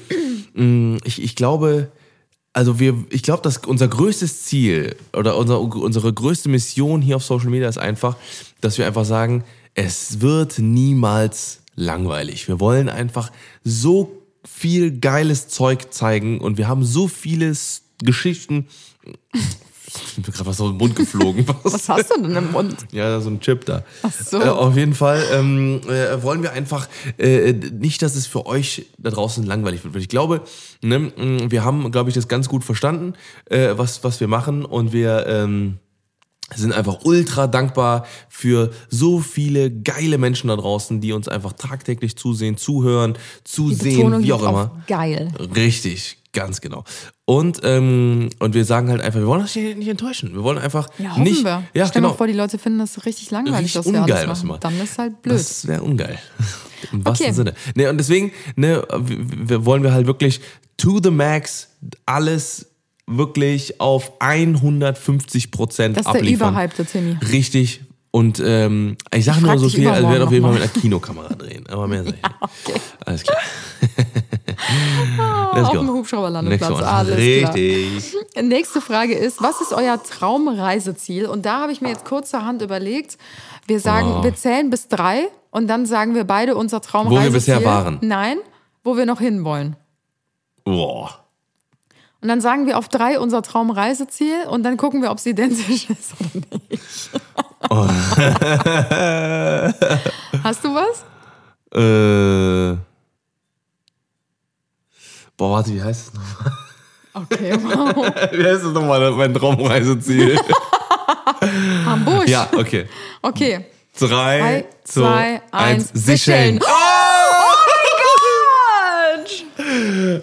mh, 0.54 0.98
ich, 1.04 1.22
ich 1.22 1.36
glaube, 1.36 1.88
also 2.54 2.78
wir, 2.80 2.94
ich 3.10 3.22
glaube, 3.22 3.42
dass 3.42 3.58
unser 3.58 3.88
größtes 3.88 4.44
Ziel 4.44 4.96
oder 5.14 5.36
unser, 5.36 5.60
unsere 5.60 6.10
größte 6.10 6.48
Mission 6.48 7.02
hier 7.02 7.16
auf 7.16 7.24
Social 7.24 7.50
Media 7.50 7.68
ist 7.68 7.76
einfach, 7.76 8.16
dass 8.62 8.78
wir 8.78 8.86
einfach 8.86 9.04
sagen, 9.04 9.44
es 9.74 10.22
wird 10.22 10.58
niemals 10.58 11.60
langweilig. 11.76 12.48
Wir 12.48 12.58
wollen 12.58 12.88
einfach 12.88 13.30
so 13.62 14.22
viel 14.44 14.98
geiles 14.98 15.48
Zeug 15.48 15.92
zeigen 15.92 16.40
und 16.40 16.58
wir 16.58 16.68
haben 16.68 16.84
so 16.84 17.08
vieles 17.08 17.82
Geschichten. 18.02 18.66
Ich 19.34 20.22
bin 20.22 20.24
gerade 20.24 20.46
was 20.46 20.60
aus 20.60 20.70
dem 20.70 20.78
Mund 20.78 20.96
geflogen. 20.96 21.46
Was 21.62 21.88
hast 21.88 22.10
du 22.10 22.20
denn 22.20 22.36
im 22.36 22.52
Mund? 22.52 22.86
Ja, 22.92 23.20
so 23.20 23.30
ein 23.30 23.40
Chip 23.40 23.64
da. 23.64 23.82
Ach 24.02 24.12
so. 24.12 24.40
Äh, 24.40 24.48
auf 24.48 24.76
jeden 24.76 24.94
Fall 24.94 25.22
ähm, 25.32 25.80
äh, 25.88 26.22
wollen 26.22 26.42
wir 26.42 26.52
einfach 26.52 26.88
äh, 27.18 27.52
nicht, 27.52 28.02
dass 28.02 28.14
es 28.14 28.26
für 28.26 28.46
euch 28.46 28.86
da 28.98 29.10
draußen 29.10 29.44
langweilig 29.44 29.84
wird. 29.84 29.94
Weil 29.94 30.02
Ich 30.02 30.08
glaube, 30.08 30.42
ne, 30.82 31.12
wir 31.48 31.64
haben, 31.64 31.90
glaube 31.92 32.10
ich, 32.10 32.14
das 32.14 32.28
ganz 32.28 32.48
gut 32.48 32.64
verstanden, 32.64 33.14
äh, 33.46 33.70
was, 33.76 34.04
was 34.04 34.20
wir 34.20 34.28
machen. 34.28 34.64
Und 34.64 34.92
wir 34.92 35.26
ähm, 35.26 35.78
sind 36.54 36.72
einfach 36.72 37.00
ultra 37.04 37.46
dankbar 37.48 38.06
für 38.28 38.70
so 38.88 39.18
viele 39.18 39.70
geile 39.70 40.16
Menschen 40.18 40.48
da 40.48 40.56
draußen, 40.56 41.00
die 41.00 41.12
uns 41.12 41.26
einfach 41.28 41.52
tagtäglich 41.54 42.16
zusehen, 42.16 42.56
zuhören, 42.56 43.18
zusehen, 43.44 44.22
wie 44.22 44.32
auch 44.32 44.42
immer. 44.48 44.82
geil. 44.86 45.32
Richtig, 45.56 46.18
ganz 46.32 46.60
genau. 46.60 46.84
Und, 47.24 47.60
ähm, 47.64 48.30
und 48.38 48.54
wir 48.54 48.64
sagen 48.64 48.88
halt 48.90 49.00
einfach, 49.00 49.18
wir 49.18 49.26
wollen 49.26 49.42
euch 49.42 49.56
nicht 49.56 49.88
enttäuschen. 49.88 50.34
Wir 50.34 50.44
wollen 50.44 50.58
einfach 50.58 50.88
Ja, 50.98 51.18
nicht. 51.18 51.42
wir. 51.42 51.64
Ja, 51.74 51.86
Stell 51.86 52.00
genau. 52.00 52.10
mal 52.12 52.16
vor, 52.16 52.28
die 52.28 52.32
Leute 52.32 52.58
finden 52.58 52.78
das 52.78 53.04
richtig 53.04 53.32
langweilig, 53.32 53.74
Richtig 53.74 53.78
was 53.86 53.92
wir 53.92 54.00
ungeil, 54.02 54.26
alles 54.26 54.44
machen. 54.44 54.60
Dann 54.60 54.80
ist 54.80 54.98
halt 54.98 55.22
blöd. 55.22 55.34
Das 55.34 55.66
wäre 55.66 55.82
ungeil. 55.82 56.16
Im 56.92 57.04
wahrsten 57.04 57.26
Okay. 57.26 57.34
Sinne. 57.34 57.54
Nee, 57.74 57.88
und 57.88 57.98
deswegen 57.98 58.30
ne, 58.54 58.86
wir, 59.00 59.48
wir 59.48 59.64
wollen 59.64 59.82
wir 59.82 59.92
halt 59.92 60.06
wirklich 60.06 60.40
to 60.76 61.00
the 61.02 61.10
max 61.10 61.70
alles 62.04 62.66
wirklich 63.06 63.80
auf 63.80 64.12
150 64.20 65.50
Prozent 65.50 65.96
das 65.96 66.06
ist 66.06 66.12
der 66.12 66.20
abliefern. 66.20 66.54
überhypte 66.54 66.84
Timmy. 66.84 67.16
Richtig. 67.30 67.80
Und 68.10 68.40
ähm, 68.44 68.96
ich 69.14 69.26
sage 69.26 69.42
nur 69.42 69.58
so 69.58 69.68
viel, 69.68 69.86
also 69.88 70.08
wir 70.08 70.16
übermorgen 70.16 70.22
auf 70.26 70.32
jeden 70.32 70.44
Fall 70.44 70.52
mit 70.54 70.62
einer 70.62 70.70
Kinokamera 70.80 71.34
drehen. 71.34 71.66
Aber 71.68 71.86
mehr 71.86 72.02
sag 72.04 72.14
ich 72.14 72.22
nicht. 72.74 72.80
Alles 73.04 73.22
klar. 73.24 73.36
Let's 75.54 75.68
auf 75.68 75.72
dem 75.78 75.90
Hubschrauberlandeplatz. 75.90 76.82
Alles 76.82 77.40
klar. 77.40 77.54
Richtig. 77.54 78.14
Nächste 78.42 78.80
Frage 78.80 79.14
ist, 79.14 79.42
was 79.42 79.60
ist 79.60 79.72
euer 79.74 80.02
Traumreiseziel? 80.02 81.26
Und 81.26 81.44
da 81.46 81.60
habe 81.60 81.72
ich 81.72 81.80
mir 81.80 81.88
jetzt 81.90 82.04
kurzerhand 82.06 82.62
überlegt, 82.62 83.18
wir 83.66 83.80
sagen, 83.80 84.14
Oh. 84.20 84.24
wir 84.24 84.34
zählen 84.34 84.70
bis 84.70 84.88
drei 84.88 85.28
und 85.50 85.68
dann 85.68 85.84
sagen 85.86 86.14
wir 86.14 86.24
beide 86.24 86.54
unser 86.56 86.80
Traumreiseziel. 86.80 87.32
bisher 87.32 87.64
waren. 87.64 87.98
Nein, 88.00 88.38
wo 88.82 88.96
wir 88.96 89.04
noch 89.06 89.20
hinwollen. 89.20 89.76
Boah. 90.64 91.25
Und 92.26 92.30
dann 92.30 92.40
sagen 92.40 92.66
wir 92.66 92.76
auf 92.76 92.88
drei 92.88 93.20
unser 93.20 93.40
Traumreiseziel 93.40 94.46
und 94.50 94.64
dann 94.64 94.76
gucken 94.76 95.00
wir, 95.00 95.12
ob 95.12 95.18
es 95.18 95.26
identisch 95.26 95.88
ist 95.88 96.14
oder 96.18 96.30
nicht. 96.68 97.10
Hast 100.42 100.64
du 100.64 100.74
was? 100.74 101.04
Äh. 101.72 102.74
Boah, 105.36 105.50
warte, 105.52 105.72
wie 105.72 105.80
heißt 105.80 106.08
es 106.08 106.14
nochmal? 106.14 106.52
Okay, 107.14 107.56
wow. 107.62 107.94
Wie 108.32 108.44
heißt 108.44 108.64
es 108.64 108.72
nochmal, 108.72 109.12
mein 109.12 109.32
Traumreiseziel? 109.32 110.36
Hamburg. 111.84 112.26
ja, 112.26 112.48
okay. 112.56 112.88
Okay. 113.22 113.66
Drei, 113.96 114.64
zwei, 114.82 114.82
zwei, 114.82 115.42
eins. 115.52 115.92
eins. 115.92 116.04
Seychellen. 116.04 116.58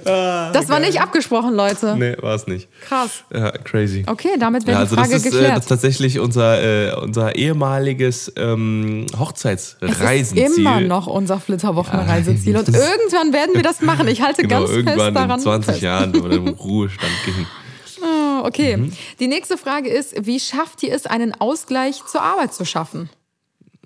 Seychellen. 0.04 0.54
Das 0.54 0.70
war 0.70 0.80
nicht 0.80 1.02
abgesprochen, 1.02 1.54
Leute. 1.56 1.96
Nee, 1.98 2.16
war 2.22 2.36
es 2.36 2.48
nicht. 2.48 2.68
Krass. 2.88 3.24
Ja, 3.34 3.52
crazy. 3.52 4.04
Okay, 4.08 4.30
damit 4.40 4.66
wäre 4.66 4.76
Ja, 4.76 4.80
also 4.82 4.96
die 4.96 5.02
Frage 5.02 5.14
das 5.14 5.22
ist, 5.22 5.28
äh, 5.28 5.32
geklärt. 5.32 5.58
das 5.58 5.64
ist 5.66 5.70
tatsächlich 5.70 6.20
unser, 6.20 6.62
äh, 6.64 6.96
unser 7.02 7.36
ehemaliges 7.36 8.32
ähm, 8.38 9.06
Es 9.14 9.20
Hochzeitsreisenziel. 9.20 10.44
ist 10.46 10.58
immer 10.58 10.82
noch 10.82 11.08
unser 11.08 11.40
Flitterwochenreiseziel. 11.40 12.58
Und 12.58 12.68
irgendwann 12.70 13.34
werden 13.34 13.52
wir 13.56 13.64
das 13.64 13.82
machen. 13.82 14.08
Ich 14.08 14.22
halte 14.22 14.42
Genau, 14.44 14.60
ganz 14.60 14.70
fest 14.72 14.78
irgendwann 14.78 15.14
daran 15.14 15.32
in 15.40 15.40
20 15.40 15.66
fest. 15.72 15.82
Jahren, 15.82 16.14
wenn 16.14 16.24
wir 16.30 16.38
im 16.38 16.48
Ruhestand 16.60 17.12
gehen. 17.26 17.48
Oh, 18.02 18.46
Okay. 18.46 18.76
Mhm. 18.78 18.92
Die 19.20 19.28
nächste 19.28 19.58
Frage 19.58 19.90
ist, 19.90 20.14
wie 20.26 20.40
schafft 20.40 20.84
ihr 20.84 20.94
es, 20.94 21.06
einen 21.06 21.34
Ausgleich 21.40 22.02
zur 22.12 22.22
Arbeit 22.22 22.54
zu 22.54 22.66
schaffen? 22.66 23.10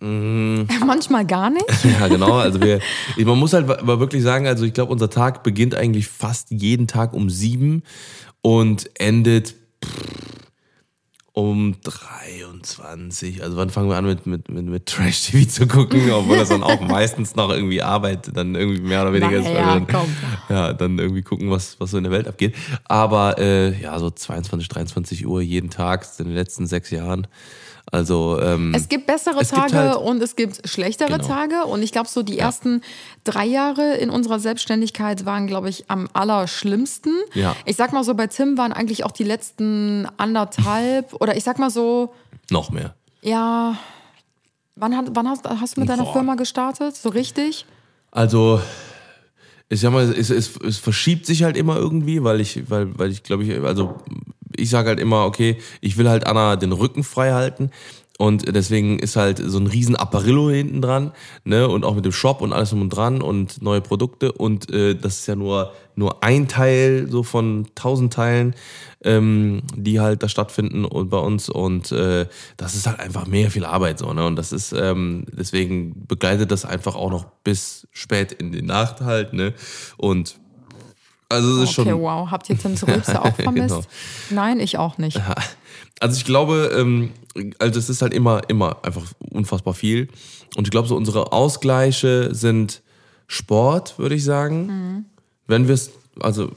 Mhm. 0.01 0.67
Manchmal 0.85 1.25
gar 1.25 1.49
nicht. 1.49 1.65
Ja, 1.99 2.07
genau. 2.07 2.33
Also 2.33 2.61
wir, 2.61 2.79
man 3.25 3.39
muss 3.39 3.53
halt 3.53 3.67
wirklich 3.67 4.23
sagen, 4.23 4.47
also 4.47 4.65
ich 4.65 4.73
glaube, 4.73 4.91
unser 4.91 5.09
Tag 5.09 5.43
beginnt 5.43 5.75
eigentlich 5.75 6.07
fast 6.07 6.51
jeden 6.51 6.87
Tag 6.87 7.13
um 7.13 7.29
sieben 7.29 7.83
und 8.41 8.89
endet 8.99 9.55
um 11.33 11.75
23. 11.83 13.43
Also 13.43 13.57
wann 13.57 13.69
fangen 13.69 13.89
wir 13.89 13.95
an 13.95 14.05
mit, 14.05 14.25
mit, 14.25 14.49
mit, 14.49 14.65
mit 14.65 14.85
Trash-TV 14.87 15.47
zu 15.47 15.67
gucken, 15.67 16.09
obwohl 16.11 16.37
das 16.37 16.49
dann 16.49 16.63
auch 16.63 16.81
meistens 16.81 17.35
noch 17.35 17.51
irgendwie 17.51 17.83
Arbeit 17.83 18.35
dann 18.35 18.55
irgendwie 18.55 18.81
mehr 18.81 19.03
oder 19.03 19.13
weniger 19.13 19.37
ist. 19.37 19.45
Naja, 19.45 19.75
dann, 19.75 19.87
komm. 19.87 20.15
Ja, 20.49 20.73
dann 20.73 20.97
irgendwie 20.97 21.21
gucken, 21.21 21.51
was, 21.51 21.79
was 21.79 21.91
so 21.91 21.97
in 21.97 22.05
der 22.05 22.11
Welt 22.11 22.27
abgeht. 22.27 22.55
Aber 22.85 23.37
äh, 23.37 23.79
ja, 23.79 23.99
so 23.99 24.09
22, 24.09 24.67
23 24.67 25.27
Uhr 25.27 25.41
jeden 25.41 25.69
Tag 25.69 26.07
in 26.17 26.25
den 26.25 26.33
letzten 26.33 26.65
sechs 26.65 26.89
Jahren. 26.89 27.27
Also 27.91 28.39
ähm, 28.41 28.73
Es 28.75 28.89
gibt 28.89 29.07
bessere 29.07 29.39
Es 29.39 29.51
gibt 29.51 29.61
Tage 29.69 29.77
halt- 29.77 29.97
und 29.97 30.21
es 30.21 30.35
gibt 30.35 30.67
schlechtere 30.67 31.07
Genau. 31.13 31.25
Tage. 31.25 31.63
Und 31.65 31.81
ich 31.83 31.91
glaube, 31.93 32.09
so 32.09 32.21
die 32.21 32.37
ersten 32.37 32.81
drei 33.23 33.45
Jahre 33.45 33.95
in 33.95 34.09
unserer 34.09 34.39
Selbstständigkeit 34.39 35.25
waren, 35.25 35.47
glaube 35.47 35.69
ich, 35.69 35.89
am 35.89 36.09
allerschlimmsten. 36.13 37.13
Ja. 37.33 37.55
Ich 37.65 37.77
sag 37.77 37.93
mal 37.93 38.03
so, 38.03 38.13
bei 38.13 38.27
Tim 38.27 38.57
waren 38.57 38.73
eigentlich 38.73 39.05
auch 39.05 39.11
die 39.13 39.23
letzten 39.23 40.05
anderthalb 40.17 41.13
oder 41.21 41.37
ich 41.37 41.43
sag 41.45 41.59
mal 41.59 41.69
so, 41.69 42.13
noch 42.49 42.71
mehr. 42.71 42.93
ja. 43.21 43.77
Wann, 44.79 44.95
hat, 44.95 45.05
wann 45.15 45.27
hast, 45.27 45.43
hast 45.49 45.75
du 45.75 45.81
mit 45.81 45.89
deiner 45.89 46.03
Boah. 46.03 46.13
Firma 46.13 46.35
gestartet? 46.35 46.95
So 46.95 47.09
richtig? 47.09 47.65
Also, 48.11 48.61
ich 49.69 49.79
sag 49.79 49.91
mal, 49.91 50.03
es, 50.03 50.29
es, 50.29 50.55
es 50.57 50.77
verschiebt 50.77 51.25
sich 51.25 51.41
halt 51.41 51.57
immer 51.57 51.77
irgendwie, 51.77 52.23
weil 52.23 52.39
ich, 52.41 52.69
weil, 52.69 52.95
weil 52.99 53.09
ich 53.09 53.23
glaube 53.23 53.43
ich, 53.43 53.59
also 53.59 53.95
ich 54.57 54.69
sage 54.69 54.89
halt 54.89 54.99
immer, 54.99 55.25
okay, 55.25 55.57
ich 55.81 55.97
will 55.97 56.09
halt 56.09 56.27
Anna 56.27 56.55
den 56.55 56.71
Rücken 56.71 57.03
frei 57.03 57.31
halten. 57.31 57.71
Und 58.17 58.55
deswegen 58.55 58.97
ist 58.97 59.15
halt 59.15 59.39
so 59.43 59.59
ein 59.59 59.67
riesen 59.67 59.95
Apparillo 59.95 60.49
hinten 60.49 60.81
dran, 60.81 61.11
ne, 61.43 61.67
und 61.67 61.85
auch 61.85 61.93
mit 61.93 62.03
dem 62.03 62.11
Shop 62.11 62.41
und 62.41 62.51
alles 62.51 62.71
drum 62.71 62.81
und 62.81 62.89
dran 62.89 63.21
und 63.21 63.61
neue 63.61 63.81
Produkte. 63.81 64.31
Und 64.31 64.71
äh, 64.73 64.95
das 64.95 65.19
ist 65.19 65.27
ja 65.27 65.35
nur, 65.35 65.71
nur 65.95 66.23
ein 66.23 66.47
Teil 66.47 67.07
so 67.11 67.21
von 67.21 67.67
tausend 67.75 68.13
Teilen, 68.13 68.55
ähm, 69.03 69.61
die 69.75 69.99
halt 69.99 70.23
da 70.23 70.29
stattfinden 70.29 70.83
und 70.83 71.09
bei 71.09 71.19
uns. 71.19 71.47
Und 71.47 71.91
äh, 71.91 72.25
das 72.57 72.73
ist 72.73 72.87
halt 72.87 72.99
einfach 72.99 73.27
mega 73.27 73.51
viel 73.51 73.65
Arbeit 73.65 73.99
so, 73.99 74.11
ne? 74.11 74.25
Und 74.25 74.35
das 74.35 74.51
ist, 74.51 74.73
ähm, 74.73 75.25
deswegen 75.31 76.07
begleitet 76.07 76.49
das 76.49 76.65
einfach 76.65 76.95
auch 76.95 77.11
noch 77.11 77.25
bis 77.43 77.87
spät 77.91 78.31
in 78.31 78.51
die 78.51 78.63
Nacht 78.63 79.01
halt, 79.01 79.33
ne? 79.33 79.53
Und 79.97 80.39
also 81.29 81.61
es 81.61 81.69
ist 81.71 81.79
Okay, 81.79 81.89
schon. 81.89 82.01
wow. 82.01 82.29
Habt 82.31 82.49
ihr 82.49 82.57
Tims 82.57 82.81
Rülpse 82.87 83.21
auch 83.23 83.35
vermisst? 83.35 83.69
Genau. 83.75 83.81
Nein, 84.29 84.59
ich 84.59 84.77
auch 84.77 84.97
nicht. 84.97 85.19
Also 85.99 86.17
ich 86.17 86.25
glaube, 86.25 86.71
ähm, 86.77 87.11
also 87.59 87.79
es 87.79 87.89
ist 87.89 88.01
halt 88.01 88.13
immer, 88.13 88.41
immer 88.49 88.77
einfach 88.83 89.03
unfassbar 89.31 89.73
viel. 89.73 90.07
Und 90.55 90.67
ich 90.67 90.71
glaube, 90.71 90.87
so 90.87 90.95
unsere 90.95 91.31
Ausgleiche 91.33 92.33
sind 92.33 92.81
Sport, 93.27 93.99
würde 93.99 94.15
ich 94.15 94.23
sagen. 94.23 95.05
Wenn 95.47 95.67
wir 95.67 95.73
es, 95.75 95.91
also, 96.19 96.51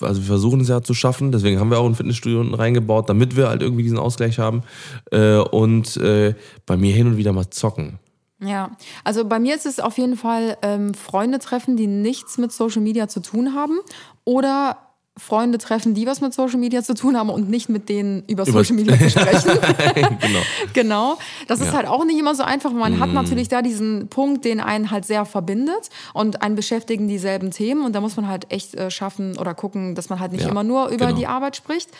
also 0.00 0.20
wir 0.20 0.26
versuchen 0.26 0.60
es 0.60 0.68
ja 0.68 0.82
zu 0.82 0.94
schaffen, 0.94 1.30
deswegen 1.32 1.60
haben 1.60 1.70
wir 1.70 1.78
auch 1.78 1.86
ein 1.86 1.94
Fitnessstudio 1.94 2.40
unten 2.40 2.54
reingebaut, 2.54 3.08
damit 3.08 3.36
wir 3.36 3.48
halt 3.48 3.60
irgendwie 3.62 3.82
diesen 3.82 3.98
Ausgleich 3.98 4.38
haben. 4.38 4.62
Äh, 5.10 5.36
und 5.36 5.96
äh, 5.98 6.34
bei 6.66 6.76
mir 6.76 6.94
hin 6.94 7.06
und 7.06 7.16
wieder 7.18 7.32
mal 7.32 7.50
zocken. 7.50 7.98
Ja, 8.42 8.70
also 9.04 9.26
bei 9.26 9.38
mir 9.38 9.54
ist 9.54 9.66
es 9.66 9.80
auf 9.80 9.98
jeden 9.98 10.16
Fall 10.16 10.56
ähm, 10.62 10.94
Freunde 10.94 11.38
treffen, 11.40 11.76
die 11.76 11.86
nichts 11.86 12.38
mit 12.38 12.52
Social 12.52 12.80
Media 12.80 13.06
zu 13.06 13.20
tun 13.20 13.54
haben 13.54 13.78
oder 14.24 14.78
Freunde 15.18 15.58
treffen, 15.58 15.92
die 15.92 16.06
was 16.06 16.20
mit 16.22 16.32
Social 16.32 16.58
Media 16.58 16.82
zu 16.82 16.94
tun 16.94 17.16
haben 17.16 17.28
und 17.30 17.50
nicht 17.50 17.68
mit 17.68 17.88
denen 17.88 18.22
über 18.26 18.44
Über- 18.46 18.52
Social 18.64 18.76
Media 18.76 18.96
zu 18.98 19.10
sprechen. 19.20 20.18
genau. 20.20 20.38
genau. 20.72 21.18
Das 21.46 21.60
ist 21.60 21.66
Ja. 21.66 21.72
Mm. 21.72 21.76
halt 21.76 21.86
auch 21.88 22.04
nicht 22.06 22.18
immer 22.18 22.34
so 22.34 22.42
einfach. 22.42 22.72
Man 22.72 23.00
hat 23.00 23.12
natürlich 23.12 23.48
da 23.48 23.60
diesen 23.60 24.08
Punkt, 24.08 24.44
den 24.44 24.60
einen 24.60 24.90
halt 24.90 25.04
sehr 25.04 25.24
verbindet 25.26 25.90
und 26.14 26.42
einen 26.42 26.54
beschäftigen 26.54 27.06
dieselben 27.08 27.50
Themen 27.50 27.84
und 27.84 27.92
da 27.94 28.00
muss 28.00 28.16
man 28.16 28.28
halt 28.28 28.46
echt 28.50 28.74
äh, 28.76 28.90
schaffen 28.90 29.36
oder 29.36 29.52
gucken, 29.54 29.94
dass 29.94 30.08
man 30.08 30.20
halt 30.20 30.32
nicht 30.32 30.44
Ja, 30.44 30.48
immer 30.50 30.62
nur 30.64 30.86
über 30.88 31.06
genau. 31.08 31.18
die 31.18 31.26
Arbeit 31.26 31.56
spricht. 31.56 31.90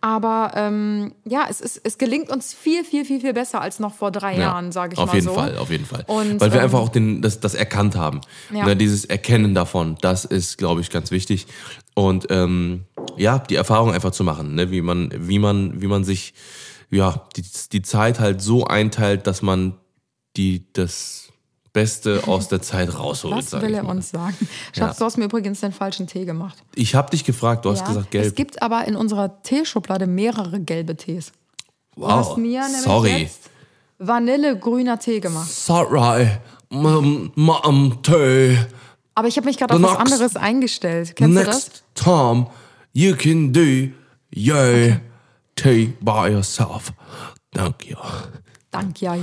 Aber 0.00 0.52
ähm, 0.54 1.12
ja, 1.24 1.46
es, 1.50 1.60
ist, 1.60 1.80
es 1.82 1.98
gelingt 1.98 2.30
uns 2.30 2.54
viel, 2.54 2.84
viel, 2.84 3.04
viel, 3.04 3.20
viel 3.20 3.32
besser 3.32 3.60
als 3.60 3.80
noch 3.80 3.94
vor 3.94 4.12
drei 4.12 4.36
Jahren, 4.38 4.70
sage 4.70 4.92
ich 4.92 4.98
auf 5.00 5.06
mal 5.08 5.14
jeden 5.14 5.26
so. 5.26 5.34
Fall, 5.34 5.56
auf 5.58 5.70
jeden 5.70 5.86
Fall. 5.86 6.04
Und, 6.06 6.40
Weil 6.40 6.52
wir 6.52 6.58
ähm, 6.60 6.64
einfach 6.66 6.78
auch 6.78 6.90
den, 6.90 7.22
das, 7.22 7.40
das 7.40 7.54
erkannt 7.54 7.96
haben. 7.96 8.20
Ja. 8.54 8.64
Ne, 8.66 8.76
dieses 8.76 9.04
Erkennen 9.06 9.54
davon, 9.54 9.96
das 10.00 10.24
ist, 10.24 10.58
glaube 10.58 10.80
ich, 10.82 10.90
ganz 10.90 11.10
wichtig. 11.10 11.46
Und 11.98 12.26
ähm, 12.30 12.84
ja, 13.16 13.40
die 13.40 13.56
Erfahrung 13.56 13.92
einfach 13.92 14.12
zu 14.12 14.22
machen, 14.22 14.54
ne? 14.54 14.70
wie 14.70 14.82
man, 14.82 15.10
wie 15.16 15.40
man, 15.40 15.82
wie 15.82 15.88
man 15.88 16.04
sich 16.04 16.32
ja 16.90 17.26
die, 17.36 17.42
die 17.72 17.82
Zeit 17.82 18.20
halt 18.20 18.40
so 18.40 18.64
einteilt, 18.64 19.26
dass 19.26 19.42
man 19.42 19.74
die 20.36 20.64
das 20.74 21.32
Beste 21.72 22.22
aus 22.28 22.46
der 22.46 22.62
Zeit 22.62 22.96
rausholt. 22.96 23.34
Was 23.34 23.60
will 23.60 23.74
er 23.74 23.84
uns 23.84 24.10
sagen? 24.10 24.36
Schatz, 24.72 24.76
Ja. 24.76 24.94
du 25.00 25.04
hast 25.06 25.18
mir 25.18 25.24
übrigens 25.24 25.58
den 25.58 25.72
falschen 25.72 26.06
Tee 26.06 26.24
gemacht. 26.24 26.56
Ich 26.76 26.94
habe 26.94 27.10
dich 27.10 27.24
gefragt, 27.24 27.64
du 27.64 27.72
hast 27.72 27.84
gesagt 27.84 28.06
Es 28.06 28.10
gelb. 28.12 28.36
gibt 28.36 28.62
aber 28.62 28.86
in 28.86 28.94
unserer 28.94 29.42
Teeschublade 29.42 30.06
mehrere 30.06 30.60
gelbe 30.60 30.96
Tees. 30.96 31.32
Du 31.96 32.02
wow, 32.02 32.10
hast 32.12 32.36
mir 32.36 32.60
nämlich 32.62 32.82
sorry. 32.82 33.16
jetzt 33.22 33.50
Vanille-grüner 33.98 35.00
Tee 35.00 35.18
gemacht. 35.18 35.50
Sorry, 35.50 36.28
Tee. 38.04 38.56
Aber 39.18 39.26
ich 39.26 39.36
habe 39.36 39.46
mich 39.46 39.58
gerade 39.58 39.74
auf 39.74 39.82
was 39.82 39.96
anderes 39.96 40.36
eingestellt. 40.36 41.16
Kennst 41.16 41.36
du 41.36 41.44
das? 41.44 41.66
Next 41.66 41.82
time 41.96 42.46
you 42.92 43.16
can 43.16 43.52
do 43.52 43.88
your 44.32 45.00
tea 45.56 45.92
by 46.00 46.28
yourself. 46.30 46.92
Thank 47.52 47.86
you. 47.86 47.96
Dank, 48.70 49.00
ja. 49.00 49.16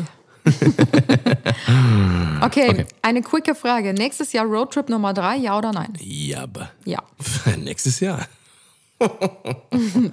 okay, 2.42 2.86
eine 3.02 3.22
quicke 3.22 3.56
Frage. 3.56 3.94
Nächstes 3.94 4.34
Jahr 4.34 4.46
Roadtrip 4.46 4.90
Nummer 4.90 5.14
drei, 5.14 5.38
ja 5.38 5.58
oder 5.58 5.72
nein? 5.72 5.94
Ja, 6.02 6.44
aber 6.44 6.72
Ja. 6.84 7.02
nächstes 7.58 8.02
Jahr. 8.02 8.20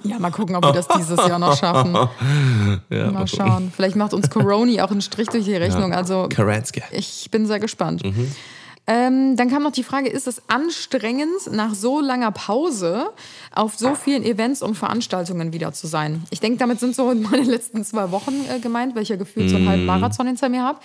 Ja, 0.03 0.19
mal 0.19 0.31
gucken, 0.31 0.55
ob 0.55 0.63
wir 0.63 0.71
das 0.73 0.87
dieses 0.87 1.17
Jahr 1.17 1.39
noch 1.39 1.57
schaffen. 1.57 1.91
mal 1.93 3.27
schauen. 3.27 3.71
Vielleicht 3.73 3.95
macht 3.95 4.13
uns 4.13 4.29
Coroni 4.29 4.81
auch 4.81 4.91
einen 4.91 5.01
Strich 5.01 5.27
durch 5.29 5.45
die 5.45 5.55
Rechnung. 5.55 5.93
Also 5.93 6.27
Karanska. 6.29 6.81
ich 6.91 7.29
bin 7.31 7.47
sehr 7.47 7.59
gespannt. 7.59 8.03
Mhm. 8.03 8.31
Ähm, 8.85 9.37
dann 9.37 9.49
kam 9.49 9.63
noch 9.63 9.71
die 9.71 9.83
Frage, 9.83 10.09
ist 10.09 10.27
es 10.27 10.41
anstrengend, 10.49 11.51
nach 11.51 11.73
so 11.73 12.01
langer 12.01 12.31
Pause 12.31 13.11
auf 13.55 13.75
so 13.75 13.95
vielen 13.95 14.23
Events 14.23 14.61
und 14.61 14.75
Veranstaltungen 14.75 15.53
wieder 15.53 15.71
zu 15.71 15.87
sein? 15.87 16.23
Ich 16.31 16.41
denke, 16.41 16.57
damit 16.57 16.81
sind 16.81 16.93
so 16.95 17.05
meine 17.15 17.43
letzten 17.43 17.85
zwei 17.85 18.11
Wochen 18.11 18.33
äh, 18.49 18.59
gemeint, 18.59 18.95
weil 18.95 19.03
ich 19.03 19.09
ja 19.09 19.15
gefühlt 19.15 19.49
so 19.49 19.55
einen 19.55 19.69
halben 19.69 19.85
Marathon 19.85 20.27
hinter 20.27 20.49
mir 20.49 20.63
habe. 20.63 20.79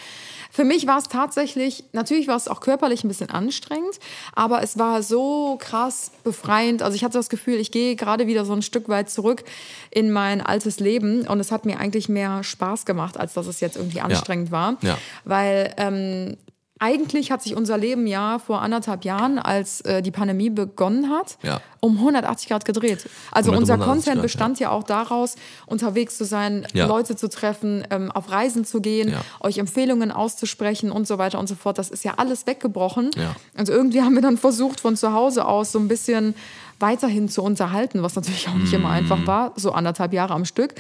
Für 0.50 0.64
mich 0.64 0.86
war 0.86 0.98
es 0.98 1.04
tatsächlich, 1.04 1.84
natürlich 1.92 2.26
war 2.26 2.36
es 2.36 2.48
auch 2.48 2.60
körperlich 2.60 3.04
ein 3.04 3.08
bisschen 3.08 3.30
anstrengend, 3.30 3.98
aber 4.34 4.62
es 4.62 4.78
war 4.78 5.02
so 5.02 5.58
krass 5.60 6.10
befreiend. 6.24 6.82
Also 6.82 6.94
ich 6.94 7.04
hatte 7.04 7.18
das 7.18 7.28
Gefühl, 7.28 7.56
ich 7.56 7.70
gehe 7.70 7.96
gerade 7.96 8.26
wieder 8.26 8.44
so 8.44 8.54
ein 8.54 8.62
Stück 8.62 8.88
weit 8.88 9.10
zurück 9.10 9.44
in 9.90 10.10
mein 10.10 10.40
altes 10.40 10.80
Leben 10.80 11.26
und 11.26 11.40
es 11.40 11.52
hat 11.52 11.66
mir 11.66 11.78
eigentlich 11.78 12.08
mehr 12.08 12.42
Spaß 12.42 12.86
gemacht, 12.86 13.18
als 13.18 13.34
dass 13.34 13.46
es 13.46 13.60
jetzt 13.60 13.76
irgendwie 13.76 14.00
anstrengend 14.00 14.50
war. 14.50 14.76
Ja. 14.80 14.96
Weil 15.24 15.74
ähm, 15.76 16.36
eigentlich 16.80 17.30
hat 17.30 17.42
sich 17.42 17.56
unser 17.56 17.76
Leben 17.76 18.06
ja 18.06 18.38
vor 18.38 18.62
anderthalb 18.62 19.04
Jahren, 19.04 19.38
als 19.38 19.80
äh, 19.82 20.00
die 20.02 20.10
Pandemie 20.10 20.50
begonnen 20.50 21.10
hat, 21.10 21.38
Ja. 21.42 21.60
um 21.80 21.96
180 21.98 22.48
Grad 22.48 22.64
gedreht. 22.64 23.08
Also 23.32 23.50
180 23.50 23.58
unser 23.58 23.76
Grad, 23.78 23.86
Content 23.88 24.16
ja. 24.16 24.22
bestand 24.22 24.60
ja. 24.60 24.70
auch 24.70 24.84
daraus, 24.84 25.36
unterwegs 25.66 26.16
zu 26.16 26.24
sein, 26.24 26.66
Ja. 26.72 26.86
Leute 26.86 27.16
zu 27.16 27.28
treffen, 27.28 27.84
ähm, 27.90 28.10
auf 28.12 28.30
Reisen 28.30 28.64
zu 28.64 28.80
gehen, 28.80 29.08
Ja. 29.10 29.20
euch 29.40 29.58
Empfehlungen 29.58 30.12
auszusprechen 30.12 30.90
und 30.92 31.06
so 31.06 31.18
weiter 31.18 31.38
und 31.38 31.48
so 31.48 31.54
fort. 31.54 31.78
Das 31.78 31.90
ist 31.90 32.04
ja 32.04 32.14
alles 32.16 32.46
weggebrochen. 32.46 33.10
Ja. 33.16 33.34
Also 33.56 33.72
irgendwie 33.72 34.02
haben 34.02 34.14
wir 34.14 34.22
dann 34.22 34.36
versucht, 34.38 34.80
von 34.80 34.96
zu 34.96 35.12
Hause 35.12 35.46
aus 35.46 35.72
so 35.72 35.78
ein 35.78 35.88
bisschen 35.88 36.34
weiterhin 36.80 37.28
zu 37.28 37.42
unterhalten, 37.42 38.02
was 38.04 38.14
natürlich 38.14 38.48
auch 38.48 38.54
nicht 38.54 38.72
immer 38.72 38.90
Mm. 38.90 38.92
einfach 38.92 39.26
war, 39.26 39.52
so 39.56 39.72
anderthalb 39.72 40.12
Jahre 40.12 40.34
am 40.34 40.44
Stück. 40.44 40.74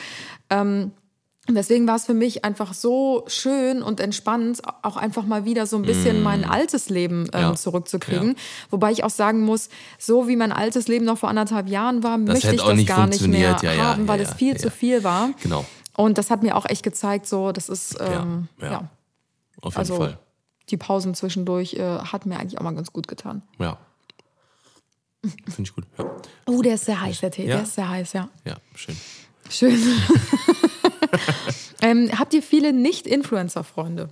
Ähm, 0.48 0.92
und 1.48 1.54
deswegen 1.54 1.86
war 1.88 1.96
es 1.96 2.04
für 2.06 2.14
mich 2.14 2.44
einfach 2.44 2.74
so 2.74 3.24
schön 3.26 3.82
und 3.82 3.98
entspannt, 4.00 4.60
auch 4.82 4.96
einfach 4.96 5.24
mal 5.24 5.44
wieder 5.44 5.66
so 5.66 5.76
ein 5.76 5.82
bisschen 5.82 6.22
mein 6.22 6.44
altes 6.44 6.88
Leben 6.90 7.28
ähm, 7.32 7.40
Mm. 7.40 7.42
Ja. 7.42 7.54
zurückzukriegen. 7.56 8.28
Ja. 8.30 8.34
Wobei 8.70 8.92
ich 8.92 9.02
auch 9.02 9.10
sagen 9.10 9.40
muss, 9.44 9.68
so 9.98 10.28
wie 10.28 10.36
mein 10.36 10.52
altes 10.52 10.86
Leben 10.88 11.04
noch 11.06 11.18
vor 11.18 11.28
anderthalb 11.30 11.68
Jahren 11.68 12.02
war, 12.02 12.18
möchte 12.18 12.48
hätte 12.48 12.56
ich 12.56 12.62
das 12.62 12.76
nicht 12.76 12.86
gar 12.88 13.06
nicht 13.06 13.26
mehr. 13.26 13.56
Ja, 13.62 13.76
haben, 13.76 14.06
weil 14.06 14.20
es 14.20 14.34
viel 14.34 14.56
zu 14.58 14.70
viel 14.70 15.02
war. 15.04 15.30
Genau. 15.42 15.64
Und 15.96 16.18
das 16.18 16.30
hat 16.30 16.42
mir 16.42 16.56
auch 16.56 16.66
echt 16.66 16.82
gezeigt, 16.84 17.26
so, 17.26 17.50
das 17.50 17.68
ist, 17.68 17.96
ähm, 18.00 18.48
Ja. 18.60 18.88
Auf 19.60 19.72
jeden 19.72 19.78
also 19.78 19.96
Fall. 19.96 20.18
die 20.70 20.76
Pausen 20.76 21.14
zwischendurch 21.14 21.74
äh, 21.74 21.82
hat 21.98 22.24
mir 22.26 22.38
eigentlich 22.38 22.58
auch 22.58 22.62
mal 22.62 22.74
ganz 22.74 22.92
gut 22.92 23.08
getan. 23.08 23.42
Ja. 23.58 23.78
Finde 25.22 25.62
ich 25.62 25.74
gut. 25.74 25.84
Oh, 26.46 26.62
der 26.62 26.74
ist 26.74 26.84
sehr 26.84 27.00
heiß, 27.00 27.18
der 27.20 27.30
Tee, 27.32 27.46
Ja. 27.46 27.54
der 27.56 27.62
ist 27.64 27.74
sehr 27.74 27.88
heiß, 27.88 28.12
ja. 28.12 28.28
ja, 28.44 28.54
schön. 28.76 28.96
Schön. 29.50 29.80
ähm, 31.82 32.10
habt 32.18 32.34
ihr 32.34 32.42
viele 32.42 32.72
Nicht-Influencer-Freunde? 32.72 34.08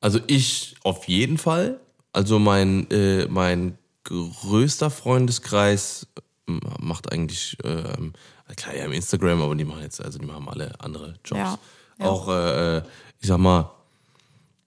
Also 0.00 0.18
ich 0.26 0.76
auf 0.82 1.06
jeden 1.08 1.38
Fall. 1.38 1.78
Also 2.12 2.38
mein, 2.38 2.90
äh, 2.90 3.26
mein 3.28 3.76
größter 4.04 4.90
Freundeskreis 4.90 6.06
ähm, 6.48 6.60
macht 6.80 7.12
eigentlich, 7.12 7.56
ähm, 7.64 8.14
klar, 8.56 8.74
ja, 8.74 8.84
im 8.86 8.92
Instagram, 8.92 9.42
aber 9.42 9.54
die 9.54 9.64
machen 9.64 9.82
jetzt, 9.82 10.02
also 10.02 10.18
die 10.18 10.26
machen 10.26 10.48
alle 10.48 10.72
andere 10.80 11.14
Jobs. 11.24 11.38
Ja, 11.40 11.58
ja. 11.98 12.06
Auch, 12.06 12.28
äh, 12.28 12.78
ich 13.20 13.28
sag 13.28 13.38
mal, 13.38 13.70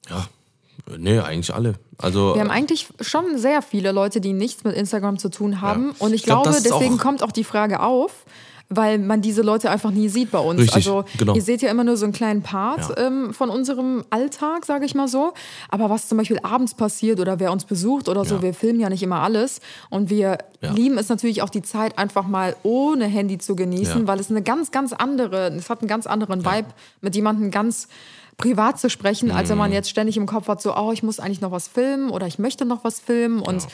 ja, 0.10 0.28
nee, 0.98 1.20
eigentlich 1.20 1.54
alle. 1.54 1.74
Also 1.98 2.36
Wir 2.36 2.42
haben 2.42 2.52
eigentlich 2.52 2.88
schon 3.02 3.38
sehr 3.38 3.62
viele 3.62 3.92
Leute, 3.92 4.22
die 4.22 4.34
nichts 4.34 4.64
mit 4.64 4.76
Instagram 4.76 5.18
zu 5.18 5.30
tun 5.30 5.62
haben. 5.62 5.88
Ja. 5.90 5.96
Und 6.00 6.10
ich, 6.14 6.22
Ich 6.22 6.24
glaub, 6.24 6.44
glaube, 6.44 6.74
auch- 6.74 6.98
kommt 7.00 7.24
auch 7.24 7.32
die 7.32 7.44
Frage 7.44 7.82
auf, 7.82 8.26
weil 8.76 8.98
man 9.00 9.22
diese 9.22 9.42
Leute 9.42 9.70
einfach 9.70 9.92
nie 9.92 10.10
sieht 10.10 10.32
bei 10.32 10.40
uns. 10.40 10.60
Richtig, 10.60 10.76
also 10.76 11.06
genau. 11.18 11.36
ihr 11.36 11.42
seht 11.42 11.62
ja 11.62 11.70
immer 11.72 11.84
nur 11.84 11.98
so 11.98 12.06
einen 12.06 12.14
kleinen 12.14 12.42
Part 12.42 12.90
Ja. 12.98 13.08
ähm, 13.08 13.34
von 13.34 13.50
unserem 13.50 14.04
Alltag, 14.10 14.66
sage 14.66 14.86
ich 14.86 14.96
mal 14.96 15.08
so. 15.08 15.34
Aber 15.70 15.90
was 15.90 16.08
zum 16.08 16.18
Beispiel 16.18 16.40
abends 16.44 16.74
passiert 16.74 17.20
oder 17.20 17.40
wer 17.40 17.52
uns 17.52 17.66
besucht 17.66 18.10
oder 18.10 18.26
so, 18.26 18.36
Ja. 18.36 18.42
wir 18.42 18.54
filmen 18.54 18.80
ja 18.80 18.90
nicht 18.90 19.04
immer 19.04 19.22
alles. 19.22 19.62
Und 19.90 20.10
wir 20.10 20.38
Ja. 20.62 20.72
lieben 20.72 20.98
es 20.98 21.10
natürlich 21.10 21.42
auch 21.42 21.50
die 21.50 21.62
Zeit 21.62 21.98
einfach 21.98 22.26
mal 22.28 22.56
ohne 22.64 23.06
Handy 23.06 23.38
zu 23.38 23.56
genießen, 23.56 24.08
weil 24.08 24.20
es 24.20 24.30
eine 24.30 24.42
ganz, 24.42 24.72
ganz 24.72 24.94
andere, 24.94 25.48
es 25.56 25.70
hat 25.70 25.82
einen 25.82 25.88
ganz 25.90 26.08
anderen 26.08 26.46
Vibe, 26.46 26.68
mit 27.02 27.16
jemandem 27.16 27.52
ganz 27.52 27.88
privat 28.38 28.80
zu 28.80 28.90
sprechen, 28.90 29.30
als 29.32 29.50
wenn 29.50 29.58
man 29.60 29.70
Mhm. 29.70 29.76
jetzt 29.76 29.90
ständig 29.92 30.18
im 30.18 30.26
Kopf 30.26 30.48
hat, 30.48 30.62
so, 30.62 30.76
oh, 30.76 30.92
ich 30.92 31.04
muss 31.04 31.20
eigentlich 31.20 31.42
noch 31.42 31.52
was 31.52 31.68
filmen 31.68 32.10
oder 32.10 32.26
ich 32.26 32.40
möchte 32.40 32.66
noch 32.66 32.84
was 32.84 33.00
filmen 33.00 33.40
und 33.40 33.68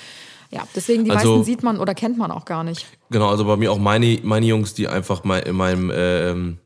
ja, 0.51 0.67
deswegen 0.75 1.05
die 1.05 1.11
Also- 1.11 1.35
meisten 1.37 1.45
sieht 1.45 1.63
man 1.63 1.77
oder 1.79 1.93
kennt 1.95 2.17
man 2.17 2.31
auch 2.31 2.45
gar 2.45 2.63
nicht. 2.63 2.85
Genau, 3.09 3.29
also 3.29 3.45
bei 3.45 3.55
mir 3.57 3.71
auch 3.71 3.79
meine, 3.79 4.19
meine 4.23 4.45
Jungs, 4.45 4.73
die 4.73 4.87
einfach 4.87 5.23
mal 5.23 5.39
in 5.39 5.55
meinem 5.55 5.91
ähm, 5.93 6.57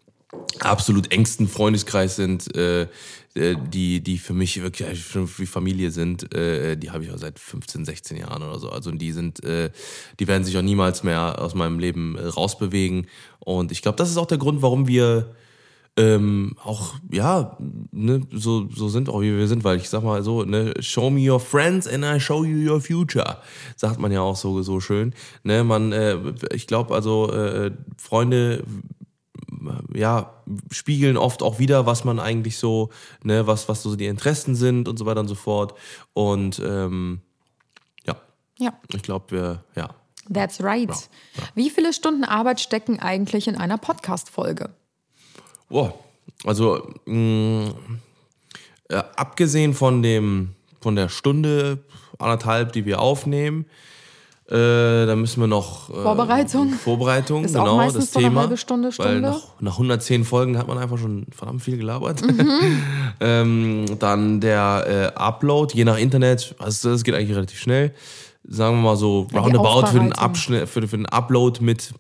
absolut 0.59 1.11
engsten 1.11 1.47
Freundeskreis 1.47 2.15
sind, 2.15 2.55
äh, 2.55 2.88
äh, 3.36 3.55
die, 3.71 4.01
die 4.01 4.17
für 4.17 4.34
mich 4.34 4.61
wirklich 4.61 5.05
schon 5.05 5.29
wie 5.38 5.45
Familie 5.45 5.91
sind, 5.91 6.34
äh, 6.36 6.75
die 6.77 6.91
habe 6.91 7.03
ich 7.03 7.11
auch 7.11 7.17
seit 7.17 7.39
15, 7.39 7.86
16 7.86 8.17
Jahren 8.17 8.43
oder 8.43 8.59
so. 8.59 8.69
Also 8.69 8.91
die 8.91 9.11
sind, 9.11 9.43
äh, 9.43 9.71
die 10.19 10.27
werden 10.27 10.43
sich 10.43 10.57
auch 10.57 10.61
niemals 10.61 11.03
mehr 11.03 11.41
aus 11.41 11.55
meinem 11.55 11.79
Leben 11.79 12.15
äh, 12.15 12.27
rausbewegen. 12.27 13.07
Und 13.39 13.71
ich 13.71 13.81
glaube, 13.81 13.95
das 13.97 14.09
ist 14.09 14.17
auch 14.17 14.27
der 14.27 14.38
Grund, 14.38 14.61
warum 14.61 14.88
wir 14.88 15.36
ähm, 15.96 16.56
auch, 16.64 16.96
ja, 17.12 17.56
ne, 17.91 18.22
so, 18.32 18.68
so 18.70 18.89
sind 18.89 19.10
auch 19.10 19.22
wie 19.22 19.38
wir 19.38 19.48
sind, 19.48 19.64
weil 19.64 19.78
ich 19.78 19.89
sag 19.89 20.04
mal 20.04 20.24
so, 20.24 20.44
ne, 20.44 20.74
show 20.80 21.10
me 21.12 21.30
your 21.32 21.39
friends 21.39 21.88
and 21.88 22.04
I 22.04 22.20
show 22.20 22.44
you 22.44 22.72
your 22.72 22.82
future, 22.82 23.38
sagt 23.76 24.00
man 24.00 24.12
ja 24.12 24.22
auch 24.22 24.36
so, 24.36 24.64
so 24.64 24.80
schön. 24.80 25.14
Ne, 25.44 25.64
man, 25.64 25.91
äh, 25.91 26.18
ich 26.52 26.66
glaube 26.66 26.96
also, 26.96 27.32
äh, 27.32 27.72
Freunde, 27.98 28.64
ja, 29.94 30.34
spiegeln 30.72 31.16
oft 31.16 31.44
auch 31.44 31.60
wieder, 31.60 31.86
was 31.86 32.04
man 32.04 32.20
eigentlich 32.20 32.58
so, 32.58 32.89
ne, 33.24 33.46
was, 33.48 33.70
was 33.70 33.84
so 33.84 33.96
die 33.96 34.08
Interessen 34.08 34.56
sind 34.56 34.88
und 34.88 34.98
so 34.98 35.06
weiter 35.06 35.20
und 35.20 35.28
so 35.28 35.36
fort. 35.36 35.76
Und 36.14 36.60
ähm, 36.66 37.22
ja, 38.06 38.16
Ja. 38.58 38.74
ich 38.94 39.04
glaube, 39.04 39.26
wir, 39.30 39.64
ja. 39.76 39.89
That's 40.34 40.64
right. 40.64 40.89
Ja, 40.89 41.44
Wie 41.54 41.70
viele 41.70 41.94
Stunden 41.94 42.24
Arbeit 42.24 42.62
stecken 42.62 43.00
eigentlich 43.00 43.48
in 43.48 43.58
einer 43.58 43.78
Podcast-Folge? 43.78 44.70
Boah, 45.74 45.91
also 46.45 46.88
mh, 47.05 47.71
äh, 48.89 48.95
abgesehen 49.15 49.74
von 49.74 50.03
dem 50.03 50.49
von 50.80 50.95
der 50.95 51.09
Stunde 51.09 51.80
anderthalb, 52.19 52.74
die 52.74 52.86
wir 52.86 53.01
aufnehmen, 53.01 53.65
äh, 54.49 55.07
da 55.07 55.15
müssen 55.15 55.41
wir 55.41 55.47
noch 55.47 55.89
äh, 55.89 55.93
Vorbereitung? 56.03 56.69
Vorbereitung, 56.74 57.43
Ist 57.43 57.55
auch 57.57 57.63
genau 57.63 57.78
meistens 57.78 58.05
das 58.05 58.13
so 58.13 58.19
eine 58.19 58.28
Thema. 58.28 58.41
halbe 58.41 58.57
Stunde, 58.57 58.89
Weil 58.89 58.91
Stunde. 58.91 59.21
nach, 59.21 59.41
nach 59.61 59.71
110 59.74 60.26
Folgen 60.26 60.59
hat 60.59 60.67
man 60.67 60.78
einfach 60.78 60.99
schon 60.99 61.26
verdammt 61.36 61.63
viel 61.63 61.78
gelabert. 61.78 62.21
Mhm. 62.21 62.84
ähm, 63.19 63.86
dann 63.97 64.41
der 64.41 65.11
äh, 65.15 65.19
Upload, 65.19 65.74
je 65.76 65.86
nach 65.86 65.97
Internet, 65.97 66.53
also 66.59 66.91
das 66.91 67.03
geht 67.03 67.15
eigentlich 67.15 67.36
relativ 67.36 67.57
schnell. 67.59 67.95
Sagen 68.43 68.76
wir 68.76 68.82
mal 68.84 68.95
so 68.95 69.28
roundabout 69.34 69.88
für 69.88 69.99
den. 69.99 70.13
Abschnitt, 70.13 70.69
für, 70.69 70.88
für 70.88 70.97
den 70.97 71.07
Upload 71.07 71.63
mit 71.63 71.95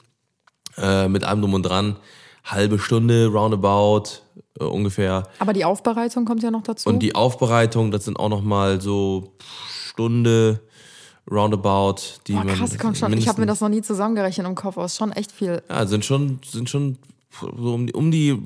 äh, 0.77 1.07
mit 1.07 1.23
allem 1.23 1.41
drum 1.41 1.55
und 1.55 1.63
dran. 1.63 1.95
Halbe 2.43 2.79
Stunde, 2.79 3.27
roundabout, 3.27 4.21
äh, 4.59 4.63
ungefähr. 4.65 5.27
Aber 5.39 5.53
die 5.53 5.65
Aufbereitung 5.65 6.25
kommt 6.25 6.43
ja 6.43 6.51
noch 6.51 6.63
dazu. 6.63 6.89
Und 6.89 6.99
die 6.99 7.15
Aufbereitung, 7.15 7.91
das 7.91 8.05
sind 8.05 8.17
auch 8.19 8.29
noch 8.29 8.41
mal 8.41 8.81
so 8.81 9.33
Stunde, 9.87 10.59
roundabout. 11.29 11.95
Die 12.27 12.33
Boah, 12.33 12.43
man 12.43 12.55
krass, 12.55 12.77
komm 12.77 12.95
schon. 12.95 13.13
Ich 13.13 13.27
habe 13.27 13.41
mir 13.41 13.47
das 13.47 13.61
noch 13.61 13.69
nie 13.69 13.81
zusammengerechnet 13.81 14.45
im 14.45 14.55
Kopf. 14.55 14.77
Ist 14.77 14.97
schon 14.97 15.11
echt 15.11 15.31
viel. 15.31 15.63
Ja, 15.69 15.85
sind 15.85 16.03
schon, 16.05 16.39
sind 16.45 16.69
schon 16.69 16.97
so 17.39 17.73
um 17.73 17.87
die, 17.87 17.93
um 17.93 18.11
die, 18.11 18.37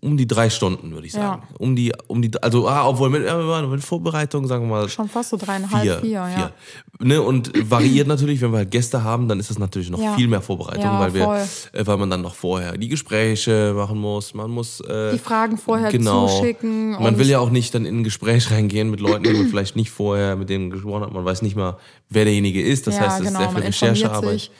um 0.00 0.16
die 0.16 0.26
drei 0.26 0.48
Stunden, 0.48 0.92
würde 0.92 1.06
ich 1.06 1.12
sagen. 1.12 1.42
Ja. 1.42 1.56
Um 1.58 1.74
die, 1.74 1.92
um 2.06 2.22
die, 2.22 2.30
also, 2.40 2.68
ah, 2.68 2.86
obwohl 2.86 3.10
mit, 3.10 3.24
äh, 3.26 3.66
mit 3.66 3.82
Vorbereitung, 3.82 4.46
sagen 4.46 4.64
wir 4.64 4.76
mal. 4.76 4.88
Schon 4.88 5.08
fast 5.08 5.30
so 5.30 5.36
dreieinhalb, 5.36 6.00
vier, 6.00 6.10
ja. 6.10 6.52
Ne, 7.00 7.20
und 7.20 7.52
variiert 7.70 8.06
natürlich, 8.08 8.40
wenn 8.40 8.52
wir 8.52 8.58
halt 8.58 8.70
Gäste 8.70 9.02
haben, 9.02 9.28
dann 9.28 9.40
ist 9.40 9.50
das 9.50 9.58
natürlich 9.58 9.90
noch 9.90 10.00
Ja. 10.00 10.14
viel 10.14 10.28
mehr 10.28 10.40
Vorbereitung, 10.40 10.84
Ja, 10.84 11.00
weil 11.00 11.14
wir, 11.14 11.46
äh, 11.72 11.86
weil 11.86 11.96
man 11.96 12.10
dann 12.10 12.22
noch 12.22 12.34
vorher 12.34 12.76
die 12.76 12.88
Gespräche 12.88 13.72
machen 13.76 13.98
muss, 13.98 14.34
man 14.34 14.50
muss 14.50 14.80
äh, 14.80 15.12
Die 15.12 15.18
Fragen 15.18 15.58
vorher 15.58 15.90
genau. 15.90 16.28
zuschicken. 16.28 16.92
Man 16.92 17.18
will 17.18 17.28
ja 17.28 17.40
auch 17.40 17.50
nicht 17.50 17.74
dann 17.74 17.84
in 17.84 17.98
ein 18.00 18.04
Gespräch 18.04 18.50
reingehen 18.50 18.90
mit 18.90 19.00
Leuten, 19.00 19.24
die 19.24 19.32
man 19.32 19.48
vielleicht 19.48 19.76
nicht 19.76 19.90
vorher 19.90 20.36
mit 20.36 20.48
denen 20.48 20.70
gesprochen 20.70 21.02
hat. 21.02 21.12
Man 21.12 21.24
weiß 21.24 21.42
nicht 21.42 21.56
mal, 21.56 21.76
wer 22.08 22.24
derjenige 22.24 22.62
ist. 22.62 22.86
Das 22.86 23.00
heißt, 23.00 23.20
es 23.20 23.26
genau, 23.26 23.40
ist 23.40 23.44
sehr 23.44 23.54
viel 23.56 23.64
Recherchearbeit. 23.64 24.50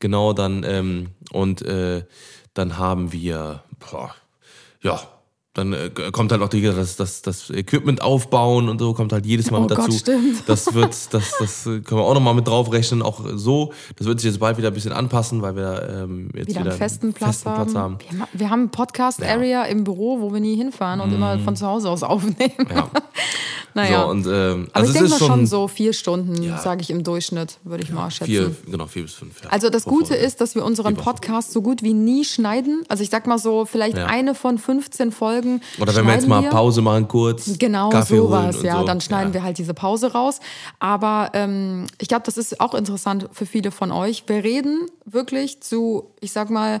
Genau, 0.00 0.32
dann 0.32 0.64
ähm, 0.66 1.08
und 1.30 1.62
äh, 1.62 2.02
dann 2.54 2.78
haben 2.78 3.12
wir, 3.12 3.62
boah, 3.90 4.14
ja, 4.82 5.00
dann 5.54 5.74
äh, 5.74 5.90
kommt 6.12 6.32
halt 6.32 6.40
auch 6.40 6.48
die, 6.48 6.62
das, 6.62 6.96
das, 6.96 7.20
das 7.20 7.50
Equipment 7.50 8.00
aufbauen 8.00 8.70
und 8.70 8.78
so 8.78 8.94
kommt 8.94 9.12
halt 9.12 9.26
jedes 9.26 9.50
Mal 9.50 9.58
Oh 9.58 9.60
mit 9.62 9.70
Gott, 9.70 9.80
dazu. 9.88 9.98
stimmt. 9.98 10.42
Das 10.46 10.72
wird, 10.72 11.12
das, 11.12 11.34
das 11.38 11.64
können 11.64 11.84
wir 11.90 11.98
auch 12.04 12.14
nochmal 12.14 12.32
mit 12.34 12.48
draufrechnen. 12.48 13.02
Auch 13.02 13.20
so, 13.34 13.72
das 13.96 14.06
wird 14.06 14.18
sich 14.20 14.30
jetzt 14.30 14.40
bald 14.40 14.56
wieder 14.56 14.68
ein 14.68 14.74
bisschen 14.74 14.92
anpassen, 14.92 15.42
weil 15.42 15.54
wir 15.54 15.88
ähm, 16.04 16.30
jetzt 16.34 16.48
wieder 16.48 16.60
wieder, 16.60 16.70
einen 16.70 16.78
festen 16.78 17.12
Platz, 17.12 17.42
Platz 17.42 17.74
haben. 17.74 17.98
Wir, 18.08 18.18
ma- 18.18 18.28
wir 18.32 18.48
haben 18.48 18.60
einen 18.60 18.70
Podcast-Area 18.70 19.64
im 19.64 19.84
Büro, 19.84 20.20
wo 20.22 20.32
wir 20.32 20.40
nie 20.40 20.56
hinfahren 20.56 21.00
und 21.00 21.12
immer 21.12 21.38
von 21.40 21.54
zu 21.54 21.66
Hause 21.66 21.90
aus 21.90 22.02
aufnehmen. 22.02 22.52
Mhm. 22.58 22.66
Ja. 22.74 22.88
naja. 23.74 24.02
So, 24.02 24.08
und, 24.10 24.26
ähm, 24.26 24.68
Aber 24.72 24.76
also 24.84 24.90
ich 24.92 24.96
es 24.96 25.00
denke 25.02 25.10
mal 25.10 25.18
schon, 25.18 25.28
schon 25.28 25.46
so 25.46 25.68
vier 25.68 25.92
Stunden, 25.92 26.42
Ja. 26.42 26.58
sage 26.58 26.82
ich 26.82 26.90
im 26.90 27.04
Durchschnitt, 27.04 27.58
würde 27.64 27.82
ich 27.84 27.90
mal 27.90 28.10
schätzen. 28.10 28.26
vier, 28.30 28.54
genau, 28.70 28.86
vier 28.86 29.02
bis 29.02 29.14
fünf. 29.14 29.42
Ja, 29.42 29.50
Also 29.50 29.70
das 29.70 29.84
Gute 29.84 30.08
Folge. 30.08 30.22
ist, 30.22 30.40
dass 30.40 30.54
wir 30.54 30.64
unseren. 30.64 30.94
Podcast 30.96 31.52
so 31.52 31.62
gut 31.62 31.82
wie 31.82 31.94
nie 31.94 32.24
schneiden. 32.24 32.84
Also 32.88 33.02
ich 33.02 33.10
sag 33.10 33.26
mal 33.26 33.38
so, 33.38 33.64
vielleicht 33.64 33.96
Ja. 33.96 34.06
eine 34.06 34.34
von 34.34 34.58
15 34.58 35.10
Folgen. 35.12 35.60
Oder 35.80 35.94
wenn 35.96 36.06
wir 36.06 36.14
jetzt 36.14 36.28
mal 36.28 36.42
Pause 36.42 36.82
machen 36.82 37.08
kurz. 37.08 37.58
Genau, 37.58 37.88
Kaffee 37.90 38.16
sowas, 38.18 38.56
und 38.58 38.64
ja. 38.64 38.78
so. 38.80 38.86
Dann 38.86 39.00
schneiden 39.00 39.28
ja. 39.28 39.34
wir 39.34 39.42
halt 39.42 39.58
diese 39.58 39.74
Pause 39.74 40.12
raus. 40.12 40.40
Aber 40.78 41.30
ähm, 41.34 41.86
ich 41.98 42.08
glaube, 42.08 42.22
das 42.26 42.36
ist 42.36 42.60
auch 42.60 42.74
interessant 42.74 43.28
für 43.32 43.46
viele 43.46 43.70
von 43.70 43.90
euch. 43.90 44.24
Wir 44.26 44.44
reden 44.44 44.86
wirklich 45.04 45.60
zu, 45.62 46.10
ich 46.20 46.32
sag 46.32 46.50
mal, 46.50 46.80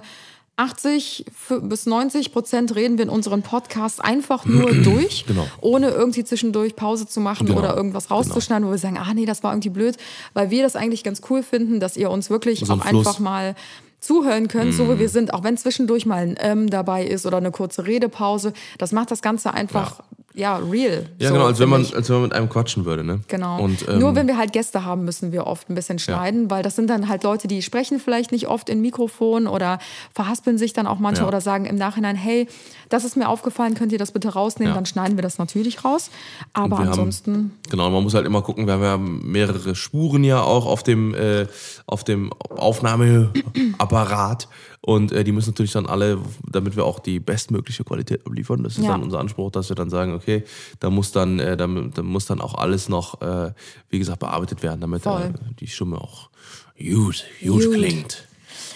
80 0.62 1.24
f- 1.28 1.60
bis 1.62 1.86
90 1.86 2.32
Prozent 2.32 2.74
reden 2.74 2.96
wir 2.98 3.04
in 3.04 3.10
unseren 3.10 3.42
Podcasts 3.42 4.00
einfach 4.00 4.44
nur 4.44 4.72
durch, 4.84 5.24
Genau. 5.26 5.46
ohne 5.60 5.88
irgendwie 5.90 6.24
zwischendurch 6.24 6.76
Pause 6.76 7.06
zu 7.06 7.20
machen 7.20 7.46
Genau. 7.46 7.58
oder 7.58 7.76
irgendwas 7.76 8.10
rauszuschneiden, 8.10 8.66
wo 8.66 8.70
wir 8.70 8.78
sagen, 8.78 8.98
ah 8.98 9.12
nee, 9.14 9.26
das 9.26 9.42
war 9.42 9.52
irgendwie 9.52 9.70
blöd, 9.70 9.96
weil 10.34 10.50
wir 10.50 10.62
das 10.62 10.76
eigentlich 10.76 11.02
ganz 11.04 11.20
cool 11.30 11.42
finden, 11.42 11.80
dass 11.80 11.96
ihr 11.96 12.10
uns 12.10 12.30
wirklich 12.30 12.60
So 12.60 12.72
ein 12.72 12.80
auch 12.80 12.84
Fluss. 12.86 12.92
Mhm. 12.92 12.98
einfach 13.08 13.18
mal 13.18 13.54
zuhören 14.00 14.48
könnt, 14.48 14.74
so 14.74 14.88
wie 14.88 14.98
wir 14.98 15.08
sind, 15.08 15.32
auch 15.32 15.44
wenn 15.44 15.56
zwischendurch 15.56 16.06
mal 16.06 16.22
ein 16.22 16.36
Ähm 16.40 16.68
dabei 16.70 17.04
ist 17.06 17.24
oder 17.26 17.36
eine 17.36 17.50
kurze 17.52 17.86
Redepause. 17.86 18.52
Das 18.78 18.90
macht 18.92 19.10
das 19.12 19.22
Ganze 19.22 19.54
einfach, 19.54 19.98
ja, 19.98 20.04
real. 20.34 21.06
Ja, 21.18 21.28
so, 21.28 21.34
genau, 21.34 21.46
als 21.46 21.58
wenn, 21.58 21.68
man, 21.68 21.82
ich. 21.82 21.94
als 21.94 22.08
wenn 22.08 22.16
man 22.16 22.22
mit 22.24 22.32
einem 22.32 22.48
quatschen 22.48 22.84
würde, 22.84 23.04
ne? 23.04 23.20
Genau. 23.28 23.60
Und, 23.62 23.86
ähm, 23.88 23.98
Nur 23.98 24.14
wenn 24.14 24.26
wir 24.26 24.36
halt 24.36 24.52
Gäste 24.52 24.84
haben, 24.84 25.04
müssen 25.04 25.32
wir 25.32 25.46
oft 25.46 25.68
ein 25.68 25.74
bisschen 25.74 25.98
schneiden, 25.98 26.50
weil 26.50 26.62
das 26.62 26.76
sind 26.76 26.88
dann 26.88 27.08
halt 27.08 27.22
Leute, 27.22 27.48
die 27.48 27.60
sprechen 27.62 28.00
vielleicht 28.00 28.32
nicht 28.32 28.48
oft 28.48 28.68
in 28.68 28.80
Mikrofon 28.80 29.46
oder 29.46 29.78
verhaspeln 30.14 30.58
sich 30.58 30.72
dann 30.72 30.86
auch 30.86 30.98
manchmal 30.98 31.24
Ja. 31.24 31.28
oder 31.28 31.40
sagen 31.40 31.66
im 31.66 31.76
Nachhinein, 31.76 32.16
hey, 32.16 32.48
das 32.88 33.04
ist 33.04 33.16
mir 33.16 33.28
aufgefallen, 33.28 33.74
könnt 33.74 33.92
ihr 33.92 33.98
das 33.98 34.12
bitte 34.12 34.30
rausnehmen? 34.30 34.72
Ja. 34.72 34.74
Dann 34.74 34.86
schneiden 34.86 35.16
wir 35.16 35.22
das 35.22 35.38
natürlich 35.38 35.84
raus. 35.84 36.10
Aber 36.52 36.78
ansonsten, 36.78 37.32
Haben, 37.34 37.58
genau, 37.70 37.90
man 37.90 38.02
muss 38.02 38.14
halt 38.14 38.26
immer 38.26 38.42
gucken, 38.42 38.66
wir 38.66 38.74
haben 38.74 38.82
ja 38.82 38.96
mehrere 38.98 39.74
Spuren 39.74 40.24
ja 40.24 40.42
auch 40.42 40.66
auf 40.66 40.82
dem, 40.82 41.14
äh, 41.14 41.46
auf 41.86 42.04
dem 42.04 42.32
Aufnahmeapparat. 42.50 44.48
Und 44.84 45.12
äh, 45.12 45.22
die 45.22 45.30
müssen 45.30 45.50
natürlich 45.50 45.70
dann 45.72 45.86
alle, 45.86 46.18
damit 46.50 46.74
wir 46.74 46.84
auch 46.84 46.98
die 46.98 47.20
bestmögliche 47.20 47.84
Qualität 47.84 48.26
abliefern. 48.26 48.64
Das 48.64 48.76
ist 48.78 48.84
Ja. 48.84 48.90
dann 48.90 49.02
unser 49.04 49.20
Anspruch, 49.20 49.52
dass 49.52 49.68
wir 49.68 49.76
dann 49.76 49.90
sagen, 49.90 50.12
okay, 50.12 50.42
da 50.80 50.90
muss 50.90 51.12
dann, 51.12 51.38
äh, 51.38 51.56
da, 51.56 51.68
da 51.68 52.02
muss 52.02 52.26
dann 52.26 52.40
auch 52.40 52.54
alles 52.54 52.88
noch, 52.88 53.20
äh, 53.22 53.52
wie 53.90 54.00
gesagt, 54.00 54.18
bearbeitet 54.18 54.62
werden, 54.64 54.80
damit 54.80 55.06
äh, 55.06 55.30
die 55.60 55.68
Stimme 55.68 55.98
auch 56.00 56.30
gut, 56.76 57.24
gut, 57.40 57.62
Gut. 57.64 57.74
klingt. 57.74 58.26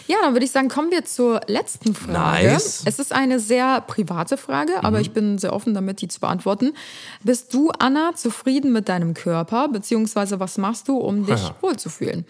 Ja, 0.09 0.19
dann 0.23 0.35
würde 0.35 0.45
ich 0.47 0.53
sagen, 0.53 0.69
kommen 0.69 0.93
wir 0.93 1.05
zur 1.05 1.41
letzten 1.49 1.93
Frage. 1.93 2.47
Nice. 2.47 2.83
Mhm. 2.83 2.89
Es 2.89 2.99
ist 3.01 3.13
eine 3.13 3.41
sehr 3.41 3.81
private 3.81 4.37
Frage, 4.37 4.85
aber 4.85 5.01
ich 5.01 5.11
bin 5.11 5.37
sehr 5.39 5.53
offen 5.53 5.75
damit, 5.75 6.01
die 6.01 6.07
zu 6.07 6.21
beantworten. 6.21 6.75
Bist 7.25 7.53
du, 7.53 7.71
Anna, 7.77 8.13
zufrieden 8.15 8.73
mit 8.73 8.89
deinem 8.89 9.15
Körper, 9.15 9.67
beziehungsweise 9.69 10.39
was 10.39 10.59
machst 10.59 10.87
du, 10.87 10.97
um 10.99 11.27
dich 11.27 11.43
Ja. 11.43 11.57
wohlzufühlen? 11.61 12.25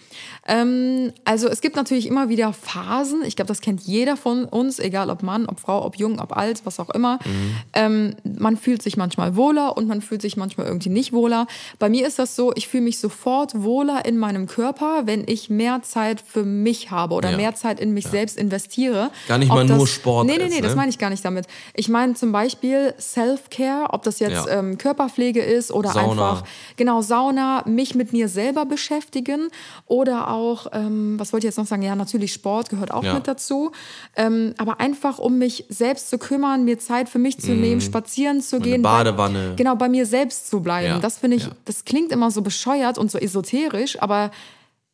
Ähm, 0.49 1.13
also 1.25 1.49
es 1.49 1.61
gibt 1.61 1.77
natürlich 1.77 2.07
immer 2.07 2.29
wieder 2.29 2.53
Phasen. 2.53 3.23
Ich 3.25 3.37
glaube, 3.37 3.49
das 3.49 3.61
kennt 3.61 3.81
jeder 3.83 4.17
von 4.17 4.45
uns, 4.45 4.79
egal 4.79 5.11
ob 5.11 5.23
Mann, 5.23 5.47
ob 5.47 5.59
Frau, 5.61 5.85
ob 5.85 5.97
jung, 5.97 6.21
ob 6.21 6.37
alt, 6.37 6.61
was 6.65 6.79
auch 6.79 6.91
immer. 6.91 7.19
Mhm. 7.25 7.55
Ähm, 7.73 8.17
man 8.39 8.57
fühlt 8.57 8.83
sich 8.83 8.97
manchmal 8.97 9.35
wohler 9.37 9.77
und 9.77 9.89
man 9.89 10.01
fühlt 10.03 10.23
sich 10.23 10.37
manchmal 10.37 10.67
irgendwie 10.67 10.89
nicht 10.89 11.13
wohler. 11.13 11.47
Bei 11.79 11.89
mir 11.89 12.07
ist 12.07 12.19
das 12.19 12.37
so, 12.37 12.53
ich 12.55 12.69
fühle 12.69 12.85
mich 12.85 12.99
sofort 12.99 13.61
wohler 13.63 14.05
in 14.05 14.19
meinem 14.19 14.47
Körper, 14.47 15.03
wenn 15.07 15.25
ich 15.27 15.51
mehr 15.51 15.83
Zeit 15.83 16.21
für 16.25 16.45
mich 16.45 16.91
habe 16.91 17.15
oder 17.15 17.31
Ja. 17.31 17.33
Ja. 17.33 17.37
mehr 17.43 17.55
Zeit 17.57 17.81
in 17.81 17.93
mich 17.93 18.07
selbst 18.07 18.37
investiere. 18.39 19.11
Gar 19.27 19.39
nicht 19.39 19.51
Ob 19.51 19.57
mal 19.57 19.67
das, 19.67 19.77
nur 19.77 19.87
Sport 19.87 20.27
Nee, 20.27 20.37
nee, 20.39 20.45
ist, 20.45 20.55
nee, 20.55 20.61
das 20.61 20.71
ne? 20.73 20.77
meine 20.77 20.91
ich 20.91 20.99
gar 20.99 21.11
nicht 21.11 21.25
damit. 21.25 21.47
Ich 21.75 21.89
meine 21.89 22.15
zum 22.15 22.31
Beispiel 22.31 22.95
Self-Care, 23.01 23.89
ob 23.93 24.03
das 24.05 24.21
jetzt 24.21 24.47
Ja. 24.47 24.59
ähm, 24.61 24.79
Körperpflege 24.79 25.41
ist 25.43 25.73
oder 25.73 25.91
Sauna. 25.91 26.11
einfach, 26.11 26.45
genau, 26.77 27.03
Sauna, 27.03 27.63
mich 27.67 27.95
mit 27.97 28.13
mir 28.13 28.29
selber 28.29 28.65
beschäftigen 28.65 29.49
oder 29.87 30.29
auch, 30.31 30.36
ähm, 30.73 31.19
was 31.19 31.33
wollte 31.33 31.47
ich 31.47 31.51
jetzt 31.51 31.59
noch 31.59 31.67
sagen? 31.67 31.83
Ja, 31.83 31.95
natürlich 31.97 32.33
Sport 32.33 32.69
gehört 32.71 32.91
auch 32.93 33.03
Ja. 33.05 33.15
mit 33.15 33.27
dazu. 33.29 33.73
Ähm, 34.17 34.55
aber 34.59 34.81
einfach, 34.81 35.19
um 35.19 35.39
mich 35.39 35.65
selbst 35.69 36.11
zu 36.11 36.19
kümmern, 36.19 36.65
mir 36.65 36.79
Zeit 36.79 37.09
für 37.09 37.19
mich 37.19 37.39
zu 37.39 37.53
nehmen, 37.53 37.81
spazieren 37.81 38.41
zu 38.41 38.61
gehen. 38.61 38.83
bei- 38.83 38.91
Mhm. 38.91 39.05
Badewanne. 39.05 39.53
Genau, 39.57 39.77
bei 39.77 39.89
mir 39.89 40.07
selbst 40.07 40.49
zu 40.51 40.61
bleiben. 40.61 40.87
Ja, 40.89 40.99
Das 40.99 41.19
finde 41.19 41.37
ich, 41.37 41.45
ja. 41.45 41.51
das 41.65 41.85
klingt 41.85 42.13
immer 42.13 42.31
so 42.31 42.43
bescheuert 42.43 42.99
und 42.99 43.11
so 43.11 43.19
esoterisch, 43.19 44.01
aber 44.03 44.31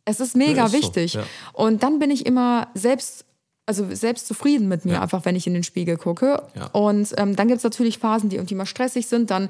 es 0.05 0.18
ist 0.20 0.34
mega 0.36 0.64
ist 0.66 0.72
so, 0.72 0.78
wichtig. 0.78 1.14
ja. 1.14 1.22
Und 1.53 1.82
dann 1.82 1.99
bin 1.99 2.11
ich 2.11 2.26
immer 2.26 2.68
selbst, 2.74 3.24
also 3.65 3.87
selbst 3.95 4.27
zufrieden 4.27 4.67
mit 4.67 4.85
mir, 4.85 5.01
einfach 5.01 5.25
wenn 5.25 5.37
ich 5.37 5.47
in 5.47 5.55
den 5.55 5.63
Spiegel 5.63 5.97
gucke. 5.97 6.43
Ja. 6.57 6.67
Und 6.73 7.15
ähm, 7.17 7.37
dann 7.37 7.47
gibt 7.47 7.59
es 7.59 7.65
natürlich 7.65 7.99
Phasen, 7.99 8.29
die 8.29 8.37
irgendwie 8.37 8.57
mal 8.57 8.67
stressig 8.67 9.07
sind. 9.07 9.31
Dann 9.31 9.49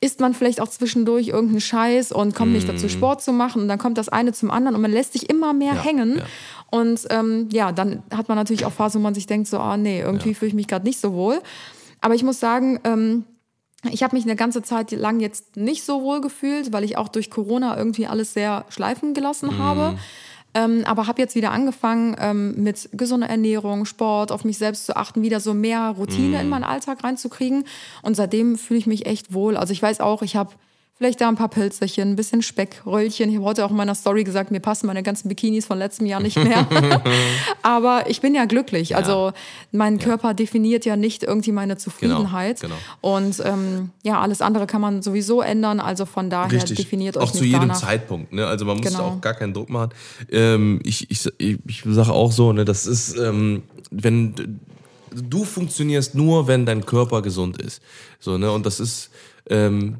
isst 0.00 0.20
man 0.20 0.34
vielleicht 0.34 0.60
auch 0.60 0.68
zwischendurch 0.68 1.28
irgendeinen 1.28 1.62
Scheiß 1.62 2.12
und 2.12 2.34
kommt 2.34 2.52
nicht 2.52 2.68
dazu, 2.68 2.88
Sport 2.90 3.22
zu 3.22 3.32
machen. 3.32 3.62
Und 3.62 3.68
dann 3.68 3.78
kommt 3.78 3.96
das 3.96 4.10
eine 4.10 4.32
zum 4.32 4.50
anderen 4.50 4.74
und 4.76 4.82
man 4.82 4.92
lässt 4.92 5.14
sich 5.14 5.30
immer 5.30 5.54
mehr. 5.54 5.74
Ja, 5.74 5.82
hängen. 5.82 6.18
ja. 6.18 6.24
Und 6.70 7.06
ähm, 7.08 7.48
ja, 7.52 7.72
dann 7.72 8.02
hat 8.14 8.28
man 8.28 8.36
natürlich 8.36 8.66
auch 8.66 8.72
Phasen, 8.72 9.00
wo 9.00 9.02
man 9.02 9.14
sich 9.14 9.26
denkt, 9.26 9.48
so, 9.48 9.58
ah 9.58 9.76
nee, 9.76 10.00
irgendwie 10.00 10.34
fühle 10.34 10.48
ich 10.48 10.54
mich 10.54 10.68
gerade 10.68 10.84
nicht 10.84 11.00
so 11.00 11.14
wohl. 11.14 11.40
Aber 12.02 12.14
ich 12.14 12.22
muss 12.22 12.40
sagen, 12.40 12.80
ähm, 12.84 13.24
ich 13.90 14.02
habe 14.02 14.14
mich 14.16 14.24
eine 14.24 14.36
ganze 14.36 14.62
Zeit 14.62 14.90
lang 14.92 15.20
jetzt 15.20 15.56
nicht 15.56 15.84
so 15.84 16.02
wohl 16.02 16.20
gefühlt, 16.20 16.72
weil 16.72 16.84
ich 16.84 16.96
auch 16.96 17.08
durch 17.08 17.30
Corona 17.30 17.76
irgendwie 17.78 18.06
alles 18.06 18.34
sehr 18.34 18.66
schleifen 18.68 19.14
gelassen 19.14 19.58
habe. 19.58 19.98
Ähm, 20.54 20.84
aber 20.86 21.06
habe 21.08 21.20
jetzt 21.20 21.34
wieder 21.34 21.50
angefangen, 21.50 22.16
ähm, 22.18 22.62
mit 22.62 22.88
gesunder 22.92 23.28
Ernährung, 23.28 23.84
Sport, 23.84 24.30
auf 24.30 24.44
mich 24.44 24.56
selbst 24.56 24.86
zu 24.86 24.96
achten, 24.96 25.22
wieder 25.22 25.40
so 25.40 25.52
mehr 25.52 25.94
Routine 25.98 26.40
in 26.40 26.48
meinen 26.48 26.64
Alltag 26.64 27.02
reinzukriegen. 27.02 27.64
Und 28.02 28.14
seitdem 28.14 28.56
fühle 28.56 28.78
ich 28.78 28.86
mich 28.86 29.06
echt 29.06 29.32
wohl. 29.32 29.56
Also 29.56 29.72
ich 29.72 29.82
weiß 29.82 30.00
auch, 30.00 30.22
ich 30.22 30.36
habe 30.36 30.52
vielleicht 30.96 31.20
da 31.20 31.28
ein 31.28 31.34
paar 31.34 31.48
Pilzerchen, 31.48 32.10
ein 32.10 32.16
bisschen 32.16 32.40
Speckröllchen. 32.40 33.28
Ich 33.28 33.36
habe 33.36 33.44
heute 33.44 33.64
auch 33.64 33.70
in 33.70 33.76
meiner 33.76 33.94
Story 33.96 34.22
gesagt, 34.24 34.50
mir 34.52 34.60
passen 34.60 34.86
meine 34.86 35.02
ganzen 35.02 35.28
Bikinis 35.28 35.66
von 35.66 35.76
letztem 35.78 36.06
Jahr 36.06 36.20
nicht 36.20 36.36
mehr. 36.38 36.66
Aber 37.62 38.08
ich 38.08 38.20
bin 38.20 38.34
ja 38.34 38.44
glücklich. 38.44 38.94
Also 38.96 39.32
mein 39.72 39.98
Körper 39.98 40.34
definiert 40.34 40.84
ja 40.84 40.96
nicht 40.96 41.22
irgendwie 41.24 41.52
meine 41.52 41.76
Zufriedenheit. 41.76 42.60
genau. 42.60 42.76
Und 43.00 43.42
ähm, 43.44 43.90
ja, 44.04 44.20
alles 44.20 44.40
andere 44.40 44.66
kann 44.66 44.80
man 44.80 45.02
sowieso 45.02 45.40
ändern. 45.42 45.80
Also 45.80 46.06
von 46.06 46.30
daher 46.30 46.52
Richtig. 46.52 46.76
definiert 46.78 47.18
auch 47.18 47.22
euch 47.24 47.32
zu 47.32 47.38
nicht 47.42 47.46
jedem 47.52 47.60
danach. 47.62 47.80
Zeitpunkt. 47.80 48.32
Ne? 48.32 48.46
Also 48.46 48.64
man 48.64 48.76
muss 48.78 48.86
Genau. 48.86 49.04
auch 49.08 49.20
gar 49.20 49.34
keinen 49.34 49.52
Druck 49.52 49.70
machen. 49.70 49.90
Ähm, 50.30 50.80
ich 50.84 51.10
ich, 51.10 51.26
ich, 51.38 51.58
ich 51.66 51.82
sage 51.86 52.12
auch 52.12 52.30
so, 52.32 52.52
ne, 52.52 52.64
das 52.64 52.86
ist, 52.86 53.16
ähm, 53.18 53.62
wenn 53.90 54.60
du 55.12 55.44
funktionierst 55.44 56.14
nur, 56.14 56.46
wenn 56.46 56.66
dein 56.66 56.86
Körper 56.86 57.22
gesund 57.22 57.60
ist. 57.60 57.82
So, 58.20 58.38
ne? 58.38 58.50
Und 58.52 58.64
das 58.66 58.80
ist, 58.80 59.10
ähm, 59.50 59.98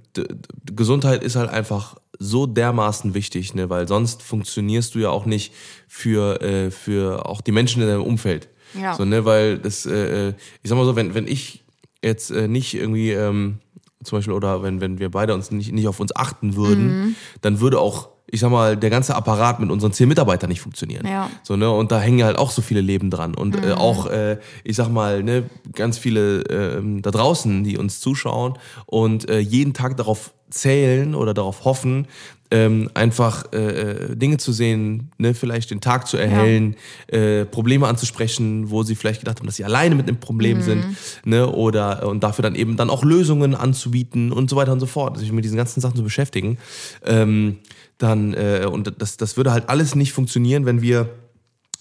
Gesundheit 0.64 1.22
ist 1.22 1.36
halt 1.36 1.50
einfach 1.50 1.96
so 2.18 2.46
dermaßen 2.46 3.14
wichtig, 3.14 3.54
ne? 3.54 3.68
weil 3.70 3.88
sonst 3.88 4.22
funktionierst 4.22 4.94
du 4.94 5.00
ja 5.00 5.10
auch 5.10 5.26
nicht 5.26 5.52
für, 5.88 6.40
äh, 6.40 6.70
für 6.70 7.26
auch 7.26 7.40
die 7.40 7.52
Menschen 7.52 7.82
in 7.82 7.88
deinem 7.88 8.02
Umfeld. 8.02 8.48
Ja. 8.80 8.94
So, 8.94 9.04
ne? 9.04 9.24
Weil 9.24 9.58
das, 9.58 9.86
äh, 9.86 10.28
äh, 10.28 10.34
ich 10.62 10.70
sag 10.70 10.76
mal 10.76 10.84
so, 10.84 10.96
wenn, 10.96 11.14
wenn 11.14 11.26
ich 11.26 11.64
jetzt 12.02 12.30
äh, 12.30 12.48
nicht 12.48 12.74
irgendwie 12.74 13.10
ähm, 13.12 13.58
zum 14.02 14.18
Beispiel 14.18 14.34
oder 14.34 14.62
wenn, 14.62 14.80
wenn 14.80 14.98
wir 14.98 15.10
beide 15.10 15.34
uns 15.34 15.50
nicht, 15.50 15.72
nicht 15.72 15.88
auf 15.88 16.00
uns 16.00 16.14
achten 16.14 16.56
würden, 16.56 17.16
dann 17.40 17.60
würde 17.60 17.80
auch, 17.80 18.10
ich 18.34 18.40
sag 18.40 18.50
mal, 18.50 18.76
der 18.76 18.90
ganze 18.90 19.14
Apparat 19.14 19.60
mit 19.60 19.70
unseren 19.70 19.92
zehn 19.92 20.08
Mitarbeitern 20.08 20.48
nicht 20.48 20.60
funktionieren. 20.60 21.06
Ja. 21.06 21.30
So, 21.44 21.54
ne? 21.54 21.70
Und 21.70 21.92
da 21.92 22.00
hängen 22.00 22.24
halt 22.24 22.36
auch 22.36 22.50
so 22.50 22.62
viele 22.62 22.80
Leben 22.80 23.08
dran. 23.08 23.34
Und 23.36 23.64
äh, 23.64 23.72
auch, 23.72 24.06
äh, 24.06 24.38
ich 24.64 24.74
sag 24.74 24.88
mal, 24.88 25.22
ne, 25.22 25.44
ganz 25.72 25.98
viele 25.98 26.42
ähm, 26.50 27.00
da 27.00 27.12
draußen, 27.12 27.62
die 27.62 27.78
uns 27.78 28.00
zuschauen 28.00 28.58
und 28.86 29.30
äh, 29.30 29.38
jeden 29.38 29.72
Tag 29.72 29.96
darauf 29.96 30.32
zählen 30.50 31.14
oder 31.14 31.32
darauf 31.32 31.64
hoffen, 31.64 32.08
ähm, 32.50 32.90
einfach 32.94 33.52
äh, 33.52 33.58
äh, 33.58 34.16
Dinge 34.16 34.36
zu 34.36 34.52
sehen, 34.52 35.10
ne, 35.18 35.34
vielleicht 35.34 35.70
den 35.70 35.80
Tag 35.80 36.06
zu 36.06 36.16
erhellen, 36.16 36.76
äh, 37.08 37.44
Probleme 37.44 37.86
anzusprechen, 37.88 38.70
wo 38.70 38.82
sie 38.82 38.94
vielleicht 38.94 39.20
gedacht 39.20 39.38
haben, 39.38 39.46
dass 39.46 39.56
sie 39.56 39.64
alleine 39.64 39.94
mit 39.94 40.06
einem 40.06 40.20
Problem 40.20 40.60
sind, 40.62 40.84
ne, 41.24 41.48
oder 41.48 42.02
äh, 42.02 42.06
und 42.06 42.22
dafür 42.22 42.42
dann 42.42 42.54
eben 42.54 42.76
dann 42.76 42.90
auch 42.90 43.02
Lösungen 43.02 43.54
anzubieten 43.54 44.30
und 44.30 44.50
so 44.50 44.56
weiter 44.56 44.72
und 44.72 44.80
so 44.80 44.86
fort, 44.86 45.18
sich 45.18 45.32
mit 45.32 45.44
diesen 45.44 45.56
ganzen 45.56 45.80
Sachen 45.80 45.96
zu 45.96 46.04
beschäftigen, 46.04 46.58
ähm, 47.04 47.58
dann 47.98 48.34
äh, 48.34 48.66
und 48.70 48.92
das 49.00 49.16
das 49.16 49.36
würde 49.36 49.52
halt 49.52 49.68
alles 49.68 49.94
nicht 49.94 50.12
funktionieren, 50.12 50.66
wenn 50.66 50.82
wir 50.82 51.08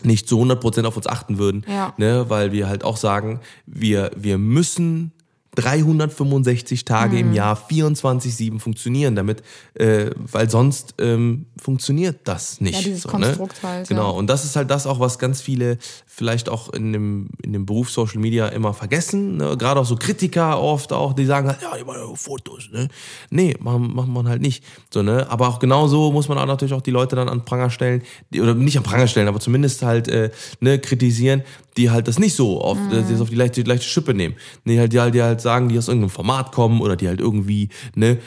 nicht 0.03 0.27
zu 0.27 0.37
100% 0.41 0.85
auf 0.85 0.97
uns 0.97 1.07
achten 1.07 1.37
würden, 1.37 1.65
Ja. 1.67 1.93
ne, 1.97 2.25
weil 2.27 2.51
wir 2.51 2.67
halt 2.67 2.83
auch 2.83 2.97
sagen, 2.97 3.39
wir, 3.65 4.11
wir 4.17 4.37
müssen 4.37 5.11
365 5.55 6.85
Tage 6.85 7.13
Mhm. 7.15 7.19
im 7.29 7.33
Jahr 7.33 7.55
24-7 7.69 8.59
funktionieren, 8.59 9.15
damit, 9.15 9.43
äh, 9.75 10.09
weil 10.31 10.49
sonst 10.49 10.95
ähm, 10.99 11.45
funktioniert 11.61 12.21
das 12.25 12.59
nicht. 12.61 12.75
Ja, 12.75 12.81
dieses 12.81 13.03
Konstrukt 13.07 13.61
halt, 13.63 13.87
Genau, 13.87 14.11
ja. 14.11 14.17
und 14.17 14.27
das 14.29 14.45
ist 14.45 14.55
halt 14.55 14.69
das 14.69 14.87
auch, 14.87 14.99
was 14.99 15.19
ganz 15.19 15.41
viele 15.41 15.77
vielleicht 16.07 16.49
auch 16.49 16.69
in 16.73 16.93
dem, 16.93 17.29
in 17.43 17.53
dem 17.53 17.65
Beruf 17.65 17.89
Social 17.89 18.19
Media 18.19 18.47
immer 18.47 18.73
vergessen. 18.73 19.37
Ne? 19.37 19.57
Gerade 19.57 19.79
auch 19.79 19.85
so 19.85 19.95
Kritiker 19.95 20.59
oft 20.61 20.91
auch, 20.93 21.13
die 21.13 21.25
sagen 21.25 21.47
halt, 21.47 21.61
ja, 21.61 21.75
ich 21.75 21.85
mache 21.85 22.03
Fotos. 22.15 22.69
Ne? 22.71 22.87
Nee, 23.29 23.55
macht 23.59 23.79
macht 23.79 24.07
man 24.07 24.27
halt 24.27 24.41
nicht. 24.41 24.63
So, 24.91 25.01
ne? 25.01 25.27
Aber 25.29 25.47
auch 25.47 25.59
genauso 25.59 26.11
muss 26.11 26.27
man 26.27 26.37
auch 26.37 26.45
natürlich 26.45 26.73
auch 26.73 26.81
die 26.81 26.91
Leute 26.91 27.15
dann 27.15 27.29
an 27.29 27.45
Pranger 27.45 27.69
stellen, 27.69 28.03
die, 28.31 28.41
oder 28.41 28.53
nicht 28.53 28.77
an 28.77 28.83
Pranger 28.83 29.07
stellen, 29.07 29.27
aber 29.27 29.39
zumindest 29.39 29.81
halt 29.81 30.07
äh, 30.07 30.29
ne, 30.59 30.79
kritisieren, 30.79 31.41
die 31.77 31.89
halt 31.91 32.07
das 32.07 32.19
nicht 32.19 32.35
so 32.35 32.61
auf, 32.61 32.77
Mhm. 32.77 32.89
die 33.07 33.11
das 33.11 33.21
auf 33.21 33.29
die 33.29 33.35
leichte, 33.35 33.63
die 33.63 33.69
leichte 33.69 33.85
Schippe 33.85 34.13
nehmen. 34.13 34.35
Nee, 34.65 34.79
halt, 34.79 34.93
die 34.93 34.99
halt, 34.99 35.15
die 35.15 35.21
halt 35.23 35.41
sagen, 35.41 35.69
die 35.69 35.77
aus 35.77 35.87
irgendeinem 35.87 36.09
Format 36.11 36.51
kommen 36.51 36.81
oder 36.81 36.95
die 36.95 37.07
halt 37.07 37.19
irgendwie, 37.19 37.69
ne, 37.95 38.17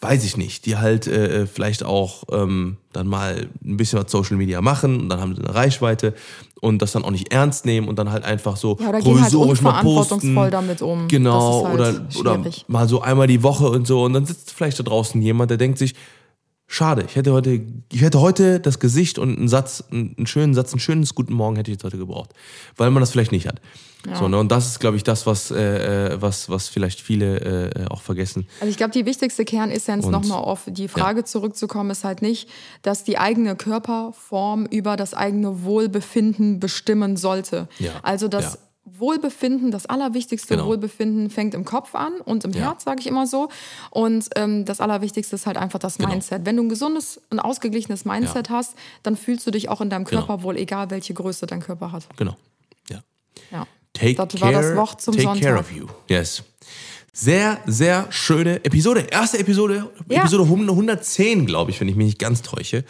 weiß 0.00 0.24
ich 0.24 0.36
nicht, 0.36 0.66
die 0.66 0.76
halt 0.76 1.06
äh, 1.06 1.46
vielleicht 1.46 1.84
auch 1.84 2.24
ähm, 2.32 2.76
dann 2.92 3.06
mal 3.06 3.48
ein 3.64 3.76
bisschen 3.76 4.00
was 4.02 4.10
Social 4.10 4.36
Media 4.36 4.60
machen 4.60 4.98
und 5.00 5.08
dann 5.08 5.20
haben 5.20 5.36
sie 5.36 5.42
eine 5.44 5.54
Reichweite 5.54 6.14
und 6.60 6.82
das 6.82 6.90
dann 6.90 7.04
auch 7.04 7.12
nicht 7.12 7.32
ernst 7.32 7.66
nehmen 7.66 7.86
und 7.86 8.00
dann 8.00 8.10
halt 8.10 8.24
einfach 8.24 8.56
so 8.56 8.76
Ja, 8.80 8.88
oder 8.88 8.98
gehen 9.00 9.20
halt 9.20 9.32
provisorisch 9.32 9.60
mal 9.62 9.80
posten. 9.82 10.34
damit 10.50 10.82
um. 10.82 11.06
Genau, 11.06 11.64
halt 11.66 11.74
oder, 11.74 12.06
oder 12.18 12.40
mal 12.66 12.88
so 12.88 13.00
einmal 13.00 13.28
die 13.28 13.44
Woche 13.44 13.68
und 13.70 13.86
so 13.86 14.02
und 14.02 14.12
dann 14.14 14.26
sitzt 14.26 14.52
vielleicht 14.52 14.80
da 14.80 14.82
draußen 14.82 15.22
jemand, 15.22 15.50
der 15.52 15.58
denkt 15.58 15.78
sich, 15.78 15.94
schade, 16.72 17.04
ich 17.06 17.16
hätte 17.16 17.32
heute, 17.32 17.60
ich 17.92 18.00
hätte 18.00 18.20
heute 18.20 18.58
das 18.58 18.78
Gesicht 18.78 19.18
und 19.18 19.36
einen 19.36 19.48
Satz, 19.48 19.84
einen, 19.90 20.26
schönen 20.26 20.54
Satz, 20.54 20.72
einen 20.72 20.80
schönes 20.80 21.14
Guten 21.14 21.34
Morgen 21.34 21.56
hätte 21.56 21.70
ich 21.70 21.76
jetzt 21.76 21.84
heute 21.84 21.98
gebraucht, 21.98 22.30
weil 22.76 22.90
man 22.90 23.00
das 23.00 23.10
vielleicht 23.10 23.32
nicht 23.32 23.46
hat. 23.46 23.60
So, 24.14 24.26
ne? 24.26 24.36
Und 24.36 24.50
das 24.50 24.66
ist, 24.66 24.80
glaube 24.80 24.96
ich, 24.96 25.04
das, 25.04 25.26
was, 25.26 25.52
äh, 25.52 26.14
äh, 26.14 26.20
was, 26.20 26.48
was 26.48 26.68
vielleicht 26.68 27.00
viele 27.00 27.70
äh, 27.70 27.86
auch 27.86 28.00
vergessen. 28.00 28.48
Also 28.58 28.68
ich 28.68 28.76
glaube, 28.76 28.92
die 28.92 29.06
wichtigste 29.06 29.44
Kernessenz, 29.44 30.06
nochmal 30.06 30.38
auf 30.38 30.62
die 30.66 30.88
Frage 30.88 31.22
zurückzukommen, 31.22 31.90
ist 31.90 32.02
halt 32.02 32.20
nicht, 32.20 32.48
dass 32.82 33.04
die 33.04 33.18
eigene 33.18 33.54
Körperform 33.54 34.66
über 34.66 34.96
das 34.96 35.14
eigene 35.14 35.62
Wohlbefinden 35.62 36.58
bestimmen 36.58 37.16
sollte. 37.16 37.68
Ja, 37.78 37.92
Also 38.02 38.26
das 38.26 38.54
ja. 38.54 38.58
Wohlbefinden, 38.98 39.70
das 39.70 39.86
allerwichtigste 39.86 40.54
Genau. 40.56 40.68
Wohlbefinden 40.68 41.30
fängt 41.30 41.54
im 41.54 41.64
Kopf 41.64 41.94
an 41.94 42.14
und 42.24 42.44
im 42.44 42.52
Ja. 42.52 42.62
Herz, 42.62 42.84
sage 42.84 43.00
ich 43.00 43.06
immer 43.06 43.26
so. 43.26 43.48
Und 43.90 44.28
ähm, 44.36 44.64
das 44.64 44.80
Allerwichtigste 44.80 45.34
ist 45.36 45.46
halt 45.46 45.56
einfach 45.56 45.78
das 45.78 45.96
Genau. 45.98 46.10
Mindset. 46.10 46.44
Wenn 46.44 46.56
du 46.56 46.62
ein 46.64 46.68
gesundes 46.68 47.20
und 47.30 47.40
ausgeglichenes 47.40 48.04
Mindset 48.04 48.50
hast, 48.50 48.74
dann 49.02 49.16
fühlst 49.16 49.46
du 49.46 49.50
dich 49.50 49.68
auch 49.68 49.80
in 49.80 49.90
deinem 49.90 50.04
Genau. 50.04 50.24
Körper 50.26 50.42
wohl, 50.42 50.56
egal 50.56 50.90
welche 50.90 51.14
Größe 51.14 51.46
dein 51.46 51.60
Körper 51.60 51.92
hat. 51.92 52.06
Genau. 52.16 52.36
Ja. 52.90 53.02
Ja. 53.50 53.66
Take 53.94 54.14
das 54.14 54.28
care, 54.40 54.40
war 54.54 54.62
das 54.62 54.76
Wort 54.76 55.00
zum 55.02 55.14
take 55.14 55.24
Sonntag. 55.24 55.42
care 55.44 55.58
of 55.58 55.70
you. 55.72 55.86
Yes. 56.08 56.42
Sehr, 57.14 57.58
sehr 57.66 58.06
schöne 58.08 58.64
Episode. 58.64 59.00
Erste 59.10 59.38
Episode, 59.38 59.90
Ja. 60.08 60.20
Episode 60.20 60.44
110, 60.44 61.44
glaube 61.44 61.70
ich, 61.70 61.78
wenn 61.78 61.86
ich 61.88 61.94
mich 61.94 62.06
nicht 62.06 62.18
ganz 62.18 62.40
täusche. 62.40 62.84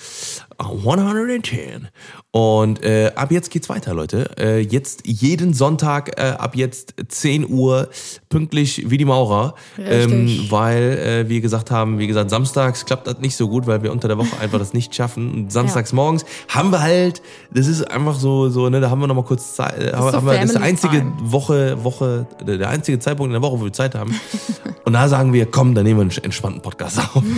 Uh, 0.62 0.90
110. 0.90 1.88
Und 2.30 2.84
äh, 2.84 3.10
ab 3.16 3.32
jetzt 3.32 3.50
geht's 3.50 3.68
weiter, 3.68 3.94
Leute. 3.94 4.30
Äh, 4.38 4.60
jetzt 4.60 5.04
jeden 5.04 5.54
Sonntag 5.54 6.20
äh, 6.20 6.36
ab 6.38 6.54
jetzt 6.54 6.94
10 7.08 7.50
Uhr 7.50 7.88
pünktlich 8.28 8.88
wie 8.88 8.96
die 8.96 9.04
Maurer. 9.04 9.56
Ähm, 9.76 10.46
weil 10.50 11.24
äh, 11.24 11.28
wir 11.28 11.40
gesagt 11.40 11.72
haben, 11.72 11.98
wie 11.98 12.06
gesagt, 12.06 12.30
samstags 12.30 12.84
klappt 12.84 13.08
das 13.08 13.18
nicht 13.18 13.34
so 13.34 13.48
gut, 13.48 13.66
weil 13.66 13.82
wir 13.82 13.90
unter 13.90 14.06
der 14.06 14.18
Woche 14.18 14.38
einfach 14.40 14.60
das 14.60 14.72
nicht 14.72 14.94
schaffen. 14.94 15.32
Und 15.32 15.52
samstags 15.52 15.92
morgens 15.92 16.24
haben 16.46 16.70
wir 16.70 16.80
halt, 16.80 17.22
das 17.52 17.66
ist 17.66 17.90
einfach 17.90 18.14
so, 18.14 18.48
so 18.50 18.68
ne, 18.68 18.80
da 18.80 18.88
haben 18.88 19.00
wir 19.00 19.08
noch 19.08 19.16
mal 19.16 19.24
kurz 19.24 19.56
Zeit. 19.56 19.82
Äh, 19.82 19.92
haben, 19.92 20.10
so 20.12 20.16
haben 20.16 20.26
wir, 20.26 20.34
das 20.34 20.44
ist 20.44 20.54
der 20.54 20.62
einzige. 20.62 21.12
Woche, 21.18 21.82
Woche, 21.82 22.28
der 22.46 22.68
einzige 22.68 23.00
Zeitpunkt 23.00 23.30
in 23.30 23.32
der 23.32 23.42
Woche, 23.42 23.58
wo 23.60 23.64
wir 23.64 23.72
Zeit 23.72 23.96
haben. 23.96 24.11
Und 24.84 24.92
da 24.94 25.08
sagen 25.08 25.32
wir, 25.32 25.46
komm, 25.46 25.74
dann 25.74 25.84
nehmen 25.84 26.00
wir 26.00 26.02
einen 26.02 26.24
entspannten 26.24 26.60
Podcast 26.62 26.98
auf. 26.98 27.22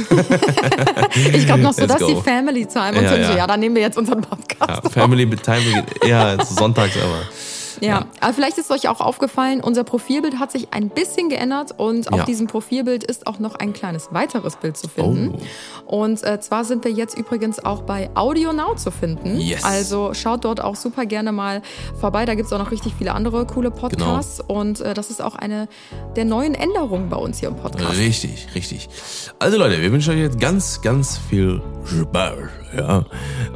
Ich 1.33 1.47
glaube 1.47 1.63
noch 1.63 1.73
so, 1.73 1.83
Let's 1.83 1.95
das 1.95 2.03
ist 2.03 2.09
die. 2.09 2.23
Family 2.23 2.67
Time. 2.67 2.99
Und 2.99 3.03
Ja, 3.05 3.09
so, 3.11 3.15
ja. 3.17 3.37
ja, 3.37 3.47
dann 3.47 3.61
nehmen 3.61 3.77
wir 3.77 3.83
jetzt 3.83 3.97
unseren 3.97 4.21
Podcast. 4.21 4.83
Ja, 4.85 4.91
Family 4.91 5.27
Time, 5.37 5.85
ja, 6.07 6.45
so 6.45 6.55
sonntags 6.55 6.97
aber. 6.97 7.23
Ja, 7.81 8.07
aber 8.21 8.33
vielleicht 8.33 8.59
ist 8.59 8.71
euch 8.71 8.89
auch 8.89 9.01
aufgefallen, 9.01 9.61
unser 9.61 9.85
Profilbild 9.85 10.39
hat 10.39 10.51
sich 10.53 10.69
ein 10.73 10.89
bisschen 10.89 11.29
geändert 11.29 11.73
und 11.79 12.13
auf 12.13 12.21
Ja. 12.21 12.25
diesem 12.25 12.47
Profilbild 12.47 13.05
ist 13.05 13.27
auch 13.27 13.39
noch 13.39 13.55
ein 13.57 13.73
kleines 13.73 14.09
weiteres 14.13 14.57
Bild 14.57 14.77
zu 14.77 14.89
finden. 14.89 15.35
Oh. 15.87 15.97
Und 16.03 16.23
äh, 16.25 16.41
zwar 16.41 16.65
sind 16.65 16.85
wir 16.85 16.91
jetzt 16.93 17.17
übrigens 17.17 17.65
auch 17.65 17.83
bei 17.83 18.11
Audio 18.15 18.53
Now 18.53 18.75
zu 18.77 18.91
finden. 18.91 19.39
Yes. 19.41 19.65
Also 19.65 20.15
schaut 20.15 20.45
dort 20.45 20.61
auch 20.63 20.77
super 20.77 21.07
gerne 21.07 21.33
mal 21.33 21.63
vorbei. 22.01 22.25
Da 22.25 22.35
gibt 22.35 22.47
es 22.47 22.53
auch 22.53 22.59
noch 22.59 22.71
richtig 22.71 22.95
viele 22.97 23.13
andere 23.13 23.47
coole 23.47 23.71
Podcasts. 23.71 24.39
Genau. 24.47 24.61
Und 24.61 24.81
äh, 24.81 24.95
das 24.95 25.11
ist 25.11 25.23
auch 25.23 25.35
eine 25.37 25.69
der 26.17 26.25
neuen 26.25 26.55
Änderungen 26.55 27.09
bei 27.09 27.17
uns 27.17 27.39
hier 27.41 27.49
im 27.49 27.57
Podcast. 27.57 27.99
Richtig, 27.99 28.49
richtig. 28.55 28.89
Also 29.39 29.57
Leute, 29.59 29.81
wir 29.81 29.93
wünschen 29.93 30.13
euch 30.15 30.21
jetzt 30.21 30.41
ganz, 30.41 30.81
ganz 30.83 31.19
viel 31.19 31.61
Spaß. 31.85 32.64
Ja. 32.77 33.05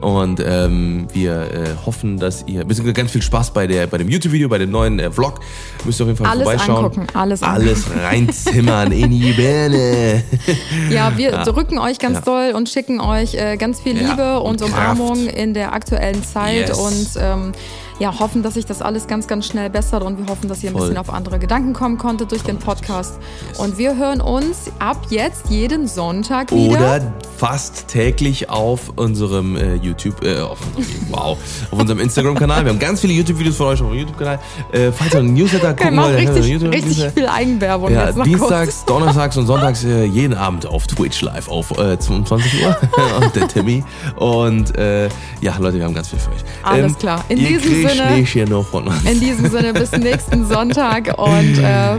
Und 0.00 0.40
ähm, 0.44 1.06
wir 1.12 1.32
äh, 1.42 1.86
hoffen, 1.86 2.18
dass 2.18 2.44
ihr 2.46 2.64
beziehungsweise 2.64 2.92
ganz 2.94 3.10
viel 3.10 3.22
Spaß 3.22 3.52
bei, 3.52 3.66
der, 3.66 3.86
bei 3.86 3.98
dem 3.98 4.08
YouTube-Video, 4.08 4.48
bei 4.48 4.58
dem 4.58 4.70
neuen 4.70 4.98
äh, 5.00 5.10
Vlog. 5.10 5.40
Müsst 5.84 6.00
ihr 6.00 6.04
auf 6.04 6.08
jeden 6.08 6.18
Fall 6.18 6.28
Alles 6.28 6.44
vorbeischauen. 6.44 6.84
angucken, 6.84 7.06
alles 7.14 7.42
Alles 7.42 7.84
reinzimmern 8.02 8.92
in 8.92 9.10
die 9.10 9.32
Birne. 9.32 10.22
Ja, 10.90 11.16
wir 11.16 11.30
drücken 11.44 11.78
euch 11.78 11.98
ganz 11.98 12.16
Ja. 12.16 12.20
doll 12.22 12.52
und 12.54 12.68
schicken 12.68 13.00
euch 13.00 13.34
äh, 13.34 13.56
ganz 13.56 13.80
viel 13.80 14.00
Ja, 14.00 14.10
Liebe 14.10 14.40
und 14.40 14.62
und, 14.62 14.70
Kraft. 14.72 14.98
Umarmung 15.00 15.26
in 15.26 15.54
der 15.54 15.72
aktuellen 15.72 16.22
Zeit 16.24 16.68
Yes. 16.68 16.78
und 16.78 17.08
ähm, 17.20 17.52
ja, 17.98 18.18
hoffen, 18.18 18.42
dass 18.42 18.54
sich 18.54 18.66
das 18.66 18.80
alles 18.82 19.06
ganz, 19.06 19.26
ganz 19.26 19.46
schnell 19.46 19.70
bessert 19.70 20.02
und 20.02 20.18
wir 20.18 20.26
hoffen, 20.26 20.48
dass 20.48 20.62
ihr 20.62 20.70
ein 20.70 20.72
Voll. 20.72 20.82
bisschen 20.82 20.98
auf 20.98 21.12
andere 21.12 21.38
Gedanken 21.38 21.72
kommen 21.72 21.98
konntet 21.98 22.30
durch 22.30 22.42
den 22.42 22.58
Podcast. 22.58 23.18
Und 23.58 23.78
wir 23.78 23.96
hören 23.96 24.20
uns 24.20 24.70
ab 24.78 25.06
jetzt 25.10 25.48
jeden 25.50 25.88
Sonntag 25.88 26.52
wieder. 26.52 26.78
Oder 26.78 27.12
fast 27.36 27.88
täglich 27.88 28.50
auf 28.50 28.92
unserem 28.96 29.56
äh, 29.56 29.74
YouTube, 29.74 30.24
äh, 30.24 30.40
auf 30.40 30.58
unserem, 30.76 30.96
wow, 31.10 31.38
auf 31.70 31.78
unserem 31.78 32.00
Instagram-Kanal. 32.00 32.64
Wir 32.64 32.70
haben 32.70 32.78
ganz 32.78 33.00
viele 33.00 33.12
YouTube-Videos 33.14 33.56
von 33.56 33.66
euch 33.66 33.80
auf 33.80 33.86
unserem 33.88 33.98
YouTube-Kanal. 34.00 34.38
Äh, 34.72 34.92
falls 34.92 35.14
ihr 35.14 35.20
einen 35.20 35.34
Newsletter 35.34 35.74
gucken 35.74 35.96
wollt, 35.96 36.16
richtig, 36.16 36.54
einen 36.54 36.72
richtig 36.72 36.98
YouTube- 36.98 37.14
viel 37.14 37.28
Eigenwerbung 37.28 37.92
Ja, 37.92 38.12
dienstags, 38.12 38.84
donnerstags 38.84 39.36
und 39.36 39.46
sonntags 39.46 39.84
äh, 39.84 40.04
jeden 40.04 40.34
Abend 40.34 40.66
auf 40.66 40.86
Twitch 40.86 41.20
live 41.22 41.48
auf 41.48 41.76
äh, 41.78 41.98
22 41.98 42.64
Uhr. 42.64 42.76
und 43.20 43.34
der 43.34 43.48
Timmy. 43.48 43.82
Und 44.16 44.76
äh, 44.76 45.08
ja, 45.40 45.56
Leute, 45.58 45.78
wir 45.78 45.84
haben 45.84 45.94
ganz 45.94 46.08
viel 46.08 46.18
für 46.18 46.30
euch. 46.30 46.44
Alles 46.62 46.96
klar. 46.98 47.24
In 47.28 47.38
diesem 47.38 47.62
kriegt 47.62 47.87
Sinne- 47.94 48.14
hier 48.24 48.48
noch 48.48 48.66
von 48.66 48.88
uns. 48.88 49.04
In 49.04 49.20
diesem 49.20 49.50
Sinne, 49.50 49.72
bis 49.72 49.92
nächsten 49.92 50.46
Sonntag 50.46 51.18
und 51.18 51.58
äh, 51.58 51.98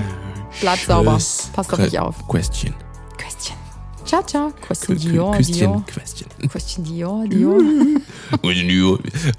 bleibt 0.61 0.85
sauber. 0.85 1.13
Tschüss. 1.15 1.49
Passt 1.53 1.73
auf 1.73 1.79
euch 1.79 1.99
auf. 1.99 2.27
Question. 2.27 2.73
Küsschen. 3.17 3.55
Ciao, 4.05 4.23
ciao. 4.23 4.51
Küsschen, 4.61 4.95
Kü- 4.97 4.99
Dior, 4.99 5.37
Dior. 5.37 5.83
Question. 5.85 6.27
Küsschen, 6.51 6.83
Dior, 6.83 7.25
Dior. 7.27 7.59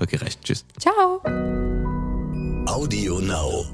Okay, 0.00 0.16
reicht. 0.16 0.42
Tschüss. 0.44 0.64
Ciao. 0.78 1.20
Audio 2.66 3.18
Now. 3.20 3.64